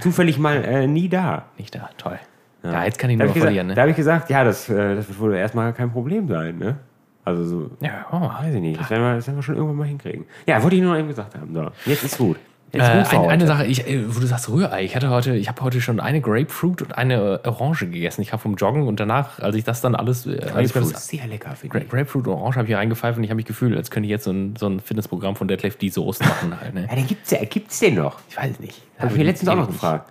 zufällig 0.00 0.38
mal 0.38 0.64
äh, 0.64 0.86
nie 0.86 1.08
da. 1.08 1.44
nicht 1.58 1.74
da. 1.74 1.90
Toll. 1.96 2.18
Ja, 2.64 2.84
jetzt 2.84 2.98
kann 2.98 3.10
ich 3.10 3.18
nur 3.18 3.28
habe 3.28 3.38
verlieren. 3.38 3.66
Ne? 3.68 3.74
da 3.74 3.82
hab 3.82 3.88
ich 3.88 3.96
gesagt, 3.96 4.30
ja, 4.30 4.44
das, 4.44 4.68
äh, 4.68 4.94
das 4.94 5.08
wird 5.08 5.18
wohl 5.20 5.34
erstmal 5.34 5.72
kein 5.72 5.90
Problem 5.90 6.28
sein. 6.28 6.58
Ne? 6.58 6.76
Also 7.24 7.44
so, 7.44 7.70
Ja, 7.80 8.06
oh. 8.10 8.20
weiß 8.20 8.54
ich 8.54 8.60
nicht, 8.60 8.80
das 8.80 8.90
werden, 8.90 9.02
wir, 9.02 9.14
das 9.14 9.26
werden 9.26 9.36
wir 9.38 9.42
schon 9.42 9.54
irgendwann 9.56 9.76
mal 9.78 9.86
hinkriegen. 9.86 10.24
Ja, 10.46 10.62
wollte 10.62 10.76
ich 10.76 10.82
nur 10.82 10.92
noch 10.92 10.98
eben 10.98 11.08
gesagt 11.08 11.34
haben. 11.36 11.54
So, 11.54 11.70
jetzt 11.86 12.04
ist 12.04 12.18
gut. 12.18 12.36
Jetzt 12.72 13.12
Äh, 13.12 13.16
ein, 13.16 13.28
eine 13.28 13.46
Sache, 13.46 13.66
ich, 13.66 13.86
äh, 13.86 14.02
wo 14.14 14.18
du 14.18 14.26
sagst 14.26 14.48
Rührei, 14.48 14.82
ich 14.84 14.96
hatte 14.96 15.10
heute, 15.10 15.36
ich 15.36 15.48
habe 15.48 15.60
heute 15.62 15.82
schon 15.82 16.00
eine 16.00 16.22
Grapefruit 16.22 16.80
und 16.80 16.96
eine 16.96 17.40
Orange 17.44 17.86
gegessen. 17.86 18.22
Ich 18.22 18.32
habe 18.32 18.40
vom 18.40 18.54
Joggen 18.54 18.86
und 18.86 18.98
danach, 18.98 19.40
als 19.40 19.56
ich 19.56 19.64
das 19.64 19.82
dann 19.82 19.94
alles, 19.94 20.26
äh, 20.26 20.36
Grapefruit 20.36 20.84
das, 20.84 21.02
ist 21.02 21.08
sehr 21.08 21.26
lecker, 21.26 21.54
finde 21.54 21.78
Gra 21.78 21.84
ich. 21.84 21.90
Grapefruit 21.90 22.26
und 22.26 22.32
Orange 22.34 22.56
habe 22.56 22.64
ich 22.64 22.68
hier 22.68 22.78
reingepfeift 22.78 23.18
und 23.18 23.24
ich 23.24 23.30
habe 23.30 23.36
mich 23.36 23.44
gefühlt, 23.44 23.76
als 23.76 23.90
könnte 23.90 24.06
ich 24.06 24.10
jetzt 24.10 24.24
so 24.24 24.30
ein, 24.32 24.56
so 24.56 24.68
ein 24.68 24.80
Fitnessprogramm 24.80 25.36
von 25.36 25.48
Deadlift 25.48 25.82
die 25.82 25.90
Soße 25.90 26.24
machen. 26.24 26.58
Halt, 26.60 26.74
ne? 26.74 26.86
Ja, 26.88 26.96
den 26.96 27.06
gibt's 27.06 27.30
ja, 27.30 27.44
gibt's 27.44 27.78
den 27.78 27.96
noch? 27.96 28.18
Ich 28.30 28.36
weiß 28.38 28.58
nicht. 28.60 28.80
Habe 28.98 29.12
ich 29.12 29.18
mir 29.18 29.24
letztens 29.24 29.50
auch 29.50 29.56
noch 29.56 29.66
gefragt. 29.66 30.10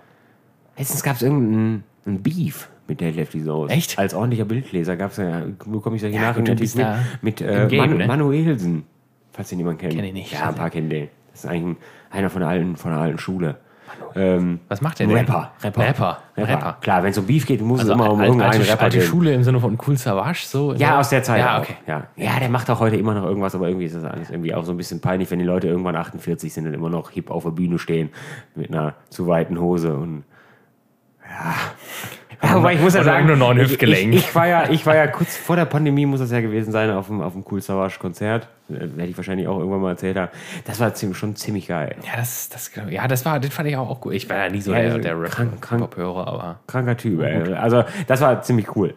Letztens 0.78 1.02
gab 1.02 1.16
es 1.16 1.24
irgendeinen 1.24 1.84
ein 2.06 2.22
Beef 2.22 2.70
mit 2.88 3.02
der 3.02 3.12
Lefty 3.12 3.42
Soße. 3.42 3.74
Echt? 3.74 3.98
Als 3.98 4.14
ordentlicher 4.14 4.46
Bildleser 4.46 4.98
gab 4.98 5.12
es 5.12 5.18
ja, 5.18 5.44
nur 5.66 5.82
komme 5.82 5.96
ich 5.96 6.02
solche 6.02 6.18
Ja, 6.18 6.34
Nachrichten 6.34 6.60
mit, 6.60 7.22
mit 7.22 7.42
äh, 7.42 7.68
Game, 7.68 7.80
Manu, 7.80 7.98
ne? 7.98 8.08
Manuelsen, 8.08 8.84
falls 9.32 9.50
den 9.50 9.60
jemand 9.60 9.80
kennt. 9.80 9.94
Kenn 9.94 10.04
ich 10.04 10.14
nicht. 10.14 10.32
Ja, 10.34 10.50
ein 10.50 10.56
paar 10.56 10.70
kennen 10.70 10.90
den. 10.90 11.08
Das 11.32 11.44
ist 11.44 11.50
eigentlich 11.50 11.64
ein, 11.64 11.78
einer 12.12 12.30
von 12.30 12.42
der 12.42 12.50
alten, 12.50 12.76
von 12.76 12.92
der 12.92 13.02
alten 13.02 13.18
Schule. 13.18 13.58
Ähm, 14.16 14.60
Was 14.68 14.82
macht 14.82 15.00
der 15.00 15.08
denn? 15.08 15.16
Rapper, 15.16 15.52
Rapper. 15.64 15.82
Rapper. 15.82 16.18
Rapper. 16.38 16.78
Klar, 16.82 17.04
wenn 17.04 17.12
es 17.12 17.18
um 17.18 17.26
Beef 17.26 17.46
geht, 17.46 17.62
muss 17.62 17.82
Also 17.82 17.92
es 17.92 17.96
immer 18.00 18.12
um 18.12 18.22
irgendeinen 18.22 18.52
alte, 18.52 18.70
Rapper 18.70 18.84
alte 18.84 18.98
gehen. 18.98 19.08
Schule 19.08 19.34
im 19.34 19.44
Sinne 19.44 19.60
von 19.60 19.78
Cool 19.86 19.98
Savage, 19.98 20.46
so? 20.46 20.74
Ja, 20.74 21.00
aus 21.00 21.10
der 21.10 21.24
Zeit. 21.24 21.40
Ja, 21.40 21.60
okay. 21.60 21.76
Ja. 21.88 22.08
ja, 22.16 22.40
der 22.40 22.50
macht 22.50 22.70
auch 22.70 22.80
heute 22.80 22.96
immer 22.98 23.14
noch 23.14 23.26
irgendwas, 23.26 23.56
aber 23.56 23.68
irgendwie 23.68 23.86
ist 23.86 23.96
das 23.96 24.04
alles 24.04 24.30
irgendwie 24.30 24.54
auch 24.54 24.66
so 24.66 24.72
ein 24.72 24.78
bisschen 24.78 25.02
peinlich, 25.02 25.30
wenn 25.32 25.40
die 25.40 25.46
Leute 25.46 25.68
irgendwann 25.68 25.96
48 25.96 26.54
sind 26.54 26.68
und 26.68 26.74
immer 26.74 26.90
noch 26.90 27.12
hip 27.12 27.30
auf 27.32 27.44
der 27.44 27.52
Bühne 27.52 27.80
stehen 27.80 28.10
mit 28.56 28.70
einer 28.70 28.96
zu 29.10 29.28
weiten 29.28 29.60
Hose 29.60 29.96
und 29.96 30.24
ja. 31.30 31.54
Ja, 32.52 32.56
wobei 32.56 32.74
ich 32.74 32.82
muss 32.82 32.96
ja 32.96 33.04
sagen, 33.04 33.28
nur 33.28 33.36
noch 33.36 33.52
ein 33.52 33.60
Hüftgelenk. 33.60 34.14
ich, 34.14 34.22
ich, 34.22 34.36
war 34.36 34.48
ja, 34.48 34.70
ich 34.70 34.86
war 34.86 34.96
ja 34.96 35.08
kurz 35.08 35.38
vor 35.38 35.56
der 35.56 35.66
Pandemie, 35.66 36.06
muss 36.06 36.20
das 36.20 36.32
ja 36.32 36.42
gewesen 36.42 36.72
sein, 36.72 36.90
auf 36.90 37.08
dem, 37.08 37.22
auf 37.22 37.34
dem 37.34 37.46
Cool 37.50 37.62
Savage 37.62 38.00
Konzert. 38.00 38.48
Äh, 38.70 38.80
Werde 38.96 39.08
ich 39.12 39.18
wahrscheinlich 39.18 39.48
auch 39.48 39.60
irgendwann 39.60 39.82
mal 39.82 39.92
erzählt 39.92 40.18
haben. 40.18 40.32
Das 40.66 40.80
war 40.80 40.94
ziemlich, 40.94 41.18
schon 41.18 41.36
ziemlich 41.36 41.68
geil. 41.68 41.96
Ja, 42.04 42.18
das, 42.18 42.50
das, 42.50 42.72
ja, 42.90 43.08
das 43.08 43.26
war, 43.26 43.40
den 43.40 43.52
fand 43.52 43.70
ich 43.70 43.78
auch, 43.78 43.90
auch 43.90 44.02
gut. 44.02 44.14
Ich 44.14 44.28
war 44.30 44.38
ja 44.38 44.50
nie 44.50 44.62
so 44.62 44.74
Ja, 44.74 44.98
der, 44.98 44.98
der 45.00 45.22
Rap-Hörer, 45.22 46.28
aber. 46.28 46.60
Kranker 46.68 46.98
Typ, 46.98 47.22
ey. 47.22 47.54
Also, 47.54 47.84
das 48.08 48.22
war 48.22 48.42
ziemlich 48.42 48.76
cool. 48.76 48.96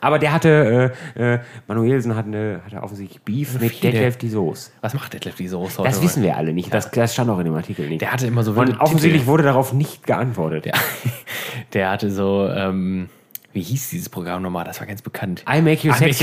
Aber 0.00 0.18
der 0.18 0.32
hatte, 0.32 0.92
äh, 1.16 1.34
äh, 1.34 1.38
Manuelsen 1.68 2.16
hatte, 2.16 2.60
hatte 2.64 2.82
offensichtlich 2.82 3.22
Beef 3.22 3.60
mit 3.60 3.70
viele. 3.70 3.92
Detlef 3.92 4.16
die 4.16 4.28
Soße. 4.28 4.72
Was 4.80 4.94
macht 4.94 5.12
Detlef 5.12 5.36
die 5.36 5.48
Soße 5.48 5.78
heute? 5.78 5.88
Das 5.88 6.02
wissen 6.02 6.22
wir 6.22 6.36
alle 6.36 6.52
nicht. 6.52 6.72
Das, 6.74 6.90
das 6.90 7.12
stand 7.14 7.30
auch 7.30 7.38
in 7.38 7.44
dem 7.44 7.54
Artikel 7.54 7.88
nicht. 7.88 8.00
Der 8.00 8.12
hatte 8.12 8.26
immer 8.26 8.42
so 8.42 8.52
Und 8.52 8.80
offensichtlich 8.80 9.22
Titel. 9.22 9.26
wurde 9.30 9.42
darauf 9.44 9.72
nicht 9.72 10.06
geantwortet. 10.06 10.64
Der, 10.64 10.74
der 11.72 11.90
hatte 11.90 12.10
so, 12.10 12.48
ähm, 12.48 13.08
wie 13.52 13.62
hieß 13.62 13.90
dieses 13.90 14.08
Programm 14.08 14.42
nochmal? 14.42 14.64
Das 14.64 14.80
war 14.80 14.86
ganz 14.86 15.02
bekannt. 15.02 15.42
Ah, 15.44 15.52
Habe 15.54 15.62
genau. 15.62 15.86
ich 16.06 16.20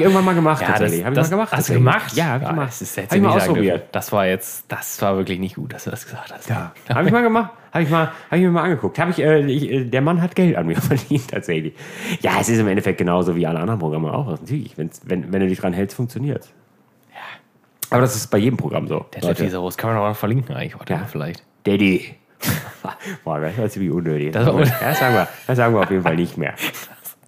irgendwann 0.00 0.24
mal 0.24 0.34
gemacht, 0.34 0.60
Ja, 0.62 0.68
tatsächlich. 0.68 1.00
das, 1.00 1.06
Habe 1.06 1.14
ich 1.14 1.20
das, 1.20 1.30
mal 1.30 1.36
gemacht. 1.36 1.52
Hast 1.52 1.68
du 1.68 1.72
gemacht? 1.74 2.12
Ja, 2.16 2.24
habe 2.26 2.44
ich 2.44 2.50
gemacht. 2.50 2.68
Das, 2.68 2.82
ist 2.82 2.96
jetzt 2.96 3.06
Habe 3.10 3.16
ich 3.16 3.22
mal 3.22 3.36
ausprobiert. 3.36 3.84
das 3.92 4.12
war 4.12 4.26
jetzt, 4.26 4.64
das 4.68 5.00
war 5.02 5.16
wirklich 5.16 5.38
nicht 5.38 5.54
gut, 5.56 5.72
dass 5.72 5.84
du 5.84 5.90
das 5.90 6.04
gesagt 6.04 6.32
hast. 6.32 6.48
Ja, 6.48 6.72
habe 6.88 7.06
ich 7.06 7.12
mal 7.12 7.22
gemacht. 7.22 7.50
Habe 7.72 7.84
ich, 7.84 7.90
mal- 7.90 8.06
hab 8.06 8.38
ich 8.38 8.40
mir 8.40 8.50
mal 8.50 8.62
angeguckt. 8.62 8.98
Habe 8.98 9.10
ich, 9.10 9.18
äh, 9.18 9.40
ich, 9.46 9.70
äh, 9.70 9.84
der 9.84 10.00
Mann 10.00 10.22
hat 10.22 10.34
Geld 10.34 10.56
an 10.56 10.66
mir 10.66 10.76
verdient, 10.80 11.28
tatsächlich. 11.30 11.74
Ja, 12.20 12.32
es 12.40 12.48
ist 12.48 12.58
im 12.58 12.68
Endeffekt 12.68 12.98
genauso 12.98 13.36
wie 13.36 13.46
alle 13.46 13.58
anderen 13.60 13.78
Programme 13.80 14.12
auch. 14.12 14.26
Natürlich, 14.28 14.76
wenn's, 14.78 15.02
wenn, 15.04 15.32
wenn 15.32 15.40
du 15.40 15.48
dich 15.48 15.58
dran 15.60 15.72
hältst, 15.74 15.94
funktioniert 15.96 16.48
Ja. 17.12 17.18
Aber 17.90 18.00
das 18.00 18.16
ist 18.16 18.28
bei 18.28 18.38
jedem 18.38 18.56
Programm 18.56 18.88
so. 18.88 19.00
Detlef 19.14 19.22
Leute. 19.24 19.44
die 19.44 19.50
Soße. 19.50 19.76
Kann 19.76 19.90
man 19.92 19.98
auch 20.02 20.08
noch 20.08 20.16
verlinken 20.16 20.56
eigentlich 20.56 20.74
heute 20.78 20.94
Ja. 20.94 21.04
vielleicht. 21.06 21.42
Daddy. 21.64 22.14
Boah, 23.24 23.40
das 23.40 23.56
war 23.58 23.68
ziemlich 23.68 23.92
unnötig. 23.92 24.32
Das 24.32 24.46
war 24.46 24.54
un- 24.54 24.60
das, 24.80 24.98
sagen 24.98 25.14
wir, 25.14 25.28
das 25.46 25.56
sagen 25.56 25.74
wir 25.74 25.80
auf 25.82 25.90
jeden 25.90 26.02
Fall 26.02 26.16
nicht 26.16 26.36
mehr. 26.36 26.54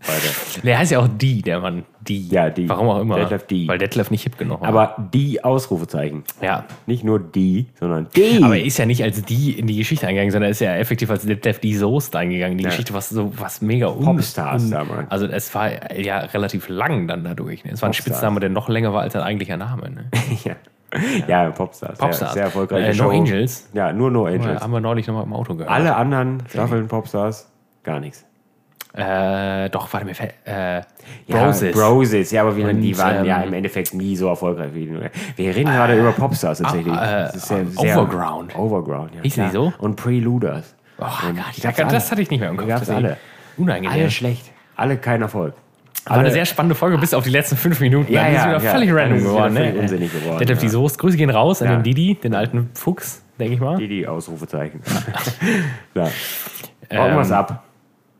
Leute. 0.07 0.63
Der 0.67 0.79
heißt 0.79 0.93
ja 0.93 1.01
auch 1.01 1.09
die, 1.09 1.43
der 1.43 1.61
Mann. 1.61 1.85
Die. 2.01 2.29
Ja, 2.29 2.49
die. 2.49 2.67
Warum 2.69 2.89
auch 2.89 3.01
immer. 3.01 3.17
Detlef 3.17 3.47
die. 3.47 3.69
Weil 3.69 3.77
Detlef 3.79 4.11
nicht 4.11 4.23
hip 4.23 4.39
genug 4.39 4.63
war. 4.63 4.69
Aber 4.69 5.09
die 5.13 5.45
Ausrufezeichen. 5.45 6.23
ja. 6.41 6.65
Nicht 6.87 7.05
nur 7.05 7.19
die, 7.19 7.67
sondern 7.79 8.07
die. 8.17 8.41
Aber 8.43 8.57
er 8.57 8.65
ist 8.65 8.79
ja 8.79 8.87
nicht 8.87 9.03
als 9.03 9.21
die 9.23 9.59
in 9.59 9.67
die 9.67 9.77
Geschichte 9.77 10.07
eingegangen, 10.07 10.31
sondern 10.31 10.49
er 10.49 10.53
ist 10.53 10.61
ja 10.61 10.75
effektiv 10.77 11.11
als 11.11 11.27
Detlef 11.27 11.59
die 11.59 11.75
Soße 11.75 12.17
eingegangen. 12.17 12.57
Die 12.57 12.65
Ja. 12.65 12.71
Geschichte 12.71 12.95
war 12.95 13.03
so 13.03 13.33
was 13.39 13.61
mega 13.61 13.89
un 13.89 14.05
Popstars 14.05 14.65
un- 14.65 14.71
damals. 14.71 15.11
Also 15.11 15.27
es 15.27 15.55
war 15.55 15.71
ja 16.01 16.19
relativ 16.21 16.69
lang 16.71 17.07
dann 17.09 17.25
dadurch. 17.25 17.65
Ne? 17.65 17.73
Es 17.73 17.83
war 17.83 17.89
ein 17.89 17.91
Popstars. 17.91 18.07
Spitzname, 18.17 18.41
der 18.41 18.49
noch 18.51 18.69
länger 18.71 18.95
war 18.95 19.03
als 19.03 19.13
sein 19.13 19.23
eigentlicher 19.23 19.57
Name. 19.59 19.91
Ne? 19.91 20.11
ja. 20.45 20.55
Ja, 21.27 21.51
Popstars. 21.51 21.99
Popstars. 21.99 22.19
Sehr, 22.19 22.29
sehr 22.35 22.43
erfolgreiche 22.45 22.87
Äh, 22.91 22.95
No 22.95 22.95
Show. 23.05 23.11
Angels. 23.11 23.69
Ja, 23.75 23.93
nur 23.93 24.11
No 24.11 24.27
Ja, 24.29 24.35
Angels. 24.35 24.63
haben 24.63 24.73
wir 24.73 24.81
neulich 24.81 25.07
nochmal 25.07 25.25
im 25.25 25.33
Auto 25.33 25.55
gehört. 25.55 25.71
Alle 25.71 25.95
anderen 25.97 26.43
Staffeln 26.49 26.89
Popstars, 26.89 27.51
gar 27.83 28.01
nichts. 28.01 28.25
Äh, 28.95 29.69
doch, 29.71 29.93
warte 29.93 30.07
mir 30.07 30.15
fällt. 30.15 30.35
Äh, 30.45 30.81
Ja, 31.27 31.45
Broses. 31.45 31.73
Broses, 31.77 32.31
ja, 32.31 32.41
aber 32.43 32.57
wir, 32.57 32.73
die 32.73 32.93
Und, 32.95 32.99
waren 32.99 33.25
ja 33.27 33.43
ähm, 33.43 33.49
im 33.49 33.55
Endeffekt 33.55 33.93
nie 33.95 34.17
so 34.17 34.29
erfolgreich 34.29 34.73
wie 34.75 34.87
die. 34.87 34.99
Wir 35.37 35.55
reden 35.55 35.71
gerade 35.71 35.99
über 35.99 36.11
Popstars 36.13 36.59
tatsächlich. 36.59 36.93
ah, 36.95 37.05
äh, 37.05 37.23
Das 37.27 37.37
ist 37.37 37.49
sehr, 37.49 37.67
sehr 37.67 37.97
Overground. 38.01 38.57
Overground, 38.59 39.15
ja. 39.15 39.21
Hießen 39.23 39.45
die 39.47 39.51
so? 39.53 39.73
Und 39.79 39.97
Preluders. 39.97 40.75
Oh, 40.99 41.05
Und 41.29 41.37
Gott, 41.37 41.45
die 41.57 41.61
ja, 41.61 41.69
gab's 41.71 41.81
alle. 41.81 41.93
das 41.93 42.11
hatte 42.11 42.23
ich 42.23 42.31
nicht 42.31 42.41
mehr 42.41 42.49
im 42.51 42.57
Kopf. 42.57 42.67
Die 42.67 42.73
gab's 42.73 42.91
alle. 42.91 43.19
Unangenehm. 43.57 43.93
Alle 43.93 44.11
schlecht. 44.11 44.51
Alle 44.75 44.97
kein 44.97 45.21
Erfolg. 45.23 45.55
War 46.07 46.19
eine 46.19 46.31
sehr 46.31 46.47
spannende 46.47 46.75
Folge 46.75 46.97
bis 46.97 47.13
auf 47.13 47.25
die 47.25 47.31
letzten 47.31 47.57
fünf 47.57 47.81
Minuten. 47.81 48.11
Ja, 48.13 48.23
Dann 48.25 48.33
ist 48.33 48.39
ja, 48.39 48.49
wieder 48.49 48.63
ja. 48.65 48.71
völlig 48.73 48.93
random 48.93 49.19
ist 49.19 49.23
es 49.25 49.29
geworden. 49.29 49.53
wieder 49.55 49.61
völlig 49.65 49.75
ne? 49.77 49.81
unsinnig 49.83 50.13
geworden, 50.13 50.39
Detlef 50.39 50.59
die 50.59 50.67
ja. 50.67 50.73
Soße. 50.73 50.97
Grüße 50.97 51.17
gehen 51.19 51.31
raus 51.31 51.61
an 51.63 51.69
den 51.69 51.83
Didi, 51.83 52.15
den 52.15 52.35
alten 52.35 52.71
Fuchs, 52.75 53.23
denke 53.39 53.55
ich 53.55 53.61
mal. 53.61 53.77
Die, 53.77 53.89
die 53.89 54.07
Ausrufezeichen. 54.07 54.81
ja. 55.95 56.09
Irgendwas 56.91 57.29
Ähm, 57.29 57.35
ab. 57.37 57.65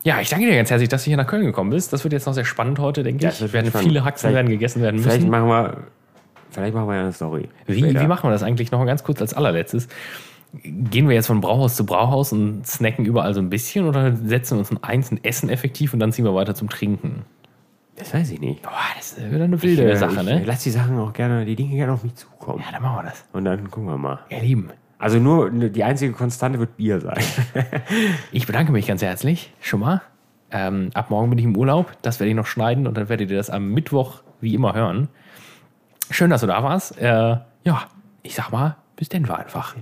Ja, 0.03 0.21
ich 0.21 0.29
danke 0.29 0.45
dir 0.45 0.55
ganz 0.55 0.69
herzlich, 0.69 0.87
dass 0.89 1.03
du 1.03 1.09
hier 1.09 1.17
nach 1.17 1.27
Köln 1.27 1.45
gekommen 1.45 1.71
bist. 1.71 1.91
Das 1.91 2.03
wird 2.03 2.13
jetzt 2.13 2.25
noch 2.27 2.33
sehr 2.33 2.45
spannend 2.45 2.79
heute, 2.79 3.01
denke 3.03 3.23
Ja, 3.23 3.29
ich. 3.31 3.51
werden 3.53 3.71
viele 3.71 4.03
Haxen 4.05 4.29
Vielleicht- 4.29 4.35
werden 4.35 4.49
gegessen 4.49 4.81
werden 4.81 4.99
Vielleicht 4.99 5.21
müssen. 5.21 5.31
machen 5.31 5.47
wir, 5.47 5.77
vielleicht 6.51 6.73
machen 6.75 6.87
wir 6.87 6.95
ja 6.95 7.01
eine 7.01 7.11
Story. 7.11 7.49
Wie, 7.65 7.79
Später. 7.79 8.01
wie 8.01 8.07
machen 8.07 8.27
wir 8.29 8.31
das 8.31 8.43
eigentlich 8.43 8.71
noch 8.71 8.85
ganz 8.85 9.03
kurz 9.03 9.19
als 9.21 9.33
allerletztes? 9.33 9.87
Gehen 10.63 11.07
wir 11.09 11.15
jetzt 11.15 11.27
von 11.27 11.41
Brauhaus 11.41 11.75
zu 11.75 11.85
Brauhaus 11.85 12.31
und 12.31 12.65
snacken 12.65 13.05
überall 13.05 13.33
so 13.33 13.39
ein 13.41 13.49
bisschen 13.49 13.85
oder 13.85 14.15
setzen 14.15 14.55
wir 14.55 14.59
uns 14.59 14.71
in 14.71 14.83
eins 14.83 15.11
und 15.11 15.23
essen 15.25 15.49
effektiv 15.49 15.93
und 15.93 15.99
dann 15.99 16.11
ziehen 16.11 16.25
wir 16.25 16.33
weiter 16.33 16.55
zum 16.55 16.69
Trinken? 16.69 17.23
Das 17.99 18.13
weiß 18.13 18.31
ich 18.31 18.39
nicht. 18.39 18.61
Boah, 18.63 18.71
das 18.97 19.13
ist 19.13 19.31
wieder 19.31 19.43
eine 19.43 19.61
wilde 19.61 19.91
Äh, 19.91 19.95
Sache, 19.95 20.21
ich, 20.21 20.23
ne? 20.25 20.41
Lass 20.45 20.63
die 20.63 20.71
Sachen 20.71 20.97
auch 20.97 21.13
gerne, 21.13 21.45
die 21.45 21.55
Dinge 21.55 21.75
gerne 21.75 21.91
auf 21.93 22.03
mich 22.03 22.15
zukommen. 22.15 22.63
Ja, 22.65 22.71
dann 22.71 22.81
machen 22.81 22.97
wir 22.97 23.09
das. 23.09 23.25
Und 23.33 23.45
dann 23.45 23.69
gucken 23.69 23.89
wir 23.89 23.97
mal. 23.97 24.19
Ihr 24.29 24.39
Lieben, 24.41 24.69
Also 24.97 25.19
nur 25.19 25.51
die 25.51 25.83
einzige 25.83 26.13
Konstante 26.13 26.59
wird 26.59 26.77
Bier 26.77 27.01
sein. 27.01 27.19
ich 28.31 28.47
bedanke 28.47 28.71
mich 28.71 28.87
ganz 28.87 29.01
herzlich 29.01 29.53
schon 29.61 29.81
mal. 29.81 30.01
Ähm, 30.51 30.89
ab 30.93 31.09
morgen 31.11 31.29
bin 31.29 31.37
ich 31.37 31.45
im 31.45 31.55
Urlaub. 31.55 31.91
Das 32.01 32.19
werde 32.19 32.29
ich 32.29 32.35
noch 32.35 32.47
schneiden 32.47 32.87
und 32.87 32.97
dann 32.97 33.09
werdet 33.09 33.29
ihr 33.29 33.37
das 33.37 33.49
am 33.49 33.71
Mittwoch 33.71 34.21
wie 34.41 34.55
immer 34.55 34.73
hören. 34.73 35.09
Schön, 36.09 36.29
dass 36.31 36.41
du 36.41 36.47
da 36.47 36.63
warst. 36.63 36.97
Äh, 36.99 37.37
ja, 37.65 37.81
ich 38.23 38.33
sag 38.33 38.49
mal, 38.51 38.77
bis 38.95 39.09
denn 39.09 39.27
war 39.27 39.39
einfach. 39.39 39.75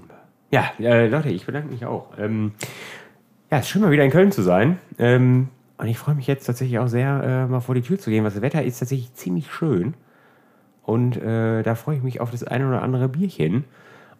ja, 0.51 0.72
äh, 0.80 1.07
Leute, 1.07 1.30
ich 1.30 1.45
bedanke 1.45 1.70
mich 1.70 1.86
auch. 1.86 2.07
Ähm, 2.18 2.53
ja, 3.51 3.59
es 3.59 3.65
ist 3.65 3.70
schön 3.70 3.82
mal 3.84 3.91
wieder 3.91 4.03
in 4.03 4.11
Köln 4.11 4.32
zu 4.32 4.41
sein. 4.41 4.78
Ähm, 4.97 5.47
und 5.78 5.88
ich 5.88 5.97
freue 5.97 6.15
mich 6.15 6.28
jetzt 6.28 6.45
tatsächlich 6.45 6.80
auch 6.80 6.88
sehr, 6.88 7.23
äh, 7.23 7.45
mal 7.45 7.59
vor 7.59 7.75
die 7.75 7.82
Tür 7.82 7.99
zu 7.99 8.09
gehen, 8.09 8.23
weil 8.23 8.32
das 8.32 8.41
Wetter 8.41 8.63
ist 8.63 8.80
tatsächlich 8.80 9.13
ziemlich 9.13 9.51
schön. 9.51 9.93
Und 10.84 11.17
äh, 11.17 11.63
da 11.63 11.75
freue 11.75 11.97
ich 11.97 12.03
mich 12.03 12.19
auf 12.19 12.32
das 12.32 12.43
eine 12.43 12.67
oder 12.67 12.82
andere 12.82 13.09
Bierchen. 13.09 13.65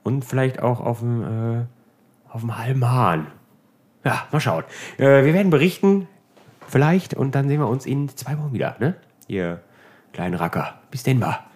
Und 0.04 0.24
vielleicht 0.24 0.62
auch 0.62 0.80
auf 0.80 1.00
dem, 1.00 1.24
äh, 1.24 1.66
auf 2.30 2.42
dem 2.42 2.58
halben 2.58 2.88
Hahn. 2.88 3.28
Ja, 4.04 4.28
mal 4.32 4.40
schauen. 4.40 4.64
Äh, 4.98 5.26
wir 5.26 5.34
werden 5.34 5.50
berichten, 5.50 6.08
vielleicht. 6.68 7.14
Und 7.14 7.34
dann 7.36 7.48
sehen 7.48 7.60
wir 7.60 7.68
uns 7.68 7.86
in 7.86 8.10
zwei 8.10 8.38
Wochen 8.38 8.54
wieder. 8.54 8.76
Ne? 8.80 8.96
Ihr 9.28 9.62
kleinen 10.14 10.36
Racker. 10.36 10.76
Bis 10.92 11.04
denn 11.04 11.20
mal. 11.20 11.47